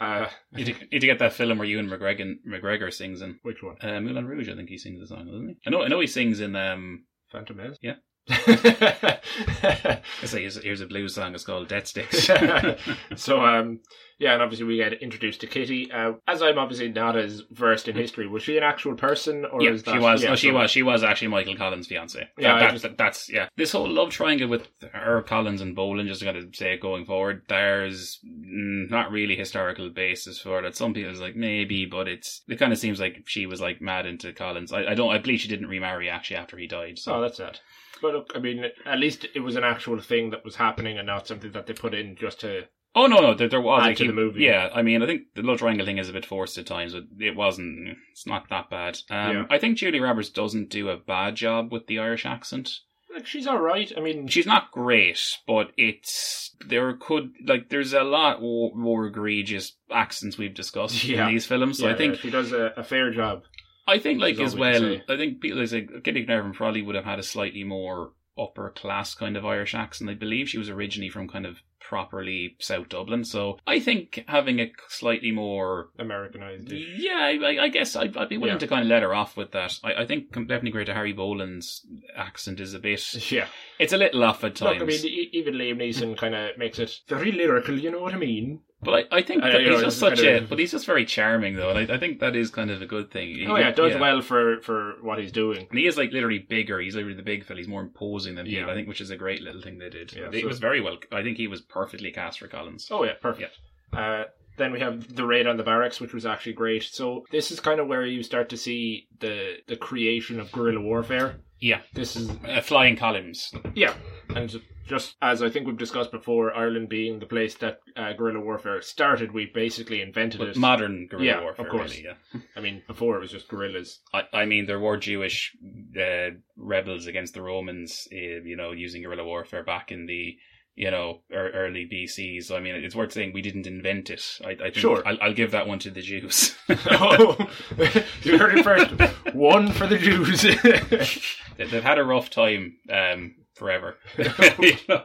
Uh, 0.00 0.28
You 0.52 0.64
need 0.66 0.74
to, 0.78 0.84
need 0.92 1.00
to 1.00 1.06
get 1.06 1.18
that 1.20 1.32
film 1.32 1.56
where 1.58 1.66
Ewan 1.66 1.88
McGregor 1.88 2.34
McGregor 2.46 2.92
sings 2.92 3.22
in 3.22 3.38
which 3.42 3.62
one? 3.62 3.76
uh, 3.80 3.98
Moulin 4.00 4.26
Rouge. 4.26 4.48
I 4.50 4.54
think 4.54 4.68
he 4.68 4.76
sings 4.76 5.00
the 5.00 5.06
song, 5.06 5.24
doesn't 5.26 5.48
he? 5.48 5.56
I 5.66 5.70
know. 5.70 5.82
I 5.82 5.88
know 5.88 6.00
he 6.00 6.06
sings 6.06 6.40
in. 6.40 6.54
Um, 6.56 7.04
Phantom 7.32 7.56
Menace. 7.56 7.78
Yeah. 7.82 7.94
Yeah. 8.28 9.98
I 10.22 10.26
say 10.26 10.40
here's, 10.40 10.62
here's 10.62 10.80
a 10.80 10.86
blues 10.86 11.14
song. 11.14 11.34
It's 11.34 11.44
called 11.44 11.68
Dead 11.68 11.86
Sticks. 11.86 12.26
so 13.16 13.40
um 13.44 13.80
yeah 14.18 14.32
and 14.32 14.42
obviously 14.42 14.66
we 14.66 14.76
get 14.76 14.94
introduced 14.94 15.40
to 15.42 15.46
kitty 15.46 15.92
uh, 15.92 16.12
as 16.26 16.40
i'm 16.42 16.58
obviously 16.58 16.88
not 16.88 17.16
as 17.16 17.42
versed 17.50 17.86
in 17.86 17.94
history 17.94 18.26
was 18.26 18.42
she 18.42 18.56
an 18.56 18.62
actual 18.62 18.94
person 18.94 19.44
or 19.44 19.62
yeah, 19.62 19.70
is 19.70 19.82
that 19.82 19.92
she 19.92 19.98
was. 19.98 20.22
yeah, 20.22 20.30
oh, 20.30 20.36
she 20.36 20.48
so- 20.48 20.54
was. 20.54 20.70
She 20.70 20.82
was 20.82 21.04
actually 21.04 21.28
Michael 21.28 21.56
Collins' 21.56 21.86
fiance. 21.86 22.28
Yeah, 22.38 22.54
I 22.54 22.60
that, 22.60 22.70
just- 22.72 22.82
that- 22.82 22.98
that's 22.98 23.30
yeah. 23.30 23.48
This 23.56 23.72
whole 23.72 23.88
love 23.88 24.10
triangle 24.10 24.48
with 24.48 24.68
her, 24.92 25.22
Collins, 25.22 25.60
and 25.60 25.74
Boland. 25.76 26.08
Just 26.08 26.22
going 26.22 26.34
to 26.34 26.56
say 26.56 26.74
it 26.74 26.80
going 26.80 27.04
forward. 27.04 27.42
There's 27.48 28.18
not 28.24 29.10
really 29.10 29.36
historical 29.36 29.90
basis 29.90 30.38
for 30.38 30.64
it. 30.64 30.76
Some 30.76 30.94
people's 30.94 31.20
like 31.20 31.36
maybe, 31.36 31.86
but 31.86 32.08
it's 32.08 32.42
it 32.48 32.58
kind 32.58 32.72
of 32.72 32.78
seems 32.78 33.00
like 33.00 33.22
she 33.26 33.46
was 33.46 33.60
like 33.60 33.80
mad 33.80 34.06
into 34.06 34.32
Collins. 34.32 34.72
I, 34.72 34.86
I 34.86 34.94
don't. 34.94 35.10
I 35.12 35.18
believe 35.18 35.40
she 35.40 35.48
didn't 35.48 35.68
remarry 35.68 36.08
actually 36.08 36.36
after 36.36 36.56
he 36.56 36.66
died. 36.66 36.98
So 36.98 37.14
oh 37.16 37.20
that's 37.20 37.40
it 37.40 37.60
but 38.02 38.12
look 38.14 38.32
i 38.34 38.38
mean 38.38 38.64
at 38.84 38.98
least 38.98 39.26
it 39.34 39.40
was 39.40 39.56
an 39.56 39.64
actual 39.64 40.00
thing 40.00 40.30
that 40.30 40.44
was 40.44 40.56
happening 40.56 40.98
and 40.98 41.06
not 41.06 41.26
something 41.26 41.52
that 41.52 41.66
they 41.66 41.72
put 41.72 41.94
in 41.94 42.16
just 42.16 42.40
to 42.40 42.62
Oh 42.98 43.06
no, 43.08 43.18
no, 43.20 43.34
there, 43.34 43.46
there 43.48 43.60
was 43.60 43.84
Add 43.86 43.98
to 43.98 44.04
he- 44.04 44.08
the 44.08 44.14
movie. 44.14 44.40
Yeah, 44.44 44.70
I 44.74 44.80
mean, 44.80 45.02
I 45.02 45.06
think 45.06 45.24
the 45.34 45.42
love 45.42 45.58
triangle 45.58 45.84
thing 45.84 45.98
is 45.98 46.08
a 46.08 46.14
bit 46.14 46.24
forced 46.24 46.56
at 46.56 46.64
times, 46.64 46.94
but 46.94 47.02
it 47.18 47.36
wasn't. 47.36 47.94
It's 48.12 48.26
not 48.26 48.48
that 48.48 48.70
bad. 48.70 48.96
Um, 49.10 49.36
Yeah. 49.36 49.44
I 49.50 49.58
think 49.58 49.76
Julia 49.76 50.00
Roberts 50.00 50.30
doesn't 50.30 50.70
do 50.70 50.88
a 50.88 50.96
bad 50.96 51.34
job 51.36 51.70
with 51.70 51.88
the 51.88 51.98
Irish 51.98 52.24
accent. 52.24 52.70
like 53.14 53.26
she's 53.26 53.46
all 53.46 53.58
right 53.58 53.92
i 53.98 54.00
mean 54.00 54.28
She's 54.28 54.46
not 54.46 54.70
great, 54.72 55.20
but 55.46 55.72
it's 55.76 56.56
there 56.66 56.90
could 56.96 57.34
like 57.46 57.68
there's 57.68 57.92
a 57.92 58.02
lot 58.02 58.40
more, 58.40 58.72
more 58.74 59.04
egregious 59.08 59.76
accents 59.90 60.38
we've 60.38 60.54
discussed 60.54 61.04
Yeah. 61.04 61.26
in 61.28 61.34
these 61.34 61.44
films. 61.44 61.76
So 61.78 61.88
yeah, 61.88 61.92
I 61.92 61.96
think 61.98 62.16
she 62.16 62.30
does 62.30 62.52
a, 62.52 62.72
a 62.78 62.82
fair 62.82 63.10
job 63.10 63.42
I 63.86 63.98
think 63.98 64.20
like 64.20 64.38
as 64.38 64.54
we 64.54 64.60
well. 64.60 64.80
say. 64.80 65.02
I 65.08 65.16
think 65.16 65.40
people 65.40 65.60
like 65.60 66.02
Kitty 66.04 66.24
Kiernan 66.26 66.52
probably 66.52 66.82
would 66.82 66.94
have 66.96 67.04
had 67.04 67.18
a 67.18 67.22
slightly 67.22 67.64
more 67.64 68.12
upper 68.38 68.70
class 68.70 69.14
kind 69.14 69.36
of 69.36 69.46
Irish 69.46 69.74
accent. 69.74 70.10
I 70.10 70.14
believe 70.14 70.48
she 70.48 70.58
was 70.58 70.68
originally 70.68 71.08
from 71.08 71.28
kind 71.28 71.46
of 71.46 71.56
properly 71.80 72.56
South 72.58 72.88
Dublin, 72.88 73.24
so 73.24 73.58
I 73.66 73.78
think 73.78 74.24
having 74.26 74.58
a 74.58 74.72
slightly 74.88 75.30
more 75.30 75.90
americanized 76.00 76.72
yeah, 76.72 77.12
I, 77.16 77.58
I 77.62 77.68
guess 77.68 77.94
I'd, 77.94 78.16
I'd 78.16 78.28
be 78.28 78.38
willing 78.38 78.54
Yeah. 78.54 78.58
to 78.58 78.66
kind 78.66 78.82
of 78.82 78.88
let 78.88 79.04
her 79.04 79.14
off 79.14 79.36
with 79.36 79.52
that. 79.52 79.78
I, 79.84 80.02
I 80.02 80.06
think 80.06 80.32
definitely 80.32 80.72
great 80.72 80.86
to 80.86 80.94
Harry 80.94 81.12
Boland's 81.12 81.86
accent 82.16 82.58
is 82.58 82.74
a 82.74 82.80
bit. 82.80 83.30
yeah 83.32 83.46
It's 83.78 83.92
a 83.92 83.98
little 83.98 84.24
off 84.24 84.42
at 84.42 84.56
times. 84.56 84.80
look 84.80 84.82
i 84.82 84.84
mean 84.84 85.28
even 85.32 85.54
liam 85.54 85.76
neeson 85.78 86.18
kind 86.18 86.34
of 86.34 86.58
makes 86.58 86.80
it 86.80 87.00
very 87.08 87.30
lyrical 87.30 87.78
you 87.78 87.90
know 87.92 88.00
what 88.00 88.14
i 88.14 88.18
mean 88.18 88.60
But 88.86 89.06
I, 89.12 89.18
I 89.18 89.22
think 89.22 89.42
I- 89.42 89.50
that 89.50 89.60
you 89.60 89.66
know, 89.68 89.74
he's 89.74 89.84
just 89.84 89.98
such 89.98 90.20
a. 90.20 90.38
of- 90.38 90.48
But 90.48 90.58
he's 90.58 90.70
just 90.70 90.86
very 90.86 91.04
charming, 91.04 91.56
though, 91.56 91.70
and 91.70 91.78
I, 91.90 91.94
I 91.96 91.98
think 91.98 92.20
that 92.20 92.34
is 92.34 92.48
kind 92.50 92.70
of 92.70 92.80
a 92.80 92.86
good 92.86 93.10
thing. 93.10 93.28
He- 93.34 93.46
oh 93.46 93.56
yeah 93.56 93.68
it 93.68 93.76
does 93.76 93.94
well 94.00 94.22
for 94.22 94.60
for 94.62 94.94
what 95.02 95.18
he's 95.18 95.32
doing 95.32 95.66
And 95.68 95.78
he 95.78 95.86
is 95.86 95.96
like 95.98 96.12
literally 96.12 96.38
bigger. 96.38 96.80
He's 96.80 96.94
literally 96.94 97.16
the 97.16 97.22
big 97.22 97.44
fella. 97.44 97.58
He's 97.58 97.68
more 97.68 97.82
imposing 97.82 98.36
than 98.36 98.46
people. 98.46 98.66
Yeah. 98.66 98.72
I 98.72 98.74
think, 98.74 98.88
which 98.88 99.00
is 99.02 99.10
a 99.10 99.16
great 99.16 99.42
little 99.42 99.60
thing 99.60 99.78
they 99.78 99.90
did. 99.90 100.12
Yeah, 100.14 100.30
it 100.32 100.40
so- 100.40 100.46
was 100.48 100.58
very 100.58 100.80
well. 100.80 100.96
I 101.12 101.22
think 101.22 101.36
he 101.36 101.48
was 101.48 101.60
perfectly 101.60 102.10
cast 102.12 102.38
for 102.38 102.48
Collins. 102.48 102.88
Oh 102.90 103.04
yeah, 103.04 103.14
perfect. 103.20 103.52
Uh, 103.92 104.24
then 104.56 104.72
we 104.72 104.80
have 104.80 105.14
the 105.14 105.26
raid 105.26 105.46
on 105.46 105.58
the 105.58 105.62
barracks, 105.62 106.00
which 106.00 106.14
was 106.14 106.24
actually 106.24 106.54
great. 106.54 106.82
So 106.84 107.26
this 107.30 107.50
is 107.50 107.60
kind 107.60 107.78
of 107.78 107.88
where 107.88 108.06
you 108.06 108.22
start 108.22 108.48
to 108.50 108.56
see 108.56 109.06
the 109.20 109.56
the 109.66 109.76
creation 109.76 110.40
of 110.40 110.50
guerrilla 110.52 110.80
warfare. 110.80 111.36
Yeah, 111.58 111.80
This 111.94 112.16
is 112.16 112.30
uh, 112.46 112.60
flying 112.60 112.96
columns. 112.96 113.50
yeah, 113.74 113.94
and 114.34 114.60
just 114.86 115.16
as 115.20 115.42
I 115.42 115.50
think 115.50 115.66
we've 115.66 115.76
discussed 115.78 116.10
before, 116.12 116.54
Ireland 116.54 116.88
being 116.88 117.18
the 117.18 117.26
place 117.26 117.54
that 117.56 117.80
uh, 117.96 118.12
guerrilla 118.12 118.40
warfare 118.40 118.80
started, 118.82 119.32
we 119.32 119.46
basically 119.46 120.00
invented 120.00 120.38
But 120.38 120.48
it. 120.48 120.56
modern 120.56 121.06
guerrilla 121.08 121.24
Yeah, 121.26 121.40
warfare, 121.42 121.66
of 121.66 121.70
course. 121.72 121.90
really. 121.96 122.04
Yeah. 122.04 122.40
I 122.56 122.60
mean, 122.60 122.82
before 122.86 123.16
it 123.16 123.20
was 123.20 123.30
just 123.32 123.48
guerrillas. 123.48 124.00
I, 124.14 124.22
I 124.32 124.44
mean, 124.46 124.66
there 124.66 124.80
were 124.80 124.96
Jewish 124.96 125.56
uh, 126.00 126.30
rebels 126.56 127.06
against 127.06 127.34
the 127.34 127.42
Romans, 127.42 128.06
uh, 128.12 128.16
you 128.16 128.56
know, 128.56 128.70
using 128.72 129.02
guerrilla 129.02 129.24
warfare 129.24 129.64
back 129.64 129.90
in 129.92 130.06
the, 130.06 130.36
you 130.74 130.90
know, 130.90 131.22
early 131.32 131.88
BC. 131.90 132.42
So, 132.44 132.54
I 132.56 132.60
mean, 132.60 132.74
it's 132.74 132.94
worth 132.94 133.12
saying 133.12 133.32
we 133.32 133.42
didn't 133.42 133.66
invent 133.66 134.10
it. 134.10 134.22
I, 134.44 134.50
I 134.50 134.56
think 134.56 134.74
Sure. 134.76 135.02
I'll, 135.06 135.18
I'll 135.22 135.32
give 135.34 135.52
that 135.52 135.66
one 135.66 135.78
to 135.80 135.90
the 135.90 136.02
Jews. 136.02 136.54
oh, 136.68 137.36
you 138.22 138.38
heard 138.38 138.58
it 138.58 138.62
first. 138.62 138.90
One 139.34 139.72
for 139.72 139.86
the 139.86 139.98
Jews. 139.98 140.42
They- 140.42 141.64
They've 141.64 141.82
had 141.82 141.98
a 141.98 142.04
rough 142.04 142.28
time 142.28 142.76
um, 142.92 143.34
forever. 143.56 143.96
You 144.58 144.72
know? 144.88 145.04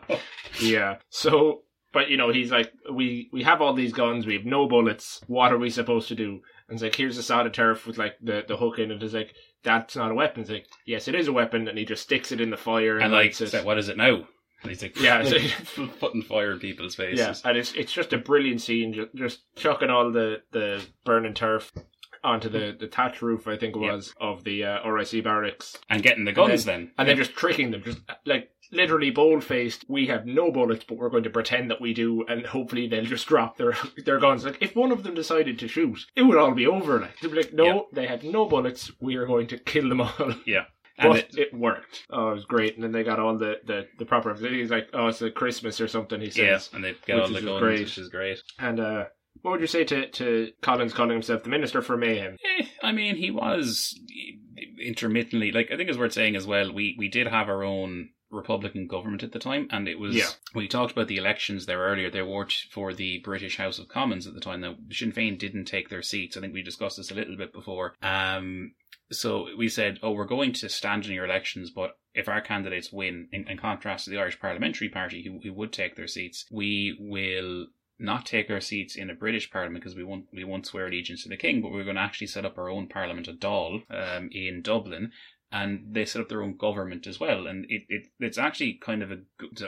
Yeah. 0.60 0.98
So, 1.10 1.62
but 1.94 2.10
you 2.10 2.18
know, 2.18 2.32
he's 2.32 2.52
like, 2.52 2.72
we 2.92 3.30
we 3.34 3.44
have 3.44 3.62
all 3.62 3.74
these 3.74 3.94
guns, 3.94 4.26
we 4.26 4.36
have 4.36 4.46
no 4.46 4.68
bullets. 4.68 5.22
What 5.28 5.52
are 5.52 5.58
we 5.58 5.70
supposed 5.70 6.08
to 6.10 6.16
do? 6.16 6.42
And 6.68 6.76
it's 6.76 6.84
like, 6.84 6.96
here's 6.96 7.18
a 7.18 7.24
sod 7.24 7.46
of 7.48 7.52
turf 7.54 7.86
with 7.88 7.98
like 7.98 8.16
the 8.22 8.44
the 8.48 8.58
hook 8.58 8.80
in 8.80 8.92
it. 8.92 9.02
It's 9.04 9.14
like, 9.14 9.34
that's 9.64 9.96
not 9.96 10.12
a 10.12 10.16
weapon. 10.16 10.42
It's 10.42 10.50
like, 10.52 10.68
yes, 10.86 11.08
it 11.08 11.16
is 11.16 11.28
a 11.28 11.34
weapon, 11.34 11.68
and 11.68 11.78
he 11.78 11.86
just 11.86 12.04
sticks 12.04 12.32
it 12.32 12.42
in 12.42 12.50
the 12.50 12.58
fire 12.58 12.96
and, 12.96 13.06
And 13.06 13.14
like, 13.14 13.26
lights 13.40 13.42
it. 13.42 13.66
what 13.66 13.78
is 13.78 13.90
it 13.90 13.98
now? 13.98 14.26
And 14.64 14.70
he's 14.70 14.82
like, 14.84 14.98
Yeah, 15.00 15.24
putting 16.00 16.22
fire 16.22 16.52
in 16.52 16.60
people's 16.60 16.96
faces. 16.96 17.20
yeah, 17.44 17.50
and 17.50 17.58
it's 17.58 17.74
it's 17.74 17.92
just 17.92 18.14
a 18.14 18.18
brilliant 18.18 18.62
scene, 18.62 18.94
just, 18.94 19.16
just 19.16 19.40
chucking 19.56 19.90
all 19.90 20.12
the 20.12 20.44
the 20.52 20.84
burning 21.04 21.34
turf 21.34 21.72
onto 22.24 22.50
the 22.50 22.76
the 22.80 22.88
thatch 22.88 23.22
roof, 23.22 23.48
I 23.48 23.58
think 23.58 23.76
it 23.76 23.80
was, 23.80 24.14
of 24.20 24.44
the 24.44 24.64
uh, 24.64 24.88
RIC 24.88 25.24
barracks. 25.24 25.78
And 25.90 26.04
getting 26.04 26.26
the 26.26 26.32
guns 26.34 26.66
then, 26.66 26.80
then. 26.86 26.92
and 26.98 27.08
then 27.10 27.18
just 27.18 27.34
tricking 27.34 27.72
them, 27.72 27.84
just 27.84 28.00
like 28.26 28.50
literally 28.72 29.10
bold 29.10 29.44
faced. 29.44 29.86
We 29.90 30.08
have 30.08 30.26
no 30.26 30.52
bullets, 30.52 30.86
but 30.88 30.98
we're 30.98 31.10
going 31.10 31.24
to 31.24 31.30
pretend 31.30 31.70
that 31.72 31.82
we 31.82 31.94
do, 31.94 32.24
and 32.28 32.46
hopefully 32.46 32.88
they'll 32.88 33.06
just 33.06 33.28
drop 33.28 33.58
their 33.58 33.76
their 34.06 34.20
guns. 34.20 34.46
Like 34.46 34.58
if 34.62 34.76
one 34.76 34.92
of 34.92 35.04
them 35.04 35.14
decided 35.16 35.60
to 35.60 35.68
shoot, 35.68 36.00
it 36.16 36.24
would 36.24 36.38
all 36.38 36.52
be 36.54 36.68
over. 36.68 37.00
Like 37.00 37.20
they'd 37.20 37.32
be 37.32 37.38
like, 37.38 37.54
no, 37.54 37.66
Yeah. 37.66 37.82
they 37.94 38.08
have 38.08 38.24
no 38.24 38.46
bullets. 38.46 38.92
We 39.02 39.16
are 39.16 39.26
going 39.26 39.48
to 39.48 39.58
kill 39.58 39.90
them 39.90 40.02
all. 40.02 40.34
Yeah. 40.46 40.66
And 40.98 41.14
But 41.14 41.18
it, 41.20 41.38
it, 41.38 41.54
worked. 41.54 42.06
Oh, 42.12 42.32
it 42.32 42.34
was 42.36 42.46
great. 42.46 42.76
And 42.76 42.84
then 42.84 42.92
they 42.92 43.04
got 43.04 43.18
all 43.18 43.36
the, 43.36 43.56
the, 43.66 43.88
the 43.98 44.06
proper. 44.06 44.36
He's 44.36 44.70
like, 44.70 44.90
oh, 44.94 45.08
it's 45.08 45.22
a 45.24 45.32
Christmas 45.32 45.82
or 45.82 45.88
something. 45.88 46.20
He 46.22 46.28
yeah, 46.28 46.58
says. 46.58 46.70
and 46.74 46.84
they 46.84 46.96
get 47.08 47.16
which 47.16 47.24
all 47.24 47.30
the 47.30 47.38
is 47.40 47.46
guns, 47.46 47.60
great. 47.60 47.80
which 47.80 47.98
is 47.98 48.10
great. 48.10 48.40
And 48.60 48.80
uh, 48.80 49.06
what 49.42 49.52
would 49.52 49.62
you 49.62 49.68
say 49.68 49.84
to 49.86 50.08
to 50.10 50.52
Collins 50.62 50.94
calling 50.94 51.12
himself 51.14 51.44
the 51.44 51.50
Minister 51.50 51.82
for 51.82 51.98
Mayhem? 51.98 52.38
Eh, 52.60 52.66
I 52.84 52.92
mean, 52.92 53.16
he 53.16 53.32
was 53.32 54.00
intermittently 54.84 55.52
like 55.52 55.70
I 55.72 55.78
think 55.78 55.90
it's 55.90 55.98
worth 55.98 56.14
saying 56.14 56.36
as 56.36 56.48
well. 56.48 56.72
We 56.72 56.96
we 56.98 57.08
did 57.08 57.28
have 57.28 57.50
our 57.50 57.64
own 57.64 58.10
Republican 58.30 58.88
government 58.88 59.24
at 59.24 59.34
the 59.34 59.40
time, 59.40 59.68
and 59.72 59.88
it 59.88 60.00
was 60.00 60.16
Yeah. 60.16 60.30
we 60.56 60.68
talked 60.68 60.94
about 60.94 61.08
the 61.10 61.18
elections 61.18 61.66
there 61.66 61.80
earlier. 61.80 62.10
They 62.10 62.22
were 62.22 62.48
for 62.72 62.94
the 62.94 63.20
British 63.20 63.58
House 63.58 63.78
of 63.78 63.90
Commons 63.90 64.26
at 64.26 64.34
the 64.34 64.40
time. 64.40 64.62
Now 64.62 64.76
Sinn 64.90 65.12
Féin 65.12 65.38
didn't 65.38 65.66
take 65.66 65.90
their 65.90 66.02
seats. 66.02 66.38
I 66.38 66.42
think 66.42 66.54
we 66.54 66.64
discussed 66.64 66.98
this 66.98 67.12
a 67.12 67.16
little 67.16 67.36
bit 67.36 67.52
before. 67.54 67.96
Um, 68.02 68.74
so 69.12 69.48
we 69.58 69.68
said, 69.68 70.00
oh, 70.02 70.12
we're 70.12 70.26
going 70.26 70.54
to 70.54 70.70
stand 70.70 71.06
in 71.06 71.12
your 71.12 71.26
elections, 71.26 71.70
but 71.70 71.98
if 72.14 72.30
our 72.30 72.40
candidates 72.40 72.94
win, 72.94 73.28
in, 73.34 73.46
in 73.50 73.58
contrast 73.58 74.06
to 74.06 74.12
the 74.12 74.18
Irish 74.18 74.40
Parliamentary 74.40 74.88
Party, 74.88 75.22
who, 75.26 75.42
who 75.44 75.54
would 75.54 75.74
take 75.74 75.98
their 75.98 76.08
seats, 76.08 76.46
we 76.50 76.96
will 76.98 77.68
not 78.02 78.26
take 78.26 78.50
our 78.50 78.62
seats 78.62 78.96
in 78.96 79.10
a 79.10 79.16
British 79.16 79.52
Parliament 79.52 79.84
because 79.84 79.96
we 79.96 80.04
won't 80.04 80.26
we 80.34 80.44
won't 80.44 80.66
swear 80.66 80.88
allegiance 80.88 81.24
to 81.24 81.30
the 81.30 81.38
King, 81.38 81.62
but 81.62 81.72
we're 81.72 81.84
going 81.84 81.96
to 81.96 82.02
actually 82.02 82.28
set 82.28 82.46
up 82.46 82.58
our 82.58 82.70
own 82.70 82.88
Parliament 82.88 83.28
at 83.28 83.40
Dáil 83.40 83.84
um, 83.90 84.30
in 84.32 84.62
Dublin. 84.62 85.12
And 85.52 85.82
they 85.92 86.06
set 86.06 86.22
up 86.22 86.30
their 86.30 86.42
own 86.44 86.56
government 86.58 87.08
as 87.08 87.20
well. 87.20 87.48
And 87.48 87.66
it, 87.70 87.84
it 87.90 88.04
it's 88.20 88.38
actually 88.38 88.74
kind 88.76 89.04
of 89.04 89.12
a 89.12 89.18
good- 89.38 89.60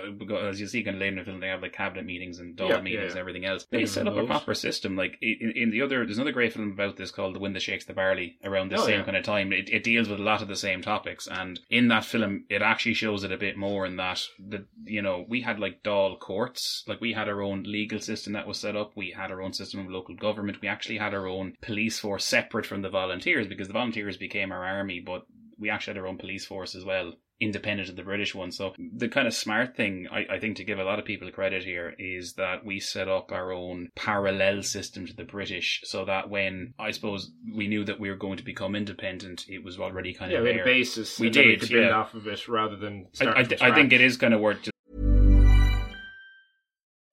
as 0.45 0.59
you 0.61 0.67
see 0.67 0.83
kind 0.83 0.95
of 0.95 1.01
later 1.01 1.11
in 1.13 1.17
the 1.19 1.25
film, 1.25 1.39
they 1.41 1.47
have 1.47 1.61
like 1.61 1.73
cabinet 1.73 2.05
meetings 2.05 2.39
and 2.39 2.55
Dáil 2.55 2.69
Yeah, 2.69 2.81
meetings 2.81 3.03
yeah, 3.03 3.09
and 3.11 3.19
everything 3.19 3.45
else. 3.45 3.65
They 3.69 3.85
set 3.85 4.07
up 4.07 4.15
a 4.15 4.25
proper 4.25 4.53
system. 4.53 4.95
Like 4.95 5.17
in, 5.21 5.51
in 5.55 5.71
the 5.71 5.81
other, 5.81 6.05
there's 6.05 6.17
another 6.17 6.31
great 6.31 6.53
film 6.53 6.71
about 6.71 6.95
this 6.97 7.11
called 7.11 7.35
The 7.35 7.39
Wind 7.39 7.55
That 7.55 7.61
Shakes 7.61 7.85
the 7.85 7.93
Barley 7.93 8.37
around 8.43 8.71
the 8.71 8.77
Oh, 8.77 8.85
same 8.85 8.99
yeah. 8.99 9.05
kind 9.05 9.17
of 9.17 9.23
time. 9.23 9.51
It, 9.51 9.69
it 9.69 9.83
deals 9.83 10.07
with 10.07 10.19
a 10.19 10.23
lot 10.23 10.41
of 10.41 10.47
the 10.47 10.55
same 10.55 10.81
topics, 10.81 11.27
and 11.27 11.59
in 11.69 11.89
that 11.89 12.05
film, 12.05 12.45
it 12.49 12.61
actually 12.61 12.93
shows 12.93 13.23
it 13.23 13.31
a 13.31 13.37
bit 13.37 13.57
more 13.57 13.85
in 13.85 13.97
that 13.97 14.21
the 14.39 14.65
you 14.85 15.01
know 15.01 15.25
we 15.27 15.41
had 15.41 15.59
like 15.59 15.83
Dáil 15.83 16.19
courts, 16.19 16.83
like 16.87 17.01
we 17.01 17.13
had 17.13 17.27
our 17.27 17.41
own 17.41 17.63
legal 17.63 17.99
system 17.99 18.33
that 18.33 18.47
was 18.47 18.57
set 18.59 18.75
up. 18.75 18.93
We 18.95 19.11
had 19.11 19.31
our 19.31 19.41
own 19.41 19.53
system 19.53 19.81
of 19.81 19.89
local 19.89 20.15
government. 20.15 20.61
We 20.61 20.67
actually 20.67 20.97
had 20.97 21.13
our 21.13 21.27
own 21.27 21.55
police 21.61 21.99
force 21.99 22.23
separate 22.23 22.65
from 22.65 22.81
the 22.83 22.89
volunteers 22.89 23.47
because 23.47 23.67
the 23.67 23.73
volunteers 23.73 24.15
became 24.17 24.51
our 24.51 24.63
army, 24.63 24.99
but 24.99 25.25
we 25.63 25.69
actually 25.71 25.93
had 25.95 26.01
our 26.01 26.07
own 26.07 26.17
police 26.17 26.45
force 26.45 26.75
as 26.75 26.85
well. 26.85 27.13
Independent 27.39 27.89
of 27.89 27.95
the 27.95 28.03
British 28.03 28.35
one. 28.35 28.51
So, 28.51 28.73
the 28.95 29.09
kind 29.09 29.27
of 29.27 29.33
smart 29.33 29.75
thing, 29.75 30.07
I, 30.11 30.35
I 30.35 30.39
think, 30.39 30.57
to 30.57 30.63
give 30.63 30.77
a 30.79 30.83
lot 30.83 30.99
of 30.99 31.05
people 31.05 31.29
credit 31.31 31.63
here 31.63 31.93
is 31.97 32.33
that 32.33 32.63
we 32.63 32.79
set 32.79 33.07
up 33.09 33.31
our 33.31 33.51
own 33.51 33.89
parallel 33.95 34.61
system 34.63 35.07
to 35.07 35.13
the 35.15 35.23
British 35.23 35.81
so 35.83 36.05
that 36.05 36.29
when 36.29 36.73
I 36.77 36.91
suppose 36.91 37.31
we 37.53 37.67
knew 37.67 37.83
that 37.85 37.99
we 37.99 38.09
were 38.09 38.15
going 38.15 38.37
to 38.37 38.43
become 38.45 38.75
independent, 38.75 39.45
it 39.49 39.63
was 39.63 39.79
already 39.79 40.13
kind 40.13 40.31
Yeah, 40.31 40.37
of 40.37 40.43
we 40.43 40.49
had 40.49 40.57
there. 40.57 40.63
a 40.63 40.67
basis. 40.67 41.19
We 41.19 41.27
and 41.27 41.33
did, 41.33 41.59
could 41.59 41.69
build 41.69 41.85
yeah. 41.85 41.91
off 41.95 42.13
of 42.13 42.27
it 42.27 42.47
rather 42.47 42.75
than. 42.77 43.07
I, 43.13 43.15
Start 43.15 43.37
I, 43.37 43.43
from 43.45 43.57
I 43.71 43.75
think 43.75 43.91
it 43.93 44.01
is 44.01 44.15
kind 44.17 44.33
of 44.33 44.39
worth 44.39 44.69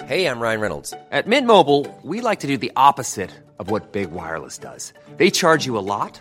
Hey, 0.06 0.26
I'm 0.26 0.40
Ryan 0.40 0.60
Reynolds. 0.60 0.92
At 1.12 1.28
Mint 1.28 1.46
Mobile, 1.46 1.86
we 2.02 2.20
like 2.20 2.40
to 2.40 2.48
do 2.48 2.56
the 2.58 2.72
opposite 2.74 3.30
of 3.60 3.70
what 3.70 3.92
Big 3.92 4.10
Wireless 4.10 4.58
does. 4.58 4.92
They 5.18 5.30
charge 5.30 5.66
you 5.66 5.78
a 5.78 5.86
lot, 5.94 6.20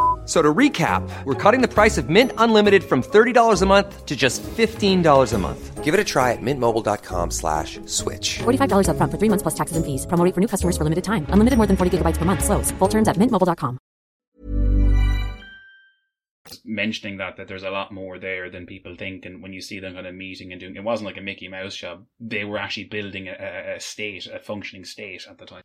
F- 0.21 0.27
So 0.29 0.41
to 0.41 0.53
recap, 0.53 1.01
we're 1.25 1.33
cutting 1.51 1.61
the 1.61 1.67
price 1.67 1.97
of 1.97 2.07
Mint 2.09 2.31
Unlimited 2.37 2.83
from 2.83 3.01
$30 3.01 3.61
a 3.61 3.65
month 3.65 4.05
to 4.05 4.15
just 4.15 4.41
$15 4.43 5.33
a 5.33 5.37
month. 5.37 5.83
Give 5.83 5.93
it 5.93 5.99
a 5.99 6.03
try 6.05 6.31
at 6.31 6.39
mintmobile.com 6.41 7.31
slash 7.31 7.79
switch. 7.87 8.39
$45 8.39 8.87
upfront 8.87 9.11
for 9.11 9.17
three 9.17 9.29
months 9.29 9.41
plus 9.41 9.55
taxes 9.55 9.75
and 9.77 9.85
fees. 9.85 10.05
Promo 10.05 10.23
rate 10.23 10.33
for 10.35 10.39
new 10.41 10.47
customers 10.47 10.77
for 10.77 10.83
limited 10.83 11.03
time. 11.03 11.25
Unlimited 11.33 11.57
more 11.57 11.67
than 11.67 11.75
40 11.75 11.97
gigabytes 11.97 12.17
per 12.19 12.25
month. 12.25 12.43
Slows. 12.45 12.71
Full 12.79 12.87
terms 12.87 13.07
at 13.09 13.17
mintmobile.com. 13.17 13.79
mentioning 16.65 17.17
that 17.17 17.37
that 17.37 17.47
there's 17.47 17.63
a 17.63 17.69
lot 17.69 17.91
more 17.93 18.19
there 18.19 18.49
than 18.49 18.65
people 18.65 18.95
think 18.95 19.25
and 19.25 19.41
when 19.41 19.53
you 19.53 19.61
see 19.61 19.79
them 19.79 19.93
kind 19.93 20.07
of 20.07 20.13
meeting 20.15 20.51
and 20.51 20.59
doing 20.59 20.75
it 20.75 20.83
wasn't 20.83 21.05
like 21.05 21.17
a 21.17 21.21
Mickey 21.21 21.47
Mouse 21.47 21.75
job 21.75 22.03
they 22.19 22.43
were 22.43 22.57
actually 22.57 22.85
building 22.85 23.27
a, 23.27 23.31
a, 23.39 23.75
a 23.75 23.79
state 23.79 24.27
a 24.27 24.39
functioning 24.39 24.83
state 24.83 25.25
at 25.29 25.37
the 25.37 25.45
time 25.45 25.63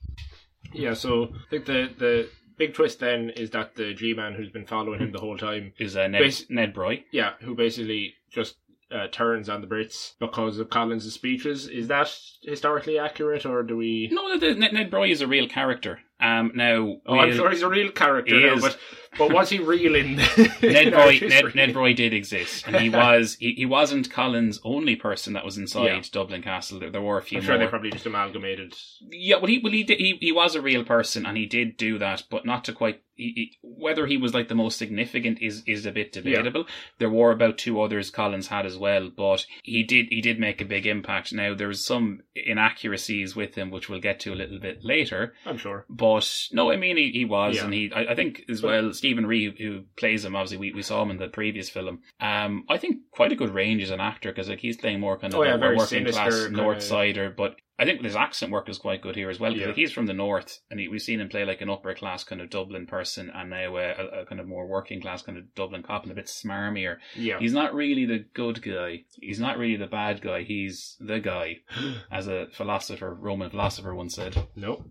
Yeah, 0.72 0.94
so 0.94 1.24
I 1.34 1.50
think 1.50 1.64
the 1.66 1.88
the 1.98 2.28
big 2.56 2.74
twist 2.74 3.00
then 3.00 3.30
is 3.30 3.50
that 3.50 3.74
the 3.74 3.94
G 3.94 4.14
man 4.14 4.34
who's 4.34 4.50
been 4.50 4.66
following 4.66 5.00
him 5.00 5.12
the 5.12 5.20
whole 5.20 5.36
time, 5.38 5.72
is 5.78 5.96
uh, 5.96 6.08
Ned, 6.08 6.22
Basi- 6.22 6.50
Ned 6.50 6.74
Broy 6.74 7.04
yeah, 7.10 7.32
who 7.40 7.54
basically 7.54 8.14
just 8.30 8.56
uh, 8.90 9.08
turns 9.08 9.48
on 9.48 9.60
the 9.60 9.66
Brits 9.66 10.12
because 10.20 10.58
of 10.58 10.70
Collins' 10.70 11.12
speeches. 11.12 11.66
Is 11.68 11.88
that 11.88 12.14
historically 12.42 12.98
accurate, 12.98 13.44
or 13.44 13.62
do 13.62 13.76
we? 13.76 14.08
no 14.12 14.38
the, 14.38 14.54
Ned, 14.54 14.72
Ned 14.72 14.90
Broy 14.90 15.10
is 15.10 15.20
a 15.20 15.26
real 15.26 15.48
character 15.48 16.00
um 16.18 16.52
now 16.54 16.96
Oh, 17.06 17.18
I'm 17.18 17.34
sure 17.34 17.50
he's 17.50 17.62
a 17.62 17.68
real 17.68 17.90
character 17.90 18.34
He 18.34 18.46
now, 18.46 18.58
but 18.58 18.78
but 19.18 19.32
was 19.32 19.50
he 19.50 19.58
real 19.58 19.94
in, 19.94 20.16
Ned 20.16 20.92
Broy, 20.92 21.28
Ned. 21.28 21.54
Ned 21.54 21.74
Broy 21.74 21.94
did 21.94 22.12
exist, 22.12 22.66
and 22.66 22.76
he 22.76 22.88
was 23.02 23.36
he, 23.40 23.52
he 23.54 23.66
wasn't 23.66 24.10
Collins' 24.10 24.60
only 24.64 24.96
person 24.96 25.32
that 25.34 25.44
was 25.44 25.56
inside 25.58 25.86
Yeah. 25.86 26.02
Dublin 26.12 26.42
Castle. 26.42 26.78
There, 26.80 26.90
there 26.90 27.02
were 27.02 27.18
a 27.18 27.22
few 27.22 27.38
I'm 27.38 27.44
sure 27.44 27.56
more. 27.56 27.64
they 27.64 27.70
probably 27.70 27.90
just 27.90 28.06
amalgamated. 28.06 28.74
Yeah, 29.10 29.36
well, 29.36 29.46
he 29.46 29.60
well 29.62 29.72
he 29.72 29.82
did, 29.84 29.98
he 29.98 30.18
he 30.20 30.32
was 30.32 30.54
a 30.54 30.60
real 30.62 30.84
person, 30.84 31.26
and 31.26 31.36
he 31.36 31.46
did 31.46 31.76
do 31.76 31.98
that, 31.98 32.24
but 32.30 32.44
not 32.46 32.64
to 32.64 32.72
quite. 32.72 33.02
He, 33.16 33.32
he, 33.34 33.58
whether 33.62 34.06
he 34.06 34.16
was 34.16 34.34
like 34.34 34.48
the 34.48 34.54
most 34.54 34.76
significant 34.78 35.40
is 35.40 35.62
is 35.66 35.86
a 35.86 35.92
bit 35.92 36.12
debatable. 36.12 36.66
There 36.98 37.10
were 37.10 37.30
about 37.32 37.58
two 37.58 37.80
others 37.80 38.10
Collins 38.10 38.48
had 38.48 38.66
as 38.66 38.76
well, 38.76 39.10
but 39.14 39.46
he 39.62 39.82
did 39.82 40.06
he 40.10 40.20
did 40.20 40.38
make 40.38 40.60
a 40.60 40.64
big 40.66 40.86
impact. 40.86 41.32
Now 41.32 41.54
there 41.54 41.68
was 41.68 41.84
some 41.84 42.20
inaccuracies 42.34 43.34
with 43.36 43.54
him, 43.54 43.70
which 43.70 43.88
we'll 43.88 44.00
get 44.00 44.20
to 44.20 44.32
a 44.32 44.36
little 44.36 44.58
bit 44.58 44.84
later. 44.84 45.34
I'm 45.44 45.58
sure. 45.58 45.84
But 45.88 46.30
no, 46.52 46.70
I 46.70 46.76
mean 46.76 46.96
he, 46.96 47.10
he 47.10 47.24
was, 47.24 47.56
Yeah. 47.56 47.64
and 47.64 47.74
he 47.74 47.92
I, 47.94 48.12
I 48.12 48.14
think 48.14 48.42
as 48.48 48.62
well 48.62 48.92
Stephen 48.92 49.26
Rea 49.26 49.54
who 49.56 49.84
plays 49.96 50.24
him. 50.24 50.36
Obviously, 50.36 50.58
we, 50.58 50.72
we 50.72 50.82
saw 50.82 51.02
him 51.02 51.10
in 51.10 51.16
the 51.18 51.28
previous 51.28 51.70
film. 51.70 52.00
Um, 52.20 52.64
I 52.68 52.78
think 52.78 52.98
quite 53.10 53.32
a 53.32 53.36
good 53.36 53.54
range 53.54 53.82
as 53.82 53.90
an 53.90 54.00
actor 54.00 54.30
because 54.30 54.48
like 54.48 54.60
he's 54.60 54.76
playing 54.76 55.00
more 55.00 55.18
kind 55.18 55.32
of 55.32 55.40
Oh, 55.40 55.42
yeah, 55.44 55.54
a, 55.56 55.72
a 55.72 55.76
working 55.76 56.06
class 56.06 56.48
North 56.50 56.82
Sider, 56.82 57.30
but 57.36 57.56
I 57.78 57.84
think 57.84 58.02
his 58.02 58.16
accent 58.16 58.52
work 58.52 58.68
is 58.68 58.78
quite 58.78 59.02
good 59.02 59.16
here 59.16 59.28
as 59.28 59.38
well. 59.38 59.54
Yeah. 59.54 59.72
he's 59.72 59.92
from 59.92 60.06
the 60.06 60.14
north, 60.14 60.60
and 60.70 60.80
he, 60.80 60.88
we've 60.88 61.02
seen 61.02 61.20
him 61.20 61.28
play 61.28 61.44
like 61.44 61.60
an 61.60 61.68
upper 61.68 61.94
class 61.94 62.24
kind 62.24 62.40
of 62.40 62.48
Dublin 62.48 62.86
person, 62.86 63.30
and 63.34 63.50
now 63.50 63.76
a, 63.76 64.22
a 64.22 64.26
kind 64.26 64.40
of 64.40 64.46
more 64.46 64.66
working 64.66 65.00
class 65.00 65.22
kind 65.22 65.36
of 65.36 65.54
Dublin 65.54 65.82
cop, 65.82 66.04
and 66.04 66.12
a 66.12 66.14
bit 66.14 66.26
smarmier. 66.26 66.96
Yeah. 67.14 67.38
He's 67.38 67.52
not 67.52 67.74
really 67.74 68.06
the 68.06 68.24
good 68.34 68.62
guy. 68.62 69.04
He's 69.20 69.40
not 69.40 69.58
really 69.58 69.76
the 69.76 69.86
bad 69.86 70.22
guy. 70.22 70.42
He's 70.42 70.96
the 71.00 71.20
guy, 71.20 71.58
as 72.10 72.28
a 72.28 72.46
philosopher, 72.52 73.14
Roman 73.14 73.50
philosopher 73.50 73.94
once 73.94 74.14
said. 74.14 74.46
No. 74.56 74.86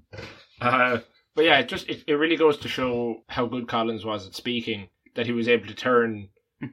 Uh, 0.62 1.00
but 1.36 1.46
yeah, 1.46 1.60
it 1.60 1.68
just 1.68 1.90
it, 1.90 2.04
it 2.08 2.14
really 2.14 2.38
goes 2.38 2.58
to 2.60 2.68
show 2.68 3.24
how 3.28 3.48
good 3.48 3.68
Collins 3.68 4.06
was 4.06 4.28
at 4.28 4.36
speaking 4.36 4.90
that 5.16 5.26
he 5.26 5.32
was 5.32 5.48
able 5.48 5.68
to 5.68 5.74
turn 5.74 6.30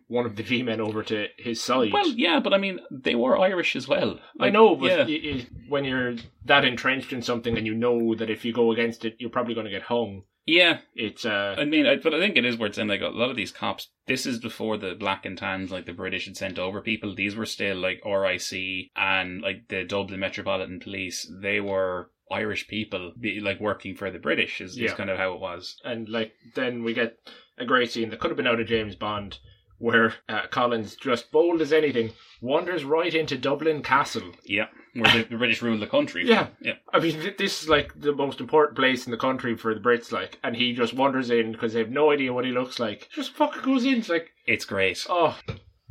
one 0.09 0.27
of 0.27 0.37
the 0.37 0.43
G 0.43 0.63
men 0.63 0.81
over 0.81 1.03
to 1.05 1.27
his 1.39 1.61
side. 1.61 1.93
Well, 1.93 2.09
yeah, 2.09 2.41
but 2.41 2.55
I 2.55 2.59
mean, 2.59 2.81
they 2.91 3.15
were 3.15 3.39
Irish 3.39 3.77
as 3.77 3.89
well. 3.89 4.19
I 4.41 4.51
know, 4.51 4.77
but 4.77 4.91
yeah. 4.91 5.05
y 5.05 5.21
y 5.25 5.47
when 5.69 5.85
you're 5.85 6.15
that 6.45 6.65
entrenched 6.65 7.13
in 7.13 7.23
something 7.23 7.57
and 7.57 7.67
you 7.67 7.75
know 7.75 8.15
that 8.15 8.31
if 8.31 8.45
you 8.45 8.53
go 8.53 8.73
against 8.73 9.05
it, 9.05 9.17
you're 9.19 9.31
probably 9.31 9.55
going 9.55 9.67
to 9.67 9.71
get 9.71 9.83
hung. 9.83 10.23
yeah, 10.47 10.79
It's 10.97 11.25
uh, 11.25 11.55
I 11.57 11.65
mean, 11.65 11.87
I, 11.87 11.97
but 11.97 12.15
I 12.15 12.19
think 12.19 12.37
it 12.37 12.45
is 12.45 12.59
worth 12.59 12.75
saying, 12.75 12.89
like, 12.89 13.01
a 13.01 13.07
lot 13.09 13.31
of 13.31 13.37
these 13.37 13.53
cops, 13.53 13.91
this 14.09 14.27
is 14.27 14.41
before 14.41 14.77
the 14.77 14.95
black 14.99 15.25
and 15.25 15.39
tans, 15.39 15.71
like, 15.71 15.87
the 15.87 15.93
British 15.93 16.25
had 16.27 16.37
sent 16.37 16.59
over 16.59 16.81
people. 16.81 17.15
These 17.15 17.37
were 17.37 17.47
still, 17.47 17.77
like, 17.77 18.03
RIC 18.05 18.91
and, 18.97 19.41
like, 19.41 19.69
the 19.69 19.85
Dublin 19.85 20.19
Metropolitan 20.19 20.81
Police. 20.81 21.31
They 21.41 21.61
were 21.61 22.11
Irish 22.29 22.67
people, 22.67 23.13
be, 23.21 23.39
like, 23.39 23.61
working 23.61 23.95
for 23.95 24.11
the 24.11 24.19
British, 24.19 24.61
is, 24.61 24.77
is 24.77 24.95
kind 24.95 25.11
of 25.11 25.19
how 25.19 25.33
it 25.35 25.41
was. 25.41 25.77
and 25.85 26.09
like 26.09 26.33
then 26.57 26.83
we 26.83 26.93
get 26.93 27.19
a 27.59 27.65
great 27.65 27.93
scene 27.93 28.11
that 28.11 28.19
could 28.19 28.31
have 28.31 28.37
been 28.37 28.47
out 28.49 28.59
of 28.61 28.67
James 28.67 28.97
Bond, 28.97 29.39
where 29.83 30.15
uh, 30.29 30.47
Collins, 30.49 30.95
just 30.95 31.33
bold 31.33 31.61
as 31.61 31.73
anything, 31.73 32.13
wanders 32.41 32.85
right 32.85 33.13
into 33.13 33.37
Dublin 33.37 33.83
Castle. 33.83 34.31
Yeah, 34.45 34.67
where 34.95 35.13
the, 35.13 35.29
the 35.29 35.37
British 35.37 35.61
ruled 35.61 35.83
the 35.83 35.87
country. 35.89 36.27
Yeah. 36.27 36.49
Yeah. 36.61 36.75
I 36.93 37.01
mean, 37.01 37.21
th- 37.21 37.37
this 37.37 37.63
is 37.65 37.69
like 37.69 37.93
the 38.01 38.15
most 38.15 38.41
important 38.41 38.77
place 38.79 39.07
in 39.07 39.11
the 39.11 39.17
country 39.19 39.57
for 39.57 39.75
the 39.75 39.81
Brits, 39.81 40.13
like, 40.13 40.39
and 40.45 40.55
he 40.55 40.73
just 40.73 40.95
wanders 40.95 41.31
in 41.31 41.51
because 41.51 41.73
they 41.73 41.81
have 41.81 41.91
no 41.91 42.13
idea 42.13 42.33
what 42.33 42.45
he 42.45 42.53
looks 42.53 42.79
like. 42.79 43.09
Just 43.13 43.33
fucking 43.35 43.63
goes 43.63 43.85
in, 43.85 43.95
it's 43.99 44.09
like, 44.09 44.31
It's 44.47 44.65
great. 44.65 45.05
oh, 45.09 45.37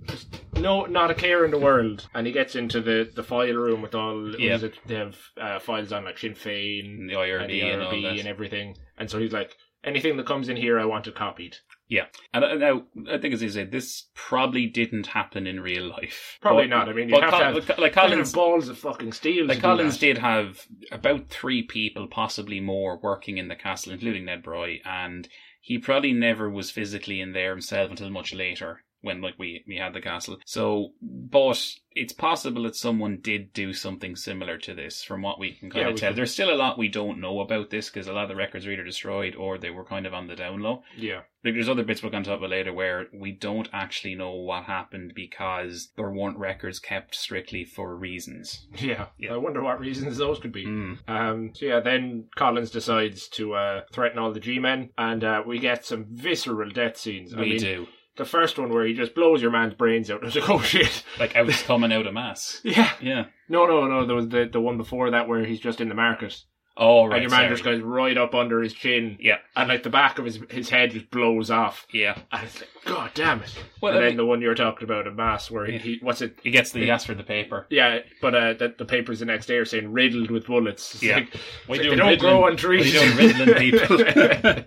just 0.05 0.27
no, 0.57 0.85
not 0.85 1.11
a 1.11 1.15
care 1.15 1.43
in 1.43 1.51
the 1.51 1.59
world. 1.59 2.07
And 2.13 2.25
he 2.25 2.31
gets 2.33 2.55
into 2.55 2.79
the, 2.81 3.09
the 3.13 3.23
file 3.23 3.53
room 3.55 3.81
with 3.81 3.93
all, 3.95 4.23
what 4.23 4.39
Yeah. 4.39 4.55
is 4.55 4.63
it? 4.63 4.75
They 4.85 4.95
have 4.95 5.17
uh, 5.39 5.59
files 5.59 5.91
on 5.91 6.05
like 6.05 6.17
Sinn 6.17 6.33
Féin 6.33 6.85
And 6.85 7.09
the 7.09 7.15
IRB 7.15 7.41
and 7.41 7.49
the 7.49 7.61
and, 7.61 7.81
all 7.81 7.91
IRB 7.91 8.03
that. 8.03 8.19
and 8.19 8.27
everything. 8.27 8.77
And 8.97 9.09
so 9.09 9.19
he's 9.19 9.33
like, 9.33 9.55
anything 9.83 10.15
that 10.17 10.27
comes 10.27 10.47
in 10.49 10.55
here, 10.55 10.79
I 10.79 10.85
want 10.85 11.07
it 11.07 11.15
copied. 11.15 11.57
Yeah. 11.91 12.05
And 12.33 12.45
uh, 12.45 12.55
now, 12.55 12.83
I 13.11 13.17
think 13.17 13.33
as 13.33 13.43
you 13.43 13.49
said, 13.49 13.69
this 13.69 14.05
probably 14.15 14.65
didn't 14.65 15.07
happen 15.07 15.45
in 15.45 15.59
real 15.59 15.83
life. 15.89 16.37
Probably 16.41 16.63
But- 16.63 16.69
not. 16.69 16.89
I 16.89 16.93
mean, 16.93 17.09
you 17.09 17.19
have 17.19 17.29
Col- 17.31 17.39
to 17.39 17.45
have, 17.45 17.79
like 17.79 17.91
you 17.95 18.01
Collins, 18.01 18.31
balls 18.31 18.69
of 18.69 18.77
fucking 18.77 19.11
steel. 19.11 19.45
Like 19.45 19.59
Collins 19.59 19.97
did 19.97 20.17
have 20.17 20.65
about 20.89 21.27
three 21.27 21.63
people, 21.63 22.07
possibly 22.07 22.61
more, 22.61 22.97
working 23.03 23.37
in 23.37 23.49
the 23.49 23.57
castle, 23.57 23.91
including 23.91 24.23
Ned 24.23 24.41
Broy, 24.41 24.79
and 24.85 25.27
he 25.59 25.77
probably 25.79 26.13
never 26.13 26.49
was 26.49 26.71
physically 26.71 27.19
in 27.19 27.33
there 27.33 27.51
himself 27.51 27.91
until 27.91 28.09
much 28.09 28.33
later 28.33 28.83
when 29.01 29.21
like 29.21 29.35
we 29.37 29.63
we 29.67 29.77
had 29.77 29.93
the 29.93 30.01
castle. 30.01 30.37
So, 30.45 30.93
but 31.01 31.75
it's 31.93 32.13
possible 32.13 32.63
that 32.63 32.75
someone 32.75 33.17
did 33.21 33.51
do 33.51 33.73
something 33.73 34.15
similar 34.15 34.57
to 34.57 34.73
this 34.73 35.03
from 35.03 35.21
what 35.21 35.37
we 35.39 35.51
can 35.51 35.69
kind 35.69 35.83
Yeah, 35.85 35.89
of 35.91 35.99
tell. 35.99 36.09
can- 36.11 36.15
There's 36.15 36.31
still 36.31 36.53
a 36.53 36.55
lot 36.55 36.77
we 36.77 36.87
don't 36.87 37.19
know 37.19 37.41
about 37.41 37.69
this 37.69 37.89
because 37.89 38.07
a 38.07 38.13
lot 38.13 38.23
of 38.23 38.29
the 38.29 38.35
records 38.35 38.65
are 38.65 38.71
either 38.71 38.83
destroyed 38.85 39.35
or 39.35 39.57
they 39.57 39.71
were 39.71 39.83
kind 39.83 40.05
of 40.05 40.13
on 40.13 40.27
the 40.27 40.35
down 40.37 40.61
low. 40.61 40.83
Yeah. 40.95 41.21
Like 41.43 41.55
there's 41.55 41.67
other 41.67 41.83
bits 41.83 42.01
we're 42.01 42.11
going 42.11 42.23
to 42.23 42.29
talk 42.29 42.37
about 42.37 42.51
later 42.51 42.71
where 42.71 43.07
we 43.13 43.33
don't 43.33 43.67
actually 43.73 44.15
know 44.15 44.31
what 44.35 44.63
happened 44.65 45.13
because 45.15 45.89
there 45.97 46.09
weren't 46.09 46.37
records 46.37 46.79
kept 46.79 47.13
strictly 47.15 47.65
for 47.65 47.93
reasons. 47.95 48.67
Yeah. 48.77 49.07
Yeah. 49.17 49.33
I 49.33 49.37
wonder 49.37 49.61
what 49.61 49.79
reasons 49.81 50.17
those 50.17 50.39
could 50.39 50.53
be. 50.53 50.65
Mm. 50.65 50.97
Um, 51.09 51.51
so 51.53 51.65
yeah, 51.65 51.79
then 51.81 52.29
Collins 52.37 52.71
decides 52.71 53.27
to 53.29 53.53
uh, 53.55 53.81
threaten 53.91 54.17
all 54.19 54.31
the 54.31 54.39
G-men, 54.39 54.91
and 54.97 55.23
uh, 55.25 55.43
we 55.45 55.59
get 55.59 55.83
some 55.85 56.05
visceral 56.09 56.69
death 56.69 56.95
scenes. 56.97 57.33
I 57.33 57.39
We 57.41 57.49
mean, 57.49 57.59
do. 57.59 57.87
The 58.17 58.25
first 58.25 58.59
one 58.59 58.69
where 58.73 58.85
he 58.85 58.93
just 58.93 59.15
blows 59.15 59.41
your 59.41 59.51
man's 59.51 59.73
brains 59.73 60.11
out. 60.11 60.21
I 60.21 60.25
was 60.25 60.35
like, 60.35 60.49
oh 60.49 60.61
shit. 60.61 61.03
Like 61.19 61.35
out 61.35 61.47
coming 61.65 61.93
out 61.93 62.07
of 62.07 62.13
mass. 62.13 62.59
Yeah. 62.63 62.91
Yeah. 63.01 63.25
No, 63.49 63.65
no, 63.65 63.87
no. 63.87 64.05
There 64.05 64.15
was 64.15 64.27
the 64.29 64.49
the 64.51 64.61
one 64.61 64.77
before 64.77 65.11
that 65.11 65.27
where 65.27 65.43
he's 65.45 65.59
just 65.59 65.81
in 65.81 65.89
the 65.89 65.95
market, 65.95 66.37
Oh 66.77 67.05
right. 67.05 67.15
and 67.15 67.21
your 67.23 67.29
man 67.31 67.39
sorry. 67.41 67.49
just 67.49 67.63
goes 67.63 67.81
right 67.81 68.17
up 68.17 68.33
under 68.33 68.61
his 68.61 68.73
chin, 68.73 69.17
Yeah. 69.19 69.37
and 69.57 69.67
like 69.69 69.83
the 69.83 69.89
back 69.89 70.19
of 70.19 70.25
his 70.25 70.39
his 70.49 70.69
head 70.69 70.91
just 70.91 71.09
blows 71.11 71.49
off. 71.51 71.85
Yeah. 71.93 72.17
And 72.31 72.43
it's 72.45 72.59
like, 72.61 72.69
God 72.85 73.11
damn 73.13 73.41
it. 73.41 73.53
Well, 73.81 73.93
and 73.93 74.01
then 74.01 74.09
mean- 74.11 74.17
the 74.17 74.25
one 74.25 74.41
you're 74.41 74.55
talking 74.55 74.83
about 74.85 75.05
in 75.07 75.15
Mass, 75.15 75.51
where 75.51 75.65
he, 75.65 75.73
Yeah. 75.73 75.79
he 75.79 75.99
what's 76.01 76.21
it? 76.21 76.37
He 76.43 76.51
gets 76.51 76.71
the 76.71 76.79
he 76.79 76.89
asks 76.91 77.05
for 77.05 77.13
the 77.13 77.23
paper. 77.23 77.67
Yeah, 77.69 77.99
but 78.21 78.35
uh, 78.35 78.53
the, 78.53 78.73
the 78.77 78.85
papers 78.85 79.19
the 79.19 79.25
next 79.25 79.45
day 79.47 79.55
are 79.57 79.65
saying 79.65 79.91
riddled 79.91 80.31
with 80.31 80.47
bullets. 80.47 80.93
It's 80.95 81.03
Yeah. 81.03 81.15
like, 81.15 81.33
What 81.67 81.79
it's 81.79 81.87
are 81.87 81.89
like, 81.89 81.91
they 81.91 81.95
don't 81.97 82.07
doing 82.07 82.19
grow 82.19 82.45
on 82.45 82.55
trees. 82.57 82.93
What 82.93 83.03
are 83.03 83.21
you 83.23 83.33
doing 83.33 83.47
riddling 83.47 83.71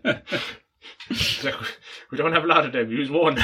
people? 0.03 0.14
Like, 1.43 1.55
we 2.11 2.18
don't 2.18 2.32
have 2.32 2.45
a 2.45 2.49
lot 2.49 2.64
of 2.66 2.72
them. 2.72 2.91
Use 2.91 3.11
one. 3.11 3.39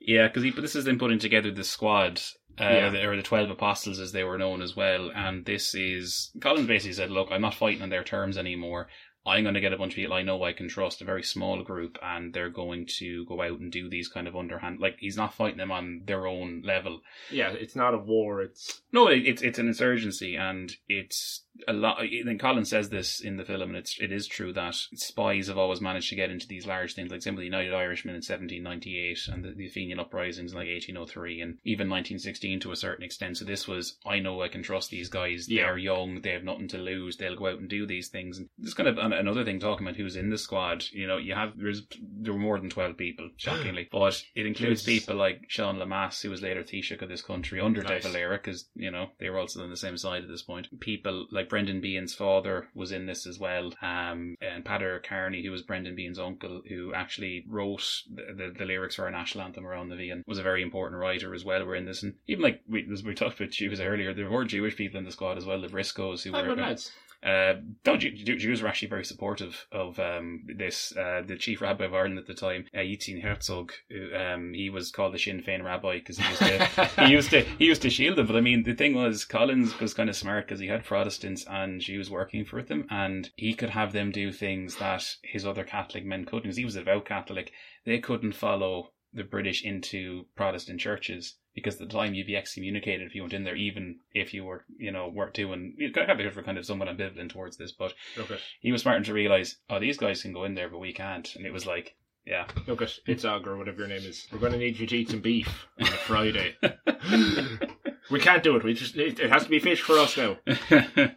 Yeah, 0.00 0.28
because 0.28 0.44
this 0.54 0.76
is 0.76 0.84
them 0.84 0.98
putting 0.98 1.18
together 1.18 1.50
the 1.50 1.64
squad, 1.64 2.20
uh, 2.60 2.64
Yeah. 2.64 2.88
the- 2.90 3.04
or 3.06 3.16
the 3.16 3.22
Twelve 3.22 3.50
Apostles 3.50 3.98
as 3.98 4.12
they 4.12 4.24
were 4.24 4.38
known 4.38 4.62
as 4.62 4.76
well. 4.76 5.10
And 5.14 5.44
this 5.44 5.74
is 5.74 6.30
Collins 6.40 6.68
basically 6.68 6.92
said, 6.94 7.10
"Look, 7.10 7.28
I'm 7.30 7.40
not 7.42 7.54
fighting 7.54 7.82
on 7.82 7.90
their 7.90 8.04
terms 8.04 8.38
anymore. 8.38 8.88
I'm 9.28 9.42
going 9.42 9.54
to 9.56 9.60
get 9.60 9.72
a 9.72 9.76
bunch 9.76 9.94
of 9.94 9.96
people 9.96 10.14
I 10.14 10.22
know 10.22 10.44
I 10.44 10.52
can 10.52 10.68
trust, 10.68 11.00
a 11.02 11.04
very 11.04 11.24
small 11.24 11.60
group, 11.64 11.98
and 12.00 12.32
they're 12.32 12.48
going 12.48 12.86
to 12.98 13.24
go 13.26 13.42
out 13.42 13.58
and 13.58 13.72
do 13.72 13.88
these 13.88 14.06
kind 14.06 14.28
of 14.28 14.36
underhand. 14.36 14.78
Like 14.78 14.98
he's 15.00 15.16
not 15.16 15.34
fighting 15.34 15.58
them 15.58 15.72
on 15.72 16.02
their 16.04 16.28
own 16.28 16.62
level. 16.64 17.00
Yeah, 17.32 17.50
it's 17.50 17.74
not 17.74 17.92
a 17.94 17.98
war. 17.98 18.42
It's 18.42 18.82
No, 18.92 19.08
it, 19.08 19.26
it's 19.26 19.42
it's 19.42 19.58
an 19.58 19.66
insurgency, 19.66 20.36
and 20.36 20.72
it's 20.88 21.42
a 21.68 21.72
lot. 21.72 22.00
I 22.00 22.08
think 22.24 22.40
Colin 22.40 22.64
says 22.64 22.88
this 22.88 23.20
in 23.20 23.36
the 23.36 23.44
film, 23.44 23.62
and 23.70 23.76
it's 23.76 23.98
it 24.00 24.12
is 24.12 24.26
true 24.26 24.52
that 24.52 24.74
spies 24.74 25.48
have 25.48 25.58
always 25.58 25.80
managed 25.80 26.08
to 26.10 26.16
get 26.16 26.30
into 26.30 26.46
these 26.46 26.66
large 26.66 26.94
things, 26.94 27.10
like 27.10 27.22
some 27.22 27.34
of 27.34 27.38
the 27.38 27.44
United 27.44 27.74
Irishmen 27.74 28.14
in 28.14 28.18
1798, 28.18 29.28
and 29.28 29.44
the, 29.44 29.52
the 29.52 29.68
Fenian 29.68 30.00
uprisings 30.00 30.52
in 30.52 30.58
like 30.58 30.68
1803, 30.68 31.40
and 31.40 31.58
even 31.64 31.88
1916 31.88 32.60
to 32.60 32.72
a 32.72 32.76
certain 32.76 33.04
extent. 33.04 33.38
So 33.38 33.44
this 33.44 33.66
was, 33.68 33.96
I 34.06 34.18
know 34.18 34.42
I 34.42 34.48
can 34.48 34.62
trust 34.62 34.90
these 34.90 35.08
guys. 35.08 35.48
Yeah. 35.48 35.64
They're 35.64 35.78
young, 35.78 36.20
they 36.22 36.32
have 36.32 36.44
nothing 36.44 36.68
to 36.68 36.78
lose. 36.78 37.16
They'll 37.16 37.36
go 37.36 37.48
out 37.48 37.58
and 37.58 37.68
do 37.68 37.86
these 37.86 38.08
things. 38.08 38.38
And 38.38 38.48
this 38.58 38.74
kind 38.74 38.88
of 38.88 38.98
an- 38.98 39.12
another 39.12 39.44
thing 39.44 39.60
talking 39.60 39.86
about 39.86 39.96
who's 39.96 40.16
in 40.16 40.30
the 40.30 40.38
squad. 40.38 40.84
You 40.92 41.06
know, 41.06 41.18
you 41.18 41.34
have 41.34 41.52
there's 41.56 41.82
there 42.00 42.32
were 42.32 42.38
more 42.38 42.58
than 42.58 42.70
12 42.70 42.96
people, 42.96 43.30
shockingly, 43.36 43.88
but 43.90 44.22
it 44.34 44.46
includes 44.46 44.84
Jesus. 44.84 45.04
people 45.04 45.16
like 45.16 45.44
Sean 45.48 45.76
Lemass, 45.76 46.22
who 46.22 46.30
was 46.30 46.42
later 46.42 46.62
Taoiseach 46.62 47.02
of 47.02 47.08
this 47.08 47.22
country 47.22 47.60
under 47.60 47.82
Nice. 47.82 48.02
De 48.02 48.08
Valera, 48.08 48.36
because 48.36 48.68
you 48.74 48.90
know 48.90 49.08
they 49.18 49.30
were 49.30 49.38
also 49.38 49.62
on 49.62 49.70
the 49.70 49.76
same 49.76 49.96
side 49.96 50.22
at 50.22 50.28
this 50.28 50.42
point. 50.42 50.68
People 50.80 51.26
like 51.30 51.45
Brendan 51.48 51.80
Behan's 51.80 52.14
father 52.14 52.68
was 52.74 52.92
in 52.92 53.06
this 53.06 53.26
as 53.26 53.38
well, 53.38 53.72
um, 53.82 54.36
and 54.40 54.64
Peadar 54.64 55.02
Kearney, 55.02 55.44
who 55.44 55.50
was 55.50 55.62
Brendan 55.62 55.96
Behan's 55.96 56.18
uncle, 56.18 56.62
who 56.68 56.92
actually 56.94 57.44
wrote 57.48 58.02
the, 58.12 58.34
the, 58.34 58.54
the 58.58 58.64
lyrics 58.64 58.96
for 58.96 59.04
our 59.04 59.10
national 59.10 59.44
anthem 59.44 59.66
around 59.66 59.88
the 59.88 59.96
V, 59.96 60.10
and 60.10 60.24
was 60.26 60.38
a 60.38 60.42
very 60.42 60.62
important 60.62 61.00
writer 61.00 61.34
as 61.34 61.44
well. 61.44 61.64
We're 61.64 61.76
in 61.76 61.86
this, 61.86 62.02
and 62.02 62.14
even 62.26 62.42
like 62.42 62.62
we, 62.68 62.86
as 62.92 63.02
we 63.02 63.14
talked 63.14 63.40
about 63.40 63.52
Jews 63.52 63.80
earlier, 63.80 64.14
there 64.14 64.30
were 64.30 64.44
Jewish 64.44 64.76
people 64.76 64.98
in 64.98 65.04
the 65.04 65.12
squad 65.12 65.38
as 65.38 65.44
well, 65.46 65.60
the 65.60 65.68
Briscoes, 65.68 66.22
who 66.22 66.32
were 66.32 66.56
lads. 66.56 66.92
Uh, 67.24 67.54
no, 67.84 67.96
Jew- 67.96 68.12
Jew- 68.12 68.38
Jews 68.38 68.62
were 68.62 68.68
actually 68.68 68.88
very 68.88 69.04
supportive 69.04 69.66
of 69.72 69.98
um, 69.98 70.44
this. 70.56 70.96
Uh, 70.96 71.22
the 71.26 71.36
chief 71.36 71.60
rabbi 71.60 71.84
of 71.84 71.94
Ireland 71.94 72.18
at 72.18 72.26
the 72.26 72.34
time, 72.34 72.66
uh, 72.74 72.78
Yitzhak 72.78 73.22
Herzog, 73.22 73.72
um, 74.14 74.52
he 74.54 74.70
was 74.70 74.90
called 74.90 75.14
the 75.14 75.18
Sinn 75.18 75.42
Féin 75.42 75.64
rabbi 75.64 75.98
because 75.98 76.18
he 76.18 76.28
used 76.28 76.40
to 76.40 77.04
he 77.04 77.12
used 77.12 77.30
to 77.30 77.40
he 77.58 77.66
used 77.66 77.82
to 77.82 77.90
shield 77.90 78.16
them. 78.16 78.26
But 78.26 78.36
I 78.36 78.40
mean, 78.40 78.62
the 78.62 78.74
thing 78.74 78.94
was, 78.94 79.24
Collins 79.24 79.78
was 79.80 79.94
kind 79.94 80.10
of 80.10 80.16
smart 80.16 80.46
because 80.46 80.60
he 80.60 80.68
had 80.68 80.84
Protestants 80.84 81.44
and 81.48 81.80
Jews 81.80 82.10
working 82.10 82.44
for 82.44 82.62
them, 82.62 82.86
and 82.90 83.30
he 83.36 83.54
could 83.54 83.70
have 83.70 83.92
them 83.92 84.10
do 84.10 84.32
things 84.32 84.76
that 84.76 85.16
his 85.22 85.46
other 85.46 85.64
Catholic 85.64 86.04
men 86.04 86.24
couldn't. 86.24 86.42
Because 86.42 86.56
he 86.56 86.64
was 86.64 86.76
a 86.76 86.80
devout 86.80 87.06
Catholic, 87.06 87.52
they 87.84 87.98
couldn't 87.98 88.34
follow 88.34 88.92
the 89.16 89.24
British 89.24 89.64
into 89.64 90.26
Protestant 90.36 90.80
churches 90.80 91.34
because 91.54 91.80
at 91.80 91.88
the 91.88 91.92
time 91.92 92.14
you'd 92.14 92.26
be 92.26 92.36
excommunicated 92.36 93.06
if 93.06 93.14
you 93.14 93.22
went 93.22 93.32
in 93.32 93.44
there, 93.44 93.56
even 93.56 93.96
if 94.12 94.34
you 94.34 94.44
were, 94.44 94.64
you 94.78 94.92
know, 94.92 95.08
weren't 95.08 95.32
doing. 95.32 95.74
You 95.78 95.90
Catholics 95.90 96.36
were 96.36 96.42
kind 96.42 96.58
of 96.58 96.66
somewhat 96.66 96.88
ambivalent 96.88 97.30
towards 97.30 97.56
this, 97.56 97.72
but 97.72 97.94
Look 98.16 98.30
at 98.30 98.40
he 98.60 98.72
was 98.72 98.82
starting 98.82 99.04
to 99.04 99.14
realize, 99.14 99.56
oh, 99.70 99.80
these 99.80 99.96
guys 99.96 100.22
can 100.22 100.34
go 100.34 100.44
in 100.44 100.54
there, 100.54 100.68
but 100.68 100.78
we 100.78 100.92
can't. 100.92 101.34
And 101.34 101.46
it 101.46 101.52
was 101.52 101.66
like, 101.66 101.96
yeah, 102.26 102.46
look 102.66 102.82
at 102.82 102.92
it's 103.06 103.24
Og 103.24 103.46
or 103.46 103.56
whatever 103.56 103.78
your 103.78 103.88
name 103.88 104.02
is. 104.06 104.26
We're 104.30 104.38
going 104.38 104.52
to 104.52 104.58
need 104.58 104.78
you 104.78 104.86
to 104.86 104.96
eat 104.96 105.10
some 105.10 105.20
beef 105.20 105.66
on 105.80 105.86
a 105.86 105.90
Friday. 105.90 106.56
we 108.10 108.20
can't 108.20 108.42
do 108.42 108.56
it. 108.56 108.64
We 108.64 108.74
just 108.74 108.96
it, 108.96 109.18
it 109.18 109.30
has 109.30 109.44
to 109.44 109.48
be 109.48 109.58
fish 109.58 109.80
for 109.80 109.98
us 109.98 110.16
now. 110.16 110.36
yeah. 110.70 111.08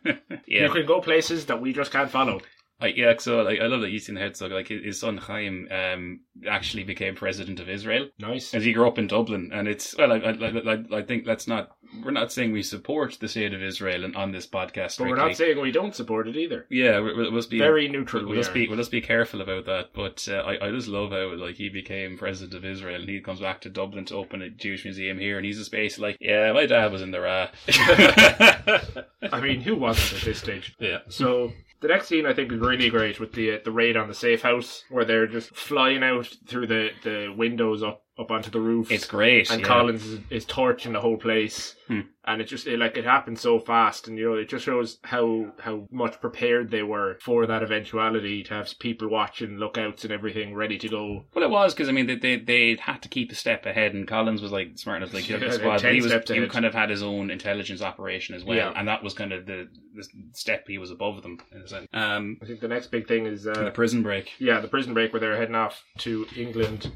You 0.48 0.72
can 0.72 0.86
go 0.86 1.02
places 1.02 1.48
that 1.48 1.60
we 1.60 1.74
just 1.74 1.92
can't 1.92 2.10
follow. 2.10 2.40
I, 2.82 2.88
yeah. 2.88 3.14
So 3.18 3.42
like, 3.42 3.60
I 3.60 3.66
love 3.68 3.82
that 3.82 3.92
Yitzhak 3.92 4.18
Herzog, 4.18 4.52
like 4.52 4.68
his 4.70 5.00
son 5.00 5.18
Chaim, 5.18 5.68
um, 5.72 6.22
actually 6.48 6.84
became 6.84 7.16
president 7.16 7.60
of 7.60 7.68
Israel. 7.70 8.10
Nice. 8.20 8.54
As 8.54 8.64
he 8.64 8.74
grew 8.74 8.88
up 8.88 8.98
in 8.98 9.08
Dublin, 9.08 9.52
and 9.54 9.68
it's 9.68 9.96
well, 9.98 10.14
I, 10.14 10.18
I, 10.18 10.32
I, 10.32 10.98
I 11.00 11.02
think 11.02 11.26
let's 11.28 11.48
not. 11.48 11.72
We're 12.04 12.12
not 12.12 12.32
saying 12.32 12.52
we 12.52 12.62
support 12.62 13.18
the 13.20 13.28
state 13.28 13.52
of 13.54 13.64
Israel 13.64 14.06
and 14.06 14.16
on 14.16 14.32
this 14.32 14.46
podcast. 14.46 15.00
But 15.00 15.08
we're 15.08 15.16
not 15.16 15.36
saying 15.36 15.60
we 15.60 15.72
don't 15.72 15.96
support 15.96 16.28
it 16.28 16.36
either. 16.36 16.68
Yeah, 16.70 17.00
we- 17.00 17.16
we'll, 17.16 17.32
just 17.32 17.50
be 17.50 17.58
Very 17.58 17.88
neutral. 17.88 18.24
We'll 18.24 18.32
we 18.32 18.38
just 18.38 18.52
are. 18.52 18.54
be 18.54 18.68
we'll 18.68 18.78
just 18.78 18.92
be 18.92 19.02
careful 19.02 19.42
about 19.42 19.66
that. 19.66 19.90
But 19.94 20.28
uh, 20.32 20.36
I 20.38 20.68
I 20.68 20.72
just 20.72 20.88
love 20.88 21.12
how 21.12 21.36
like 21.36 21.56
he 21.56 21.68
became 21.70 22.18
president 22.18 22.54
of 22.54 22.64
Israel 22.64 23.02
and 23.02 23.10
he 23.10 23.20
comes 23.22 23.40
back 23.40 23.62
to 23.62 23.70
Dublin 23.70 24.06
to 24.06 24.16
open 24.16 24.42
a 24.42 24.50
Jewish 24.52 24.84
museum 24.86 25.18
here 25.20 25.38
and 25.38 25.46
he's 25.46 25.60
a 25.60 25.66
space 25.66 25.98
like 25.98 26.16
yeah 26.22 26.52
my 26.54 26.66
dad 26.68 26.92
was 26.92 27.02
in 27.02 27.12
the 27.12 27.22
Ra. 27.22 27.50
I 29.32 29.42
mean, 29.42 29.62
who 29.62 29.76
wasn't 29.76 30.20
at 30.22 30.26
this 30.26 30.40
stage? 30.40 30.76
yeah. 30.80 31.00
So 31.10 31.52
the 31.82 31.88
next 31.88 32.08
scene 32.08 32.26
I 32.26 32.34
think 32.34 32.52
is 32.52 32.60
really 32.60 32.90
great 32.90 33.20
with 33.20 33.34
the 33.34 33.54
uh, 33.54 33.58
the 33.64 33.72
raid 33.72 33.98
on 33.98 34.08
the 34.08 34.14
safe 34.14 34.42
house 34.42 34.84
where 34.90 35.06
they're 35.06 35.28
just 35.28 35.56
flying 35.56 36.04
out 36.04 36.30
through 36.48 36.68
the, 36.68 36.90
the 37.04 37.34
windows 37.36 37.84
up 37.84 38.04
up 38.20 38.32
onto 38.32 38.52
the 38.52 38.60
roof. 38.60 38.92
It's 38.92 39.06
great. 39.06 39.50
and 39.50 39.62
yeah. 39.62 39.68
Collins 39.68 40.06
is, 40.06 40.20
is 40.30 40.46
torching 40.46 40.94
the 40.94 41.00
whole 41.02 41.18
place, 41.18 41.76
Hmm. 41.88 42.02
and 42.26 42.40
it 42.42 42.46
just 42.46 42.68
it, 42.68 42.78
like 42.78 42.98
it 42.98 43.06
happened 43.06 43.40
so 43.40 43.60
fast, 43.60 44.08
and 44.08 44.18
you 44.18 44.26
know 44.30 44.36
it 44.36 44.50
just 44.50 44.66
shows 44.66 45.00
how 45.04 45.54
how 45.60 45.88
much 45.92 46.20
prepared 46.22 46.70
they 46.70 46.84
were 46.84 47.18
for 47.22 47.48
that 47.48 47.64
eventuality 47.64 48.44
to 48.44 48.54
have 48.54 48.78
people 48.80 49.08
watching, 49.10 49.58
lookouts, 49.58 50.04
and 50.04 50.14
everything 50.14 50.54
ready 50.54 50.78
to 50.78 50.88
go. 50.90 51.26
Well, 51.34 51.44
it 51.46 51.50
was 51.50 51.74
because 51.74 51.90
I 51.90 51.92
mean 51.94 52.06
they, 52.08 52.16
they 52.16 52.36
they 52.38 52.78
had 52.80 53.02
to 53.04 53.10
keep 53.10 53.32
a 53.32 53.36
step 53.36 53.66
ahead, 53.66 53.94
and 53.94 54.08
Collins 54.08 54.42
was 54.42 54.52
like 54.52 54.78
smart 54.78 55.02
enough, 55.02 55.14
like 55.14 55.28
Yeah, 55.28 55.38
the 55.38 55.52
squad. 55.54 55.82
He 55.82 56.02
was 56.02 56.12
he 56.12 56.38
ahead. 56.38 56.52
kind 56.52 56.66
of 56.66 56.74
had 56.74 56.90
his 56.90 57.02
own 57.02 57.32
intelligence 57.32 57.82
operation 57.82 58.36
as 58.36 58.44
well, 58.44 58.58
Yeah. 58.58 58.74
and 58.76 58.88
that 58.88 59.04
was 59.04 59.14
kind 59.14 59.32
of 59.34 59.46
the, 59.46 59.68
the 59.96 60.06
step 60.34 60.66
he 60.68 60.78
was 60.78 60.92
above 60.92 61.24
them. 61.24 61.40
In 61.52 61.62
a 61.62 61.68
sense. 61.68 61.88
Um, 61.94 62.38
I 62.44 62.46
think 62.46 62.60
the 62.60 62.68
next 62.68 62.88
big 62.92 63.08
thing 63.08 63.26
is 63.26 63.44
the 63.46 63.68
uh, 63.68 63.72
prison 63.72 64.04
break. 64.04 64.32
yeah 64.40 64.60
the 64.60 64.68
prison 64.68 64.94
break 64.94 65.12
where 65.14 65.20
they're 65.20 65.38
heading 65.38 65.56
off 65.56 65.84
to 66.00 66.28
England. 66.36 66.92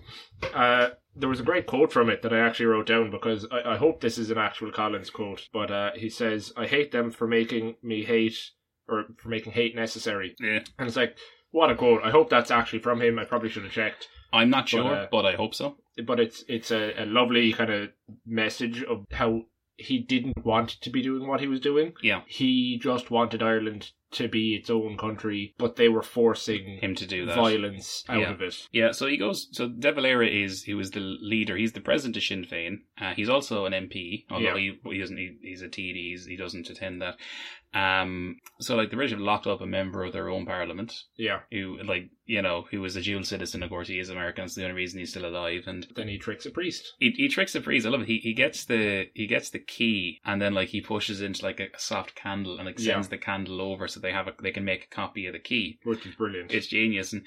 Uh, 0.54 0.90
there 1.16 1.30
was 1.30 1.40
a 1.40 1.44
great 1.44 1.68
quote 1.68 1.92
from 1.92 2.10
it 2.10 2.22
that 2.24 2.34
I 2.34 2.40
actually 2.40 2.66
wrote 2.68 2.88
down 2.88 3.12
because 3.12 3.46
I, 3.52 3.74
I 3.74 3.78
hope 3.78 4.02
this 4.02 4.18
is 4.18 4.32
an 4.32 4.38
actual 4.38 4.72
Collins 4.72 5.10
quote, 5.10 5.48
but 5.54 5.72
uh, 5.72 5.92
he 5.96 6.10
says, 6.10 6.52
"I 6.58 6.66
hate 6.66 6.92
them 6.92 7.12
for 7.12 7.28
making 7.28 7.76
me 7.82 8.04
hate." 8.04 8.38
Or 8.86 9.06
for 9.18 9.30
making 9.30 9.54
hate 9.54 9.78
necessary, 9.78 10.36
Yeah, 10.42 10.60
and 10.78 10.88
it's 10.90 10.98
like, 10.98 11.16
what 11.52 11.70
a 11.72 11.76
quote! 11.76 12.02
I 12.04 12.10
hope 12.12 12.30
that's 12.30 12.52
actually 12.52 12.80
from 12.80 13.02
him. 13.02 13.18
I 13.18 13.24
probably 13.24 13.48
should 13.48 13.64
have 13.64 13.72
checked. 13.72 14.10
I'm 14.34 14.50
not 14.50 14.68
sure, 14.68 14.94
uh, 14.94 15.08
but 15.10 15.26
I 15.26 15.36
hope 15.36 15.56
so. 15.56 15.78
but 16.06 16.20
it's 16.20 16.44
it's 16.50 16.70
a, 16.70 17.02
a 17.02 17.06
lovely 17.06 17.54
kind 17.54 17.72
of 17.72 17.92
message 18.26 18.84
of 18.84 19.06
how 19.12 19.44
he 19.78 20.00
didn't 20.00 20.44
want 20.44 20.82
to 20.82 20.90
be 20.90 21.02
doing 21.02 21.28
what 21.28 21.40
he 21.40 21.48
was 21.48 21.60
doing. 21.60 21.94
Yeah. 22.02 22.22
He 22.28 22.78
just 22.78 23.10
wanted 23.10 23.42
Ireland 23.42 23.92
to 24.14 24.28
be 24.28 24.56
its 24.56 24.70
own 24.70 24.98
country, 24.98 25.54
but 25.58 25.76
they 25.76 25.90
were 25.90 26.02
forcing 26.04 26.78
Him 26.80 26.96
to 26.96 27.06
do 27.06 27.26
that. 27.26 27.36
violence 27.36 28.04
out 28.10 28.20
Yeah. 28.22 28.32
of 28.32 28.42
it. 28.42 28.68
Yeah, 28.72 28.92
so 28.92 29.08
he 29.08 29.18
goes. 29.18 29.50
So 29.52 29.68
De 29.68 29.92
Valera 29.92 30.28
is 30.28 30.64
he 30.64 30.74
was 30.74 30.92
the 30.92 31.00
leader. 31.00 31.58
He's 31.58 31.74
the 31.74 31.82
president 31.82 32.18
of 32.18 32.24
Sinn 32.24 32.46
Féin. 32.46 32.82
Uh, 33.00 33.14
he's 33.16 33.30
also 33.30 33.66
an 33.66 33.74
MP, 33.74 34.26
although 34.30 34.56
Yeah. 34.56 34.74
he 34.84 34.92
he 34.92 35.00
doesn't. 35.00 35.18
He, 35.18 35.38
he's 35.42 35.62
a 35.62 35.68
TD. 35.68 35.94
He's, 36.12 36.26
he 36.26 36.36
doesn't 36.36 36.70
attend 36.70 37.02
that. 37.02 37.18
Um, 37.76 38.38
so 38.60 38.76
like 38.76 38.90
the 38.92 38.96
British 38.96 39.12
have 39.12 39.20
locked 39.20 39.48
up 39.48 39.62
a 39.62 39.66
member 39.66 40.04
of 40.04 40.14
their 40.14 40.30
own 40.30 40.46
parliament 40.46 40.94
Yeah. 41.18 41.40
who, 41.52 41.80
like 41.84 42.10
you 42.26 42.42
know, 42.42 42.66
who 42.72 42.82
was 42.82 42.96
a 42.96 43.02
dual 43.02 43.24
citizen. 43.24 43.64
Of 43.64 43.70
course, 43.70 43.88
he 43.88 44.00
is 44.00 44.10
American. 44.10 44.46
It's 44.46 44.56
the 44.56 44.64
only 44.64 44.76
reason 44.76 45.00
he's 45.00 45.10
still 45.10 45.26
alive. 45.26 45.64
And 45.68 45.86
Then 45.96 46.08
he 46.08 46.18
tricks 46.18 46.46
a 46.46 46.52
priest. 46.52 46.94
he, 47.00 47.10
he 47.12 47.28
tricks 47.28 47.54
the 47.54 47.62
priest. 47.62 47.86
I 47.86 47.90
love 47.90 48.02
it. 48.02 48.08
He 48.08 48.20
he 48.20 48.34
gets 48.34 48.66
the 48.66 49.08
he 49.14 49.26
gets 49.28 49.50
the 49.50 49.60
key, 49.60 50.20
and 50.24 50.42
then 50.42 50.54
like 50.54 50.70
he 50.70 50.82
pushes 50.82 51.22
into 51.22 51.44
like 51.44 51.60
a, 51.60 51.68
soft 51.78 52.16
candle 52.16 52.58
and 52.58 52.66
like 52.68 52.80
Yeah. 52.80 52.94
sends 52.94 53.10
the 53.10 53.18
candle 53.18 53.60
over 53.62 53.88
so 53.88 54.00
they 54.00 54.12
have 54.12 54.28
a 54.28 54.34
they 54.42 54.52
can 54.52 54.66
make 54.66 54.84
a 54.86 54.96
copy 54.96 55.26
of 55.28 55.34
the 55.34 55.40
key. 55.40 55.80
Which 55.84 56.06
is 56.06 56.16
brilliant. 56.16 56.52
It's 56.52 56.68
genius. 56.68 57.12
And 57.14 57.24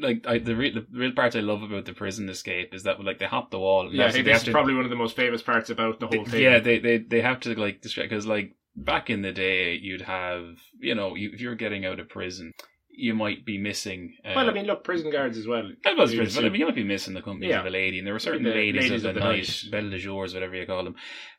like 0.00 0.26
I, 0.26 0.36
the 0.38 0.54
real 0.54 0.74
the 0.74 0.86
real 0.92 1.12
part 1.12 1.34
I 1.34 1.40
love 1.40 1.62
about 1.62 1.86
the 1.86 1.94
prison 1.94 2.28
escape 2.28 2.74
is 2.74 2.82
that 2.82 3.02
like 3.02 3.18
they 3.18 3.24
hop 3.26 3.50
the 3.50 3.58
wall. 3.58 3.88
Yeah, 3.90 4.04
I 4.06 4.10
think 4.10 4.26
they 4.26 4.32
this 4.32 4.42
is 4.42 4.46
to- 4.46 4.52
probably 4.52 4.74
one 4.74 4.84
of 4.84 4.90
the 4.90 4.96
most 4.96 5.16
famous 5.16 5.42
parts 5.42 5.70
about 5.70 5.98
the 5.98 6.08
whole 6.08 6.26
thing. 6.26 6.42
Yeah, 6.42 6.58
they 6.60 6.78
they 6.78 6.98
they 6.98 7.22
have 7.22 7.40
to 7.40 7.58
like 7.58 7.80
distract 7.80 8.10
because 8.10 8.26
like 8.26 8.54
back 8.76 9.10
in 9.10 9.22
the 9.22 9.32
day, 9.32 9.74
you'd 9.74 10.02
have 10.02 10.44
you 10.78 10.94
know 10.94 11.14
you, 11.14 11.30
if 11.32 11.40
you're 11.40 11.54
getting 11.54 11.84
out 11.86 12.00
of 12.00 12.08
prison, 12.08 12.52
you 12.88 13.14
might 13.14 13.44
be 13.44 13.58
missing. 13.58 14.14
Uh, 14.24 14.32
well, 14.36 14.50
I 14.50 14.52
mean, 14.52 14.66
look, 14.66 14.84
prison 14.84 15.10
guards 15.10 15.38
as 15.38 15.46
well. 15.46 15.70
I 15.86 15.94
was 15.94 16.14
prison, 16.14 16.42
but 16.42 16.46
I 16.46 16.50
mean, 16.50 16.60
you 16.60 16.66
might 16.66 16.74
be 16.74 16.84
missing 16.84 17.14
the 17.14 17.22
company 17.22 17.48
Yeah. 17.48 17.60
of 17.60 17.66
a 17.66 17.70
lady, 17.70 17.98
and 17.98 18.06
there 18.06 18.14
were 18.14 18.18
certain 18.20 18.42
The 18.42 18.50
ladies, 18.50 18.82
ladies 18.90 19.04
of 19.04 19.14
the, 19.14 19.20
night, 19.20 19.64
belle 19.70 19.90
de 19.90 19.98
jours, 19.98 20.34
whatever 20.34 20.54
you 20.54 20.66
call 20.66 20.84
them, 20.84 20.96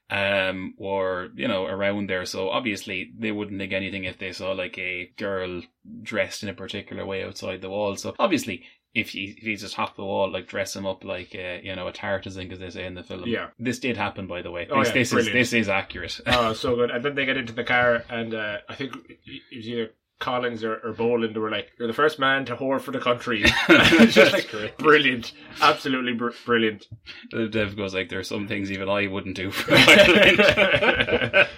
um, 0.10 0.74
or 0.78 1.30
you 1.36 1.48
know 1.48 1.66
around 1.66 2.10
there. 2.10 2.26
So 2.26 2.50
obviously 2.50 3.12
they 3.18 3.32
wouldn't 3.32 3.60
think 3.60 3.74
anything 3.74 4.04
if 4.06 4.18
they 4.20 4.32
saw 4.32 4.52
like 4.52 4.78
a 4.78 5.12
girl 5.18 5.62
dressed 6.02 6.44
in 6.44 6.50
a 6.50 6.54
particular 6.54 7.06
way 7.06 7.24
outside 7.24 7.62
the 7.62 7.70
wall. 7.70 7.96
So 7.96 8.16
obviously. 8.20 8.64
If 8.96 9.10
he, 9.10 9.36
if 9.38 9.44
he 9.44 9.56
just 9.56 9.74
hop 9.74 9.96
the 9.96 10.04
wall, 10.04 10.32
like 10.32 10.48
dress 10.48 10.76
him 10.76 10.86
up 10.86 11.04
like 11.04 11.34
uh, 11.34 11.60
you 11.64 11.76
know 11.76 11.88
a 11.88 11.92
tartisan, 11.92 12.52
as 12.52 12.60
they 12.60 12.70
say 12.70 12.86
in 12.86 12.94
the 12.94 13.04
film. 13.04 13.24
Yeah. 13.26 13.48
this 13.58 13.80
did 13.80 13.98
happen, 13.98 14.28
by 14.28 14.44
the 14.44 14.52
way. 14.52 14.68
Oh, 14.70 14.80
this 14.80 14.90
yeah, 14.90 14.94
this 14.94 15.14
is 15.14 15.26
this 15.32 15.54
is 15.54 15.68
accurate. 15.70 16.20
Oh, 16.28 16.54
so 16.64 16.76
good. 16.76 16.92
And 16.92 17.04
then 17.04 17.16
they 17.16 17.26
get 17.26 17.38
into 17.38 17.54
the 17.54 17.64
car, 17.64 18.04
and 18.10 18.34
uh, 18.36 18.58
I 18.70 18.76
think 18.76 18.96
it 19.26 19.56
was 19.56 19.68
either 19.68 19.90
Collins 20.20 20.64
or, 20.64 20.76
or 20.78 20.94
Boland 20.94 21.36
who 21.36 21.42
were 21.42 21.50
like, 21.50 21.72
"You're 21.78 21.88
the 21.88 21.94
first 21.94 22.20
man 22.20 22.46
to 22.46 22.56
whore 22.56 22.80
for 22.80 22.92
the 22.92 23.00
country." 23.00 23.44
just 24.08 24.32
like 24.32 24.78
brilliant, 24.78 25.34
absolutely 25.60 26.14
br- 26.14 26.30
brilliant. 26.46 26.88
The 27.32 27.48
Dev 27.48 27.76
goes 27.76 27.94
like, 27.94 28.10
"There 28.10 28.20
are 28.20 28.24
some 28.24 28.48
things 28.48 28.72
even 28.72 28.90
I 28.90 29.08
wouldn't 29.08 29.36
do 29.36 29.52
for 29.52 29.74
Ireland," 29.76 31.50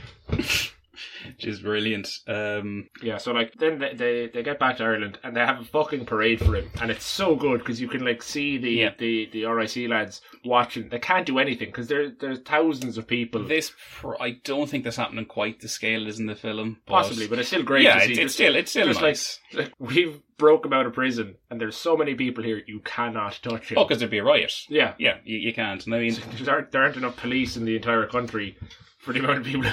which 1.28 1.46
is 1.46 1.60
brilliant. 1.62 2.10
Um, 2.28 2.90
Yeah, 3.02 3.18
so 3.18 3.32
like 3.32 3.54
then 3.56 3.80
they, 3.80 3.94
they 3.94 4.28
they 4.28 4.44
get 4.44 4.60
back 4.60 4.78
to 4.78 4.84
Ireland 4.84 5.20
and 5.24 5.36
they 5.36 5.42
have 5.42 5.60
a 5.62 5.66
fucking 5.66 6.06
parade 6.06 6.40
for 6.40 6.56
him, 6.56 6.70
and 6.82 6.92
it's 6.92 7.06
so 7.06 7.36
good 7.36 7.60
because 7.60 7.80
you 7.82 7.88
can 7.88 8.04
like 8.06 8.22
see 8.24 8.58
the 8.58 8.70
Yeah. 8.72 8.92
the 8.98 9.30
the 9.32 9.46
RIC 9.46 9.90
lads 9.90 10.22
watching. 10.44 10.90
They 10.90 11.00
can't 11.00 11.26
do 11.26 11.40
anything 11.40 11.70
because 11.70 11.88
there 11.88 12.10
there's 12.10 12.40
thousands 12.42 12.98
of 12.98 13.08
people. 13.08 13.44
this, 13.46 13.72
pr- 14.00 14.16
I 14.20 14.38
don't 14.44 14.70
think 14.70 14.84
this 14.84 14.96
happening 14.98 15.26
quite 15.26 15.60
the 15.60 15.68
scale 15.68 16.08
as 16.08 16.20
in 16.20 16.26
the 16.28 16.36
film, 16.36 16.78
but- 16.86 16.94
Possibly, 16.94 17.28
but 17.28 17.40
it's 17.40 17.48
still 17.50 17.64
great 17.64 17.84
yeah, 17.84 17.96
to 18.00 18.06
see. 18.06 18.12
it's, 18.14 18.20
it's 18.22 18.34
still 18.34 18.56
it's 18.56 18.72
still 18.72 18.88
nice. 18.88 19.40
like, 19.54 19.66
like 19.66 19.74
we've 19.80 20.20
broke 20.38 20.66
him 20.66 20.74
out 20.74 20.86
of 20.86 20.94
prison, 20.94 21.36
and 21.50 21.62
there's 21.62 21.78
so 21.78 21.96
many 21.96 22.14
people 22.14 22.44
here 22.44 22.62
you 22.68 22.80
cannot 22.82 23.40
touch 23.42 23.72
him. 23.72 23.78
oh, 23.78 23.86
because 23.86 24.00
there'd 24.00 24.12
be 24.12 24.18
a 24.18 24.24
riot. 24.24 24.54
yeah, 24.70 24.94
Yeah, 24.98 25.18
you, 25.24 25.38
you 25.38 25.54
can't. 25.54 25.86
And 25.86 25.96
I 25.96 26.00
mean, 26.00 26.18
there 26.42 26.56
aren't, 26.56 26.72
there 26.72 26.84
aren't 26.84 26.98
enough 26.98 27.16
police 27.16 27.56
in 27.56 27.64
the 27.66 27.76
entire 27.78 28.06
country 28.06 28.58
for 29.06 29.14
the 29.14 29.20
amount 29.20 29.38
of 29.38 29.44
people 29.46 29.70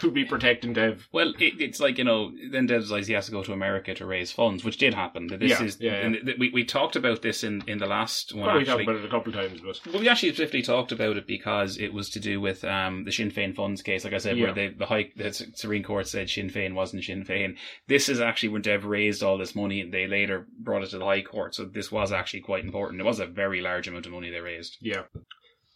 who'd 0.00 0.14
be 0.14 0.24
protecting 0.24 0.72
Dev. 0.72 1.08
Well, 1.12 1.34
it, 1.38 1.60
it's 1.60 1.80
like 1.80 1.98
you 1.98 2.04
know. 2.04 2.32
Then 2.50 2.66
Dev 2.66 2.82
decides 2.82 3.08
he 3.08 3.14
has 3.14 3.26
to 3.26 3.32
go 3.32 3.42
to 3.42 3.52
America 3.52 3.94
to 3.94 4.06
raise 4.06 4.30
funds, 4.30 4.64
which 4.64 4.78
did 4.78 4.94
happen. 4.94 5.26
This 5.26 5.50
Yeah, 5.50 5.62
is, 5.62 5.80
yeah, 5.80 6.08
yeah. 6.08 6.32
we 6.38 6.50
we 6.50 6.64
talked 6.64 6.96
about 6.96 7.22
this 7.22 7.42
in 7.42 7.62
in 7.66 7.78
the 7.78 7.86
last 7.86 8.34
one. 8.34 8.46
Well, 8.46 8.58
we 8.58 8.64
talked 8.64 8.82
about 8.82 8.96
it 8.96 9.04
a 9.04 9.08
couple 9.08 9.34
of 9.34 9.34
times, 9.34 9.60
but 9.60 9.80
Well, 9.92 10.00
we 10.00 10.08
actually 10.08 10.34
swiftly 10.34 10.62
talked 10.62 10.92
about 10.92 11.16
it 11.16 11.26
because 11.26 11.78
it 11.78 11.92
was 11.92 12.08
to 12.10 12.20
do 12.20 12.40
with 12.40 12.64
um, 12.64 13.04
the 13.04 13.12
Sinn 13.12 13.30
Féin 13.30 13.54
funds 13.54 13.82
case. 13.82 14.04
Like 14.04 14.12
I 14.12 14.18
said, 14.18 14.38
where 14.38 14.52
they, 14.52 14.68
the 14.68 14.86
high 14.86 15.10
the 15.16 15.32
Supreme 15.32 15.82
Court 15.82 16.06
said 16.06 16.30
Sinn 16.30 16.48
Féin 16.48 16.74
wasn't 16.74 17.04
Sinn 17.04 17.24
Féin. 17.24 17.56
This 17.88 18.08
is 18.08 18.20
actually 18.20 18.50
when 18.50 18.62
Dev 18.62 18.84
raised 18.84 19.22
all 19.22 19.36
this 19.36 19.54
money, 19.56 19.80
and 19.80 19.92
they 19.92 20.06
later 20.06 20.46
brought 20.58 20.82
it 20.82 20.90
to 20.90 20.98
the 20.98 21.04
High 21.04 21.22
Court. 21.22 21.54
So 21.54 21.64
this 21.64 21.90
was 21.90 22.12
actually 22.12 22.40
quite 22.40 22.64
important. 22.64 23.00
It 23.00 23.04
was 23.04 23.20
a 23.20 23.26
very 23.26 23.60
large 23.60 23.88
amount 23.88 24.06
of 24.06 24.12
money 24.12 24.30
they 24.30 24.40
raised. 24.40 24.76
Yeah. 24.80 25.02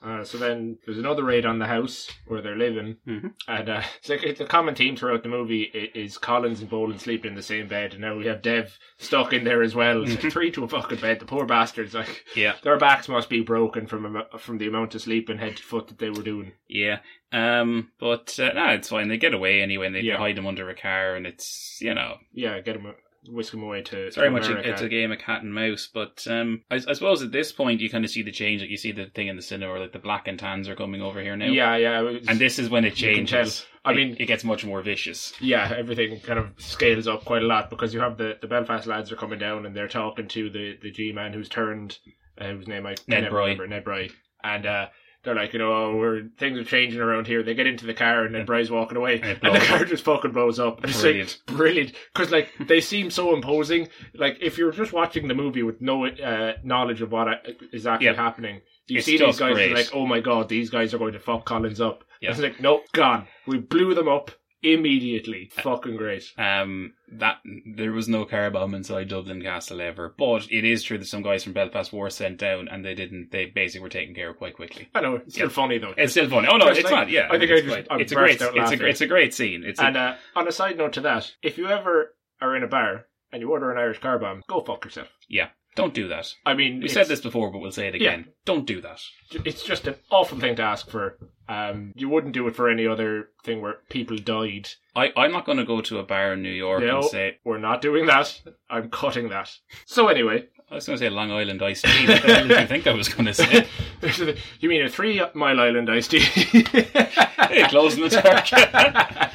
Uh, 0.03 0.25
so 0.25 0.39
then 0.39 0.79
there's 0.87 0.97
another 0.99 1.23
raid 1.23 1.45
on 1.45 1.59
the 1.59 1.67
house 1.67 2.09
where 2.27 2.41
they're 2.41 2.57
living, 2.57 2.97
Mhm. 3.07 3.35
and 3.47 3.69
uh, 3.69 3.83
it's 3.99 4.09
like 4.09 4.23
it's 4.23 4.41
a 4.41 4.47
common 4.47 4.75
theme 4.75 4.97
throughout 4.97 5.23
the 5.23 5.29
movie 5.29 5.65
is 5.95 6.17
Collins 6.17 6.61
and 6.61 6.71
Boland 6.71 7.03
sleeping 7.03 7.31
in 7.33 7.35
the 7.35 7.43
same 7.43 7.69
bed, 7.69 7.93
and 7.93 8.01
now 8.01 8.17
we 8.17 8.25
have 8.27 8.41
Dev 8.41 8.79
stuck 8.97 9.35
in 9.35 9.45
there 9.45 9.63
as 9.63 9.75
well. 9.75 10.03
It's 10.03 10.23
like 10.23 10.33
three 10.33 10.51
to 10.53 10.65
a 10.65 10.69
fucking 10.69 11.01
bed. 11.01 11.19
The 11.19 11.27
poor 11.27 11.45
bastards, 11.45 11.93
like 11.95 12.25
Yeah, 12.35 12.55
their 12.63 12.79
backs 12.79 13.09
must 13.11 13.29
be 13.29 13.43
broken 13.43 13.87
from 13.87 14.23
from 14.39 14.57
the 14.57 14.69
amount 14.69 14.95
of 14.95 15.03
sleeping 15.03 15.37
head 15.37 15.59
to 15.59 15.63
foot 15.63 15.89
that 15.89 15.99
they 15.99 16.09
were 16.09 16.23
doing. 16.23 16.53
yeah. 16.67 17.01
Um, 17.33 17.93
but 18.01 18.37
uh, 18.41 18.53
no, 18.55 18.69
it's 18.71 18.89
fine. 18.89 19.09
They 19.09 19.19
get 19.19 19.35
away 19.35 19.61
anyway, 19.61 19.87
and 19.87 19.95
they 19.95 20.01
Yeah. 20.01 20.17
hide 20.17 20.37
them 20.37 20.47
under 20.47 20.69
a 20.71 20.75
car, 20.75 21.15
and 21.15 21.27
it's 21.27 21.79
you 21.83 21.93
know 21.93 22.17
Yeah, 22.33 22.59
get 22.61 22.83
them, 22.83 22.95
whisk 23.29 23.53
them 23.53 23.63
away 23.63 23.83
to. 23.83 24.07
It's 24.07 24.17
very 24.17 24.31
much 24.31 24.49
a, 24.49 24.57
it's 24.69 24.81
a 24.83 24.89
game 24.89 25.13
of 25.13 25.19
cat 25.19 25.43
and 25.43 25.53
mouse, 25.55 25.89
but 25.93 26.27
um, 26.29 26.63
I, 26.71 26.77
I 26.77 26.93
suppose 26.95 27.23
at 27.23 27.33
this 27.33 27.53
point 27.53 27.81
you 27.81 27.91
kind 27.91 28.05
of 28.05 28.11
see 28.11 28.23
the 28.23 28.33
change. 28.33 28.61
Like 28.63 28.71
you 28.71 28.77
see 28.77 28.93
the 28.93 29.07
thing 29.07 29.29
in 29.29 29.37
the 29.37 29.43
cinema, 29.43 29.73
where 29.73 29.81
like 29.81 29.93
the 29.93 29.99
black 29.99 30.27
and 30.29 30.39
tans 30.39 30.69
are 30.69 30.75
coming 30.77 31.03
over 31.03 31.21
here 31.21 31.37
now. 31.37 31.47
Yeah, 31.47 31.77
yeah. 31.77 32.19
and 32.29 32.39
this 32.39 32.59
is 32.59 32.71
when 32.71 32.85
it 32.85 33.01
You 33.01 33.15
can 33.15 33.27
tell. 33.27 33.41
changes. 33.41 33.67
I 33.85 33.95
mean- 33.95 34.17
it, 34.19 34.27
gets 34.27 34.45
much 34.45 34.65
more 34.65 34.83
vicious. 34.83 35.33
yeah, 35.41 35.75
everything 35.77 36.21
kind 36.21 36.39
of 36.39 36.49
scales 36.59 37.07
up 37.09 37.25
quite 37.25 37.43
a 37.43 37.47
lot 37.47 37.71
because 37.71 37.95
you 37.95 38.01
have 38.01 38.19
the, 38.19 38.37
the 38.41 38.47
Belfast 38.47 38.87
lads 38.87 39.11
are 39.11 39.17
coming 39.17 39.39
down 39.39 39.65
and 39.67 39.75
they're 39.75 39.89
talking 39.89 40.29
to 40.29 40.51
the, 40.51 40.77
the 40.83 40.91
G 40.91 41.13
man 41.13 41.33
who's 41.33 41.49
turned, 41.49 41.99
uh, 42.39 42.49
whose 42.49 42.69
name 42.69 42.87
I 42.87 42.95
Ned 43.09 43.25
never 43.25 43.37
Broy. 43.37 43.43
remember, 43.59 43.67
Ned 43.69 43.85
Broy, 43.85 44.13
and 44.45 44.67
uh, 44.67 44.87
they're 45.23 45.35
like, 45.35 45.53
you 45.53 45.59
know, 45.59 45.73
oh, 45.73 45.97
we're 45.97 46.29
things 46.39 46.59
are 46.59 46.65
changing 46.65 47.01
around 47.01 47.27
here. 47.27 47.43
They 47.43 47.55
get 47.55 47.67
into 47.67 47.87
the 47.87 47.95
car 47.95 48.25
and 48.25 48.33
Ned 48.33 48.47
Broy's 48.47 48.71
walking 48.71 48.97
away, 48.97 49.21
And 49.23 49.39
and 49.43 49.55
the 49.57 49.61
car 49.61 49.85
just 49.85 50.05
fucking 50.05 50.33
blows 50.33 50.59
up. 50.59 50.79
And 50.83 50.91
it's 50.91 51.01
Brilliant. 51.01 51.41
like 51.49 51.57
brilliant 51.57 51.93
because 52.15 52.31
like 52.31 52.51
they 52.69 52.81
seem 52.81 53.11
so 53.11 53.35
imposing. 53.35 53.89
Like 54.15 54.39
if 54.41 54.57
you're 54.59 54.73
just 54.73 54.93
watching 54.93 55.29
the 55.29 55.35
movie 55.35 55.63
with 55.63 55.81
no 55.81 56.07
uh, 56.07 56.55
knowledge 56.65 57.03
of 57.03 57.13
what 57.13 57.29
uh, 57.29 57.35
actually 57.73 58.07
Yeah. 58.07 58.15
happening. 58.15 58.61
You 58.87 58.97
It's 58.99 59.07
see 59.07 59.19
these 59.19 59.39
guys 59.39 59.57
and 59.57 59.73
like, 59.75 59.91
oh 59.95 60.07
my 60.07 60.21
god, 60.21 60.49
these 60.49 60.71
guys 60.71 60.93
are 60.95 60.99
going 60.99 61.13
to 61.13 61.21
fuck 61.21 61.45
Collins 61.45 61.81
up. 61.81 62.03
Yeah. 62.21 62.31
It's 62.31 62.41
like, 62.41 62.61
nope, 62.61 62.83
gone. 62.93 63.27
We 63.47 63.59
blew 63.59 63.95
them 63.95 64.09
up 64.09 64.31
immediately. 64.63 65.51
Fucking 65.55 65.97
great. 65.97 66.25
Um, 66.39 66.95
that 67.13 67.39
there 67.77 67.93
was 67.93 68.09
no 68.09 68.25
car 68.25 68.51
bomb 68.51 68.75
inside 68.75 69.09
Dublin 69.09 69.43
Castle 69.43 69.81
ever, 69.81 70.15
but 70.17 70.47
it 70.51 70.65
is 70.65 70.83
true 70.83 70.99
that 70.99 71.07
some 71.07 71.23
guys 71.23 71.45
from 71.45 71.53
Belfast 71.53 71.93
were 71.93 72.11
sent 72.11 72.39
down, 72.39 72.69
and 72.69 72.85
they 72.85 72.95
didn't. 72.95 73.31
They 73.33 73.47
basically 73.47 73.83
were 73.83 73.89
taken 73.89 74.15
care 74.15 74.31
of 74.31 74.37
quite 74.39 74.55
quickly. 74.55 74.89
I 74.95 75.01
know 75.01 75.17
it's 75.17 75.35
still 75.35 75.47
Yeah. 75.47 75.53
funny 75.53 75.79
though. 75.79 75.95
It's 75.97 76.13
still 76.13 76.29
funny. 76.29 76.49
Oh 76.49 76.57
no, 76.57 76.69
it's 76.69 76.83
like- 76.85 76.93
not. 76.93 77.11
Yeah, 77.11 77.29
I 77.31 77.39
think 77.39 77.51
it's 77.51 77.53
I 77.53 77.67
just- 77.67 77.89
quite- 77.89 78.01
it's 78.01 78.13
a 78.13 78.15
great. 78.15 78.41
It's 78.41 78.43
a 78.81 78.87
it's 78.87 79.01
a 79.01 79.07
great 79.07 79.35
scene. 79.35 79.65
It's 79.65 79.81
a, 79.81 79.85
and 79.87 79.97
uh, 79.97 80.15
on 80.37 80.47
a 80.49 80.53
side 80.53 80.79
note 80.79 80.93
to 80.95 81.01
that, 81.03 81.35
if 81.43 81.59
you 81.59 81.69
ever 81.69 82.15
are 82.41 82.57
in 82.57 82.63
a 82.63 82.69
bar 82.69 83.07
and 83.33 83.41
you 83.43 83.51
order 83.51 83.71
an 83.71 83.79
Irish 83.79 83.99
car 84.01 84.19
bomb, 84.19 84.43
go 84.49 84.61
fuck 84.63 84.85
yourself. 84.85 85.09
yeah. 85.29 85.49
Don't 85.77 85.95
do 85.95 86.09
that. 86.09 86.35
I 86.45 86.55
mean, 86.55 86.81
We 86.81 86.89
said 86.89 87.07
this 87.07 87.21
before, 87.21 87.51
but 87.51 87.59
we'll 87.61 87.71
say 87.71 87.87
it 87.89 87.95
again. 87.95 88.27
Don't 88.45 88.67
do 88.67 88.81
that. 88.81 89.01
It's 89.45 89.63
just 89.63 89.87
an 89.87 89.95
awful 90.11 90.39
thing 90.39 90.57
to 90.57 90.63
ask 90.63 90.91
for. 90.91 91.17
Um, 91.49 91.93
you 91.97 92.09
wouldn't 92.09 92.35
do 92.35 92.47
it 92.49 92.57
for 92.57 92.69
any 92.69 92.87
other 92.87 93.31
thing 93.45 93.61
where 93.61 93.79
people 93.89 94.17
died. 94.17 94.69
I, 94.95 95.13
I'm 95.17 95.33
not 95.33 95.47
going 95.47 95.59
to 95.59 95.65
go 95.65 95.81
to 95.81 95.99
a 95.99 96.03
bar 96.03 96.33
in 96.33 96.43
New 96.43 96.51
York 96.51 96.83
No, 96.83 96.97
and 96.99 97.05
say, 97.05 97.39
we're 97.45 97.59
not 97.59 97.83
doing 97.83 98.07
that. 98.07 98.41
I'm 98.69 98.91
cutting 98.91 99.29
that. 99.31 99.57
So 99.87 100.09
anyway, 100.09 100.47
I 100.71 100.77
was 100.77 100.87
going 100.87 100.99
to 100.99 101.05
say 101.05 101.09
Long 101.09 101.33
Island 101.33 101.63
iced 101.63 101.85
tea. 101.85 102.07
What 102.07 102.23
the 102.23 102.29
did 102.29 102.61
you 102.61 102.67
think 102.67 102.87
I 102.87 102.95
was 102.95 103.09
going 103.09 103.27
to 103.27 103.35
say? 103.35 103.67
you 104.61 104.69
mean 104.69 104.83
a 104.83 104.89
three 104.89 105.21
mile 105.35 105.59
island 105.59 105.91
iced 105.91 106.13
tea? 106.13 106.21
hey, 106.63 107.67
closing 107.69 108.05
the 108.05 108.11
dark. 109.21 109.31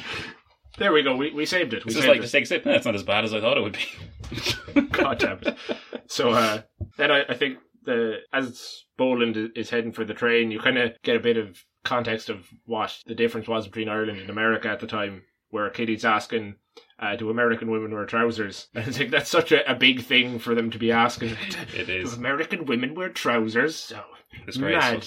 There 0.78 0.92
we 0.92 1.02
go. 1.02 1.16
We, 1.16 1.30
we 1.32 1.46
saved 1.46 1.72
it. 1.74 1.84
We 1.84 1.90
This 1.90 1.96
is 1.96 2.02
saved 2.02 2.08
like 2.08 2.18
it. 2.18 2.22
the 2.22 2.28
six 2.28 2.48
sip. 2.48 2.64
That's 2.64 2.86
not 2.86 2.94
as 2.94 3.02
bad 3.02 3.24
as 3.24 3.34
I 3.34 3.40
thought 3.40 3.56
it 3.56 3.62
would 3.62 3.78
be. 4.74 4.80
God 4.92 5.18
damn 5.18 5.38
it. 5.42 5.56
So 6.06 6.30
uh, 6.30 6.62
then 6.96 7.10
I, 7.10 7.24
I 7.28 7.34
think 7.34 7.58
the 7.84 8.18
as 8.32 8.84
Boland 8.96 9.52
is 9.56 9.70
heading 9.70 9.92
for 9.92 10.04
the 10.04 10.14
train, 10.14 10.50
you 10.50 10.60
kind 10.60 10.78
of 10.78 10.92
get 11.02 11.16
a 11.16 11.20
bit 11.20 11.36
of 11.36 11.62
context 11.84 12.28
of 12.28 12.46
what 12.64 12.96
the 13.06 13.14
difference 13.14 13.46
was 13.48 13.66
between 13.66 13.88
Ireland 13.88 14.18
and 14.20 14.30
America 14.30 14.68
at 14.68 14.80
the 14.80 14.86
time, 14.86 15.22
where 15.50 15.68
Kitty's 15.70 16.04
asking. 16.04 16.56
Uh, 16.98 17.14
do 17.14 17.28
American 17.30 17.70
women 17.70 17.92
wear 17.92 18.06
trousers? 18.06 18.68
And 18.74 18.84
I 18.86 18.90
think 18.90 19.10
that's 19.10 19.30
such 19.30 19.52
a, 19.52 19.70
a 19.70 19.74
big 19.74 20.02
thing 20.02 20.38
for 20.38 20.54
them 20.54 20.70
to 20.70 20.78
be 20.78 20.92
asking. 20.92 21.36
it 21.74 21.88
is. 21.90 22.12
Do. 22.12 22.18
American 22.18 22.64
women 22.66 22.94
wear 22.94 23.08
trousers? 23.10 23.76
So 23.76 24.00
Disgraceful. 24.46 25.02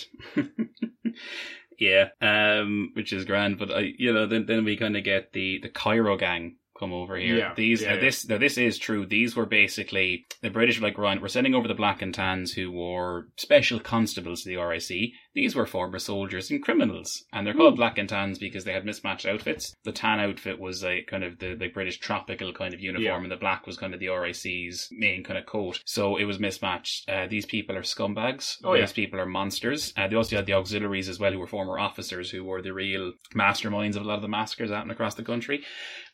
Yeah, 1.80 2.10
um, 2.22 2.92
which 2.94 3.14
is 3.14 3.26
grand. 3.26 3.58
But 3.58 3.72
I, 3.72 3.94
you 3.98 4.14
know, 4.14 4.26
then 4.26 4.46
then 4.46 4.66
we 4.66 4.78
kind 4.78 4.98
of 4.98 5.04
get 5.04 5.34
the 5.34 5.60
the 5.62 5.70
Cairo 5.70 6.18
gang 6.18 6.58
come 6.80 6.94
over 6.94 7.18
here. 7.18 7.38
Yeah, 7.38 7.54
These 7.56 7.82
yeah, 7.82 7.90
now 7.90 7.96
yeah. 7.96 8.02
this 8.02 8.28
now 8.28 8.38
this 8.38 8.58
is 8.58 8.78
true. 8.78 9.06
These 9.06 9.36
were 9.36 9.46
basically 9.46 10.26
the 10.42 10.50
British 10.50 10.80
were 10.80 10.88
like 10.88 10.98
Ryan. 10.98 11.22
We're 11.22 11.28
sending 11.28 11.54
over 11.54 11.68
the 11.68 11.74
black 11.74 12.02
and 12.02 12.14
tans 12.14 12.54
who 12.54 12.72
were 12.72 13.28
special 13.38 13.80
constables 13.80 14.44
to 14.44 14.50
the 14.50 14.58
RIC. 14.58 15.12
These 15.36 15.56
were 15.56 15.66
former 15.68 16.00
soldiers 16.00 16.50
and 16.50 16.62
criminals, 16.64 17.24
and 17.32 17.46
they're 17.46 17.54
called 17.54 17.76
black 17.76 17.98
and 17.98 18.10
tans 18.10 18.40
because 18.40 18.64
they 18.66 18.74
had 18.74 18.86
mismatched 18.86 19.26
outfits. 19.28 19.76
The 19.84 19.92
tan 19.92 20.20
outfit 20.20 20.60
was 20.60 20.84
a 20.84 21.04
kind 21.04 21.24
of 21.24 21.38
the, 21.40 21.54
the 21.56 21.68
British 21.68 22.00
tropical 22.00 22.52
kind 22.52 22.74
of 22.74 22.80
uniform, 22.80 23.04
Yeah. 23.06 23.18
and 23.22 23.32
the 23.32 23.36
black 23.38 23.68
was 23.68 23.78
kind 23.78 23.94
of 23.94 24.00
the 24.00 24.10
RIC's 24.10 24.90
main 24.92 25.24
kind 25.24 25.38
of 25.38 25.46
coat. 25.46 25.82
So 25.86 26.18
it 26.18 26.24
was 26.26 26.40
mismatched. 26.40 27.08
Uh, 27.10 27.28
these 27.28 27.46
people 27.46 27.76
are 27.78 27.84
scumbags. 27.84 28.58
Oh, 28.64 28.74
yeah. 28.74 28.82
These 28.82 28.94
people 28.94 29.20
are 29.20 29.26
monsters. 29.26 29.94
Uh, 29.96 30.08
they 30.08 30.16
also 30.16 30.36
had 30.36 30.46
the 30.48 30.54
auxiliaries 30.54 31.08
as 31.10 31.20
well, 31.20 31.32
who 31.32 31.40
were 31.40 31.48
former 31.48 31.78
officers, 31.78 32.32
who 32.32 32.44
were 32.44 32.62
the 32.62 32.74
real 32.74 33.14
masterminds 33.36 33.96
of 33.96 34.02
a 34.04 34.06
lot 34.08 34.16
of 34.16 34.22
the 34.24 34.28
massacres 34.28 34.72
happening 34.72 34.94
across 34.94 35.16
the 35.16 35.24
country. 35.24 35.64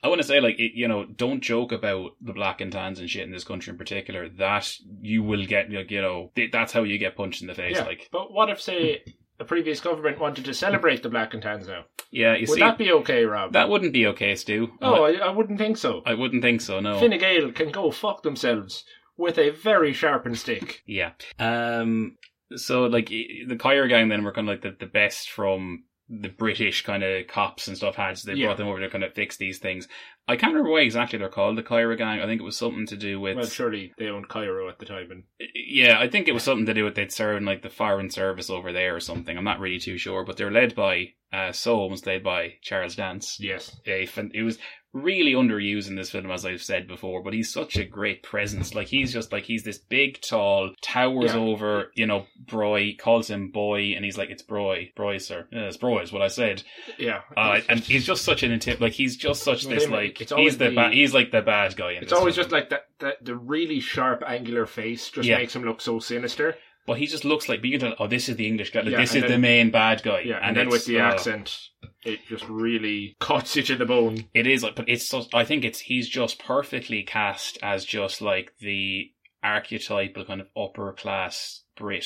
I 0.04 0.08
want 0.08 0.22
to 0.22 0.28
say, 0.28 0.40
like, 0.40 0.60
it, 0.60 0.74
you 0.76 0.88
know, 0.88 1.06
don't 1.06 1.42
joke 1.42 1.72
about 1.72 2.12
the 2.22 2.34
black 2.34 2.62
and 2.62 2.72
tans 2.72 3.00
and 3.00 3.10
shit 3.10 3.24
in 3.24 3.32
this 3.32 3.44
country 3.44 3.72
in 3.72 3.78
particular. 3.78 4.30
That 4.30 4.72
you 5.02 5.24
will 5.24 5.46
get, 5.46 5.72
like, 5.72 5.90
you 5.90 6.02
know, 6.02 6.32
th- 6.36 6.52
that's 6.52 6.74
how 6.74 6.84
you 6.84 6.98
get 6.98 7.16
punched 7.16 7.42
in 7.42 7.48
the 7.48 7.56
face. 7.56 7.78
yeah. 7.78 7.86
Like, 7.86 8.10
But 8.12 8.32
what 8.32 8.50
if, 8.50 8.62
say, 8.62 9.02
the 9.38 9.46
previous 9.46 9.80
government 9.80 10.20
wanted 10.20 10.46
to 10.46 10.54
celebrate 10.54 11.04
the 11.04 11.10
black 11.10 11.34
and 11.34 11.44
tans 11.44 11.68
now? 11.68 11.86
yeah, 12.12 12.36
you 12.36 12.46
see. 12.46 12.52
Would 12.52 12.56
see, 12.56 12.62
that 12.62 12.78
be 12.78 12.92
okay, 12.92 13.26
Rob? 13.26 13.54
that 13.54 13.70
wouldn't 13.70 13.94
be 13.94 14.08
okay, 14.08 14.36
Stu. 14.36 14.72
oh, 14.82 15.04
I, 15.04 15.14
I 15.14 15.30
wouldn't 15.30 15.60
think 15.60 15.78
so. 15.78 16.02
I 16.06 16.14
wouldn't 16.14 16.42
think 16.42 16.62
so. 16.62 16.80
No. 16.80 17.00
Fine 17.00 17.18
Gael 17.20 17.52
can 17.52 17.72
go 17.72 17.92
fuck 17.92 18.24
themselves 18.24 18.86
with 19.18 19.38
a 19.38 19.50
very 19.50 19.94
sharpened 19.94 20.38
stick. 20.38 20.84
Yeah. 20.88 21.12
Um. 21.40 22.18
So 22.56 22.86
like 22.86 23.08
the 23.08 23.58
Cairo 23.60 23.88
gang 23.88 24.08
then 24.10 24.24
were 24.24 24.32
kind 24.32 24.48
of 24.48 24.54
like 24.54 24.62
the, 24.62 24.76
the 24.86 24.90
best 24.90 25.32
from 25.32 25.84
the 26.08 26.30
British 26.30 26.84
kind 26.84 27.04
of 27.04 27.28
cops 27.28 27.68
and 27.68 27.76
stuff 27.76 27.96
had. 27.96 28.18
So 28.18 28.30
they 28.32 28.38
Yeah. 28.38 28.48
brought 28.48 28.58
them 28.58 28.68
over 28.68 28.80
to 28.80 28.90
kind 28.90 29.04
of 29.04 29.14
fix 29.14 29.38
these 29.38 29.58
things. 29.60 29.88
I 30.28 30.36
can't 30.36 30.54
remember 30.54 30.72
why 30.72 30.82
exactly 30.82 31.18
they're 31.20 31.30
called 31.30 31.58
the 31.58 31.64
Cairo 31.64 31.96
gang. 31.96 32.20
I 32.20 32.26
think 32.26 32.42
it 32.42 32.46
was 32.46 32.58
something 32.58 32.86
to 32.88 32.98
do 32.98 33.20
with. 33.20 33.38
Well, 33.38 33.46
surely 33.48 33.92
they 33.98 34.08
owned 34.08 34.28
Cairo 34.28 34.70
at 34.70 34.78
the 34.80 34.86
time, 34.86 35.10
and 35.12 35.24
Yeah, 35.54 36.00
I 36.00 36.08
think 36.08 36.28
it 36.28 36.34
was 36.34 36.44
something 36.44 36.66
to 36.68 36.74
do 36.74 36.84
with 36.84 36.96
they'd 36.96 37.12
served 37.12 37.38
in 37.40 37.46
like 37.46 37.62
the 37.64 37.70
foreign 37.70 38.10
service 38.10 38.50
over 38.50 38.72
there 38.72 38.96
or 38.96 39.00
something. 39.00 39.38
I'm 39.38 39.44
not 39.44 39.60
really 39.60 39.80
too 39.80 39.98
sure, 39.98 40.24
but 40.24 40.38
they're 40.38 40.52
led 40.52 40.76
by 40.76 41.14
uh, 41.34 41.52
Soames, 41.52 42.06
led 42.06 42.24
by 42.24 42.54
Charles 42.62 42.96
Dance. 42.96 43.38
yes, 43.40 43.80
A 43.88 44.06
fan- 44.06 44.32
it 44.34 44.44
was 44.44 44.58
really 44.96 45.34
underused 45.34 45.90
in 45.90 45.96
this 45.96 46.10
film, 46.10 46.32
as 46.32 46.46
I've 46.46 46.64
said 46.64 46.88
before. 46.88 47.22
But 47.22 47.34
he's 47.34 47.52
such 47.52 47.76
a 47.76 47.84
great 47.84 48.24
presence. 48.24 48.74
Like 48.74 48.88
he's 48.88 49.12
just 49.14 49.32
like 49.32 49.44
he's 49.44 49.64
this 49.64 49.78
big, 49.78 50.22
tall, 50.22 50.72
towers 50.82 51.34
Yeah. 51.34 51.40
over. 51.40 51.92
You 51.96 52.08
know, 52.08 52.26
Broy 52.46 52.98
calls 52.98 53.30
him 53.30 53.52
boy, 53.52 53.94
and 53.96 54.06
he's 54.06 54.18
like, 54.18 54.30
"It's 54.30 54.42
Broy, 54.44 54.94
Broy, 54.96 55.22
sir. 55.22 55.48
Yeah, 55.52 55.64
it's 55.66 55.78
Broy 55.78 56.02
is 56.04 56.12
what 56.14 56.22
I 56.22 56.28
said." 56.30 56.64
yeah. 56.98 57.22
Uh, 57.36 57.60
and 57.70 57.80
he's 57.82 58.06
just 58.06 58.24
such 58.24 58.42
an 58.44 58.52
intim- 58.58 58.80
like 58.80 58.94
he's 58.94 59.18
just 59.18 59.44
such 59.44 59.66
With 59.66 59.76
this 59.80 59.90
like 59.90 60.18
he's 60.18 60.58
the, 60.58 60.70
the- 60.70 60.76
ba- 60.76 60.92
he's 60.92 61.14
like 61.14 61.32
the 61.32 61.42
bad 61.42 61.76
guy. 61.76 61.92
In 61.92 62.04
it's 62.04 62.14
always 62.14 62.36
film. 62.36 62.46
just 62.46 62.52
like 62.54 62.70
that, 62.70 62.86
that. 63.00 63.24
The 63.26 63.36
really 63.36 63.80
sharp, 63.82 64.24
angular 64.26 64.66
face 64.66 65.10
just 65.10 65.28
Yeah. 65.28 65.38
makes 65.38 65.56
him 65.56 65.64
look 65.64 65.82
so 65.82 66.00
sinister. 66.00 66.56
But 66.86 67.00
he 67.00 67.08
just 67.08 67.26
looks 67.26 67.50
like, 67.50 67.62
but 67.62 67.70
you 67.70 67.80
can 67.80 67.90
tell, 67.90 67.96
oh, 68.00 68.08
this 68.08 68.30
is 68.30 68.36
the 68.36 68.46
English 68.48 68.72
guy. 68.72 68.82
Like, 68.82 68.92
Yeah, 68.92 68.98
this 69.02 69.16
and 69.16 69.18
is 69.18 69.30
then- 69.30 69.42
the 69.42 69.48
main 69.48 69.72
bad 69.72 70.04
guy. 70.04 70.20
Yeah, 70.22 70.40
and, 70.42 70.56
then 70.56 70.68
it's, 70.68 70.72
with 70.74 70.86
the 70.86 71.00
uh, 71.00 71.04
accent, 71.06 71.58
it 72.04 72.20
just 72.28 72.48
really 72.48 73.16
cuts 73.20 73.56
you 73.56 73.64
to 73.64 73.76
the 73.76 73.86
bone. 73.86 74.26
It 74.34 74.46
is 74.46 74.62
like, 74.64 74.76
but 74.76 74.88
it's 74.88 75.08
so, 75.08 75.24
I 75.34 75.46
think 75.46 75.66
it's, 75.66 75.80
he's 75.80 76.08
just 76.08 76.38
perfectly 76.38 77.02
cast 77.04 77.58
as 77.64 77.86
just 77.86 78.22
like 78.22 78.54
the 78.60 79.12
archetypal 79.44 80.26
kind 80.26 80.42
of 80.42 80.48
upper 80.56 80.94
class 80.94 81.64
Brit. 81.76 82.06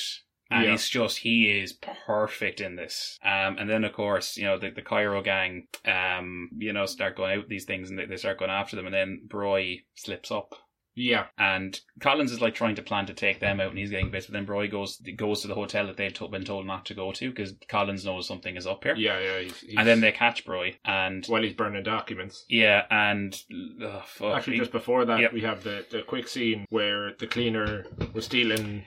And 0.51 0.63
Yeah. 0.65 0.73
it's 0.73 0.89
just, 0.89 1.19
he 1.19 1.59
is 1.59 1.73
perfect 1.73 2.59
in 2.59 2.75
this. 2.75 3.19
Um, 3.23 3.57
and 3.59 3.69
then 3.69 3.84
of 3.84 3.93
course, 3.93 4.36
you 4.38 4.45
know, 4.45 4.57
the, 4.57 4.71
the 4.71 4.82
Cairo 4.82 5.21
gang, 5.21 5.67
um, 5.86 6.49
you 6.57 6.73
know, 6.73 6.86
start 6.86 7.17
going 7.17 7.34
out 7.34 7.39
with 7.43 7.49
these 7.49 7.65
things 7.65 7.89
and 7.89 7.99
they, 7.99 8.05
they 8.05 8.17
start 8.17 8.39
going 8.39 8.49
after 8.49 8.75
them 8.75 8.86
and 8.86 8.95
then 8.95 9.21
Broy 9.27 9.84
slips 9.95 10.32
up. 10.32 10.55
Yeah, 11.02 11.28
And 11.38 11.80
Collins 12.02 12.32
is 12.32 12.41
like 12.41 12.56
trying 12.56 12.76
to 12.76 12.82
plan 12.82 13.06
to 13.06 13.14
take 13.14 13.39
them 13.39 13.60
out, 13.62 13.70
and 13.70 13.78
he's 13.78 13.89
getting 13.89 14.12
bits. 14.12 14.26
But 14.26 14.34
then 14.34 14.45
Broy 14.45 14.70
goes 14.70 15.02
goes 15.16 15.41
to 15.41 15.47
the 15.47 15.56
hotel 15.56 15.88
that 15.88 15.97
they've 15.97 16.14
been 16.32 16.43
told 16.43 16.66
not 16.68 16.86
to 16.88 16.93
go 16.93 17.12
to 17.14 17.30
because 17.30 17.54
Collins 17.70 18.04
knows 18.06 18.28
something 18.28 18.56
is 18.58 18.68
up 18.68 18.84
here. 18.84 18.95
yeah, 18.95 19.20
yeah. 19.20 19.39
He's, 19.39 19.60
he's, 19.62 19.76
And 19.78 19.88
then 19.88 20.02
they 20.02 20.12
catch 20.12 20.45
Broy, 20.45 20.76
and 20.84 21.26
while 21.28 21.41
he's 21.41 21.54
burning 21.54 21.84
documents. 21.84 22.45
yeah, 22.50 22.84
and 22.91 23.34
oh, 23.82 24.04
fuck. 24.06 24.36
Actually, 24.36 24.58
just 24.58 24.72
before 24.72 25.06
that, 25.06 25.20
Yep. 25.22 25.34
we 25.34 25.41
have 25.41 25.64
the, 25.64 25.86
the 25.89 26.02
quick 26.02 26.28
scene 26.28 26.66
where 26.70 27.14
the 27.20 27.28
cleaner 27.28 27.86
was 28.14 28.26
stealing 28.26 28.84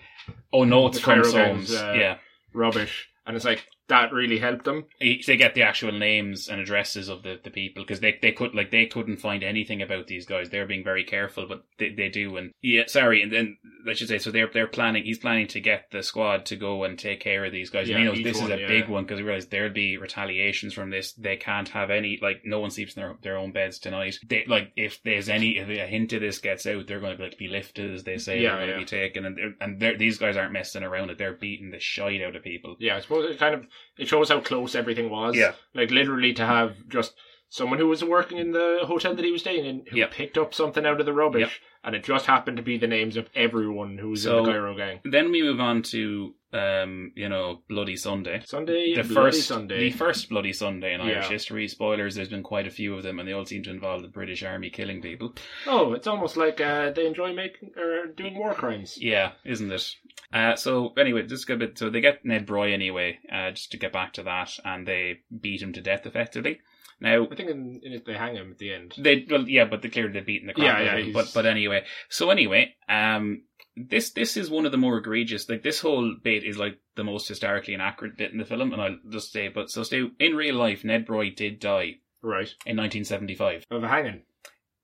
oh 0.52 0.64
no, 0.64 0.86
it's 0.88 0.98
from 1.00 1.24
Soames. 1.24 1.72
uh, 1.74 1.94
yeah, 1.96 2.18
rubbish, 2.52 3.08
and 3.26 3.36
it's 3.36 3.44
like 3.44 3.66
that 3.88 4.12
really 4.12 4.38
helped 4.38 4.64
them. 4.64 4.84
They 5.00 5.36
get 5.36 5.54
the 5.54 5.62
actual 5.62 5.92
names 5.92 6.48
and 6.48 6.60
addresses 6.60 7.08
of 7.08 7.22
the, 7.22 7.38
the 7.42 7.50
people 7.50 7.82
because 7.82 8.00
they 8.00 8.18
they 8.20 8.32
could 8.32 8.54
like 8.54 8.70
they 8.70 8.86
couldn't 8.86 9.18
find 9.18 9.42
anything 9.42 9.82
about 9.82 10.06
these 10.06 10.26
guys. 10.26 10.50
They're 10.50 10.66
being 10.66 10.84
very 10.84 11.04
careful, 11.04 11.46
but 11.48 11.64
they, 11.78 11.90
they 11.90 12.08
do. 12.08 12.36
And 12.36 12.52
yeah, 12.62 12.84
sorry, 12.86 13.22
and 13.22 13.32
then 13.32 13.56
I 13.88 13.94
should 13.94 14.08
say 14.08 14.18
so. 14.18 14.30
They're 14.30 14.50
they're 14.52 14.66
planning. 14.66 15.04
He's 15.04 15.18
planning 15.18 15.48
to 15.48 15.60
get 15.60 15.90
the 15.90 16.02
squad 16.02 16.46
to 16.46 16.56
go 16.56 16.84
and 16.84 16.98
take 16.98 17.20
care 17.20 17.44
of 17.44 17.52
these 17.52 17.70
guys. 17.70 17.88
Yeah, 17.88 17.96
and 17.96 18.16
he 18.16 18.22
knows 18.22 18.32
this 18.32 18.40
one, 18.40 18.52
is 18.52 18.58
a 18.58 18.60
yeah, 18.62 18.68
big 18.68 18.88
one 18.88 19.04
because 19.04 19.18
he 19.18 19.24
realized 19.24 19.50
there'd 19.50 19.74
be 19.74 19.96
retaliations 19.96 20.74
from 20.74 20.90
this. 20.90 21.12
They 21.14 21.36
can't 21.36 21.68
have 21.70 21.90
any 21.90 22.18
like 22.20 22.42
no 22.44 22.60
one 22.60 22.70
sleeps 22.70 22.94
in 22.94 23.02
their 23.02 23.16
their 23.22 23.36
own 23.38 23.52
beds 23.52 23.78
tonight. 23.78 24.18
They 24.26 24.44
like 24.46 24.72
if 24.76 25.02
there's 25.02 25.28
any 25.28 25.58
if 25.58 25.68
a 25.68 25.86
hint 25.86 26.12
of 26.12 26.20
this 26.20 26.38
gets 26.38 26.66
out, 26.66 26.86
they're 26.86 27.00
going 27.00 27.12
to 27.12 27.18
be, 27.18 27.24
like, 27.24 27.38
be 27.38 27.48
lifted 27.48 27.92
as 27.92 28.04
they 28.04 28.18
say. 28.18 28.40
Yeah, 28.40 28.56
they're 28.56 28.66
going 28.66 28.80
to 28.80 28.84
be 28.84 28.84
taken, 28.84 29.24
and 29.24 29.36
they're, 29.36 29.54
and 29.60 29.80
they're, 29.80 29.98
these 29.98 30.18
guys 30.18 30.36
aren't 30.36 30.52
messing 30.52 30.82
around. 30.82 31.10
It 31.10 31.18
they're 31.18 31.34
beating 31.34 31.70
the 31.70 31.78
shit 31.78 32.02
out 32.22 32.36
of 32.36 32.42
people. 32.42 32.76
Yeah, 32.78 32.96
I 32.96 33.00
suppose 33.00 33.30
it 33.30 33.38
kind 33.38 33.54
of 33.54 33.66
it 33.98 34.08
shows 34.08 34.28
how 34.28 34.40
close 34.40 34.74
everything 34.74 35.10
was. 35.10 35.36
Yeah. 35.36 35.52
like 35.74 35.90
literally 35.90 36.32
to 36.34 36.44
have 36.46 36.76
just 36.88 37.14
someone 37.48 37.78
who 37.78 37.86
was 37.88 38.02
working 38.02 38.38
in 38.38 38.52
the 38.52 38.80
hotel 38.84 39.14
that 39.14 39.24
he 39.24 39.30
was 39.30 39.42
staying 39.42 39.66
in 39.66 39.84
who 39.90 39.98
Yeah. 39.98 40.06
picked 40.10 40.38
up 40.38 40.54
something 40.54 40.86
out 40.86 41.00
of 41.00 41.06
the 41.06 41.12
rubbish, 41.12 41.60
and 41.84 41.94
it 41.94 42.02
just 42.02 42.24
happened 42.26 42.56
to 42.56 42.62
be 42.62 42.78
the 42.78 42.86
names 42.86 43.16
of 43.18 43.28
everyone 43.34 43.98
who 43.98 44.08
was 44.10 44.22
So- 44.22 44.38
in 44.38 44.44
the 44.44 44.50
Cairo 44.52 44.74
gang. 44.74 45.00
Then 45.04 45.30
we 45.30 45.42
move 45.42 45.60
on 45.60 45.82
to 45.82 46.34
um, 46.54 47.12
you 47.16 47.30
know, 47.30 47.62
Bloody 47.66 47.96
Sunday. 47.96 48.42
Sunday, 48.44 48.94
the 48.94 49.02
Bloody 49.04 49.14
first 49.14 49.46
Sunday. 49.48 49.78
the 49.78 49.90
first 49.90 50.28
bloody 50.28 50.52
Sunday 50.52 50.92
in 50.92 51.00
Irish 51.00 51.24
Yeah. 51.24 51.28
history. 51.30 51.66
Spoilers: 51.66 52.14
there's 52.14 52.28
been 52.28 52.42
quite 52.42 52.66
a 52.66 52.70
few 52.70 52.94
of 52.94 53.02
them, 53.02 53.18
and 53.18 53.26
they 53.26 53.32
all 53.32 53.46
seem 53.46 53.62
to 53.62 53.70
involve 53.70 54.02
the 54.02 54.08
British 54.08 54.42
Army 54.42 54.68
killing 54.68 55.00
people. 55.00 55.34
Oh, 55.66 55.94
it's 55.94 56.06
almost 56.06 56.36
like 56.36 56.60
uh, 56.60 56.90
they 56.90 57.06
enjoy 57.06 57.32
making 57.32 57.70
or 57.78 58.06
doing 58.08 58.36
war 58.36 58.52
crimes. 58.52 58.98
Yeah, 59.00 59.32
isn't 59.46 59.72
it? 59.72 59.96
Uh, 60.32 60.56
so 60.56 60.92
anyway, 60.98 61.22
just 61.26 61.48
a 61.50 61.56
bit. 61.56 61.76
So 61.78 61.90
they 61.90 62.00
get 62.00 62.24
Ned 62.24 62.46
Broy 62.46 62.72
anyway, 62.72 63.18
uh, 63.30 63.50
just 63.50 63.70
to 63.72 63.76
get 63.76 63.92
back 63.92 64.14
to 64.14 64.22
that, 64.22 64.58
and 64.64 64.86
they 64.88 65.20
beat 65.40 65.62
him 65.62 65.72
to 65.74 65.80
death 65.82 66.06
effectively. 66.06 66.60
Now 67.00 67.26
I 67.30 67.34
think 67.34 67.50
in, 67.50 67.80
in 67.82 68.02
they 68.06 68.14
hang 68.14 68.36
him 68.36 68.52
at 68.52 68.58
the 68.58 68.72
end. 68.72 68.94
they 68.96 69.26
well, 69.28 69.48
yeah, 69.48 69.64
but 69.64 69.82
they 69.82 69.88
clearly 69.88 70.12
they're 70.12 70.22
beating 70.22 70.46
the 70.46 70.54
crap 70.54 70.78
Yeah, 70.78 70.96
yeah, 70.96 71.04
him. 71.04 71.12
But 71.12 71.32
but 71.34 71.46
anyway, 71.46 71.84
so 72.08 72.30
anyway, 72.30 72.76
um, 72.88 73.42
this 73.76 74.10
this 74.10 74.36
is 74.36 74.48
one 74.50 74.66
of 74.66 74.72
the 74.72 74.78
more 74.78 74.96
egregious. 74.98 75.48
Like 75.48 75.62
this 75.62 75.80
whole 75.80 76.14
bit 76.22 76.44
is 76.44 76.56
like 76.58 76.78
the 76.94 77.04
most 77.04 77.26
historically 77.28 77.74
inaccurate 77.74 78.16
bit 78.16 78.32
in 78.32 78.38
the 78.38 78.44
film, 78.44 78.72
and 78.72 78.80
I'll 78.80 78.98
just 79.10 79.32
say, 79.32 79.48
but 79.48 79.70
so 79.70 79.82
stay 79.82 80.08
in 80.18 80.36
real 80.36 80.54
life, 80.54 80.84
Ned 80.84 81.06
Broy 81.06 81.34
did 81.34 81.58
die 81.60 81.96
Right. 82.22 82.54
in 82.64 82.76
1975. 82.76 83.66
Of 83.70 83.82
a 83.82 83.88
hanging. 83.88 84.22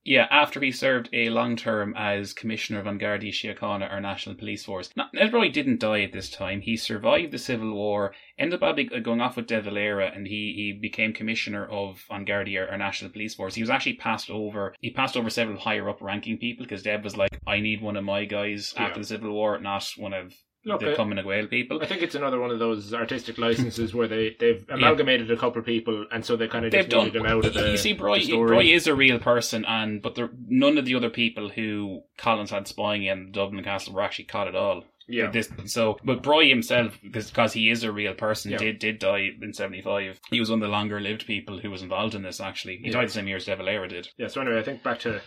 Yeah, 0.09 0.27
after 0.31 0.59
he 0.63 0.73
served 0.73 1.11
a 1.13 1.29
long 1.29 1.55
term 1.55 1.93
as 1.95 2.33
Commissioner 2.33 2.81
of 2.81 2.87
An 2.87 2.97
Garda 2.97 3.27
Síochána, 3.27 3.93
our 3.93 4.01
National 4.01 4.35
Police 4.35 4.65
Force. 4.65 4.89
Now, 4.97 5.11
Ned 5.13 5.31
Broy 5.31 5.53
didn't 5.53 5.81
die 5.81 6.01
at 6.01 6.15
this 6.15 6.31
time. 6.31 6.63
He 6.63 6.79
survived 6.79 7.31
the 7.31 7.37
Civil 7.37 7.75
War, 7.75 8.15
ended 8.39 8.63
up 8.63 8.79
going 9.03 9.21
off 9.21 9.37
with 9.37 9.49
De 9.49 9.61
Valera, 9.61 10.11
and 10.15 10.27
he, 10.27 10.55
he 10.57 10.73
became 10.73 11.13
Commissioner 11.13 11.67
of 11.67 12.07
An 12.09 12.25
Garda, 12.25 12.57
our, 12.57 12.69
our 12.71 12.79
National 12.79 13.11
Police 13.11 13.35
Force. 13.35 13.55
He 13.55 13.61
was 13.63 13.69
actually 13.69 13.97
passed 13.97 14.31
over, 14.31 14.75
he 14.81 14.91
passed 14.91 15.15
over 15.15 15.29
several 15.29 15.59
higher 15.59 15.91
up 15.91 16.01
ranking 16.01 16.39
people 16.39 16.65
because 16.65 16.85
Dev 16.85 17.05
was 17.05 17.19
like, 17.19 17.39
I 17.47 17.61
need 17.61 17.83
one 17.83 17.99
of 17.99 18.05
my 18.05 18.25
guys 18.25 18.73
Yeah. 18.75 18.85
after 18.85 19.01
the 19.01 19.07
Civil 19.07 19.33
War, 19.33 19.61
not 19.61 19.93
one 19.99 20.15
of 20.15 20.35
Look, 20.65 20.81
the 20.81 20.95
Cumming 20.97 21.23
Gael 21.25 21.47
people. 21.47 21.81
I 21.81 21.87
think 21.87 22.03
it's 22.03 22.15
another 22.15 22.39
one 22.41 22.51
of 22.51 22.59
those 22.59 22.93
artistic 22.93 23.39
licenses 23.39 23.95
where 23.95 24.09
they 24.09 24.37
they've 24.39 24.65
amalgamated 24.69 25.31
a 25.31 25.37
couple 25.37 25.61
of 25.61 25.67
people, 25.67 26.07
and 26.13 26.25
so 26.25 26.37
they 26.37 26.49
kind 26.49 26.65
of 26.67 26.73
They've 26.73 26.89
just 26.89 26.91
done. 26.91 27.13
them 27.13 27.27
out 27.27 27.45
of 27.45 27.55
the. 27.55 27.71
you 27.71 27.77
see, 27.77 27.93
the 27.93 27.99
Broy, 28.01 28.23
story. 28.23 28.51
Broy 28.51 28.75
is 28.75 28.87
a 28.87 28.95
real 28.95 29.19
person, 29.19 29.65
and 29.65 30.03
but 30.03 30.15
there, 30.17 30.31
none 30.49 30.77
of 30.77 30.85
the 30.85 30.95
other 30.97 31.11
people 31.11 31.49
who 31.49 32.03
Collins 32.19 32.51
had 32.51 32.67
spying 32.69 33.05
in 33.05 33.31
Dublin 33.33 33.63
Castle 33.65 33.95
were 33.95 34.03
actually 34.03 34.27
caught 34.27 34.49
at 34.49 34.57
all. 34.57 34.85
Yeah. 35.11 35.31
This, 35.31 35.49
so, 35.65 35.97
but 36.05 36.23
Broy 36.23 36.51
himself, 36.51 36.99
because 37.03 37.29
because 37.31 37.55
he 37.55 37.71
is 37.71 37.83
a 37.83 37.91
real 37.91 38.13
person, 38.13 38.51
Yeah. 38.51 38.59
did 38.59 38.79
did 38.79 38.99
die 38.99 39.31
in 39.41 39.55
seventy 39.55 39.81
five. 39.81 40.21
He 40.29 40.39
was 40.41 40.51
one 40.51 40.61
of 40.61 40.67
the 40.69 40.73
longer 40.73 41.01
lived 41.01 41.25
people 41.27 41.61
who 41.61 41.71
was 41.71 41.83
involved 41.83 42.15
in 42.15 42.23
this. 42.23 42.41
Actually, 42.41 42.77
he 42.79 42.87
Yeah. 42.89 42.93
died 42.95 43.09
the 43.09 43.13
same 43.13 43.27
year 43.29 43.39
as 43.39 43.47
De 43.47 43.57
Valera 43.57 43.89
did. 43.89 44.09
Yeah. 44.19 44.27
So 44.27 44.43
anyway, 44.43 44.59
I 44.59 44.63
think 44.65 44.83
back 44.83 44.99
to 45.01 45.23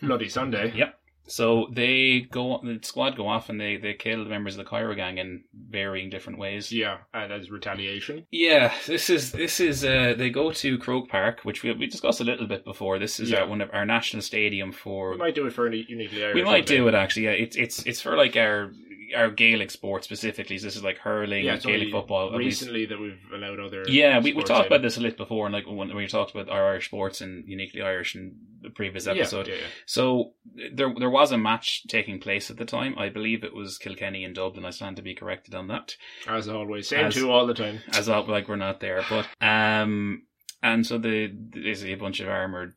Bloody 0.00 0.28
Sunday. 0.30 0.72
Yep. 0.74 0.98
So 1.28 1.68
they 1.72 2.20
go, 2.30 2.60
the 2.62 2.78
squad 2.82 3.16
go 3.16 3.26
off 3.28 3.48
and 3.48 3.60
they 3.60 3.76
they 3.76 3.94
kill 3.94 4.22
the 4.24 4.30
members 4.30 4.54
of 4.54 4.58
the 4.64 4.68
Cairo 4.70 4.94
gang 4.94 5.18
in 5.18 5.42
varying 5.68 6.08
different 6.10 6.38
ways. 6.38 6.70
Yeah, 6.72 6.98
and 7.12 7.32
as 7.32 7.50
retaliation. 7.50 8.26
Yeah, 8.30 8.72
this 8.86 9.10
is 9.10 9.32
this 9.32 9.58
is 9.60 9.84
uh 9.84 10.14
they 10.16 10.30
go 10.30 10.52
to 10.52 10.78
Croke 10.78 11.08
Park, 11.08 11.40
which 11.42 11.62
we 11.62 11.72
we 11.72 11.86
discussed 11.86 12.20
a 12.20 12.24
little 12.24 12.46
bit 12.46 12.64
before. 12.64 12.98
This 12.98 13.18
is 13.20 13.30
Yeah. 13.30 13.42
uh, 13.42 13.46
one 13.48 13.60
of 13.60 13.70
our 13.72 13.84
national 13.84 14.22
stadium 14.22 14.72
for 14.72 15.10
We 15.12 15.16
might 15.16 15.34
do 15.34 15.46
it 15.46 15.52
for 15.52 15.66
any 15.66 15.84
uniquely 15.88 16.22
Irish. 16.24 16.34
we 16.34 16.44
might 16.44 16.66
do 16.66 16.86
it 16.88 16.94
actually. 16.94 17.24
Yeah, 17.24 17.30
it's 17.32 17.56
it's 17.56 17.82
it's 17.86 18.00
for 18.00 18.16
like 18.16 18.36
our 18.36 18.70
our 19.14 19.30
Gaelic 19.30 19.70
sport 19.70 20.04
specifically. 20.04 20.58
So 20.58 20.66
this 20.66 20.76
is 20.76 20.84
like 20.84 20.98
hurling, 20.98 21.44
Yeah, 21.44 21.56
Gaelic 21.56 21.90
football. 21.90 22.36
Recently, 22.36 22.86
that 22.86 22.98
we've 22.98 23.18
allowed 23.32 23.60
other. 23.60 23.84
Yeah, 23.88 24.20
we, 24.20 24.32
we 24.32 24.42
talked 24.42 24.66
about 24.66 24.82
this 24.82 24.96
a 24.96 25.00
little 25.00 25.16
before, 25.16 25.46
and 25.46 25.52
like 25.52 25.66
when 25.66 25.94
we 25.94 26.06
talked 26.06 26.32
about 26.32 26.48
our 26.48 26.68
Irish 26.70 26.86
sports 26.86 27.20
and 27.20 27.46
uniquely 27.48 27.82
Irish 27.82 28.14
in 28.14 28.36
the 28.62 28.70
previous 28.70 29.06
episode. 29.06 29.48
Yeah, 29.48 29.54
yeah. 29.54 29.66
So 29.86 30.32
there 30.74 30.92
there 30.98 31.10
was 31.10 31.32
a 31.32 31.38
match 31.38 31.84
taking 31.88 32.20
place 32.20 32.50
at 32.50 32.56
the 32.56 32.64
time. 32.64 32.94
I 32.98 33.08
believe 33.08 33.44
it 33.44 33.54
was 33.54 33.78
Kilkenny 33.78 34.24
and 34.24 34.34
Dublin. 34.34 34.64
I 34.64 34.70
stand 34.70 34.96
to 34.96 35.02
be 35.02 35.14
corrected 35.14 35.54
on 35.54 35.68
that. 35.68 35.96
As 36.28 36.48
always, 36.48 36.88
same 36.88 37.06
As- 37.06 37.14
two 37.14 37.30
all 37.30 37.46
the 37.46 37.54
time. 37.54 37.80
As 37.92 38.08
like 38.08 38.48
we're 38.48 38.56
not 38.56 38.80
there, 38.80 39.04
but 39.08 39.26
um, 39.40 40.22
and 40.62 40.86
so 40.86 40.98
the 40.98 41.32
there's 41.32 41.84
a 41.84 41.94
bunch 41.94 42.20
of 42.20 42.28
armored 42.28 42.74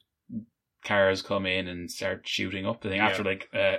cars 0.84 1.22
come 1.22 1.46
in 1.46 1.68
and 1.68 1.92
start 1.92 2.22
shooting 2.28 2.66
up 2.66 2.82
the 2.82 2.90
thing 2.90 3.00
after 3.02 3.24
Yeah. 3.24 3.30
like 3.30 3.50
uh 3.54 3.78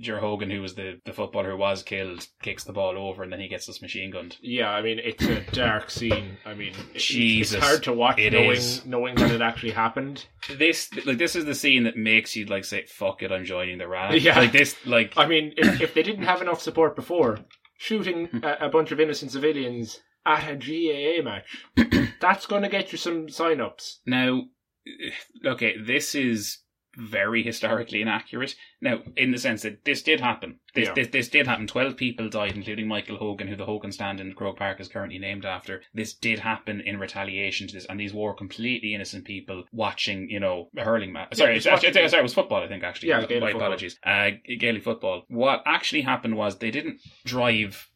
Jer 0.00 0.18
Hogan 0.18 0.50
who 0.50 0.60
was 0.60 0.74
the 0.74 1.00
the 1.04 1.12
footballer 1.12 1.50
who 1.52 1.56
was 1.56 1.82
killed 1.82 2.26
kicks 2.42 2.64
the 2.64 2.72
ball 2.72 2.98
over 2.98 3.22
and 3.22 3.32
then 3.32 3.40
he 3.40 3.48
gets 3.48 3.66
this 3.66 3.80
machine 3.82 4.10
gunned 4.10 4.36
Yeah, 4.42 4.68
I 4.70 4.82
mean 4.82 4.98
it's 5.02 5.24
a 5.24 5.40
dark 5.52 5.90
scene. 5.90 6.36
I 6.44 6.54
mean, 6.54 6.74
it- 6.94 6.98
Jesus, 6.98 7.56
it's 7.56 7.64
hard 7.66 7.82
to 7.84 7.92
watch 7.92 8.18
it 8.18 8.32
knowing 8.32 8.50
is. 8.52 8.84
knowing 8.84 9.14
that 9.16 9.30
it 9.30 9.40
actually 9.40 9.72
happened. 9.72 10.26
this 10.58 10.90
like 11.06 11.18
this 11.18 11.34
is 11.36 11.44
the 11.46 11.54
scene 11.54 11.84
that 11.84 11.96
makes 11.96 12.36
you 12.36 12.44
like 12.46 12.64
say 12.64 12.84
fuck 12.86 13.22
it 13.22 13.32
I'm 13.32 13.44
joining 13.44 13.78
the 13.78 13.88
rally 13.88 14.18
Yeah. 14.18 14.38
like 14.38 14.52
this 14.52 14.74
like 14.86 15.14
I 15.16 15.26
mean, 15.26 15.54
if, 15.56 15.80
if 15.80 15.94
they 15.94 16.02
didn't 16.02 16.24
have 16.24 16.42
enough 16.42 16.60
support 16.60 16.94
before, 16.96 17.38
shooting 17.78 18.28
a, 18.42 18.66
a 18.66 18.68
bunch 18.68 18.92
of 18.92 19.00
innocent 19.00 19.30
civilians 19.32 20.00
at 20.24 20.48
a 20.48 20.54
GAA 20.54 21.22
match, 21.24 21.64
that's 22.20 22.46
going 22.46 22.62
to 22.62 22.68
get 22.68 22.92
you 22.92 22.98
some 22.98 23.28
sign-ups. 23.28 24.00
Now, 24.06 24.42
okay, 25.46 25.76
this 25.78 26.14
is 26.14 26.58
very 26.98 27.42
historically 27.42 28.02
inaccurate. 28.02 28.54
Now, 28.82 28.98
in 29.16 29.30
the 29.30 29.38
sense 29.38 29.62
that 29.62 29.82
this 29.86 30.02
did 30.02 30.20
happen. 30.20 30.58
This, 30.74 30.88
Yeah. 30.88 30.94
this, 30.94 31.08
this 31.08 31.28
did 31.30 31.46
happen. 31.46 31.66
12 31.66 31.96
people 31.96 32.28
died, 32.28 32.52
including 32.54 32.86
Michael 32.86 33.16
Hogan, 33.16 33.48
who 33.48 33.56
the 33.56 33.64
Hogan 33.64 33.92
stand 33.92 34.20
in 34.20 34.34
Croke 34.34 34.58
Park 34.58 34.78
is 34.78 34.88
currently 34.88 35.18
named 35.18 35.46
after. 35.46 35.80
This 35.94 36.12
did 36.12 36.40
happen 36.40 36.82
in 36.84 36.98
retaliation 36.98 37.66
to 37.68 37.72
this, 37.72 37.86
and 37.86 37.98
these 37.98 38.12
were 38.12 38.34
completely 38.34 38.94
innocent 38.94 39.24
people 39.24 39.64
watching, 39.72 40.28
you 40.28 40.38
know, 40.38 40.68
a 40.76 40.84
hurling 40.84 41.14
match. 41.14 41.34
Sorry, 41.34 41.56
it's 41.56 41.64
actually, 41.64 41.88
watching- 41.92 42.08
sorry, 42.10 42.20
it 42.20 42.24
was 42.24 42.34
football, 42.34 42.62
I 42.62 42.68
think, 42.68 42.84
actually. 42.84 43.08
Yeah, 43.08 43.20
My 43.20 43.26
football. 43.26 43.48
apologies. 43.56 43.98
Uh, 44.04 44.32
Gaelic 44.58 44.84
football. 44.84 45.22
What 45.28 45.62
actually 45.64 46.02
happened 46.02 46.36
was 46.36 46.58
they 46.58 46.70
didn't 46.70 47.00
drive 47.24 47.88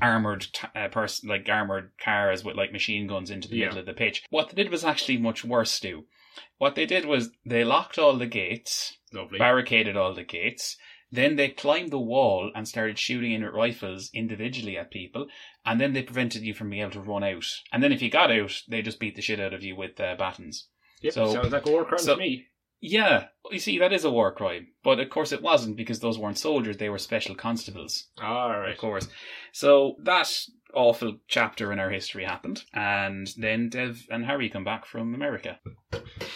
armored, 0.00 0.42
t- 0.52 0.68
uh, 0.76 0.86
pers- 0.88 1.24
like 1.24 1.48
armored 1.48 1.90
cars 1.98 2.44
with 2.44 2.54
like 2.56 2.70
machine 2.72 3.08
guns 3.08 3.30
into 3.32 3.48
the 3.48 3.56
Yeah. 3.56 3.64
middle 3.66 3.80
of 3.80 3.86
the 3.86 3.94
pitch. 3.94 4.22
What 4.30 4.50
they 4.50 4.62
did 4.62 4.70
was 4.70 4.84
actually 4.84 5.16
much 5.16 5.44
worse, 5.44 5.72
Stu. 5.72 6.06
What 6.58 6.74
they 6.74 6.86
did 6.86 7.04
was 7.04 7.30
they 7.44 7.64
locked 7.64 7.98
all 7.98 8.16
the 8.16 8.26
gates, 8.26 8.96
Lovely. 9.12 9.38
barricaded 9.38 9.96
all 9.96 10.14
the 10.14 10.24
gates. 10.24 10.76
Then 11.12 11.36
they 11.36 11.48
climbed 11.50 11.90
the 11.92 11.98
wall 12.00 12.50
and 12.56 12.66
started 12.66 12.98
shooting 12.98 13.30
in 13.32 13.44
with 13.44 13.54
rifles 13.54 14.10
individually 14.12 14.76
at 14.76 14.90
people, 14.90 15.26
and 15.64 15.80
then 15.80 15.92
they 15.92 16.02
prevented 16.02 16.42
you 16.42 16.54
from 16.54 16.70
being 16.70 16.82
able 16.82 16.90
to 16.92 17.00
run 17.00 17.22
out. 17.22 17.46
And 17.72 17.82
then 17.82 17.92
if 17.92 18.02
you 18.02 18.10
got 18.10 18.32
out, 18.32 18.62
they 18.68 18.82
just 18.82 18.98
beat 18.98 19.14
the 19.14 19.22
shit 19.22 19.38
out 19.38 19.54
of 19.54 19.62
you 19.62 19.76
with 19.76 20.00
uh, 20.00 20.16
batons. 20.18 20.66
Yep, 21.02 21.12
so- 21.12 21.32
sounds 21.32 21.52
like 21.52 21.66
a 21.66 21.70
war 21.70 21.84
crime 21.84 21.98
so- 22.00 22.14
to 22.14 22.20
me. 22.20 22.46
Yeah, 22.86 23.28
you 23.50 23.60
see, 23.60 23.78
that 23.78 23.94
is 23.94 24.04
a 24.04 24.10
war 24.10 24.30
crime, 24.30 24.66
but 24.82 25.00
of 25.00 25.08
course 25.08 25.32
it 25.32 25.40
wasn't 25.40 25.76
because 25.76 26.00
those 26.00 26.18
weren't 26.18 26.36
soldiers; 26.36 26.76
they 26.76 26.90
were 26.90 26.98
special 26.98 27.34
constables, 27.34 28.08
All 28.20 28.50
of 28.62 28.76
course. 28.76 29.08
So 29.52 29.96
that 30.02 30.30
awful 30.74 31.18
chapter 31.28 31.72
in 31.72 31.78
our 31.78 31.90
history 31.90 32.24
happened, 32.24 32.64
and 32.72 33.28
then 33.36 33.68
Dev 33.68 34.06
and 34.10 34.24
Harry 34.24 34.48
come 34.48 34.64
back 34.64 34.84
from 34.86 35.14
America. 35.14 35.58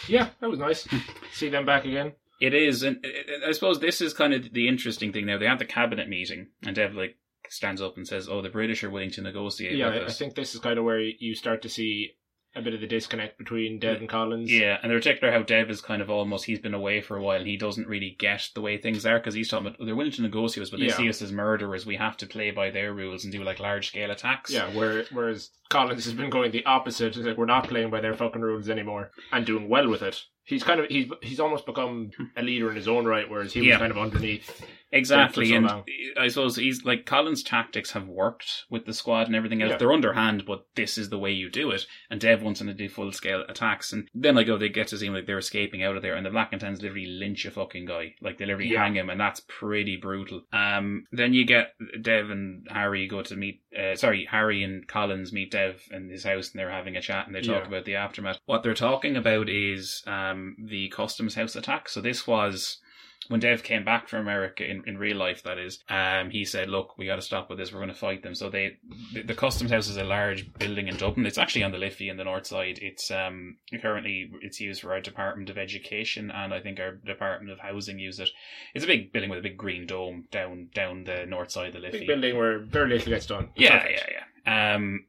Yeah, 0.09 0.31
that 0.41 0.51
was 0.51 0.59
nice. 0.59 0.87
See 1.33 1.49
them 1.49 1.67
back 1.67 1.85
again. 1.85 2.13
It 2.41 2.55
is, 2.55 2.83
and 2.83 3.05
I 3.47 3.53
suppose 3.53 3.81
this 3.81 4.01
is 4.01 4.15
kind 4.15 4.33
of 4.33 4.53
the 4.53 4.69
interesting 4.69 5.13
thing. 5.13 5.27
Now 5.27 5.39
they 5.39 5.47
had 5.47 5.59
the 5.59 5.65
cabinet 5.65 6.09
meeting, 6.09 6.49
and 6.65 6.77
Dev 6.77 6.95
like 6.95 7.17
stands 7.49 7.83
up 7.83 7.97
and 7.97 8.07
says, 8.07 8.29
"Oh, 8.29 8.43
the 8.43 8.49
British 8.49 8.85
are 8.85 8.91
willing 8.91 9.11
to 9.13 9.23
negotiate." 9.23 9.77
Yeah, 9.77 9.89
I, 9.89 10.07
I 10.07 10.11
think 10.11 10.35
this 10.35 10.55
is 10.55 10.61
kind 10.61 10.79
of 10.79 10.85
where 10.85 11.01
you 11.01 11.35
start 11.35 11.63
to 11.63 11.69
see 11.69 12.13
a 12.57 12.63
bit 12.63 12.75
of 12.75 12.81
the 12.81 12.87
disconnect 12.87 13.39
between 13.39 13.79
Dev 13.79 13.99
and 13.99 14.09
Collins. 14.09 14.51
Yeah, 14.53 14.79
and 14.83 14.91
in 14.91 14.99
particular, 14.99 15.33
how 15.33 15.43
Dev 15.43 15.71
is 15.71 15.81
kind 15.81 16.03
of 16.03 16.11
almost 16.11 16.45
he's 16.47 16.59
been 16.59 16.75
away 16.75 17.01
for 17.01 17.17
a 17.17 17.23
while 17.23 17.39
and 17.39 17.47
he 17.47 17.57
doesn't 17.57 17.87
really 17.87 18.17
get 18.19 18.49
the 18.55 18.61
way 18.61 18.79
things 18.79 19.05
are 19.07 19.19
because 19.19 19.35
he's 19.35 19.49
talking 19.49 19.67
about 19.69 19.85
they're 19.85 19.95
willing 19.95 20.13
to 20.13 20.23
negotiate, 20.23 20.63
with 20.63 20.69
us, 20.69 20.71
but 20.71 20.81
they 20.81 20.87
Yeah. 20.87 20.97
see 20.97 21.09
us 21.09 21.23
as 21.23 21.31
murderers. 21.31 21.87
We 21.87 21.97
have 21.97 22.17
to 22.19 22.27
play 22.27 22.51
by 22.51 22.71
their 22.71 22.93
rules 22.95 23.25
and 23.25 23.33
do 23.33 23.45
like 23.45 23.61
large 23.61 23.89
scale 23.89 24.11
attacks. 24.11 24.51
Yeah, 24.51 24.75
where, 24.75 25.05
whereas 25.13 25.51
Collins 25.69 26.05
has 26.07 26.15
been 26.15 26.31
going 26.31 26.51
the 26.51 26.65
opposite. 26.65 27.17
It's 27.17 27.27
like 27.27 27.37
we're 27.37 27.45
not 27.47 27.69
playing 27.69 27.91
by 27.91 28.01
their 28.01 28.15
fucking 28.15 28.41
rules 28.43 28.69
anymore 28.69 29.11
and 29.31 29.45
doing 29.47 29.69
well 29.69 29.89
with 29.89 30.03
it. 30.03 30.21
He's 30.45 30.65
kind 30.65 30.81
of 30.81 30.87
he's 30.87 31.11
he's 31.23 31.41
almost 31.41 31.67
become 31.67 32.11
a 32.37 32.43
leader 32.43 32.71
in 32.71 32.77
his 32.77 32.89
own 32.89 33.05
right, 33.05 33.29
whereas 33.29 33.53
he 33.53 33.61
was 33.61 33.67
Yeah. 33.69 33.79
kind 33.79 33.93
of 33.93 33.99
underneath. 33.99 34.65
Exactly. 34.93 35.51
so 35.51 35.57
and 35.57 35.67
long. 35.67 35.85
I 36.19 36.29
suppose 36.29 36.57
he's 36.57 36.85
like 36.85 37.07
Collins' 37.07 37.43
tactics 37.43 37.93
have 37.93 38.09
worked 38.09 38.65
with 38.71 38.87
the 38.87 38.95
squad 38.95 39.27
and 39.27 39.37
everything 39.37 39.63
else. 39.63 39.73
Yeah. 39.73 39.77
They're 39.79 39.93
underhand, 39.93 40.45
but 40.47 40.67
this 40.75 40.99
is 40.99 41.11
the 41.11 41.19
way 41.19 41.31
you 41.33 41.51
do 41.51 41.71
it. 41.71 41.87
And 42.11 42.21
Dev 42.21 42.43
wants 42.43 42.61
them 42.61 42.69
to 42.69 42.75
do 42.75 42.89
full 42.89 43.13
scale 43.13 43.45
attacks, 43.49 43.93
and 43.93 44.09
then 44.15 44.35
like 44.35 44.49
oh, 44.49 44.59
they 44.59 44.69
get 44.69 44.89
to 44.89 44.99
seem 44.99 45.13
like 45.13 45.27
they're 45.27 45.39
escaping 45.39 45.83
out 45.83 45.97
of 45.97 46.03
there, 46.03 46.15
and 46.15 46.25
the 46.27 46.31
Black 46.31 46.51
and 46.53 46.61
Tans 46.61 46.81
literally 46.83 47.07
lynch 47.07 47.45
a 47.45 47.51
fucking 47.51 47.87
guy, 47.87 48.15
like 48.21 48.39
they 48.39 48.47
literally 48.47 48.73
Yeah. 48.73 48.83
hang 48.85 48.95
him, 48.97 49.11
and 49.11 49.21
that's 49.21 49.41
pretty 49.49 49.97
brutal. 49.97 50.43
Um, 50.53 51.05
then 51.13 51.35
you 51.35 51.45
get 51.45 51.75
Dev 52.03 52.31
and 52.31 52.67
Harry 52.71 53.07
go 53.07 53.23
to 53.23 53.37
meet. 53.37 53.63
Uh, 53.79 53.95
sorry, 53.95 54.27
Harry 54.31 54.63
and 54.63 54.87
Collins 54.89 55.33
meet 55.33 55.51
Dev 55.53 55.83
in 55.91 56.09
his 56.11 56.25
house, 56.25 56.51
and 56.51 56.59
they're 56.59 56.71
having 56.71 56.97
a 56.97 57.01
chat, 57.03 57.27
and 57.27 57.35
they 57.35 57.41
talk 57.41 57.63
Yeah. 57.63 57.69
about 57.69 57.85
the 57.85 57.97
aftermath. 57.97 58.39
What 58.47 58.63
they're 58.63 58.75
talking 58.75 59.17
about 59.17 59.49
is 59.49 60.03
um 60.07 60.57
the 60.59 60.89
customs 60.89 61.35
house 61.35 61.55
attack. 61.57 61.89
So 61.89 62.01
this 62.01 62.27
was 62.27 62.79
when 63.27 63.41
Dev 63.41 63.63
came 63.63 63.85
back 63.85 64.09
from 64.09 64.21
America 64.21 64.65
in, 64.65 64.83
in 64.87 64.97
real 64.97 65.17
life, 65.17 65.43
that 65.43 65.59
is, 65.59 65.81
um, 65.89 66.31
he 66.31 66.45
said, 66.45 66.69
"Look, 66.69 66.97
we 66.97 67.07
got 67.07 67.17
to 67.17 67.23
stop 67.23 67.51
with 67.51 67.59
this. 67.59 67.73
We're 67.73 67.81
going 67.81 67.89
to 67.89 67.95
fight 67.95 68.23
them." 68.23 68.35
So 68.35 68.49
they, 68.49 68.79
the, 69.13 69.23
the 69.23 69.35
customs 69.35 69.71
house 69.71 69.89
is 69.89 69.97
a 69.97 70.05
large 70.05 70.51
building 70.55 70.89
in 70.89 70.97
Dublin. 70.97 71.27
It's 71.27 71.37
actually 71.37 71.65
on 71.65 71.73
the 71.73 71.79
Liffey 71.79 72.09
in 72.09 72.17
the 72.17 72.25
north 72.25 72.47
side. 72.47 72.79
It's 72.81 73.11
um 73.11 73.57
currently 73.83 74.31
it's 74.41 74.61
used 74.61 74.81
for 74.81 74.93
our 74.93 75.01
Department 75.01 75.51
of 75.51 75.59
Education 75.59 76.31
and 76.31 76.55
I 76.55 76.61
think 76.61 76.81
our 76.81 76.93
Department 76.93 77.53
of 77.53 77.59
Housing 77.59 77.99
use 77.99 78.19
it. 78.21 78.31
It's 78.75 78.85
a 78.85 78.89
big 78.89 79.13
building 79.13 79.31
with 79.31 79.41
a 79.41 79.43
big 79.43 79.59
green 79.59 79.87
dome 79.87 80.27
down 80.31 80.69
down 80.75 81.05
the 81.05 81.27
north 81.27 81.51
side 81.51 81.69
of 81.69 81.73
the 81.75 81.81
Liffey. 81.81 81.99
Big 81.99 82.07
building 82.07 82.37
where 82.39 82.61
very 82.61 82.89
little 82.89 83.13
gets 83.13 83.27
done. 83.27 83.51
Yeah, 83.57 83.81
Perfect. 83.81 84.05
yeah, 84.09 84.15
yeah. 84.47 84.75
Um, 84.75 85.05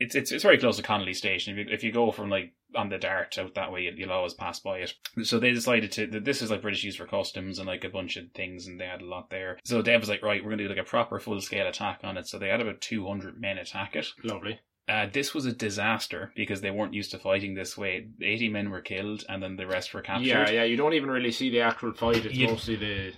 it's 0.00 0.14
it's 0.14 0.32
it's 0.32 0.42
very 0.44 0.58
close 0.58 0.76
to 0.76 0.82
Connolly 0.82 1.14
Station. 1.14 1.58
If 1.58 1.66
you, 1.66 1.74
if 1.74 1.82
you 1.84 1.92
go 1.92 2.10
from 2.12 2.30
like 2.30 2.52
on 2.74 2.88
the 2.88 2.98
Dart 2.98 3.36
out 3.38 3.54
that 3.54 3.72
way, 3.72 3.90
you'll 3.96 4.12
always 4.12 4.34
pass 4.34 4.60
by 4.60 4.78
it. 4.78 4.92
So 5.22 5.38
they 5.38 5.52
decided 5.52 5.90
to 5.92 6.06
this 6.06 6.42
is 6.42 6.50
like 6.50 6.62
British 6.62 6.84
use 6.84 6.96
for 6.96 7.06
customs 7.06 7.58
and 7.58 7.66
like 7.66 7.84
a 7.84 7.88
bunch 7.88 8.16
of 8.16 8.30
things, 8.34 8.66
and 8.66 8.80
they 8.80 8.84
had 8.86 9.00
a 9.02 9.06
lot 9.06 9.30
there. 9.30 9.58
So 9.64 9.82
Dev 9.82 10.00
was 10.00 10.08
like, 10.08 10.22
right, 10.22 10.42
we're 10.42 10.50
gonna 10.50 10.62
do 10.64 10.68
like 10.68 10.78
a 10.78 10.84
proper 10.84 11.18
full 11.18 11.40
scale 11.40 11.66
attack 11.66 12.00
on 12.04 12.16
it. 12.16 12.26
So 12.28 12.38
they 12.38 12.48
had 12.48 12.60
about 12.60 12.80
two 12.80 13.06
hundred 13.06 13.40
men 13.40 13.58
attack 13.58 13.96
it. 13.96 14.06
Lovely. 14.22 14.60
Uh, 14.88 15.06
this 15.12 15.34
was 15.34 15.44
a 15.44 15.52
disaster 15.52 16.32
because 16.34 16.62
they 16.62 16.70
weren't 16.70 16.94
used 16.94 17.10
to 17.10 17.18
fighting 17.18 17.54
this 17.54 17.76
way. 17.76 18.06
Eighty 18.22 18.48
men 18.48 18.70
were 18.70 18.80
killed, 18.80 19.24
and 19.28 19.42
then 19.42 19.56
the 19.56 19.66
rest 19.66 19.92
were 19.92 20.00
captured. 20.00 20.26
Yeah, 20.28 20.48
yeah. 20.50 20.64
You 20.64 20.76
don't 20.76 20.94
even 20.94 21.10
really 21.10 21.32
see 21.32 21.50
the 21.50 21.60
actual 21.60 21.92
fight. 21.92 22.24
It's 22.24 22.34
You- 22.34 22.46
mostly 22.48 22.76
the 22.76 23.12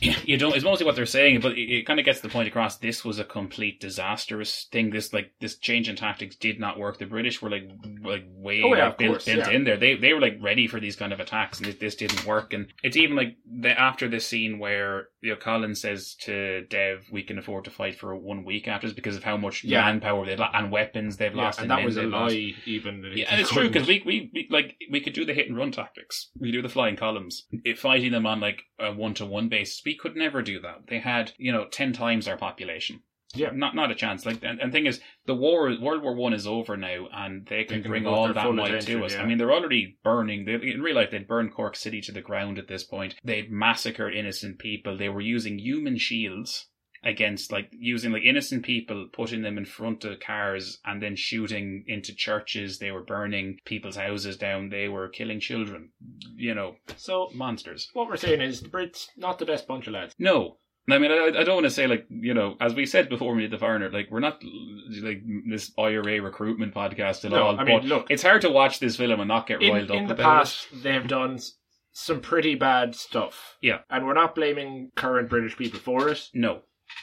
you 0.00 0.36
don't. 0.36 0.54
It's 0.54 0.64
mostly 0.64 0.86
what 0.86 0.96
they're 0.96 1.06
saying, 1.06 1.40
but 1.40 1.52
it, 1.52 1.70
it 1.70 1.86
kind 1.86 1.98
of 1.98 2.04
gets 2.06 2.20
the 2.20 2.28
point 2.28 2.48
across. 2.48 2.78
This 2.78 3.04
was 3.04 3.18
a 3.18 3.24
complete 3.24 3.80
disastrous 3.80 4.66
thing. 4.72 4.90
This 4.90 5.12
like 5.12 5.32
this 5.40 5.56
change 5.58 5.88
in 5.88 5.96
tactics 5.96 6.36
did 6.36 6.58
not 6.58 6.78
work. 6.78 6.98
The 6.98 7.06
British 7.06 7.42
were 7.42 7.50
like 7.50 7.68
like 8.02 8.24
way 8.28 8.62
Oh, 8.64 8.74
yeah, 8.74 8.90
built, 8.96 9.12
course, 9.12 9.24
built 9.26 9.38
yeah. 9.38 9.50
in 9.50 9.64
there. 9.64 9.76
They 9.76 9.96
they 9.96 10.12
were 10.12 10.20
like 10.20 10.38
ready 10.40 10.66
for 10.66 10.80
these 10.80 10.96
kind 10.96 11.12
of 11.12 11.20
attacks, 11.20 11.58
and 11.58 11.66
this, 11.66 11.76
this 11.76 11.94
didn't 11.96 12.24
work. 12.26 12.52
And 12.52 12.68
it's 12.82 12.96
even 12.96 13.16
like 13.16 13.36
the 13.60 13.78
after 13.78 14.08
this 14.08 14.26
scene 14.26 14.58
where 14.58 15.08
you 15.20 15.30
know 15.30 15.36
Colin 15.36 15.74
says 15.74 16.14
to 16.22 16.62
Dev, 16.70 17.04
"We 17.12 17.22
can 17.22 17.38
afford 17.38 17.64
to 17.64 17.70
fight 17.70 17.98
for 17.98 18.14
one 18.16 18.44
week 18.44 18.68
after 18.68 18.86
this 18.86 18.94
because 18.94 19.16
of 19.16 19.24
how 19.24 19.36
much 19.36 19.64
Yeah. 19.64 19.82
manpower 19.82 20.24
they've 20.24 20.38
lo- 20.38 20.48
and 20.52 20.70
weapons 20.70 21.16
they've 21.16 21.34
yeah, 21.34 21.42
lost." 21.42 21.58
and 21.60 21.70
and 21.70 21.78
that 21.78 21.84
was 21.84 21.96
a 21.96 22.00
they've 22.02 22.10
lost." 22.10 22.34
lie. 22.34 22.54
Even 22.64 23.12
Yeah, 23.14 23.26
and 23.30 23.40
it's 23.40 23.50
true 23.50 23.68
because 23.68 23.86
we, 23.88 24.02
we 24.06 24.30
we 24.32 24.48
like 24.50 24.76
we 24.90 25.00
could 25.00 25.12
do 25.12 25.24
the 25.24 25.34
hit 25.34 25.48
and 25.48 25.56
run 25.56 25.70
tactics. 25.72 26.30
We 26.38 26.50
do 26.52 26.62
the 26.62 26.68
flying 26.68 26.96
columns. 26.96 27.46
If 27.64 27.80
fighting 27.80 28.12
them 28.12 28.26
on 28.26 28.40
like 28.40 28.62
a 28.78 28.92
one 28.92 29.14
to 29.14 29.26
one 29.26 29.48
basis, 29.48 29.65
we 29.84 29.94
could 29.94 30.16
never 30.16 30.42
do 30.42 30.60
that. 30.60 30.86
They 30.88 31.00
had 31.00 31.32
you 31.38 31.52
know 31.52 31.66
ten 31.66 31.92
times 31.92 32.28
our 32.28 32.36
population. 32.36 33.00
Yeah. 33.34 33.50
not 33.52 33.74
not 33.74 33.90
a 33.90 33.94
chance. 33.94 34.24
Like 34.24 34.42
and, 34.42 34.60
and 34.60 34.72
thing 34.72 34.86
is, 34.86 35.00
the 35.26 35.34
war 35.34 35.64
World 35.80 36.02
War 36.02 36.14
One 36.14 36.32
is 36.32 36.46
over 36.46 36.76
now, 36.76 37.08
and 37.12 37.46
they 37.46 37.64
can, 37.64 37.82
can 37.82 37.90
bring 37.90 38.06
all 38.06 38.32
that 38.32 38.54
might 38.54 38.80
to 38.80 39.04
us. 39.04 39.14
yeah. 39.14 39.22
I 39.22 39.26
mean, 39.26 39.38
they're 39.38 39.52
already 39.52 39.98
burning. 40.02 40.44
They, 40.44 40.54
in 40.54 40.82
real 40.82 40.96
life, 40.96 41.10
they'd 41.10 41.28
burned 41.28 41.52
Cork 41.52 41.76
City 41.76 42.00
to 42.02 42.12
the 42.12 42.22
ground 42.22 42.58
at 42.58 42.68
this 42.68 42.84
point. 42.84 43.14
They'd 43.24 43.50
massacred 43.50 44.14
innocent 44.14 44.58
people. 44.58 44.96
They 44.96 45.08
were 45.08 45.20
using 45.20 45.58
human 45.58 45.98
shields 45.98 46.66
against 47.04 47.52
like 47.52 47.68
using 47.72 48.12
like 48.12 48.22
innocent 48.24 48.64
people 48.64 49.08
putting 49.12 49.42
them 49.42 49.58
in 49.58 49.64
front 49.64 50.04
of 50.04 50.18
cars 50.20 50.78
and 50.84 51.02
then 51.02 51.14
shooting 51.16 51.84
into 51.86 52.14
churches 52.14 52.78
they 52.78 52.90
were 52.90 53.02
burning 53.04 53.58
people's 53.64 53.96
houses 53.96 54.36
down 54.36 54.68
they 54.70 54.88
were 54.88 55.08
killing 55.08 55.40
children 55.40 55.90
you 56.36 56.54
know 56.54 56.76
So 56.96 57.28
monsters 57.34 57.88
what 57.92 58.08
we're 58.08 58.16
saying 58.16 58.40
is 58.40 58.60
the 58.60 58.68
Brits 58.68 59.06
not 59.16 59.38
the 59.38 59.46
best 59.46 59.66
bunch 59.66 59.86
of 59.86 59.92
lads. 59.94 60.14
no 60.18 60.58
I 60.88 60.98
mean, 60.98 61.10
I, 61.10 61.40
I 61.40 61.42
don't 61.42 61.56
want 61.56 61.64
to 61.64 61.70
say 61.70 61.88
like 61.88 62.06
you 62.08 62.32
know, 62.32 62.54
as 62.60 62.72
we 62.72 62.86
said 62.86 63.08
before 63.08 63.34
we 63.34 63.42
did 63.42 63.50
the 63.50 63.58
foreigner, 63.58 63.90
like 63.90 64.06
we're 64.08 64.20
not 64.20 64.40
like 65.02 65.20
this 65.50 65.72
IRA 65.76 66.22
recruitment 66.22 66.74
podcast 66.74 67.24
at 67.24 67.32
No, 67.32 67.42
all. 67.42 67.58
I 67.58 67.64
mean, 67.64 67.80
but 67.80 67.84
look. 67.88 68.06
it's 68.08 68.22
hard 68.22 68.42
to 68.42 68.50
watch 68.50 68.78
this 68.78 68.96
film 68.96 69.18
and 69.18 69.26
not 69.26 69.48
get 69.48 69.60
In, 69.60 69.72
riled 69.74 69.90
up 69.90 69.96
in 69.96 70.06
the 70.06 70.14
past, 70.14 70.68
they've 70.84 71.08
done 71.08 71.40
some 71.90 72.20
pretty 72.20 72.54
bad 72.54 72.94
stuff. 72.94 73.56
Yeah. 73.60 73.78
and 73.90 74.06
we're 74.06 74.14
not 74.14 74.36
blaming 74.36 74.92
current 74.94 75.28
British 75.28 75.56
people 75.56 75.80
for 75.80 76.08
it, 76.08 76.18
it. 76.18 76.30
No, 76.34 76.60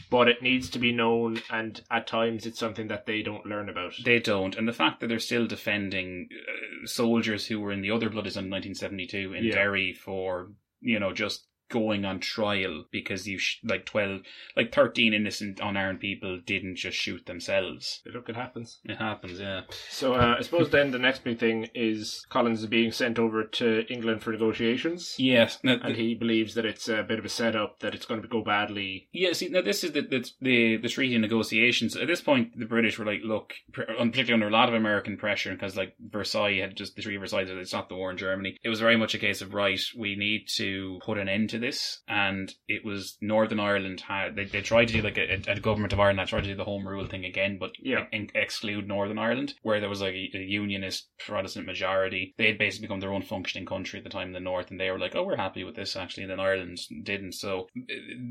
but 0.09 0.27
it 0.27 0.41
needs 0.41 0.69
to 0.71 0.79
be 0.79 0.91
known, 0.91 1.41
and 1.49 1.81
at 1.91 2.07
times 2.07 2.45
it's 2.45 2.59
something 2.59 2.87
that 2.87 3.05
they 3.05 3.21
don't 3.21 3.45
learn 3.45 3.69
about. 3.69 3.93
They 4.03 4.19
don't, 4.19 4.55
and 4.55 4.67
the 4.67 4.73
fact 4.73 4.99
that 4.99 5.07
they're 5.07 5.19
still 5.19 5.47
defending 5.47 6.29
uh, 6.31 6.87
soldiers 6.87 7.47
who 7.47 7.59
were 7.59 7.71
in 7.71 7.81
the 7.81 7.91
other 7.91 8.09
blood 8.09 8.27
is 8.27 8.37
in 8.37 8.49
1972 8.49 9.33
in 9.33 9.45
Yeah. 9.45 9.55
Derry 9.55 9.93
for 9.93 10.51
you 10.81 10.99
know 10.99 11.13
just 11.13 11.47
going 11.69 12.05
on 12.05 12.19
trial 12.19 12.83
because 12.91 13.27
you 13.27 13.37
sh- 13.39 13.57
like 13.63 13.85
12 13.85 14.21
like 14.55 14.73
13 14.73 15.13
innocent 15.13 15.59
unarmed 15.61 15.99
people 15.99 16.39
didn't 16.45 16.75
just 16.75 16.97
shoot 16.97 17.25
themselves 17.25 18.01
Look, 18.13 18.29
it 18.29 18.35
happens. 18.35 18.79
it 18.85 18.97
happens 18.97 19.39
yeah 19.39 19.61
So 19.89 20.13
uh, 20.13 20.35
I 20.37 20.41
suppose 20.41 20.69
then 20.69 20.91
the 20.91 20.99
next 20.99 21.23
big 21.23 21.39
thing 21.39 21.69
is 21.73 22.25
Collins 22.29 22.61
is 22.61 22.67
being 22.67 22.91
sent 22.91 23.17
over 23.19 23.43
to 23.43 23.85
England 23.91 24.21
for 24.21 24.31
negotiations. 24.31 25.15
yes 25.17 25.59
now, 25.63 25.77
And 25.81 25.95
he 25.95 26.13
believes 26.15 26.53
that 26.55 26.65
it's 26.65 26.87
a 26.87 27.03
bit 27.03 27.19
of 27.19 27.25
a 27.25 27.29
setup, 27.29 27.79
that 27.79 27.95
it's 27.95 28.05
going 28.05 28.21
to 28.21 28.27
go 28.27 28.43
badly. 28.43 29.07
Yeah, 29.11 29.33
see, 29.33 29.49
now 29.49 29.61
this 29.61 29.83
is 29.83 29.91
the 29.93 30.01
the 30.01 30.29
the, 30.41 30.77
the 30.77 30.89
treaty 30.89 31.17
negotiations. 31.17 31.95
At 31.95 32.07
this 32.07 32.21
point, 32.21 32.57
the 32.57 32.65
British 32.65 32.97
were 32.99 33.05
like, 33.05 33.21
look, 33.23 33.53
particularly 33.73 34.33
under 34.33 34.47
a 34.47 34.51
lot 34.51 34.69
of 34.69 34.75
American 34.75 35.17
pressure, 35.17 35.51
because 35.53 35.75
like 35.75 35.95
Versailles 35.99 36.59
had 36.59 36.75
just 36.75 36.95
the 36.95 37.01
Treaty 37.01 37.15
of 37.17 37.21
Versailles. 37.21 37.45
It's 37.47 37.73
not 37.73 37.89
the 37.89 37.95
war 37.95 38.11
in 38.11 38.17
Germany. 38.17 38.57
It 38.63 38.69
was 38.69 38.79
very 38.79 38.97
much 38.97 39.15
a 39.15 39.19
case 39.19 39.41
of 39.41 39.53
right. 39.53 39.79
We 39.97 40.15
need 40.15 40.47
to 40.55 40.99
put 41.03 41.17
an 41.17 41.27
end 41.29 41.49
to 41.51 41.52
into 41.53 41.65
this, 41.65 42.01
and 42.07 42.53
it 42.67 42.83
was 42.85 43.17
Northern 43.21 43.59
Ireland 43.59 44.01
had 44.01 44.35
they, 44.35 44.45
they 44.45 44.61
tried 44.61 44.87
to 44.89 44.93
do 44.93 45.01
like 45.01 45.17
a, 45.17 45.41
a 45.47 45.59
government 45.59 45.93
of 45.93 45.99
Ireland 45.99 46.19
that 46.19 46.27
tried 46.27 46.43
to 46.43 46.49
do 46.49 46.55
the 46.55 46.63
home 46.63 46.87
rule 46.87 47.05
thing 47.07 47.25
again, 47.25 47.57
but 47.59 47.71
Yeah. 47.79 48.05
in, 48.11 48.29
exclude 48.35 48.87
Northern 48.87 49.17
Ireland, 49.19 49.53
where 49.61 49.79
there 49.79 49.89
was 49.89 50.01
like 50.01 50.13
a, 50.13 50.29
a 50.35 50.39
unionist 50.39 51.09
Protestant 51.25 51.65
majority. 51.65 52.33
They 52.37 52.47
had 52.47 52.57
basically 52.57 52.87
become 52.87 52.99
their 52.99 53.13
own 53.13 53.21
functioning 53.21 53.65
country 53.65 53.99
at 53.99 54.03
the 54.03 54.09
time 54.09 54.27
in 54.27 54.33
the 54.33 54.39
North, 54.39 54.71
and 54.71 54.79
they 54.79 54.89
were 54.91 54.99
like, 54.99 55.15
"Oh, 55.15 55.23
we're 55.23 55.35
happy 55.37 55.63
with 55.63 55.75
this." 55.75 55.95
Actually, 55.95 56.23
and 56.23 56.31
then 56.31 56.39
Ireland 56.39 56.79
didn't. 57.03 57.33
So 57.33 57.67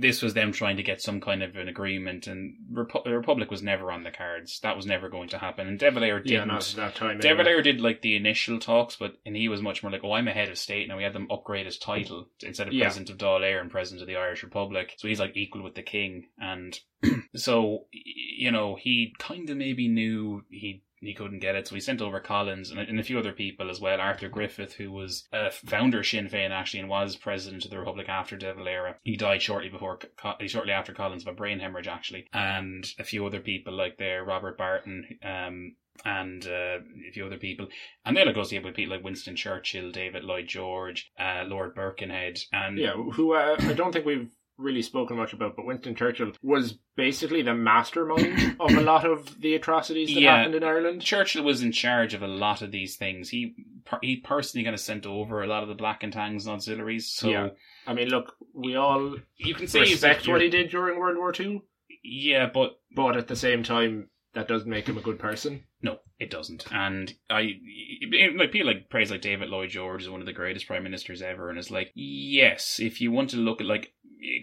this 0.01 0.23
was 0.23 0.35
them 0.35 0.53
trying 0.53 0.77
to 0.77 0.83
get 0.83 1.01
some 1.01 1.21
kind 1.21 1.43
of 1.43 1.57
an 1.57 1.69
agreement, 1.69 2.27
and 2.27 2.55
Repu- 2.73 3.05
the 3.05 3.17
Republic 3.17 3.51
was 3.51 3.63
never 3.63 3.91
on 3.93 4.03
the 4.05 4.11
cards. 4.11 4.61
That 4.63 4.77
was 4.77 4.87
never 4.87 5.09
going 5.09 5.29
to 5.31 5.39
happen. 5.39 5.67
And 5.67 5.79
De 5.79 5.91
Valera 5.91 6.23
didn't. 6.23 6.33
Yeah, 6.33 6.45
not 6.45 6.69
at 6.71 6.77
that 6.77 6.95
time. 6.95 7.19
De 7.19 7.29
anyway. 7.29 7.45
Valera 7.45 7.63
did 7.63 7.81
like 7.81 8.03
the 8.03 8.17
initial 8.17 8.59
talks, 8.59 8.97
but 8.97 9.15
and 9.27 9.37
he 9.37 9.49
was 9.49 9.63
much 9.63 9.83
more 9.83 9.93
like, 9.93 10.05
"Oh, 10.05 10.13
I'm 10.13 10.29
a 10.29 10.33
head 10.33 10.49
of 10.49 10.59
state 10.59 10.89
now." 10.89 10.97
We 10.97 11.03
had 11.05 11.13
them 11.13 11.29
upgrade 11.31 11.67
his 11.67 11.79
title 11.79 12.29
instead 12.43 12.69
of 12.69 12.73
Yeah. 12.75 12.85
president 12.87 13.11
of 13.13 13.19
Dáil 13.19 13.41
Éireann 13.41 13.63
and 13.63 13.71
president 13.71 14.03
of 14.03 14.09
the 14.09 14.17
Irish 14.17 14.43
Republic, 14.43 14.95
so 14.97 15.07
he's 15.07 15.21
like 15.21 15.37
equal 15.37 15.63
with 15.63 15.75
the 15.75 15.83
king. 15.83 16.29
And 16.39 16.79
so, 17.37 17.87
you 17.93 18.51
know, 18.51 18.77
he 18.77 19.15
kind 19.19 19.49
of 19.49 19.57
maybe 19.57 19.89
knew 19.89 20.43
he 20.51 20.83
he 21.03 21.15
couldn't 21.15 21.41
get 21.41 21.57
it, 21.57 21.67
so 21.67 21.75
he 21.75 21.81
sent 21.81 22.01
over 22.01 22.21
Collins 22.21 22.71
and, 22.71 22.79
and 22.79 23.01
a 23.01 23.03
few 23.03 23.19
other 23.19 23.33
people 23.33 23.71
as 23.71 23.81
well. 23.81 24.01
Arthur 24.01 24.29
Griffith, 24.29 24.75
who 24.75 24.93
was 24.93 25.27
a 25.33 25.51
founder 25.51 26.01
of 26.01 26.07
Sinn 26.07 26.29
Féin 26.29 26.51
actually 26.51 26.81
and 26.81 26.89
was 26.89 27.17
president 27.17 27.65
of 27.65 27.71
the 27.71 27.79
Republic 27.79 28.09
after 28.09 28.37
De 28.37 28.55
Valera, 28.55 28.97
he 29.03 29.17
died 29.17 29.43
shortly 29.43 29.69
before, 29.69 29.99
shortly 30.47 30.73
after 30.73 30.93
Collins 30.93 31.23
of 31.23 31.29
a 31.29 31.37
brain 31.37 31.59
hemorrhage 31.59 31.89
actually, 31.89 32.29
and 32.33 32.87
a 32.99 33.05
few 33.05 33.27
other 33.27 33.41
people 33.41 33.73
like 33.73 33.99
there, 33.99 34.25
Robert 34.25 34.57
Barton, 34.57 35.19
um, 35.25 35.75
and 36.05 36.47
uh, 36.47 36.79
a 37.09 37.13
few 37.13 37.27
other 37.27 37.37
people. 37.37 37.69
And 38.05 38.17
then 38.17 38.29
it 38.29 38.35
goes 38.35 38.53
with 38.53 38.75
people 38.75 38.95
like 38.97 39.05
Winston 39.05 39.37
Churchill, 39.37 39.91
David 39.93 40.25
Lloyd 40.25 40.49
George, 40.49 41.11
uh, 41.19 41.45
Lord 41.47 41.75
Birkenhead, 41.75 42.41
and 42.53 42.79
Yeah, 42.79 42.93
who 42.95 43.35
uh, 43.35 43.57
I 43.61 43.73
don't 43.73 43.93
think 43.93 44.07
we've 44.07 44.31
really 44.59 44.83
spoken 44.83 45.17
much 45.17 45.33
about, 45.33 45.57
but 45.57 45.65
Winston 45.65 45.95
Churchill 45.95 46.33
was 46.43 46.79
basically 46.97 47.43
the 47.43 47.55
mastermind 47.55 48.57
of 48.61 48.75
a 48.75 48.81
lot 48.81 49.05
of 49.05 49.41
the 49.41 49.55
atrocities 49.55 50.09
that 50.15 50.21
Yeah. 50.21 50.37
happened 50.37 50.55
in 50.55 50.63
Ireland. 50.65 51.03
Churchill 51.03 51.43
was 51.43 51.63
in 51.63 51.73
charge 51.73 52.15
of 52.15 52.23
a 52.23 52.29
lot 52.29 52.63
of 52.63 52.71
these 52.71 52.97
things. 52.97 53.31
He 53.31 53.55
he 54.01 54.17
personally 54.17 54.65
kind 54.65 54.75
of 54.75 54.81
sent 54.81 55.07
over 55.07 55.43
a 55.43 55.47
lot 55.47 55.63
of 55.63 55.69
the 55.69 55.75
black 55.75 56.03
and 56.03 56.13
tangs 56.13 56.47
and 56.47 56.55
auxiliaries. 56.55 57.09
So 57.13 57.31
Yeah. 57.31 57.49
I 57.87 57.95
mean, 57.95 58.09
look, 58.09 58.37
we 58.55 58.77
all 58.77 59.17
you 59.37 59.55
can 59.55 59.67
say 59.67 59.81
respect 59.81 60.29
what 60.29 60.41
he 60.41 60.49
did 60.49 60.71
during 60.71 60.99
World 60.99 61.17
War 61.17 61.33
Two, 61.33 61.63
Yeah, 62.03 62.49
but 62.53 62.79
but 62.95 63.17
at 63.17 63.29
the 63.29 63.37
same 63.37 63.63
time, 63.63 64.11
that 64.35 64.49
doesn't 64.49 64.71
make 64.71 64.87
him 64.87 64.99
a 64.99 65.03
good 65.03 65.19
person. 65.19 65.65
No, 65.83 65.99
it 66.21 66.31
doesn't. 66.31 66.65
And 66.73 67.13
I 67.29 67.55
like 68.37 68.53
people 68.53 68.69
like 68.69 68.89
praise 68.89 69.11
like 69.11 69.21
David 69.21 69.49
Lloyd 69.49 69.71
George 69.71 70.03
is 70.03 70.09
one 70.11 70.21
of 70.21 70.27
the 70.27 70.33
greatest 70.33 70.67
prime 70.67 70.85
ministers 70.85 71.23
ever, 71.23 71.51
and 71.51 71.59
it's 71.59 71.71
like 71.71 71.91
yes, 71.95 72.79
if 72.81 73.01
you 73.01 73.11
want 73.11 73.31
to 73.31 73.37
look 73.37 73.61
at 73.61 73.67
like 73.67 73.93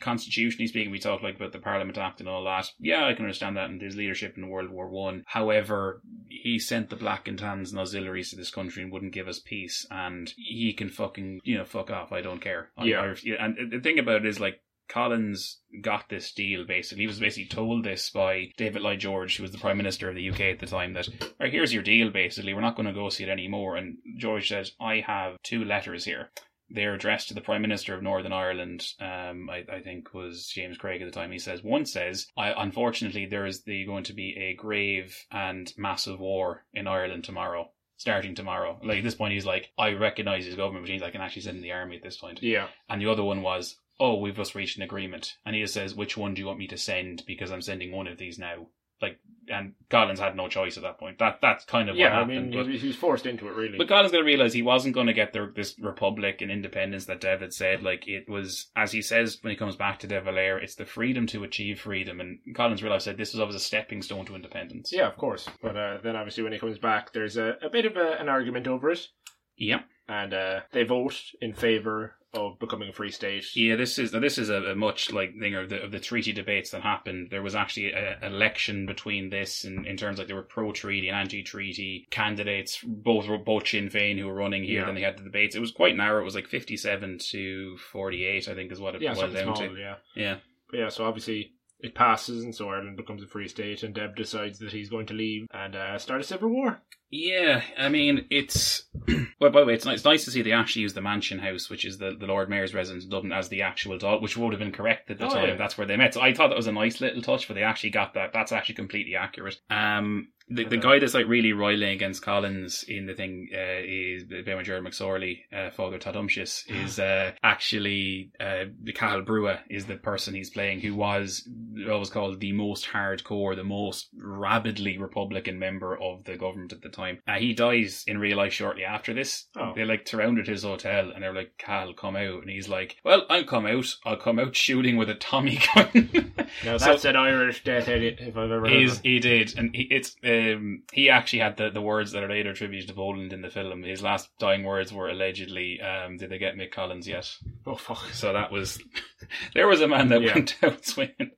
constitutionally 0.01 0.67
speaking, 0.67 0.91
we 0.91 0.99
talk 0.99 1.23
like 1.23 1.35
about 1.37 1.51
the 1.53 1.59
Parliament 1.59 1.97
Act 1.97 2.19
and 2.19 2.27
all 2.29 2.43
that. 2.45 2.69
Yeah, 2.79 3.05
I 3.05 3.13
can 3.13 3.25
understand 3.25 3.57
that, 3.57 3.69
and 3.69 3.81
his 3.81 3.95
leadership 3.95 4.35
in 4.37 4.49
World 4.49 4.69
War 4.69 4.89
One. 4.89 5.23
However, 5.27 6.01
he 6.27 6.59
sent 6.59 6.89
the 6.89 6.95
black 6.95 7.27
and 7.27 7.39
tans 7.39 7.71
and 7.71 7.79
auxiliaries 7.79 8.29
to 8.31 8.35
this 8.35 8.51
country 8.51 8.83
and 8.83 8.91
wouldn't 8.91 9.13
give 9.13 9.27
us 9.27 9.39
peace, 9.39 9.85
and 9.89 10.33
he 10.37 10.73
can 10.73 10.89
fucking 10.89 11.39
you 11.43 11.57
know 11.57 11.65
fuck 11.65 11.89
off. 11.89 12.11
I 12.11 12.21
don't 12.21 12.41
care. 12.41 12.71
I- 12.77 12.85
Yeah. 12.85 13.01
I 13.01 13.45
and 13.45 13.71
the 13.71 13.79
thing 13.79 13.99
about 13.99 14.25
it 14.25 14.27
is 14.27 14.39
like 14.39 14.61
Collins 14.89 15.59
got 15.81 16.09
this 16.09 16.31
deal 16.31 16.65
basically. 16.65 17.03
He 17.03 17.07
was 17.07 17.19
basically 17.19 17.47
told 17.47 17.83
this 17.83 18.09
by 18.09 18.51
David 18.57 18.81
Lloyd 18.81 18.99
George, 18.99 19.37
who 19.37 19.43
was 19.43 19.51
the 19.51 19.57
Prime 19.57 19.77
Minister 19.77 20.09
of 20.09 20.15
the 20.15 20.29
UK 20.29 20.41
at 20.41 20.59
the 20.59 20.65
time, 20.65 20.93
that, 20.93 21.07
right, 21.39 21.51
here's 21.51 21.73
your 21.73 21.83
deal 21.83 22.09
basically. 22.09 22.53
We're 22.53 22.61
not 22.61 22.75
going 22.75 22.87
to 22.87 22.91
negotiate 22.91 23.29
anymore. 23.29 23.77
And 23.77 23.99
George 24.17 24.49
said, 24.49 24.69
I 24.81 25.03
have 25.05 25.37
two 25.43 25.63
letters 25.63 26.05
here. 26.05 26.31
They're 26.71 26.93
addressed 26.93 27.29
to 27.29 27.33
the 27.33 27.41
Prime 27.41 27.61
Minister 27.63 27.95
of 27.95 28.03
Northern 28.03 28.33
Ireland, 28.33 28.85
um, 28.99 29.49
I, 29.49 29.63
I 29.71 29.79
think 29.81 30.13
was 30.13 30.47
James 30.47 30.77
Craig 30.77 31.01
at 31.01 31.05
the 31.05 31.11
time. 31.11 31.31
He 31.31 31.39
says, 31.39 31.63
one 31.63 31.85
says, 31.85 32.27
I, 32.37 32.53
unfortunately, 32.55 33.25
there 33.25 33.47
is 33.47 33.63
the, 33.63 33.85
going 33.85 34.03
to 34.03 34.13
be 34.13 34.35
a 34.37 34.53
grave 34.53 35.15
and 35.31 35.71
massive 35.77 36.19
war 36.19 36.65
in 36.73 36.87
Ireland 36.87 37.23
tomorrow. 37.23 37.71
Starting 37.97 38.33
tomorrow. 38.33 38.79
Like 38.83 38.99
at 38.99 39.03
this 39.03 39.15
point, 39.15 39.33
he's 39.33 39.45
like, 39.45 39.71
I 39.77 39.91
recognise 39.91 40.45
his 40.45 40.55
government, 40.55 40.83
which 40.83 40.91
means 40.91 41.03
I 41.03 41.09
can 41.09 41.21
actually 41.21 41.41
send 41.41 41.57
in 41.57 41.63
the 41.63 41.73
army 41.73 41.97
at 41.97 42.03
this 42.03 42.17
point. 42.17 42.41
Yeah, 42.41 42.67
And 42.87 43.01
the 43.01 43.11
other 43.11 43.23
one 43.23 43.41
was, 43.41 43.75
oh, 43.99 44.15
we've 44.19 44.35
just 44.37 44.55
reached 44.55 44.77
an 44.77 44.83
agreement. 44.83 45.35
And 45.45 45.55
he 45.55 45.61
just 45.61 45.73
says, 45.73 45.93
which 45.95 46.15
one 46.17 46.33
do 46.33 46.41
you 46.41 46.47
want 46.47 46.59
me 46.59 46.67
to 46.67 46.77
send? 46.77 47.23
Because 47.27 47.51
I'm 47.51 47.61
sending 47.61 47.91
one 47.91 48.07
of 48.07 48.17
these 48.17 48.39
now. 48.39 48.67
Like, 49.01 49.17
and 49.47 49.75
Collins 49.89 50.19
had 50.19 50.35
no 50.35 50.49
choice 50.49 50.75
at 50.75 50.83
that 50.83 50.99
point. 50.99 51.19
That 51.19 51.39
that's 51.41 51.63
kind 51.63 51.89
of 51.89 51.95
yeah. 51.95 52.05
what 52.07 52.11
I 52.13 52.19
happened. 52.19 52.49
mean, 52.49 52.59
but, 52.59 52.65
he, 52.67 52.73
was- 52.73 52.81
he 52.81 52.87
was 52.87 52.97
forced 52.97 53.25
into 53.25 53.47
it, 53.47 53.55
really. 53.55 53.77
but 53.77 53.87
Collins 53.87 54.11
going 54.11 54.23
to 54.23 54.27
realize 54.27 54.51
he 54.53 54.61
wasn't 54.61 54.93
going 54.93 55.07
to 55.07 55.13
get 55.13 55.31
the, 55.31 55.49
this 55.55 55.75
republic 55.79 56.41
and 56.41 56.51
independence 56.51 57.05
that 57.05 57.21
Dev 57.21 57.39
had 57.39 57.53
said. 57.53 57.81
Like 57.81 58.09
it 58.09 58.27
was, 58.29 58.67
as 58.75 58.91
he 58.91 59.01
says 59.01 59.37
when 59.41 59.51
he 59.51 59.57
comes 59.57 59.77
back 59.77 59.99
to 59.99 60.07
De 60.07 60.19
Valera, 60.19 60.61
it's 60.61 60.75
the 60.75 60.85
freedom 60.85 61.27
to 61.27 61.45
achieve 61.45 61.79
freedom. 61.79 62.19
And 62.19 62.39
Collins 62.55 62.83
realized 62.83 63.07
that 63.07 63.15
this 63.17 63.31
was 63.33 63.39
always 63.39 63.55
a 63.55 63.59
stepping 63.61 64.01
stone 64.01 64.25
to 64.25 64.35
independence. 64.35 64.91
yeah, 64.91 65.07
of 65.07 65.15
course. 65.15 65.47
But 65.61 65.77
uh, 65.77 65.99
then, 66.03 66.17
obviously, 66.17 66.43
when 66.43 66.51
he 66.51 66.59
comes 66.59 66.77
back, 66.77 67.13
there's 67.13 67.37
a, 67.37 67.55
a 67.61 67.69
bit 67.69 67.85
of 67.85 67.95
a, 67.95 68.17
an 68.19 68.27
argument 68.27 68.67
over 68.67 68.91
it, 68.91 69.07
Yep. 69.55 69.85
and 70.09 70.33
uh, 70.33 70.59
they 70.73 70.83
vote 70.83 71.15
in 71.41 71.53
favor 71.53 72.15
of 72.33 72.59
becoming 72.59 72.89
a 72.89 72.93
free 72.93 73.11
state. 73.11 73.45
Yeah, 73.55 73.75
this 73.75 73.97
is 73.97 74.11
this 74.11 74.37
is 74.37 74.49
a, 74.49 74.55
a 74.71 74.75
much 74.75 75.11
like 75.11 75.37
thing 75.39 75.55
of 75.55 75.69
the 75.69 75.81
of 75.81 75.91
the 75.91 75.99
treaty 75.99 76.31
debates 76.31 76.71
that 76.71 76.81
happened. 76.83 77.29
There 77.31 77.41
was 77.41 77.55
actually 77.55 77.91
an 77.93 78.23
election 78.23 78.85
between 78.85 79.29
this 79.29 79.63
and 79.63 79.87
in 79.87 79.97
terms 79.97 80.19
like 80.19 80.27
there 80.27 80.35
were 80.35 80.43
pro 80.43 80.71
treaty 80.71 81.07
and 81.09 81.17
anti 81.17 81.41
treaty 81.43 82.07
candidates. 82.11 82.79
Both 82.85 83.25
both 83.45 83.67
Sinn 83.67 83.89
Féin 83.89 84.19
who 84.19 84.27
were 84.27 84.33
running 84.35 84.63
here. 84.63 84.81
Yeah. 84.81 84.85
Then 84.85 84.95
they 84.95 85.01
had 85.01 85.17
the 85.17 85.23
debates. 85.23 85.55
It 85.55 85.59
was 85.61 85.71
quite 85.71 85.95
narrow. 85.97 86.21
It 86.21 86.25
was 86.25 86.35
like 86.35 86.47
fifty 86.47 86.77
seven 86.77 87.17
to 87.31 87.77
forty 87.91 88.25
eight. 88.25 88.47
I 88.47 88.53
think 88.55 88.71
is 88.71 88.79
what 88.79 88.95
it 88.95 89.01
Yeah, 89.01 89.13
boiled 89.15 89.33
down 89.33 89.55
small. 89.55 89.67
to. 89.69 89.75
Yeah, 89.79 89.95
Yeah. 90.15 90.37
but 90.69 90.79
yeah. 90.79 90.89
So 90.89 91.05
obviously. 91.05 91.53
It 91.81 91.95
passes, 91.95 92.43
and 92.43 92.53
so 92.53 92.67
Ireland 92.67 92.97
becomes 92.97 93.23
a 93.23 93.25
free 93.25 93.47
state, 93.47 93.83
and 93.83 93.95
Dev 93.95 94.13
decides 94.13 94.59
that 94.59 94.73
he's 94.73 94.89
going 94.89 95.05
to 95.05 95.13
leave 95.13 95.47
and 95.53 95.77
uh, 95.77 95.97
start 95.97 96.19
a 96.19 96.25
civil 96.25 96.49
war. 96.49 96.81
Yeah, 97.11 97.61
I 97.77 97.89
mean 97.89 98.25
it's. 98.29 98.83
Well, 99.41 99.51
by 99.51 99.61
the 99.61 99.67
way, 99.67 99.73
it's 99.73 99.85
nice, 99.85 99.95
it's 99.99 100.05
nice 100.05 100.25
to 100.25 100.31
see 100.31 100.41
they 100.41 100.51
actually 100.51 100.81
use 100.81 100.93
the 100.93 101.01
Mansion 101.01 101.39
House, 101.39 101.69
which 101.69 101.85
is 101.85 101.97
the, 101.97 102.13
the 102.19 102.25
Lord 102.25 102.49
Mayor's 102.49 102.73
residence 102.73 103.05
in 103.05 103.09
Dublin, 103.09 103.31
as 103.31 103.47
the 103.47 103.61
actual 103.61 103.97
Dáil, 103.97 104.21
which 104.21 104.35
would 104.35 104.51
have 104.51 104.59
been 104.59 104.73
correct 104.73 105.09
at 105.09 105.17
the 105.17 105.27
Oh, 105.27 105.29
time. 105.29 105.47
yeah. 105.47 105.55
That's 105.55 105.77
where 105.77 105.87
they 105.87 105.95
met. 105.95 106.13
So 106.13 106.19
I 106.19 106.33
thought 106.33 106.49
that 106.49 106.57
was 106.57 106.67
a 106.67 106.73
nice 106.73 106.99
little 106.99 107.21
touch, 107.21 107.47
but 107.47 107.53
they 107.53 107.63
actually 107.63 107.91
got 107.91 108.15
that. 108.15 108.33
That's 108.33 108.51
actually 108.51 108.75
completely 108.75 109.15
accurate. 109.15 109.57
Um, 109.69 110.27
the, 110.49 110.65
the 110.65 110.77
guy 110.77 110.97
that's 110.99 111.13
like 111.13 111.27
really 111.27 111.53
roiling 111.53 111.91
against 111.91 112.21
Collins 112.23 112.83
in 112.87 113.05
the 113.05 113.13
thing 113.13 113.47
uh, 113.53 113.81
is 113.85 114.23
Ben 114.25 114.61
Gerard 114.65 114.83
McSorley, 114.83 115.41
uh, 115.53 115.69
Father 115.69 115.99
Tadumcius, 115.99 116.63
is 116.85 116.99
uh, 116.99 117.31
actually 117.41 118.31
uh, 118.41 118.65
Cathal 118.93 119.21
Brugha 119.23 119.59
is 119.69 119.85
the 119.85 119.95
person 119.95 120.33
he's 120.33 120.49
playing, 120.49 120.81
who 120.81 120.95
was 120.95 121.47
always 121.89 122.09
called 122.09 122.41
the 122.41 122.51
most 122.51 122.85
hardcore, 122.87 123.55
the 123.55 123.63
most 123.63 124.09
rabidly 124.21 124.97
Republican 124.97 125.59
member 125.59 125.97
of 125.97 126.25
the 126.25 126.35
government 126.35 126.73
at 126.73 126.81
the 126.81 126.89
time. 126.89 126.98
Uh, 127.27 127.33
he 127.39 127.53
dies 127.53 128.03
in 128.07 128.17
real 128.17 128.37
life 128.37 128.53
shortly 128.53 128.83
after 128.83 129.13
this. 129.13 129.45
Oh. 129.55 129.73
They 129.75 129.85
like 129.85 130.07
surrounded 130.07 130.47
his 130.47 130.63
hotel 130.63 131.11
and 131.13 131.23
they're 131.23 131.33
like, 131.33 131.53
Cal, 131.57 131.93
come 131.93 132.15
out. 132.15 132.41
And 132.41 132.49
he's 132.49 132.69
like, 132.69 132.97
Well, 133.03 133.25
I'll 133.29 133.43
come 133.43 133.65
out. 133.65 133.95
I'll 134.05 134.17
come 134.17 134.39
out 134.39 134.55
shooting 134.55 134.97
with 134.97 135.09
a 135.09 135.15
Tommy 135.15 135.59
gun. 135.75 136.31
Now 136.65 136.77
So- 136.77 136.85
that's 136.85 137.05
an 137.05 137.15
Irish 137.15 137.63
death 137.63 137.87
edit 137.87 138.17
if 138.19 138.35
I've 138.37 138.51
ever 138.51 138.67
heard 138.69 138.87
one. 138.87 138.97
he 139.03 139.19
did, 139.19 139.57
and 139.57 139.75
he, 139.75 139.83
it's 139.83 140.15
um 140.23 140.83
he 140.91 141.09
actually 141.09 141.39
had 141.39 141.57
the, 141.57 141.69
the 141.69 141.81
words 141.81 142.11
that 142.11 142.23
are 142.23 142.29
later 142.29 142.51
attributed 142.51 142.87
to 142.89 142.95
Boland 142.95 143.33
in 143.33 143.41
the 143.41 143.49
film. 143.49 143.83
His 143.83 144.01
last 144.01 144.29
dying 144.39 144.63
words 144.63 144.91
were 144.93 145.09
allegedly, 145.09 145.79
um, 145.81 146.17
"Did 146.17 146.29
they 146.31 146.37
get 146.37 146.55
Mick 146.55 146.71
Collins 146.71 147.07
yet?" 147.07 147.31
Oh 147.65 147.75
fuck. 147.75 148.05
So 148.13 148.33
that 148.33 148.51
was 148.51 148.79
there 149.53 149.67
was 149.67 149.81
a 149.81 149.87
man 149.87 150.09
that 150.09 150.21
Yeah. 150.21 150.33
went 150.35 150.55
out 150.63 150.85
swinging. 150.85 151.31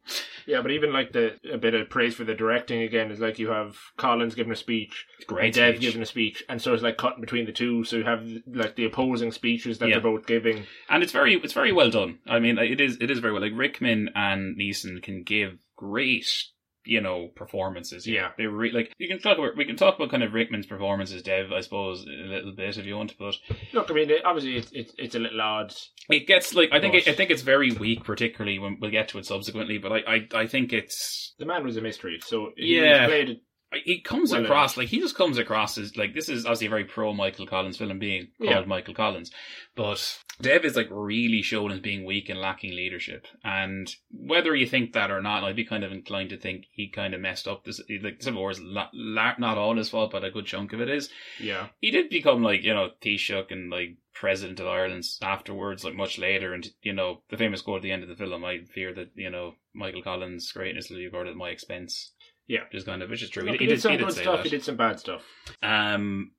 Yeah, 0.46 0.62
but 0.62 0.72
even 0.72 0.92
like 0.94 1.12
the 1.12 1.38
a 1.52 1.58
bit 1.58 1.74
of 1.74 1.89
praise 1.89 2.16
for 2.16 2.24
the 2.24 2.34
directing 2.34 2.82
again 2.82 3.12
is 3.12 3.20
like 3.20 3.39
you 3.39 3.50
have 3.50 3.76
Collins 3.98 4.36
giving 4.36 4.52
a 4.52 4.56
speech, 4.56 5.06
Great 5.28 5.46
and 5.46 5.54
Dev 5.54 5.76
speech. 5.76 5.82
giving 5.82 6.02
a 6.02 6.06
speech, 6.06 6.44
and 6.50 6.62
so 6.62 6.74
it's 6.74 6.84
like 6.84 6.98
cutting 6.98 7.22
between 7.22 7.46
the 7.46 7.52
two. 7.52 7.84
So 7.84 7.98
you 7.98 8.04
have 8.04 8.28
like 8.48 8.76
the 8.76 8.86
opposing 8.86 9.32
speeches 9.32 9.80
that 9.80 9.89
Yeah. 9.89 9.96
they're 9.96 10.12
both 10.12 10.26
giving. 10.26 10.66
and 10.89 11.04
it's 11.04 11.12
very 11.12 11.36
it's 11.36 11.54
very 11.54 11.72
well 11.72 11.89
done. 11.92 12.20
I 12.28 12.39
mean, 12.39 12.58
it 12.58 12.80
is 12.82 12.98
it 13.02 13.12
is 13.12 13.20
very 13.20 13.34
well. 13.34 13.42
Like 13.42 13.54
Rickman 13.56 14.10
and 14.16 14.58
Neeson 14.60 15.02
can 15.04 15.24
give 15.24 15.58
great. 15.76 16.28
You 16.84 17.01
know 17.01 17.27
performances. 17.36 18.07
Yeah. 18.07 18.32
they 18.38 18.47
re- 18.47 18.71
like 18.71 18.91
you 18.97 19.07
can 19.07 19.19
talk 19.19 19.38
about. 19.38 19.55
We 19.55 19.65
can 19.65 19.75
talk 19.75 19.95
about 19.95 20.09
kind 20.09 20.23
of 20.23 20.34
Rickman's 20.34 20.65
performances, 20.65 21.21
Dev. 21.21 21.51
I 21.51 21.61
suppose 21.61 22.03
a 22.05 22.09
little 22.09 22.53
bit 22.55 22.77
if 22.77 22.86
you 22.86 22.97
want, 22.97 23.15
but 23.19 23.36
Look, 23.73 23.91
I 23.91 23.93
mean, 23.93 24.09
it, 24.09 24.25
obviously 24.25 24.57
it's, 24.57 24.71
it's 24.71 24.93
it's 24.97 25.15
a 25.15 25.19
little 25.19 25.41
odd. 25.41 25.73
It 26.09 26.25
gets 26.27 26.53
like 26.55 26.69
I 26.71 26.79
think 26.79 26.95
it, 26.95 27.07
I 27.07 27.13
think 27.13 27.29
it's 27.29 27.43
very 27.43 27.71
weak, 27.71 28.03
particularly 28.03 28.57
when 28.59 28.77
we'll 28.82 28.89
get 28.91 29.09
to 29.09 29.19
it 29.19 29.25
subsequently. 29.25 29.77
But 29.77 29.91
I 29.91 29.97
I, 30.07 30.27
I 30.41 30.47
think 30.47 30.73
it's 30.73 31.36
The 31.38 31.45
man 31.45 31.63
was 31.63 31.77
a 31.77 31.82
mystery, 31.82 32.19
so 32.25 32.49
Yeah. 32.57 33.01
he 33.01 33.07
played 33.07 33.38
he 33.86 34.01
comes 34.01 34.32
Well, 34.32 34.41
uh, 34.41 34.43
across 34.43 34.78
like 34.78 34.89
he 34.89 34.99
just 34.99 35.15
comes 35.15 35.38
across 35.38 35.78
as 35.78 35.95
like 35.95 36.13
this 36.13 36.30
is 36.30 36.45
obviously 36.45 36.67
a 36.67 36.72
very 36.72 36.86
pro 36.86 37.13
Michael 37.13 37.47
Collins 37.47 37.78
film 37.78 37.97
being 37.99 38.28
called 38.39 38.49
Yeah. 38.51 38.65
Michael 38.65 38.93
Collins, 38.93 39.32
but 39.76 40.19
Dev 40.41 40.65
is 40.65 40.76
like 40.76 40.88
really 40.89 41.41
shown 41.41 41.72
as 41.72 41.80
being 41.80 42.03
weak 42.03 42.28
and 42.30 42.39
lacking 42.39 42.76
leadership. 42.76 43.28
And 43.43 43.93
whether 44.09 44.55
you 44.55 44.65
think 44.65 44.93
that 44.93 45.11
or 45.11 45.22
not, 45.22 45.43
I'd 45.43 45.55
be 45.55 45.63
kind 45.65 45.84
of 45.84 45.91
inclined 45.91 46.32
to 46.32 46.38
think 46.38 46.65
he 46.72 46.89
kind 46.89 47.13
of 47.13 47.22
messed 47.22 47.47
up 47.47 47.63
this. 47.63 47.80
Like 48.01 48.22
Civil 48.22 48.41
War 48.41 48.51
is 48.51 48.59
la- 48.61 48.89
la- 48.93 49.36
not 49.38 49.57
all 49.57 49.78
his 49.78 49.89
fault, 49.89 50.11
but 50.11 50.24
a 50.24 50.32
good 50.32 50.45
chunk 50.45 50.74
of 50.74 50.82
it 50.82 50.89
is. 50.89 51.09
Yeah. 51.39 51.67
He 51.80 51.91
did 51.91 52.09
become 52.09 52.41
like 52.43 52.63
you 52.63 52.74
know 52.74 52.89
Taoiseach 53.01 53.51
and 53.51 53.69
like 53.69 53.97
president 54.13 54.59
of 54.59 54.67
Ireland 54.67 55.05
afterwards, 55.22 55.86
like 55.86 55.95
much 55.95 56.17
later. 56.17 56.53
And 56.53 56.67
you 56.82 56.93
know 56.93 57.22
the 57.30 57.38
famous 57.38 57.61
quote 57.61 57.78
at 57.78 57.84
the 57.84 57.91
end 57.91 58.03
of 58.03 58.09
the 58.09 58.15
film, 58.15 58.43
I 58.43 58.59
fear 58.74 58.93
that 58.95 59.11
you 59.15 59.30
know 59.30 59.53
Michael 59.74 60.01
Collins' 60.03 60.51
greatness 60.51 60.89
will 60.89 60.97
be 60.97 61.05
regarded 61.05 61.32
at 61.32 61.38
my 61.38 61.49
expense. 61.49 62.11
Yeah. 62.52 62.64
Which 62.66 62.76
is 62.76 62.84
kind 62.84 63.02
of 63.02 63.10
which 63.10 63.24
is 63.24 63.30
true. 63.30 63.43
Look, 63.43 63.54
he, 63.54 63.60
he, 63.60 63.66
did 63.68 63.82
some 63.82 63.93
he 63.93 63.97
good 63.97 64.12
stuff. 64.12 64.38
that. 64.38 64.43
He 64.43 64.49
did 64.49 64.64
some 64.64 64.76
bad 64.76 64.99
stuff. 64.99 65.24
Um, 65.64 66.32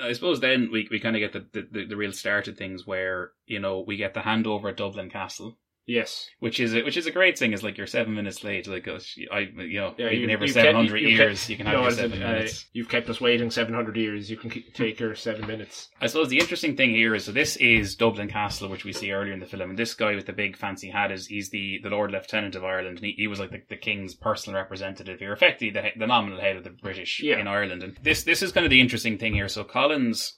I 0.00 0.12
suppose 0.12 0.40
then 0.40 0.70
we 0.72 0.88
we 0.90 0.98
kind 0.98 1.14
of 1.14 1.20
get 1.20 1.32
the, 1.32 1.68
the 1.70 1.86
the 1.86 1.96
real 1.96 2.10
start 2.10 2.48
of 2.48 2.58
things 2.58 2.84
where 2.84 3.30
you 3.46 3.60
know 3.60 3.84
we 3.86 3.96
get 3.96 4.12
the 4.12 4.20
handover 4.20 4.70
at 4.70 4.76
Dublin 4.76 5.08
Castle, 5.08 5.58
Yes. 5.86 6.28
which 6.38 6.60
is 6.60 6.74
a, 6.74 6.82
which 6.82 6.96
is 6.96 7.06
a 7.06 7.10
great 7.10 7.36
thing. 7.38 7.52
Is 7.52 7.62
like 7.62 7.76
you're 7.76 7.86
seven 7.86 8.14
minutes 8.14 8.44
late. 8.44 8.66
Like 8.68 8.86
uh, 8.86 8.98
I, 9.32 9.40
you 9.40 9.80
know, 9.80 9.94
Yeah, 9.98 10.10
you've 10.10 10.30
you- 10.30 10.38
you've 10.40 10.54
kept- 10.54 10.74
hundred 10.76 11.00
years. 11.00 11.40
kept- 11.40 11.50
you 11.50 11.56
can 11.56 11.66
have 11.66 11.74
no, 11.74 11.82
your 11.82 11.90
seven 11.90 12.22
uh, 12.22 12.26
minutes. 12.28 12.66
You've 12.72 12.88
kept 12.88 13.08
us 13.10 13.20
waiting 13.20 13.50
700 13.50 13.96
years. 13.96 14.30
You 14.30 14.36
can 14.36 14.48
keep, 14.50 14.72
take 14.74 15.00
your 15.00 15.14
seven 15.16 15.46
minutes. 15.46 15.88
I 16.00 16.06
suppose 16.06 16.28
the 16.28 16.38
interesting 16.38 16.76
thing 16.76 16.90
here 16.90 17.14
is 17.14 17.24
so 17.24 17.32
this 17.32 17.56
is 17.56 17.96
Dublin 17.96 18.28
Castle, 18.28 18.68
which 18.68 18.84
we 18.84 18.92
see 18.92 19.10
earlier 19.12 19.32
in 19.32 19.40
the 19.40 19.46
film, 19.46 19.70
and 19.70 19.78
this 19.78 19.94
guy 19.94 20.14
with 20.14 20.26
the 20.26 20.32
big 20.32 20.56
fancy 20.56 20.88
hat 20.90 21.10
is 21.10 21.26
he's 21.26 21.50
the, 21.50 21.80
the 21.82 21.90
Lord 21.90 22.12
Lieutenant 22.12 22.54
of 22.54 22.64
Ireland, 22.64 22.98
and 22.98 23.06
he, 23.06 23.14
he 23.16 23.26
was 23.26 23.40
like 23.40 23.50
the, 23.50 23.62
the 23.68 23.76
King's 23.76 24.14
personal 24.14 24.58
representative 24.60 25.18
here, 25.18 25.32
effectively 25.32 25.70
the, 25.70 25.88
the 25.98 26.06
nominal 26.06 26.40
head 26.40 26.56
of 26.56 26.64
the 26.64 26.70
British 26.70 27.20
Yeah. 27.22 27.38
in 27.38 27.48
Ireland. 27.48 27.82
And 27.82 27.98
this 28.02 28.22
this 28.22 28.42
is 28.42 28.52
kind 28.52 28.64
of 28.66 28.70
the 28.70 28.80
interesting 28.80 29.18
thing 29.18 29.34
here. 29.34 29.48
So 29.48 29.64
Collins 29.64 30.34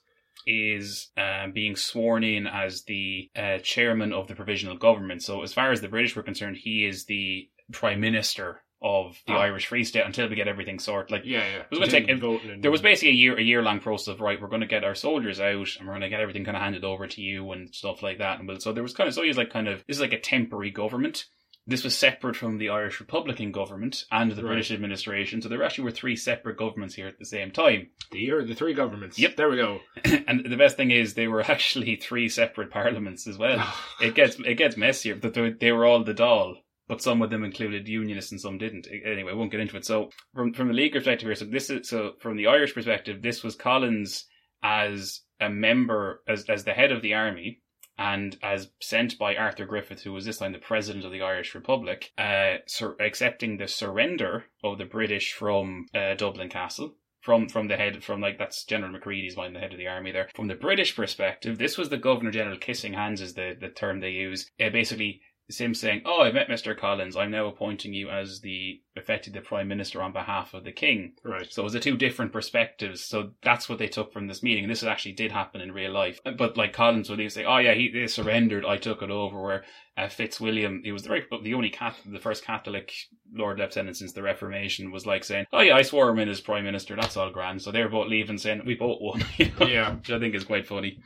is 0.46 1.10
um, 1.16 1.52
being 1.52 1.76
sworn 1.76 2.24
in 2.24 2.46
as 2.46 2.84
the 2.84 3.30
uh, 3.36 3.58
chairman 3.58 4.12
of 4.12 4.28
the 4.28 4.34
provisional 4.34 4.76
government. 4.76 5.22
So 5.22 5.42
as 5.42 5.52
far 5.52 5.72
as 5.72 5.80
the 5.80 5.88
British 5.88 6.14
were 6.16 6.22
concerned, 6.22 6.56
he 6.56 6.84
is 6.86 7.06
the 7.06 7.48
prime 7.72 8.00
minister 8.00 8.60
of 8.82 9.16
the 9.26 9.32
Ah. 9.32 9.38
Irish 9.40 9.66
Free 9.68 9.82
State 9.84 10.04
until 10.04 10.28
we 10.28 10.36
get 10.36 10.46
everything 10.46 10.78
sorted. 10.78 11.10
Like 11.10 11.22
Yeah, 11.24 11.38
yeah. 11.38 11.56
It 11.62 11.66
was 11.70 11.78
gonna 11.78 11.90
take- 11.90 12.08
and- 12.10 12.62
there 12.62 12.70
was 12.70 12.82
basically 12.82 13.10
a 13.10 13.12
year 13.14 13.34
a 13.38 13.42
year 13.42 13.62
long 13.62 13.80
process 13.80 14.08
of 14.08 14.20
right, 14.20 14.38
we're 14.38 14.48
going 14.48 14.60
to 14.60 14.66
get 14.66 14.84
our 14.84 14.94
soldiers 14.94 15.40
out 15.40 15.68
and 15.78 15.86
we're 15.86 15.92
going 15.94 16.02
to 16.02 16.10
get 16.10 16.20
everything 16.20 16.44
kind 16.44 16.56
of 16.56 16.62
handed 16.62 16.84
over 16.84 17.06
to 17.06 17.22
you 17.22 17.50
and 17.52 17.74
stuff 17.74 18.02
like 18.02 18.18
that. 18.18 18.38
And 18.40 18.46
well, 18.46 18.60
so 18.60 18.74
there 18.74 18.82
was 18.82 18.92
kind 18.92 19.08
of 19.08 19.14
so 19.14 19.22
he 19.22 19.28
was 19.28 19.38
like 19.38 19.48
kind 19.50 19.68
of 19.68 19.82
this 19.86 19.96
is 19.96 20.00
like 20.02 20.12
a 20.12 20.20
temporary 20.20 20.70
government. 20.70 21.24
This 21.66 21.82
was 21.82 21.96
separate 21.96 22.36
from 22.36 22.58
the 22.58 22.68
Irish 22.68 23.00
Republican 23.00 23.50
government 23.50 24.04
and 24.10 24.30
the 24.30 24.42
Right. 24.42 24.48
British 24.50 24.70
administration. 24.70 25.40
So 25.40 25.48
there 25.48 25.62
actually 25.62 25.84
were 25.84 25.90
three 25.92 26.14
separate 26.16 26.58
governments 26.58 26.94
here 26.94 27.06
at 27.08 27.18
the 27.18 27.24
same 27.24 27.50
time. 27.50 27.88
the 28.12 28.18
year 28.18 28.44
the 28.44 28.54
three 28.54 28.74
governments. 28.74 29.18
Yep. 29.18 29.36
There 29.36 29.48
we 29.48 29.56
go. 29.56 29.80
and 30.04 30.44
the 30.44 30.56
best 30.58 30.76
thing 30.76 30.90
is 30.90 31.14
they 31.14 31.28
were 31.28 31.40
actually 31.50 31.96
three 31.96 32.28
separate 32.28 32.70
parliaments 32.70 33.26
as 33.26 33.38
well. 33.38 33.66
it 34.00 34.14
gets 34.14 34.36
it 34.38 34.56
gets 34.56 34.76
messier. 34.76 35.16
but 35.16 35.32
they, 35.34 35.50
they 35.50 35.72
were 35.72 35.86
all 35.86 36.04
the 36.04 36.12
Dáil, 36.12 36.56
but 36.86 37.00
some 37.00 37.22
of 37.22 37.30
them 37.30 37.44
included 37.44 37.88
unionists 37.88 38.30
and 38.32 38.40
some 38.40 38.58
didn't. 38.58 38.86
Anyway, 39.04 39.32
I 39.32 39.34
won't 39.34 39.50
get 39.50 39.60
into 39.60 39.76
it. 39.78 39.86
So 39.86 40.10
from 40.34 40.52
from 40.52 40.68
the 40.68 40.74
league 40.74 40.92
perspective 40.92 41.26
here, 41.26 41.34
so 41.34 41.46
this 41.46 41.70
is 41.70 41.88
so 41.88 42.12
from 42.20 42.36
the 42.36 42.46
Irish 42.48 42.74
perspective, 42.74 43.22
this 43.22 43.42
was 43.42 43.56
Collins 43.56 44.26
as 44.62 45.22
a 45.40 45.48
member 45.48 46.22
as 46.28 46.44
as 46.50 46.64
the 46.64 46.72
head 46.74 46.92
of 46.92 47.00
the 47.00 47.14
army. 47.14 47.62
And 47.96 48.36
as 48.42 48.70
sent 48.80 49.18
by 49.18 49.36
Arthur 49.36 49.66
Griffith, 49.66 50.02
who 50.02 50.12
was 50.12 50.24
this 50.24 50.38
time 50.38 50.52
the 50.52 50.58
president 50.58 51.04
of 51.04 51.12
the 51.12 51.22
Irish 51.22 51.54
Republic, 51.54 52.12
uh, 52.18 52.56
sur- 52.66 52.96
accepting 52.98 53.56
the 53.56 53.68
surrender 53.68 54.46
of 54.64 54.78
the 54.78 54.84
British 54.84 55.32
from 55.32 55.86
uh, 55.94 56.14
Dublin 56.14 56.48
Castle, 56.48 56.96
from 57.20 57.48
from 57.48 57.68
the 57.68 57.76
head 57.76 58.02
from 58.02 58.20
like 58.20 58.36
that's 58.38 58.64
General 58.64 58.92
Macready's 58.92 59.36
mind, 59.36 59.54
the 59.54 59.60
head 59.60 59.72
of 59.72 59.78
the 59.78 59.86
army 59.86 60.12
there. 60.12 60.28
From 60.34 60.48
the 60.48 60.54
British 60.54 60.94
perspective, 60.96 61.56
this 61.56 61.78
was 61.78 61.88
the 61.88 61.96
Governor 61.96 62.32
General 62.32 62.58
kissing 62.58 62.92
hands 62.92 63.20
is 63.20 63.34
the, 63.34 63.56
the 63.58 63.68
term 63.68 64.00
they 64.00 64.10
use. 64.10 64.50
Uh, 64.60 64.70
basically 64.70 65.20
Sim 65.50 65.74
saying, 65.74 66.02
Oh, 66.06 66.22
I 66.22 66.32
met 66.32 66.48
Mr. 66.48 66.76
Collins, 66.76 67.16
I'm 67.16 67.30
now 67.30 67.46
appointing 67.46 67.92
you 67.92 68.08
as 68.08 68.40
the 68.40 68.80
effectively 68.96 69.38
the 69.40 69.44
Prime 69.46 69.68
Minister 69.68 70.00
on 70.00 70.12
behalf 70.12 70.54
of 70.54 70.64
the 70.64 70.72
King. 70.72 71.12
Right. 71.22 71.46
So 71.52 71.62
it 71.62 71.64
was 71.64 71.72
the 71.74 71.80
two 71.80 71.96
different 71.96 72.32
perspectives. 72.32 73.02
So 73.04 73.32
that's 73.42 73.68
what 73.68 73.78
they 73.78 73.88
took 73.88 74.12
from 74.12 74.26
this 74.26 74.42
meeting. 74.42 74.64
And 74.64 74.70
this 74.70 74.82
actually 74.82 75.12
did 75.12 75.32
happen 75.32 75.60
in 75.60 75.72
real 75.72 75.92
life. 75.92 76.18
But 76.24 76.56
like 76.56 76.72
Collins 76.72 77.10
would 77.10 77.20
even 77.20 77.30
say, 77.30 77.44
Oh 77.44 77.58
yeah, 77.58 77.74
he 77.74 77.90
they 77.90 78.06
surrendered, 78.06 78.64
I 78.64 78.78
took 78.78 79.02
it 79.02 79.10
over 79.10 79.40
where 79.42 79.64
uh, 79.96 80.08
Fitzwilliam, 80.08 80.80
he 80.82 80.92
was 80.92 81.02
the, 81.02 81.08
very, 81.08 81.24
the 81.42 81.54
only 81.54 81.70
cat, 81.70 81.94
the 82.06 82.18
first 82.18 82.44
Catholic 82.44 82.92
Lord 83.32 83.58
Lieutenant 83.58 83.96
since 83.96 84.12
the 84.12 84.22
Reformation, 84.22 84.90
was 84.90 85.06
like 85.06 85.22
saying, 85.22 85.46
"Oh 85.52 85.60
yeah, 85.60 85.76
I 85.76 85.82
swore 85.82 86.08
him 86.08 86.18
in 86.18 86.28
as 86.28 86.40
Prime 86.40 86.64
Minister. 86.64 86.96
That's 86.96 87.16
all 87.16 87.30
grand." 87.30 87.62
So 87.62 87.70
they're 87.70 87.88
both 87.88 88.08
leaving, 88.08 88.36
saying, 88.38 88.62
"We 88.66 88.74
both 88.74 88.98
won," 89.00 89.22
you 89.36 89.52
know, 89.60 89.66
Yeah. 89.66 89.94
which 89.94 90.10
I 90.10 90.18
think 90.18 90.34
is 90.34 90.42
quite 90.42 90.66
funny. 90.66 90.98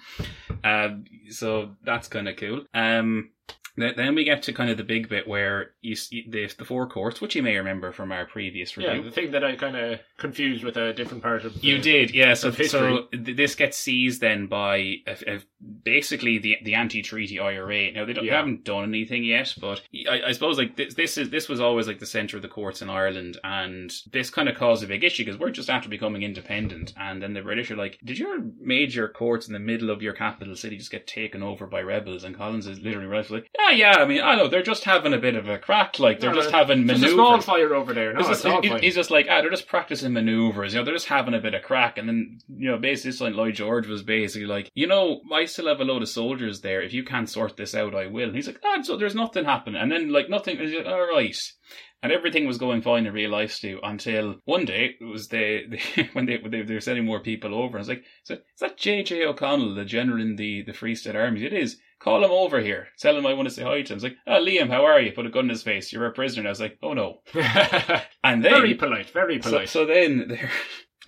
Um, 0.65 1.05
so 1.28 1.77
that's 1.85 2.09
kind 2.09 2.28
of 2.28 2.36
cool. 2.36 2.65
Um, 2.73 3.31
then 3.78 4.14
we 4.14 4.24
get 4.24 4.42
to 4.44 4.52
kind 4.52 4.70
of 4.70 4.76
the 4.76 4.84
big 4.84 5.09
bit 5.09 5.26
where 5.26 5.72
you 5.80 5.94
see 5.94 6.26
the, 6.28 6.50
the 6.59 6.64
four 6.64 6.88
courts, 6.88 7.20
which 7.20 7.36
you 7.36 7.42
may 7.42 7.56
remember 7.56 7.92
from 7.92 8.12
our 8.12 8.26
previous 8.26 8.76
review. 8.76 8.94
Yeah, 8.94 9.02
the 9.02 9.10
thing 9.10 9.30
that 9.32 9.44
I 9.44 9.56
kind 9.56 9.76
of 9.76 10.00
confused 10.16 10.64
with 10.64 10.76
a 10.76 10.92
different 10.92 11.22
part 11.22 11.44
of. 11.44 11.62
You 11.62 11.78
did, 11.78 12.12
yeah. 12.12 12.34
So, 12.34 12.50
so 12.50 13.09
this 13.12 13.55
gets 13.55 13.76
seized 13.78 14.20
then 14.20 14.46
by 14.46 14.96
uh, 15.06 15.14
uh, 15.26 15.38
basically 15.84 16.38
the 16.38 16.56
the 16.64 16.74
anti-treaty 16.74 17.38
IRA. 17.38 17.92
Now 17.92 18.05
they, 18.05 18.12
don't, 18.12 18.26
they 18.26 18.32
haven't 18.32 18.64
done 18.64 18.84
anything 18.84 19.24
yet, 19.24 19.55
but 19.60 19.82
I, 20.09 20.22
I 20.28 20.32
suppose 20.32 20.59
like 20.59 20.76
this, 20.76 20.94
this 20.94 21.18
is 21.18 21.30
this 21.30 21.48
was 21.48 21.60
always 21.60 21.86
like 21.86 21.98
the 21.98 22.06
center 22.06 22.36
of 22.36 22.42
the 22.42 22.48
courts 22.48 22.82
in 22.82 22.90
Ireland, 22.90 23.38
and 23.44 23.92
this 24.12 24.30
kind 24.30 24.48
of 24.48 24.56
caused 24.56 24.82
a 24.84 24.88
big 24.88 25.05
issue 25.05 25.24
because 25.24 25.38
we're 25.38 25.50
just 25.50 25.70
after 25.70 25.88
becoming 25.88 26.22
independent, 26.22 26.92
and 26.96 27.22
then 27.22 27.34
the 27.34 27.42
British 27.42 27.70
are 27.70 27.76
like, 27.76 27.98
"Did 28.05 28.18
your 28.18 28.40
major 28.60 29.09
courts 29.09 29.46
in 29.46 29.52
the 29.52 29.59
middle 29.59 29.90
of 29.90 30.02
your 30.02 30.14
capital 30.14 30.56
city 30.56 30.76
just 30.76 30.90
get 30.90 31.06
taken 31.06 31.42
over 31.42 31.66
by 31.66 31.80
rebels?" 31.80 32.24
And 32.24 32.36
Collins 32.36 32.66
is 32.66 32.80
literally 32.80 33.06
right, 33.06 33.28
like, 33.30 33.48
"Yeah, 33.59 33.67
yeah. 33.70 33.96
I 33.98 34.04
mean, 34.04 34.20
I 34.22 34.36
know 34.36 34.48
they're 34.48 34.62
just 34.62 34.84
having 34.84 35.12
a 35.14 35.18
bit 35.18 35.34
of 35.34 35.48
a 35.48 35.58
crack, 35.58 35.98
like 35.98 36.20
they're 36.20 36.30
No, 36.30 36.36
just 36.36 36.52
no, 36.52 36.58
having 36.58 36.86
There's 36.86 37.00
maneuvers." 37.00 37.12
a 37.12 37.16
small 37.16 37.40
fire 37.40 37.74
over 37.74 37.92
there. 37.94 38.12
No, 38.12 38.20
He's 38.20 38.28
it's 38.30 38.42
just, 38.42 38.62
he- 38.64 38.68
fine. 38.70 38.82
he's 38.82 38.94
just 38.94 39.10
like, 39.10 39.26
ah, 39.30 39.40
they're 39.40 39.50
just 39.50 39.68
practicing 39.68 40.12
maneuvers. 40.12 40.72
You 40.74 40.80
know, 40.80 40.84
they're 40.84 40.94
just 40.94 41.08
having 41.08 41.34
a 41.34 41.40
bit 41.40 41.54
of 41.54 41.62
crack. 41.62 41.98
And 41.98 42.08
then, 42.08 42.38
you 42.48 42.70
know, 42.70 42.78
basically, 42.78 43.10
it's 43.10 43.20
like 43.20 43.34
Lloyd 43.34 43.54
George 43.54 43.86
was 43.86 44.02
basically 44.02 44.46
like, 44.46 44.70
you 44.74 44.86
know, 44.86 45.20
I 45.32 45.44
still 45.46 45.68
have 45.68 45.80
a 45.80 45.84
load 45.84 46.02
of 46.02 46.08
soldiers 46.08 46.60
there. 46.60 46.82
If 46.82 46.92
you 46.92 47.04
can't 47.04 47.28
sort 47.30 47.56
this 47.56 47.74
out, 47.74 47.94
I 47.94 48.06
will. 48.06 48.28
And 48.28 48.34
he's 48.36 48.46
like, 48.46 48.60
ah, 48.64 48.82
so 48.82 48.96
there's 48.96 49.14
nothing 49.14 49.44
happening. 49.44 49.80
And 49.80 49.90
then, 49.92 50.12
like, 50.12 50.28
nothing. 50.28 50.58
He's 50.58 50.74
like, 50.74 50.86
all 50.86 51.06
right. 51.06 51.36
And 52.00 52.12
everything 52.12 52.46
was 52.46 52.58
going 52.58 52.82
fine 52.82 53.06
in 53.06 53.12
real 53.12 53.30
life, 53.30 53.50
Stu, 53.50 53.80
until 53.82 54.36
one 54.44 54.64
day 54.64 54.94
it 55.00 55.04
was 55.04 55.26
the, 55.28 55.62
the 55.68 56.08
when 56.12 56.26
they, 56.26 56.36
when 56.36 56.52
they 56.52 56.62
they 56.62 56.74
were 56.74 56.80
sending 56.80 57.04
more 57.04 57.18
people 57.20 57.52
over. 57.54 57.76
And 57.76 57.78
I 57.78 57.78
was 57.80 57.88
like, 57.88 58.04
so 58.22 58.34
is 58.34 58.40
that 58.60 58.76
J.J. 58.76 59.24
O'Connell, 59.26 59.74
the 59.74 59.84
general 59.84 60.22
in 60.22 60.36
the, 60.36 60.62
the 60.62 60.72
Free 60.72 60.94
State 60.94 61.16
Army? 61.16 61.44
It 61.44 61.52
is. 61.52 61.78
Call 62.00 62.24
him 62.24 62.30
over 62.30 62.60
here. 62.60 62.88
Tell 62.98 63.16
him 63.16 63.26
I 63.26 63.32
want 63.34 63.48
to 63.48 63.54
say 63.54 63.62
hi 63.64 63.82
to 63.82 63.92
him. 63.92 63.94
I 63.94 63.94
was 63.94 64.02
like, 64.04 64.16
oh, 64.28 64.44
Liam, 64.44 64.68
how 64.70 64.84
are 64.84 65.00
you? 65.00 65.10
Put 65.12 65.26
a 65.26 65.30
gun 65.30 65.44
in 65.44 65.50
his 65.50 65.64
face. 65.64 65.92
You're 65.92 66.06
a 66.06 66.12
prisoner. 66.12 66.40
And 66.42 66.48
I 66.48 66.50
was 66.50 66.60
like, 66.60 66.78
oh 66.82 66.92
no. 66.94 67.20
And 68.24 68.44
then 68.44 68.52
very 68.52 68.74
polite. 68.74 69.10
Very 69.10 69.38
polite. 69.38 69.68
so 69.68 69.84
then 69.86 70.28
there, 70.28 70.50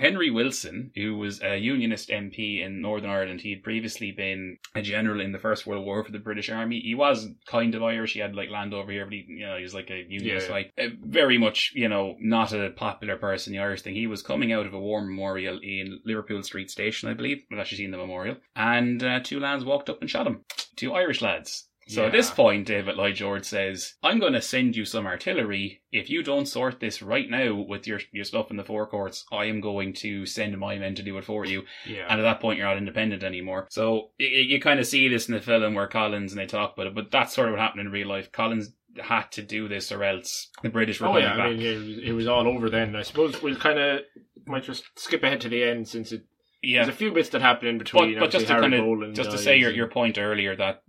Henry 0.01 0.31
Wilson, 0.31 0.90
who 0.94 1.16
was 1.16 1.43
a 1.43 1.56
Unionist 1.59 2.09
MP 2.09 2.64
in 2.64 2.81
Northern 2.81 3.10
Ireland, 3.10 3.43
he 3.43 3.51
had 3.51 3.62
previously 3.62 4.12
been 4.12 4.56
a 4.74 4.82
general 4.82 5.20
in 5.20 5.32
the 5.32 5.39
First 5.39 5.66
World 5.66 5.85
War 5.85 6.02
for 6.02 6.10
the 6.10 6.18
British 6.18 6.48
Army. 6.48 6.81
He 6.81 6.94
was 6.94 7.28
kind 7.47 7.74
of 7.74 7.82
Irish. 7.82 8.14
He 8.14 8.20
had 8.20 8.35
like 8.35 8.48
land 8.51 8.72
over 8.74 8.90
here, 8.90 9.05
but 9.05 9.12
he, 9.12 9.24
you 9.28 9.47
know, 9.47 9.56
he 9.56 9.62
was 9.62 9.74
like 9.74 9.90
a 9.90 10.05
Unionist, 10.09 10.48
Yeah. 10.48 10.52
like 10.55 10.72
uh, 10.78 10.86
very 11.05 11.39
much, 11.39 11.72
you 11.74 11.89
know, 11.89 12.16
not 12.18 12.52
a 12.52 12.70
popular 12.70 13.16
person. 13.16 13.52
The 13.52 13.59
Irish 13.59 13.82
thing. 13.82 13.94
He 13.94 14.06
was 14.06 14.22
coming 14.22 14.52
out 14.52 14.66
of 14.66 14.74
a 14.74 14.81
war 14.81 15.02
memorial 15.02 15.59
in 15.62 16.01
Liverpool 16.05 16.43
Street 16.43 16.70
Station, 16.70 17.09
I 17.09 17.14
believe. 17.14 17.43
I've 17.52 17.59
actually 17.59 17.78
seen 17.78 17.90
the 17.90 17.98
memorial, 17.98 18.36
and 18.56 19.02
uh, 19.02 19.20
two 19.22 19.39
lads 19.39 19.64
walked 19.64 19.90
up 19.90 20.01
and 20.01 20.10
shot 20.10 20.27
him. 20.27 20.44
Two 20.77 20.94
Irish 20.94 21.20
lads. 21.22 21.68
So 21.94 22.06
at 22.06 22.12
this 22.12 22.30
point, 22.30 22.66
David 22.66 22.96
Lloyd 22.96 23.16
George 23.16 23.44
says, 23.44 23.94
I'm 24.02 24.18
going 24.18 24.32
to 24.34 24.42
send 24.42 24.76
you 24.76 24.84
some 24.84 25.06
artillery. 25.06 25.82
If 25.92 26.08
you 26.10 26.22
don't 26.22 26.46
sort 26.46 26.80
this 26.80 27.02
right 27.02 27.28
now 27.28 27.54
with 27.54 27.86
your, 27.86 28.00
your 28.12 28.24
stuff 28.24 28.50
in 28.50 28.56
the 28.56 28.64
Four 28.64 28.86
Courts, 28.86 29.24
I 29.32 29.46
am 29.46 29.60
going 29.60 29.92
to 29.94 30.26
send 30.26 30.56
my 30.58 30.78
men 30.78 30.94
to 30.96 31.02
do 31.02 31.18
it 31.18 31.24
for 31.24 31.44
you. 31.44 31.64
yeah. 31.86 32.06
And 32.08 32.20
at 32.20 32.24
that 32.24 32.40
point, 32.40 32.58
you're 32.58 32.68
not 32.68 32.76
independent 32.78 33.22
anymore. 33.22 33.66
So 33.70 34.10
you, 34.18 34.28
you 34.28 34.60
kind 34.60 34.80
of 34.80 34.86
see 34.86 35.08
this 35.08 35.28
in 35.28 35.34
the 35.34 35.40
film 35.40 35.74
where 35.74 35.86
Collins 35.86 36.32
and 36.32 36.40
they 36.40 36.46
talk 36.46 36.74
about 36.74 36.86
it, 36.86 36.94
but 36.94 37.10
that's 37.10 37.34
sort 37.34 37.48
of 37.48 37.52
what 37.52 37.60
happened 37.60 37.82
in 37.82 37.92
real 37.92 38.08
life. 38.08 38.30
Collins 38.32 38.72
had 39.00 39.30
to 39.32 39.42
do 39.42 39.68
this 39.68 39.92
or 39.92 40.02
else 40.02 40.50
the 40.62 40.68
British 40.68 41.00
were 41.00 41.08
Oh 41.08 41.16
yeah, 41.16 41.36
back. 41.36 41.46
I 41.46 41.50
mean 41.50 41.60
it 41.60 41.76
was, 41.78 41.98
it 41.98 42.12
was 42.12 42.26
all 42.26 42.48
over 42.48 42.68
then. 42.68 42.96
I 42.96 43.02
suppose 43.02 43.40
we'll 43.40 43.56
kind 43.56 43.78
of 43.78 44.00
might 44.46 44.64
just 44.64 44.84
skip 44.96 45.22
ahead 45.22 45.40
to 45.42 45.48
the 45.48 45.62
end 45.62 45.86
since 45.86 46.10
it, 46.12 46.24
yeah. 46.62 46.84
there's 46.84 46.94
a 46.94 46.98
few 46.98 47.12
bits 47.12 47.28
that 47.30 47.40
happen 47.40 47.68
in 47.68 47.78
between. 47.78 48.18
but 48.18 48.30
just 48.30 48.46
to 48.46 48.54
kind 48.60 48.74
of 48.74 48.80
Boland 48.84 49.14
just 49.14 49.30
to 49.30 49.38
say 49.38 49.56
your, 49.56 49.70
your 49.70 49.88
point 49.88 50.18
earlier 50.18 50.54
that 50.56 50.82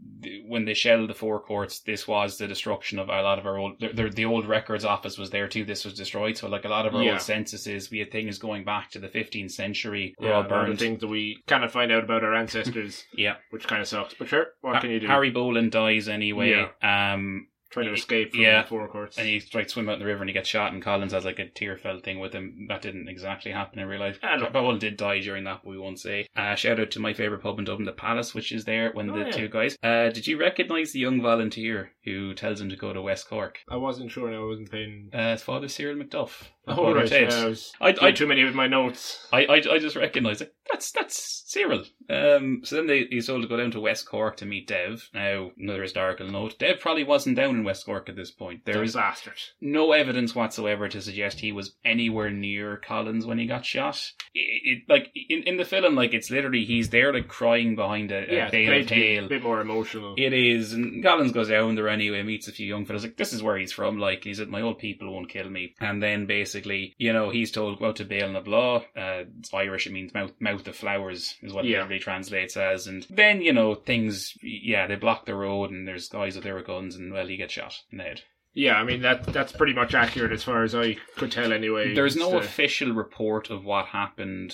when 0.48 0.66
they 0.66 0.74
shelled 0.74 1.10
the 1.10 1.14
four 1.14 1.40
courts, 1.40 1.80
this 1.80 2.08
was 2.08 2.38
the 2.38 2.48
destruction 2.48 3.00
of 3.00 3.10
a 3.10 3.22
lot 3.22 3.40
of 3.40 3.46
our 3.46 3.58
old 3.58 3.80
the, 3.80 4.10
the, 4.14 4.26
old 4.26 4.46
records 4.48 4.86
office 4.86 5.18
was 5.18 5.30
there 5.30 5.48
too. 5.48 5.66
This 5.66 5.84
was 5.86 5.94
destroyed, 5.96 6.38
so 6.38 6.48
like 6.48 6.66
a 6.66 6.70
lot 6.70 6.86
of 6.86 6.94
our 6.96 7.02
Yeah. 7.04 7.14
old 7.14 7.22
censuses, 7.22 7.90
we 7.90 8.00
had 8.00 8.12
things 8.12 8.38
going 8.38 8.64
back 8.64 8.92
to 8.92 9.00
the 9.00 9.08
15th 9.10 9.52
century, 9.52 10.16
were 10.20 10.28
yeah, 10.28 10.34
all 10.34 10.42
of 10.42 10.50
burned. 10.50 10.78
things 10.80 11.00
that 11.02 11.08
we 11.08 11.42
cannot 11.48 11.72
find 11.72 11.92
out 11.92 12.04
about 12.04 12.24
our 12.24 12.36
ancestors, 12.36 13.04
Yeah, 13.16 13.36
which 13.50 13.68
kind 13.68 13.82
of 13.82 13.88
sucks. 13.88 14.14
But 14.14 14.28
sure, 14.28 14.48
what 14.62 14.76
Ha- 14.76 14.82
can 14.82 14.92
you 14.92 15.00
do? 15.00 15.08
Harry 15.08 15.32
Boland 15.32 15.72
dies 15.72 16.08
anyway. 16.08 16.70
Um, 16.84 17.48
trying 17.72 17.88
to 17.88 17.94
escape 17.94 18.32
from 18.32 18.42
Yeah. 18.42 18.62
the 18.62 18.68
Four 18.68 18.88
Courts. 18.90 19.18
and 19.18 19.28
he 19.28 19.40
tried 19.40 19.64
to 19.64 19.70
swim 19.70 19.90
out 19.90 19.94
in 19.94 20.00
the 20.00 20.06
river 20.06 20.22
and 20.22 20.30
he 20.30 20.34
gets 20.34 20.50
shot 20.50 20.74
and 20.74 20.82
Collins 20.82 21.14
has 21.14 21.26
like 21.26 21.40
a 21.40 21.48
tear 21.48 21.78
felt 21.78 22.04
thing 22.04 22.20
with 22.20 22.34
him. 22.34 22.66
That 22.68 22.82
didn't 22.82 23.08
exactly 23.08 23.52
happen 23.52 23.80
in 23.80 23.88
real 23.88 24.00
life. 24.00 24.20
Powell 24.22 24.78
did 24.78 24.98
die 24.98 25.20
during 25.20 25.46
that, 25.46 25.62
but 25.64 25.70
we 25.70 25.78
won't 25.78 26.00
say. 26.00 26.28
Uh, 26.36 26.56
shout 26.56 26.80
out 26.80 26.92
to 26.92 27.00
my 27.00 27.14
favourite 27.14 27.42
pub 27.42 27.58
in 27.60 27.66
Dublin, 27.66 27.86
the 27.86 27.92
Palace, 27.94 28.34
which 28.36 28.52
is 28.52 28.66
there 28.66 28.92
when 28.92 29.10
Oh, 29.10 29.18
the 29.20 29.26
yeah. 29.26 29.32
two 29.32 29.48
guys. 29.48 29.78
Uh, 29.82 30.10
did 30.10 30.28
you 30.28 30.38
recognise 30.38 30.92
the 30.92 31.00
young 31.00 31.22
volunteer 31.22 31.92
who 32.04 32.34
tells 32.34 32.60
him 32.62 32.70
to 32.70 32.76
go 32.76 32.94
to 32.94 33.02
West 33.02 33.30
Cork? 33.30 33.60
I 33.70 33.78
wasn't 33.78 34.12
sure. 34.12 34.30
Now 34.32 34.44
I 34.44 34.48
wasn't 34.48 34.72
paying. 34.72 35.10
Uh, 35.14 35.32
his 35.32 35.44
father, 35.44 35.68
Cyril 35.68 35.96
McDuff. 35.98 36.44
Oh 36.68 36.94
right, 36.94 37.10
yeah, 37.12 37.30
I 37.32 37.46
was 37.48 37.74
I- 37.82 37.96
I- 38.02 38.12
too 38.12 38.28
many 38.28 38.44
of 38.44 38.54
my 38.56 38.68
notes. 38.68 39.28
I, 39.34 39.46
I, 39.46 39.56
I 39.56 39.80
just 39.80 39.96
recognised 39.96 40.42
it. 40.44 40.54
That's 40.72 40.92
that's 40.92 41.44
Cyril. 41.48 41.84
Um, 42.10 42.62
so 42.64 42.76
then 42.76 42.88
they, 42.88 43.06
he's 43.10 43.28
told 43.28 43.42
to 43.42 43.48
go 43.48 43.58
down 43.58 43.72
to 43.72 43.80
West 43.80 44.08
Cork 44.08 44.38
to 44.38 44.46
meet 44.46 44.68
Dev. 44.68 45.10
Now, 45.14 45.52
another 45.58 45.82
historical 45.82 46.28
note: 46.30 46.60
Dev 46.60 46.80
probably 46.80 47.04
wasn't 47.04 47.36
down 47.36 47.56
in 47.56 47.64
West 47.64 47.86
Cork 47.86 48.10
at 48.10 48.16
this 48.16 48.30
point. 48.32 48.64
There 48.66 48.84
is 48.84 48.94
bastard. 48.94 49.34
no 49.60 49.92
evidence 49.92 50.36
whatsoever 50.36 50.88
to 50.88 51.02
suggest 51.02 51.40
he 51.40 51.52
was 51.52 51.76
anywhere 51.84 52.30
near 52.30 52.78
Collins 52.78 53.26
when 53.26 53.40
he 53.40 53.48
got 53.48 53.66
shot. 53.66 54.12
It, 54.36 54.62
it 54.64 54.84
like 54.88 55.12
in, 55.16 55.44
in 55.44 55.58
the 55.58 55.66
film, 55.66 55.96
like 55.96 56.14
it's 56.14 56.30
literally 56.30 56.64
he's 56.64 56.90
there 56.90 57.12
like 57.12 57.28
crying 57.28 57.76
behind 57.76 58.12
a, 58.12 58.32
a 58.32 58.36
Yeah, 58.36 58.50
bale 58.50 58.82
of 58.82 59.26
a 59.26 59.28
bit 59.28 59.44
more 59.44 59.62
emotional. 59.62 60.14
It 60.18 60.32
is, 60.34 60.74
and 60.74 61.04
Collins 61.04 61.32
goes 61.32 61.50
down 61.50 61.74
there 61.76 61.90
anyway, 61.92 62.24
meets 62.24 62.48
a 62.48 62.52
few 62.52 62.66
young 62.68 62.86
fellas. 62.86 63.04
Like, 63.04 63.18
this 63.18 63.34
is 63.34 63.44
where 63.44 63.58
he's 63.58 63.72
from. 63.72 63.98
Like, 64.00 64.24
he 64.24 64.34
said, 64.34 64.50
my 64.50 64.62
old 64.62 64.80
people 64.80 65.12
won't 65.14 65.30
kill 65.30 65.50
me. 65.50 65.76
And 65.80 66.02
then 66.02 66.26
basically, 66.26 66.94
you 66.98 67.14
know, 67.14 67.30
he's 67.30 67.52
told 67.52 67.80
go 67.80 67.88
out 67.88 67.98
to 67.98 68.06
Béal 68.06 68.32
na 68.32 68.42
Bláth. 68.42 68.84
Uh, 68.96 69.26
it's 69.40 69.54
Irish, 69.54 69.88
it 69.88 69.94
means 69.94 70.14
mouth, 70.14 70.32
mouth 70.40 70.68
of 70.68 70.76
flowers, 70.76 71.36
is 71.42 71.54
what 71.54 71.66
it 71.66 71.70
Yeah. 71.70 71.80
literally 71.80 72.00
translates 72.00 72.58
as. 72.58 72.88
And 72.88 73.04
then, 73.10 73.42
you 73.42 73.54
know, 73.54 73.76
things, 73.76 74.38
yeah, 74.42 74.88
they 74.88 74.96
block 74.96 75.26
the 75.26 75.36
road, 75.36 75.72
and 75.72 75.88
there's 75.88 76.10
guys 76.10 76.36
with 76.36 76.44
their 76.44 76.62
guns, 76.62 76.96
and 76.96 77.12
well, 77.14 77.28
he 77.28 77.38
gets 77.38 77.54
shot 77.54 77.82
in 77.92 77.98
the 78.00 78.04
head. 78.04 78.22
Yeah, 78.54 78.76
I 78.76 78.84
mean 78.84 79.02
that 79.04 79.24
that's 79.28 79.54
pretty 79.54 79.74
much 79.74 79.94
accurate 79.94 80.32
as 80.34 80.44
far 80.44 80.64
as 80.64 80.76
I 80.76 80.98
could 81.16 81.32
tell. 81.32 81.54
Anyway, 81.54 81.94
There's 81.94 82.18
no 82.18 82.38
official 82.38 82.92
report 82.92 83.50
of 83.50 83.64
what 83.64 83.86
happened 83.88 84.54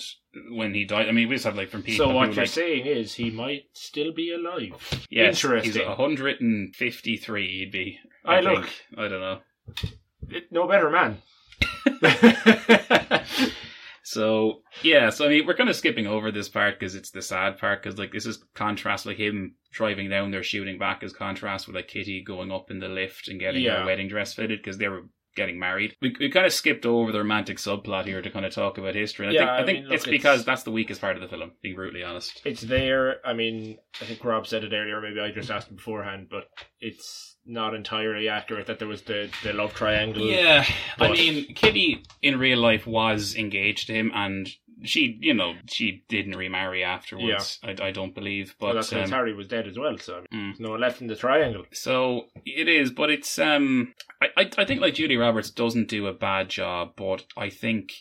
when 0.50 0.72
he 0.72 0.84
died. 0.84 1.08
I 1.08 1.12
mean, 1.12 1.28
we 1.28 1.34
just 1.34 1.44
have 1.46 1.56
like 1.56 1.68
from 1.68 1.82
people. 1.82 2.06
So 2.06 2.14
what 2.14 2.28
you're 2.28 2.44
like, 2.44 2.48
saying 2.48 2.86
is 2.86 3.14
he 3.14 3.30
might 3.30 3.64
still 3.72 4.12
be 4.12 4.32
alive. 4.32 5.06
yes, 5.10 5.42
Interesting. 5.42 5.72
He's 5.72 5.84
153. 5.84 7.58
He'd 7.58 7.72
be. 7.72 7.98
I 8.24 8.36
I, 8.36 8.40
look. 8.40 8.64
think. 8.66 8.82
I 8.96 9.08
don't 9.08 9.20
know. 9.20 9.38
It- 10.30 10.52
no 10.52 10.68
better 10.68 10.90
man. 10.90 11.18
So 14.10 14.62
yeah, 14.82 15.10
so 15.10 15.26
I 15.26 15.28
mean, 15.28 15.46
we're 15.46 15.54
kind 15.54 15.68
of 15.68 15.76
skipping 15.76 16.06
over 16.06 16.30
this 16.32 16.48
part 16.48 16.78
because 16.80 16.94
it's 16.94 17.10
the 17.10 17.20
sad 17.20 17.58
part 17.58 17.82
because 17.82 17.98
like 17.98 18.10
this 18.10 18.24
is 18.24 18.42
contrast, 18.54 19.04
like 19.04 19.18
him 19.18 19.54
driving 19.70 20.08
down 20.08 20.30
there 20.30 20.42
shooting 20.42 20.78
back 20.78 21.02
is 21.02 21.12
contrast 21.12 21.66
with 21.66 21.76
like 21.76 21.88
Kitty 21.88 22.22
going 22.24 22.50
up 22.50 22.70
in 22.70 22.78
the 22.78 22.88
lift 22.88 23.28
and 23.28 23.38
getting 23.38 23.62
Yeah. 23.64 23.80
her 23.80 23.84
wedding 23.84 24.08
dress 24.08 24.32
fitted 24.32 24.60
because 24.60 24.78
they 24.78 24.88
were 24.88 25.02
getting 25.38 25.58
married. 25.58 25.96
We, 26.02 26.14
we 26.20 26.28
kind 26.30 26.44
of 26.44 26.52
skipped 26.52 26.84
over 26.84 27.10
the 27.12 27.18
romantic 27.20 27.56
subplot 27.56 28.04
here 28.04 28.20
to 28.20 28.30
kind 28.30 28.44
of 28.44 28.52
talk 28.52 28.76
about 28.76 28.94
history. 28.94 29.26
And 29.26 29.32
I 29.32 29.40
Yeah, 29.40 29.46
think 29.46 29.50
I, 29.50 29.62
I 29.62 29.64
think 29.64 29.78
mean, 29.78 29.84
look, 29.88 29.94
it's 29.94 30.04
because 30.06 30.40
it's- 30.40 30.44
that's 30.46 30.64
the 30.64 30.70
weakest 30.70 31.00
part 31.00 31.16
of 31.16 31.22
the 31.22 31.28
film. 31.28 31.52
Being 31.62 31.74
brutally 31.76 32.02
honest. 32.02 32.42
it's 32.44 32.60
there. 32.60 33.26
I 33.26 33.32
mean, 33.32 33.78
I 34.02 34.04
think 34.04 34.22
Rob 34.22 34.46
said 34.46 34.64
it 34.64 34.74
earlier. 34.74 35.00
Maybe 35.00 35.20
I 35.20 35.30
just 35.32 35.50
asked 35.50 35.68
him 35.70 35.76
beforehand, 35.76 36.26
but 36.30 36.44
it's 36.80 37.36
not 37.46 37.74
entirely 37.74 38.28
accurate 38.28 38.66
that 38.66 38.78
there 38.78 38.88
was 38.88 39.02
the 39.02 39.30
the 39.42 39.54
love 39.54 39.72
triangle. 39.72 40.22
Yeah, 40.26 40.64
I 40.98 41.10
mean, 41.12 41.54
Kitty 41.54 42.02
in 42.20 42.38
real 42.38 42.58
life 42.58 42.86
was 42.86 43.34
engaged 43.34 43.86
to 43.86 43.94
him, 43.94 44.10
and 44.14 44.46
she, 44.82 45.18
you 45.20 45.34
know, 45.34 45.54
she 45.66 46.04
didn't 46.08 46.36
remarry 46.36 46.84
afterwards. 46.84 47.58
I, 47.62 47.76
I 47.80 47.90
don't 47.90 48.14
believe, 48.14 48.54
Well, 48.60 48.72
but 48.72 48.74
that's 48.76 48.90
because 48.90 49.10
um, 49.10 49.16
Harry 49.16 49.34
was 49.34 49.48
dead 49.48 49.66
as 49.66 49.78
well. 49.78 49.98
So 49.98 50.16
I 50.16 50.34
mean, 50.34 50.54
mm. 50.54 50.60
no 50.60 50.70
one 50.70 50.80
left 50.80 51.00
in 51.00 51.06
the 51.06 51.16
triangle. 51.16 51.64
So 51.72 52.26
it 52.44 52.68
is, 52.68 52.90
but 52.90 53.10
it's 53.10 53.38
um, 53.38 53.94
I, 54.22 54.28
I 54.36 54.50
I 54.58 54.64
think 54.64 54.80
like 54.80 54.94
Julia 54.94 55.18
Roberts 55.18 55.50
doesn't 55.50 55.88
do 55.88 56.06
a 56.06 56.12
bad 56.12 56.48
job, 56.48 56.92
but 56.96 57.24
I 57.36 57.50
think 57.50 57.92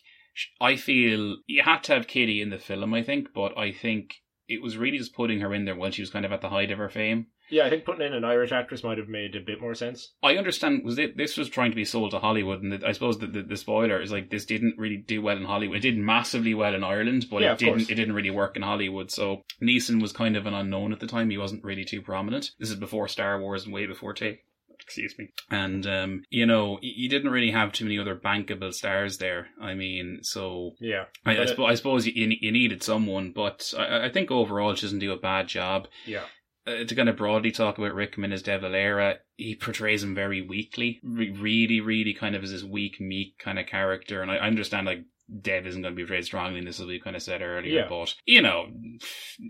I 0.62 0.76
feel 0.76 1.38
you 1.48 1.64
had 1.64 1.84
to 1.86 1.94
have 1.94 2.08
Kitty 2.08 2.42
in 2.42 2.50
the 2.50 2.60
film. 2.60 2.94
I 2.94 3.04
think, 3.04 3.30
but 3.34 3.58
I 3.58 3.72
think 3.72 4.16
it 4.48 4.62
was 4.62 4.78
really 4.78 4.98
just 4.98 5.16
putting 5.16 5.42
her 5.42 5.54
in 5.54 5.66
there 5.66 5.76
when 5.76 5.92
she 5.92 6.02
was 6.02 6.10
kind 6.10 6.26
of 6.26 6.32
at 6.32 6.42
the 6.42 6.50
height 6.50 6.72
of 6.72 6.78
her 6.78 6.90
fame. 6.90 7.28
Yeah, 7.50 7.66
I 7.66 7.70
think 7.70 7.86
putting 7.86 8.06
in 8.06 8.14
an 8.14 8.26
Irish 8.26 8.52
actress 8.52 8.84
might 8.84 8.98
have 8.98 9.08
made 9.08 9.36
a 9.36 9.40
bit 9.40 9.62
more 9.62 9.76
sense. 9.76 10.14
I 10.22 10.36
understand 10.36 10.84
was 10.84 10.98
it 11.00 11.18
this 11.18 11.38
was 11.38 11.50
trying 11.50 11.72
to 11.72 11.76
be 11.76 11.86
sold 11.86 12.12
to 12.12 12.20
Hollywood, 12.20 12.62
and 12.62 12.84
I 12.84 12.92
suppose 12.92 13.20
the, 13.20 13.28
the, 13.28 13.44
the 13.44 13.58
spoiler 13.58 14.02
is 14.02 14.12
like 14.12 14.30
this 14.30 14.46
didn't 14.46 14.78
really 14.78 14.98
do 14.98 15.22
well 15.22 15.38
in 15.38 15.46
Hollywood. 15.46 15.78
It 15.78 15.82
did 15.92 15.98
massively 15.98 16.54
well 16.54 16.76
in 16.76 16.84
Ireland, 16.84 17.28
but 17.30 17.42
Yeah, 17.42 17.54
it 17.54 17.60
didn't 17.60 17.74
course. 17.76 17.90
it 17.90 17.96
didn't 17.96 18.16
really 18.16 18.32
work 18.32 18.56
in 18.56 18.64
Hollywood. 18.64 19.12
So 19.12 19.44
Neeson 19.62 20.02
was 20.02 20.12
kind 20.12 20.36
of 20.36 20.46
an 20.46 20.54
unknown 20.54 20.92
at 20.94 21.00
the 21.00 21.08
time. 21.08 21.30
He 21.30 21.38
wasn't 21.38 21.64
really 21.64 21.86
too 21.86 22.02
prominent. 22.02 22.52
This 22.60 22.70
is 22.70 22.76
before 22.76 23.08
Star 23.08 23.40
Wars 23.40 23.66
and 23.66 23.74
way 23.74 23.86
before 23.86 24.14
Take. 24.14 24.44
Excuse 24.80 25.16
me. 25.18 25.30
And 25.50 25.86
um, 25.88 26.24
you 26.30 26.46
know, 26.46 26.80
you 26.82 27.10
didn't 27.10 27.32
really 27.32 27.52
have 27.52 27.74
too 27.74 27.84
many 27.84 28.00
other 28.00 28.16
bankable 28.16 28.74
stars 28.74 29.18
there. 29.18 29.48
I 29.60 29.74
mean, 29.74 30.20
so 30.22 30.76
Yeah, 30.80 31.06
I, 31.26 31.40
I, 31.40 31.46
suppose, 31.46 31.70
I 31.70 31.76
suppose 31.76 32.08
you, 32.08 32.14
you 32.40 32.52
needed 32.52 32.84
someone, 32.84 33.32
but 33.36 33.74
I, 33.78 34.06
I 34.06 34.10
think 34.10 34.32
overall 34.32 34.76
she 34.76 34.84
doesn't 34.84 35.00
do 35.00 35.12
a 35.12 35.18
bad 35.18 35.48
job 35.48 35.88
yeah. 36.06 36.24
Uh, 36.68 36.84
to 36.84 36.96
kind 36.96 37.10
of 37.10 37.18
broadly 37.18 37.52
talk 37.52 37.78
about 37.78 37.96
Rickman 37.96 38.34
as 38.34 38.44
De 38.44 38.60
Valera, 38.60 39.16
he 39.38 39.56
portrays 39.56 40.04
him 40.04 40.14
very 40.14 40.42
weakly, 40.42 41.00
Re- 41.04 41.32
really, 41.32 41.80
really 41.80 42.14
kind 42.14 42.36
of 42.36 42.44
as 42.44 42.52
this 42.52 42.64
weak, 42.64 43.00
meek 43.00 43.40
kind 43.40 43.58
of 43.58 43.68
character. 43.68 44.22
And 44.22 44.30
I 44.30 44.38
understand 44.38 44.86
like 44.86 45.06
Dev 45.42 45.66
isn't 45.68 45.82
going 45.82 45.94
to 45.94 45.96
be 45.96 46.04
portrayed 46.04 46.26
strongly 46.26 46.60
in 46.60 46.66
this, 46.66 46.80
as 46.80 46.88
we 46.88 47.00
kind 47.00 47.16
of 47.16 47.22
said 47.22 47.42
earlier. 47.42 47.82
Yeah. 47.82 47.88
But 47.90 48.16
you 48.26 48.42
know, 48.42 48.68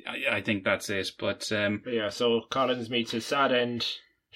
I, 0.08 0.38
I 0.38 0.42
think 0.42 0.64
that's 0.64 0.90
it. 0.90 1.12
But 1.20 1.52
um, 1.52 1.82
yeah, 1.88 2.10
so 2.10 2.42
Collins 2.50 2.90
meets 2.90 3.12
his 3.12 3.26
sad 3.26 3.52
end, 3.52 3.88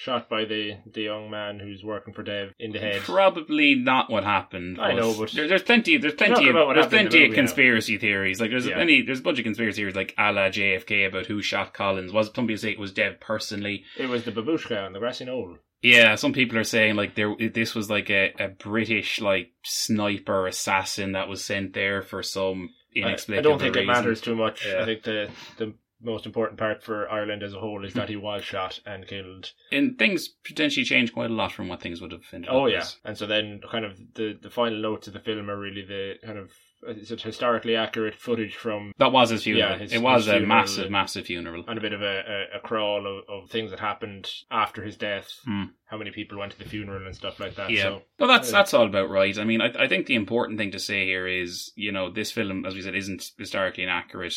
shot 0.02 0.28
by 0.30 0.46
the 0.46 0.78
the 0.92 1.02
young 1.04 1.30
man 1.30 1.60
who's 1.60 1.84
working 1.84 2.14
for 2.14 2.24
Dev 2.24 2.54
in 2.60 2.72
the 2.72 2.80
head. 2.80 3.02
probably 3.02 3.76
not 3.76 4.10
what 4.10 4.24
happened. 4.24 4.82
I 4.82 4.94
know, 4.94 5.14
but- 5.18 5.32
there, 5.32 5.48
there's 5.48 5.62
plenty. 5.64 5.98
There's 5.98 6.16
plenty. 6.16 6.50
Of, 6.50 6.56
there's 6.56 6.88
plenty 6.88 7.24
of 7.26 7.30
now. 7.30 7.36
conspiracy 7.36 7.98
theories. 7.98 8.42
Like 8.42 8.50
there's 8.50 8.66
Yeah. 8.66 8.76
plenty. 8.76 9.04
There's 9.04 9.20
a 9.20 9.24
bunch 9.24 9.38
of 9.40 9.44
conspiracy 9.44 9.78
theories, 9.82 9.96
like 9.96 10.16
a 10.18 10.32
la 10.32 10.50
JFK 10.50 11.06
about 11.08 11.28
who 11.28 11.42
shot 11.42 11.74
Collins. 11.74 12.12
Was 12.12 12.32
some 12.34 12.48
people 12.48 12.60
say 12.62 12.72
it 12.72 12.80
was 12.80 12.92
Dev 12.94 13.20
personally. 13.20 13.84
It 13.98 14.10
was 14.10 14.24
the 14.24 14.32
babushka 14.32 14.86
on 14.86 14.94
the 14.94 15.00
grassy 15.00 15.26
knoll. 15.26 15.58
Yeah, 15.84 16.16
some 16.16 16.34
people 16.34 16.58
are 16.60 16.64
saying 16.64 16.96
like 16.96 17.16
there 17.16 17.36
this 17.54 17.74
was 17.76 17.90
like 17.90 18.10
a, 18.10 18.34
a 18.40 18.48
British 18.50 19.20
like 19.22 19.52
sniper 19.64 20.48
assassin 20.48 21.14
that 21.14 21.28
was 21.28 21.44
sent 21.44 21.74
there 21.74 22.02
for 22.02 22.22
some 22.24 22.70
I, 22.96 23.00
inexplicable 23.00 23.50
I 23.50 23.52
don't 23.52 23.60
think 23.62 23.76
it 23.78 23.86
matters 23.88 24.22
too 24.22 24.36
much. 24.36 24.66
Yeah. 24.66 24.82
I 24.82 24.86
think 24.86 25.04
the 25.04 25.30
the 25.58 25.74
most 26.04 26.26
important 26.26 26.60
part 26.60 26.84
for 26.84 27.10
Ireland 27.12 27.44
as 27.44 27.54
a 27.54 27.60
whole 27.60 27.86
is 27.86 27.94
that 27.94 28.10
he 28.10 28.16
was 28.16 28.44
shot 28.44 28.80
and 28.86 29.08
killed. 29.08 29.52
And 29.72 29.98
things 30.00 30.28
potentially 30.28 30.84
changed 30.86 31.14
quite 31.14 31.30
a 31.30 31.34
lot 31.34 31.52
from 31.52 31.68
what 31.68 31.82
things 31.82 32.02
would 32.02 32.12
have 32.12 32.24
ended 32.34 32.50
Oh 32.52 32.66
up 32.66 32.72
yeah, 32.72 32.80
as. 32.80 32.98
and 33.06 33.18
so 33.18 33.26
then 33.28 33.62
kind 33.72 33.86
of 33.86 33.98
the 34.16 34.38
the 34.42 34.50
final 34.50 34.80
notes 34.80 35.08
of 35.08 35.14
the 35.14 35.20
film 35.20 35.50
are 35.50 35.60
really 35.60 35.84
the 35.86 36.16
kind 36.26 36.38
of 36.38 36.52
it's 36.88 37.12
a 37.12 37.16
historically 37.16 37.76
accurate 37.76 38.16
footage 38.16 38.56
from 38.56 38.92
That 38.98 39.12
was 39.12 39.30
his 39.30 39.44
funeral. 39.44 39.70
Yeah, 39.74 39.78
his- 39.78 39.94
it 39.94 40.02
was 40.02 40.28
a 40.28 40.40
massive, 40.40 40.86
and- 40.86 40.92
massive 40.92 41.26
funeral. 41.28 41.64
and 41.68 41.78
a 41.78 41.82
bit 41.82 41.94
of 41.94 42.02
a, 42.02 42.48
a, 42.54 42.58
a 42.58 42.60
crawl 42.62 43.06
of, 43.06 43.24
of 43.44 43.50
things 43.52 43.70
that 43.70 43.80
happened 43.80 44.28
after 44.50 44.84
his 44.84 44.98
death. 44.98 45.30
Hmm. 45.46 45.64
How 45.92 45.98
many 45.98 46.12
people 46.12 46.40
went 46.40 46.54
to 46.54 46.58
the 46.58 46.64
funeral 46.64 47.06
and 47.06 47.14
stuff 47.14 47.38
like 47.38 47.56
that. 47.56 47.70
Yeah. 47.70 47.84
So 47.84 48.02
Well, 48.18 48.30
that's 48.30 48.50
Yeah. 48.50 48.60
that's 48.60 48.74
all 48.74 48.86
about 48.86 49.10
right. 49.10 49.38
I 49.38 49.44
mean, 49.44 49.60
I, 49.60 49.74
I 49.78 49.88
think 49.90 50.06
the 50.06 50.16
important 50.16 50.58
thing 50.58 50.72
to 50.72 50.80
say 50.80 51.06
here 51.06 51.28
is, 51.28 51.74
you 51.76 51.92
know, 51.92 52.10
this 52.10 52.32
film, 52.32 52.66
as 52.66 52.74
we 52.74 52.82
said, 52.82 52.96
isn't 52.96 53.32
historically 53.38 53.84
inaccurate 53.84 54.36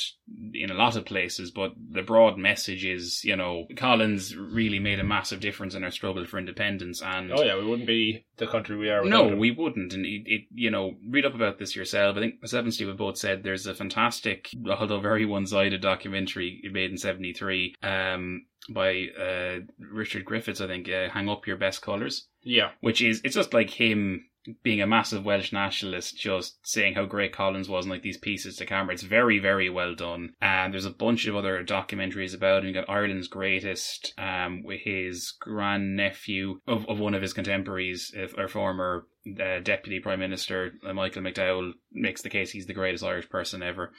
in 0.52 0.70
a 0.70 0.74
lot 0.74 0.96
of 0.96 1.04
places, 1.04 1.52
but 1.52 1.72
the 1.76 2.02
broad 2.02 2.36
message 2.36 2.84
is, 2.84 3.22
you 3.22 3.36
know, 3.36 3.66
Collins 3.76 4.36
really 4.36 4.80
made 4.80 4.98
a 4.98 5.04
massive 5.04 5.38
difference 5.38 5.76
in 5.76 5.84
our 5.84 5.92
struggle 5.92 6.26
for 6.26 6.38
independence, 6.38 7.00
and 7.00 7.32
oh 7.32 7.42
yeah, 7.44 7.56
we 7.56 7.64
wouldn't 7.64 7.86
be 7.86 8.26
the 8.38 8.48
country 8.48 8.76
we 8.76 8.90
are. 8.90 9.04
No, 9.04 9.28
him. 9.28 9.38
we 9.38 9.52
wouldn't. 9.52 9.92
And 9.92 10.04
it, 10.04 10.22
it, 10.26 10.42
you 10.52 10.72
know, 10.72 10.96
read 11.08 11.24
up 11.24 11.34
about 11.36 11.60
this 11.60 11.76
yourself. 11.76 12.16
I 12.16 12.20
think 12.20 12.42
myself 12.42 12.64
and 12.64 12.74
Steve 12.74 12.88
have 12.88 12.96
both 12.96 13.16
said 13.16 13.44
there's 13.44 13.66
a 13.66 13.74
fantastic, 13.74 14.50
although 14.68 14.98
very 14.98 15.24
one-sided 15.24 15.80
documentary 15.80 16.60
made 16.72 16.90
in 16.90 16.98
'73 16.98 17.76
um, 17.82 18.46
by 18.68 19.08
uh, 19.18 19.60
Richard 19.78 20.24
Griffiths. 20.24 20.60
I 20.60 20.66
think, 20.66 20.88
uh, 20.88 21.08
"Hang 21.10 21.28
Up 21.28 21.46
Your 21.46 21.56
Best 21.56 21.82
Colors," 21.82 22.28
Yeah, 22.42 22.70
which 22.80 23.02
is 23.02 23.20
it's 23.24 23.34
just 23.34 23.54
like 23.54 23.70
him 23.70 24.24
being 24.62 24.82
a 24.82 24.86
massive 24.86 25.24
Welsh 25.24 25.52
nationalist, 25.52 26.18
just 26.18 26.58
saying 26.66 26.94
how 26.94 27.06
great 27.06 27.32
Collins 27.32 27.68
was 27.68 27.84
and 27.84 27.92
like 27.92 28.02
these 28.02 28.18
pieces 28.18 28.56
to 28.56 28.66
camera. 28.66 28.92
It's 28.92 29.02
very, 29.02 29.38
very 29.38 29.70
well 29.70 29.94
done. 29.94 30.34
And 30.40 30.72
there's 30.72 30.84
a 30.84 30.90
bunch 30.90 31.26
of 31.26 31.36
other 31.36 31.64
documentaries 31.64 32.34
about 32.34 32.62
him. 32.62 32.68
You 32.68 32.74
got 32.74 32.90
Ireland's 32.90 33.28
Greatest, 33.28 34.12
um, 34.18 34.62
with 34.62 34.80
his 34.82 35.32
grandnephew 35.40 36.60
of, 36.66 36.86
of 36.88 36.98
one 36.98 37.14
of 37.14 37.22
his 37.22 37.32
contemporaries, 37.32 38.12
if, 38.14 38.36
or 38.36 38.48
former 38.48 39.06
uh, 39.26 39.60
Deputy 39.60 40.00
Prime 40.00 40.20
Minister 40.20 40.72
uh, 40.86 40.92
Michael 40.92 41.22
McDowell 41.22 41.72
makes 41.92 42.22
the 42.22 42.30
case 42.30 42.50
he's 42.50 42.66
the 42.66 42.74
greatest 42.74 43.04
Irish 43.04 43.28
person 43.30 43.62
ever. 43.62 43.92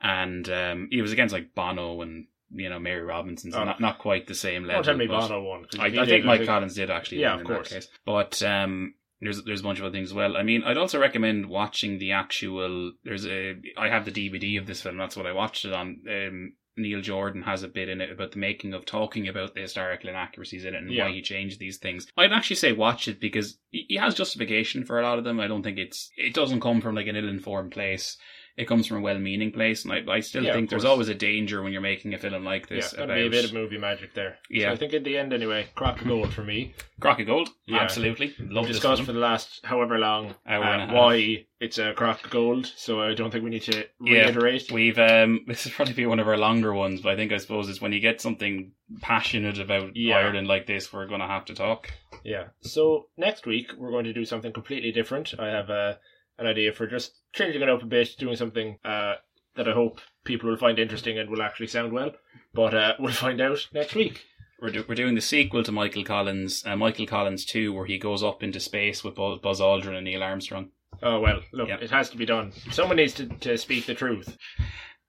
And 0.00 0.48
um, 0.48 0.88
he 0.90 1.02
was 1.02 1.12
against 1.12 1.32
like 1.32 1.54
Bono 1.54 2.02
and 2.02 2.26
you 2.54 2.68
know 2.70 2.78
Mary 2.78 3.02
Robinson, 3.02 3.52
so 3.52 3.60
Oh. 3.60 3.64
not 3.64 3.80
not 3.80 3.98
quite 3.98 4.26
the 4.26 4.34
same 4.34 4.64
level. 4.64 4.82
tell 4.82 4.96
me 4.96 5.06
Bono 5.06 5.42
won. 5.42 5.66
I, 5.78 5.86
I 5.86 6.06
think 6.06 6.24
Mike 6.24 6.46
Collins 6.46 6.74
did 6.74 6.90
actually. 6.90 7.20
Yeah, 7.20 7.34
of 7.34 7.40
in 7.40 7.46
course. 7.46 7.88
But 8.06 8.42
um, 8.42 8.94
There's 9.20 9.42
there's 9.44 9.60
a 9.60 9.64
bunch 9.64 9.78
of 9.78 9.84
other 9.86 9.92
things 9.94 10.10
as 10.10 10.14
well. 10.14 10.36
I 10.36 10.42
mean, 10.42 10.62
I'd 10.64 10.76
also 10.76 10.98
recommend 11.00 11.46
watching 11.46 11.98
the 11.98 12.12
actual. 12.12 12.92
There's 13.04 13.26
a 13.26 13.54
I 13.76 13.88
have 13.88 14.04
the 14.04 14.10
DVD 14.12 14.58
of 14.58 14.66
this 14.66 14.82
film. 14.82 14.96
That's 14.98 15.16
what 15.16 15.26
I 15.26 15.32
watched 15.32 15.64
it 15.64 15.72
on. 15.72 16.02
Um, 16.08 16.52
Neil 16.76 17.00
Jordan 17.00 17.42
has 17.42 17.62
a 17.62 17.68
bit 17.68 17.88
in 17.88 18.00
it 18.00 18.10
about 18.10 18.32
the 18.32 18.38
making 18.40 18.74
of 18.74 18.84
talking 18.84 19.28
about 19.28 19.54
the 19.54 19.60
historical 19.60 20.10
inaccuracies 20.10 20.64
in 20.64 20.74
it 20.74 20.82
and 20.82 20.90
Yeah. 20.92 21.04
why 21.04 21.12
he 21.12 21.22
changed 21.22 21.60
these 21.60 21.78
things. 21.78 22.08
I'd 22.16 22.32
actually 22.32 22.56
say 22.56 22.72
watch 22.72 23.06
it 23.06 23.20
because 23.20 23.56
he 23.70 23.86
he 23.88 23.96
has 23.96 24.14
justification 24.16 24.84
for 24.84 24.98
a 24.98 25.02
lot 25.04 25.18
of 25.18 25.24
them. 25.24 25.38
I 25.38 25.46
don't 25.46 25.62
think 25.62 25.78
it's 25.78 26.10
it 26.16 26.34
doesn't 26.34 26.60
come 26.60 26.80
from 26.80 26.96
like 26.96 27.06
an 27.06 27.14
ill-informed 27.16 27.70
place. 27.70 28.18
It 28.56 28.68
comes 28.68 28.86
from 28.86 28.98
a 28.98 29.00
well-meaning 29.00 29.50
place, 29.50 29.84
and 29.84 29.92
I, 29.92 30.04
I 30.12 30.20
still 30.20 30.44
Yeah, 30.44 30.52
think 30.52 30.70
there's 30.70 30.84
always 30.84 31.08
a 31.08 31.14
danger 31.14 31.60
when 31.62 31.72
you're 31.72 31.80
making 31.82 32.14
a 32.14 32.18
film 32.18 32.44
like 32.44 32.70
Yeah, 32.70 32.76
this 32.76 32.92
gotta 32.92 33.04
about 33.04 33.14
be 33.16 33.26
a 33.26 33.30
bit 33.30 33.44
of 33.44 33.52
movie 33.52 33.78
magic 33.78 34.14
there. 34.14 34.38
Yeah. 34.48 34.68
So 34.68 34.72
I 34.74 34.76
think 34.76 34.94
at 34.94 35.02
the 35.02 35.18
end, 35.18 35.32
anyway, 35.32 35.66
crock 35.74 36.00
of 36.00 36.06
gold 36.06 36.32
for 36.32 36.44
me. 36.44 36.72
Crock 37.00 37.18
of 37.18 37.26
Gold. 37.26 37.48
Yeah. 37.66 37.78
Absolutely, 37.80 38.28
love 38.38 38.66
We've 38.66 38.68
this 38.68 38.76
discussed 38.76 39.02
for 39.02 39.12
the 39.12 39.18
last 39.18 39.60
however 39.64 39.98
long 39.98 40.36
Hour 40.46 40.62
and 40.64 40.82
a 40.82 40.84
uh, 40.84 40.86
half. 40.86 40.94
why 40.94 41.46
it's 41.58 41.78
a 41.78 41.92
crock 41.94 42.24
of 42.24 42.30
gold. 42.30 42.70
So 42.76 43.02
I 43.02 43.14
don't 43.14 43.32
think 43.32 43.42
we 43.42 43.50
need 43.50 43.62
to 43.62 43.86
Yeah, 44.00 44.26
reiterate. 44.26 44.70
We've 44.70 44.98
um 45.00 45.40
this 45.48 45.66
is 45.66 45.72
probably 45.72 45.94
be 45.94 46.06
one 46.06 46.20
of 46.20 46.28
our 46.28 46.36
longer 46.38 46.72
ones, 46.72 47.00
but 47.00 47.12
I 47.12 47.16
think 47.16 47.32
I 47.32 47.38
suppose 47.38 47.68
it's 47.68 47.80
when 47.80 47.92
you 47.92 47.98
get 48.00 48.20
something 48.20 48.70
passionate 49.00 49.58
about 49.58 49.96
Yeah. 49.96 50.18
Ireland 50.18 50.46
like 50.46 50.66
this, 50.68 50.92
we're 50.92 51.08
gonna 51.08 51.26
have 51.26 51.44
to 51.46 51.54
talk. 51.54 51.90
Yeah. 52.22 52.44
So 52.60 53.08
next 53.16 53.46
week 53.46 53.72
we're 53.76 53.90
going 53.90 54.04
to 54.04 54.12
do 54.12 54.24
something 54.24 54.52
completely 54.52 54.92
different. 54.92 55.34
I 55.38 55.48
have 55.48 55.70
uh, 55.70 55.94
an 56.38 56.46
idea 56.46 56.72
for 56.72 56.86
just 56.86 57.12
changing 57.32 57.62
it 57.62 57.68
up 57.68 57.82
a 57.82 57.86
bit, 57.86 58.10
doing 58.18 58.36
something 58.36 58.78
uh, 58.84 59.14
that 59.56 59.68
I 59.68 59.72
hope 59.72 60.00
people 60.24 60.48
will 60.50 60.56
find 60.56 60.78
interesting 60.78 61.18
and 61.18 61.30
will 61.30 61.42
actually 61.42 61.68
sound 61.68 61.92
well. 61.92 62.12
But 62.52 62.74
uh, 62.74 62.94
we'll 62.98 63.12
find 63.12 63.40
out 63.40 63.66
next 63.72 63.94
week. 63.94 64.24
We're, 64.60 64.70
do- 64.70 64.84
we're 64.88 64.94
doing 64.94 65.14
the 65.14 65.20
sequel 65.20 65.62
to 65.64 65.72
Michael 65.72 66.04
Collins, 66.04 66.64
uh, 66.66 66.76
Michael 66.76 67.06
Collins 67.06 67.44
2, 67.44 67.72
where 67.72 67.86
he 67.86 67.98
goes 67.98 68.22
up 68.22 68.42
into 68.42 68.60
space 68.60 69.02
with 69.04 69.14
Buzz, 69.16 69.38
Buzz 69.40 69.60
Aldrin 69.60 69.94
and 69.96 70.04
Neil 70.04 70.22
Armstrong. 70.22 70.70
Oh 71.02 71.20
well, 71.20 71.40
look, 71.52 71.68
Yeah. 71.68 71.78
it 71.80 71.90
has 71.90 72.08
to 72.10 72.16
be 72.16 72.24
done. 72.24 72.52
Someone 72.70 72.96
needs 72.96 73.14
to, 73.14 73.26
to 73.26 73.58
speak 73.58 73.84
the 73.86 73.94
truth. 73.94 74.36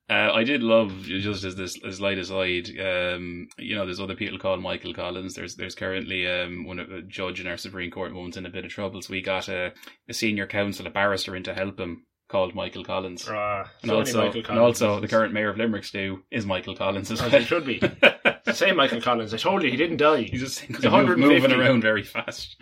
Uh, 0.07 0.32
I 0.34 0.44
did 0.44 0.61
love 0.61 1.02
just 1.02 1.44
as 1.44 1.56
this 1.56 1.80
as 1.84 1.99
light 1.99 2.19
aside. 2.19 2.69
Um, 2.80 3.48
you 3.57 3.76
know, 3.76 3.86
there's 3.86 3.99
other 3.99 4.15
people 4.15 4.38
called 4.38 4.61
Michael 4.61 4.94
Collins. 4.94 5.34
There's 5.34 5.56
there's 5.56 5.73
currently 5.76 6.27
um 6.27 6.65
one 6.65 6.77
of 6.80 6.91
a 6.91 7.02
judge 7.02 7.40
in 7.41 7.48
our 7.48 7.57
Supreme 7.57 7.90
Court 7.90 8.14
woman's 8.14 8.38
in 8.38 8.45
a 8.45 8.49
bit 8.52 8.65
of 8.65 8.72
trouble, 8.72 9.02
so 9.02 9.11
we 9.11 9.22
got 9.22 9.49
a, 9.49 9.73
a 10.07 10.14
senior 10.14 10.45
counsel, 10.45 10.86
a 10.86 10.91
barrister, 10.91 11.36
in 11.36 11.44
to 11.44 11.56
help 11.56 11.80
him 11.80 12.06
called 12.27 12.53
Michael 12.56 12.84
Collins. 12.84 13.27
Uh, 13.27 13.65
And 13.82 13.90
so 13.90 13.98
also, 13.98 14.26
Michael 14.26 14.44
and 14.49 14.60
also, 14.60 14.99
the 14.99 15.07
current 15.07 15.34
mayor 15.34 15.49
of 15.49 15.57
Limerick, 15.57 15.84
Stu, 15.86 16.23
is 16.32 16.45
Michael 16.45 16.76
Collins 16.76 17.10
as 17.11 17.22
well. 17.22 17.34
it 17.34 17.44
should 17.45 17.65
be. 17.65 17.82
Say 18.52 18.72
Michael 18.72 19.02
Collins. 19.02 19.34
I 19.34 19.38
told 19.38 19.64
you 19.64 19.72
he 19.72 19.77
didn't 19.77 19.98
die. 19.98 20.22
He's 20.22 20.41
just 20.41 20.60
he's 20.60 20.84
moving 20.84 21.52
around 21.52 21.82
very 21.82 22.03
fast. 22.03 22.57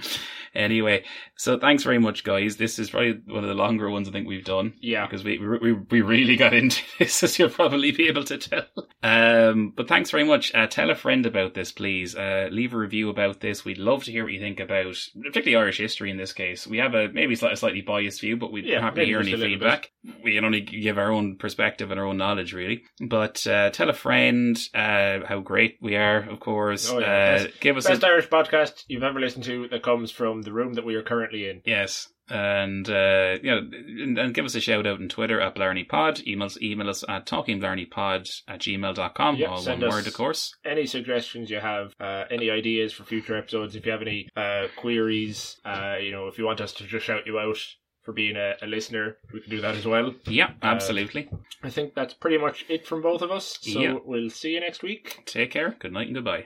Anyway, 0.55 1.03
so 1.35 1.57
thanks 1.57 1.83
very 1.83 1.99
much, 1.99 2.23
guys. 2.23 2.57
This 2.57 2.77
is 2.79 2.89
probably 2.89 3.19
one 3.27 3.43
of 3.43 3.47
the 3.49 3.55
longer 3.55 3.89
ones 3.89 4.07
I 4.07 4.11
think 4.11 4.27
we've 4.27 4.45
done. 4.45 4.73
Yeah. 4.81 5.05
because 5.05 5.23
we 5.23 5.37
we 5.39 5.73
we 5.73 6.01
really 6.01 6.35
got 6.35 6.53
into 6.53 6.81
this, 6.99 7.23
as 7.23 7.39
you'll 7.39 7.49
probably 7.49 7.91
be 7.91 8.07
able 8.07 8.23
to 8.25 8.37
tell. 8.37 8.65
Um, 9.01 9.73
but 9.75 9.87
thanks 9.87 10.11
very 10.11 10.23
much. 10.23 10.53
Uh, 10.55 10.67
tell 10.67 10.89
a 10.89 10.95
friend 10.95 11.25
about 11.25 11.53
this, 11.53 11.71
please. 11.71 12.15
Uh, 12.15 12.47
leave 12.51 12.73
a 12.73 12.77
review 12.77 13.09
about 13.09 13.39
this. 13.41 13.65
We'd 13.65 13.77
love 13.77 14.03
to 14.05 14.11
hear 14.11 14.23
what 14.23 14.33
you 14.33 14.39
think 14.39 14.59
about, 14.59 14.95
particularly 15.21 15.55
Irish 15.61 15.77
history 15.79 16.09
in 16.11 16.17
this 16.17 16.33
case. 16.33 16.65
We 16.67 16.77
have 16.77 16.93
a 16.93 17.09
maybe 17.09 17.35
slightly, 17.35 17.55
slightly 17.57 17.81
biased 17.81 18.21
view, 18.21 18.37
but 18.37 18.51
we'd 18.51 18.65
Yeah, 18.65 18.79
happy 18.81 19.01
to 19.01 19.05
hear 19.05 19.19
any 19.19 19.35
feedback. 19.35 19.91
We 20.23 20.35
can 20.35 20.45
only 20.45 20.61
give 20.61 20.97
our 20.97 21.11
own 21.11 21.37
perspective 21.37 21.91
and 21.91 21.99
our 21.99 22.05
own 22.05 22.17
knowledge, 22.17 22.53
really. 22.53 22.83
But 23.01 23.45
uh, 23.47 23.71
tell 23.71 23.89
a 23.89 23.93
friend 23.93 24.57
uh, 24.73 25.19
how 25.27 25.39
great 25.43 25.77
we 25.81 25.95
are, 25.95 26.17
of 26.29 26.39
course. 26.39 26.89
Oh, 26.89 26.99
yeah. 26.99 27.05
uh, 27.05 27.43
Best- 27.43 27.59
give 27.59 27.77
us 27.77 27.87
Best 27.87 28.03
a 28.03 28.07
Irish 28.07 28.29
podcast 28.29 28.83
you've 28.87 29.03
ever 29.03 29.19
listened 29.19 29.43
to 29.45 29.67
that 29.69 29.83
comes 29.83 30.11
from 30.11 30.42
the 30.43 30.53
room 30.53 30.73
that 30.73 30.85
we 30.85 30.95
are 30.95 31.03
currently 31.03 31.49
in. 31.49 31.61
Yes. 31.65 32.09
And 32.29 32.87
uh, 32.89 33.37
know, 33.43 33.57
and, 33.57 34.17
and 34.17 34.33
give 34.33 34.45
us 34.45 34.55
a 34.55 34.61
shout 34.61 34.87
out 34.87 35.01
on 35.01 35.09
Twitter 35.09 35.41
at 35.41 35.55
Blarney 35.55 35.83
Pod. 35.83 36.21
Email 36.25 36.45
us, 36.45 36.57
email 36.61 36.89
us 36.89 37.03
at 37.09 37.25
talkingblarneypod 37.25 38.41
at 38.47 38.59
gmail.com. 38.61 39.35
Yeah, 39.35 39.47
all 39.47 39.63
one 39.63 39.81
word, 39.81 40.07
of 40.07 40.13
course. 40.13 40.55
Any 40.63 40.85
suggestions 40.85 41.49
you 41.49 41.59
have, 41.59 41.93
uh, 41.99 42.23
any 42.31 42.49
ideas 42.49 42.93
for 42.93 43.03
future 43.03 43.37
episodes, 43.37 43.75
if 43.75 43.85
you 43.85 43.91
have 43.91 44.01
any 44.01 44.29
uh, 44.37 44.67
queries, 44.77 45.57
uh, 45.65 45.97
you 46.01 46.11
know, 46.11 46.27
if 46.27 46.37
you 46.37 46.45
want 46.45 46.61
us 46.61 46.71
to 46.73 46.85
just 46.85 47.05
shout 47.05 47.27
you 47.27 47.39
out 47.39 47.57
for 48.03 48.13
being 48.13 48.35
a, 48.37 48.53
a 48.61 48.67
listener, 48.67 49.17
we 49.33 49.41
can 49.41 49.49
do 49.49 49.61
that 49.61 49.75
as 49.75 49.85
well. 49.85 50.13
Yeah, 50.25 50.51
absolutely. 50.61 51.29
I 51.61 51.69
think 51.69 51.93
that's 51.93 52.13
pretty 52.13 52.37
much 52.37 52.65
it 52.69 52.85
from 52.87 53.01
both 53.01 53.21
of 53.21 53.31
us. 53.31 53.59
So 53.61 53.79
Yeah. 53.79 53.95
we'll 54.03 54.29
see 54.29 54.51
you 54.51 54.59
next 54.61 54.81
week. 54.81 55.23
Take 55.25 55.51
care. 55.51 55.75
Good 55.79 55.91
night 55.93 56.07
and 56.07 56.15
goodbye. 56.15 56.45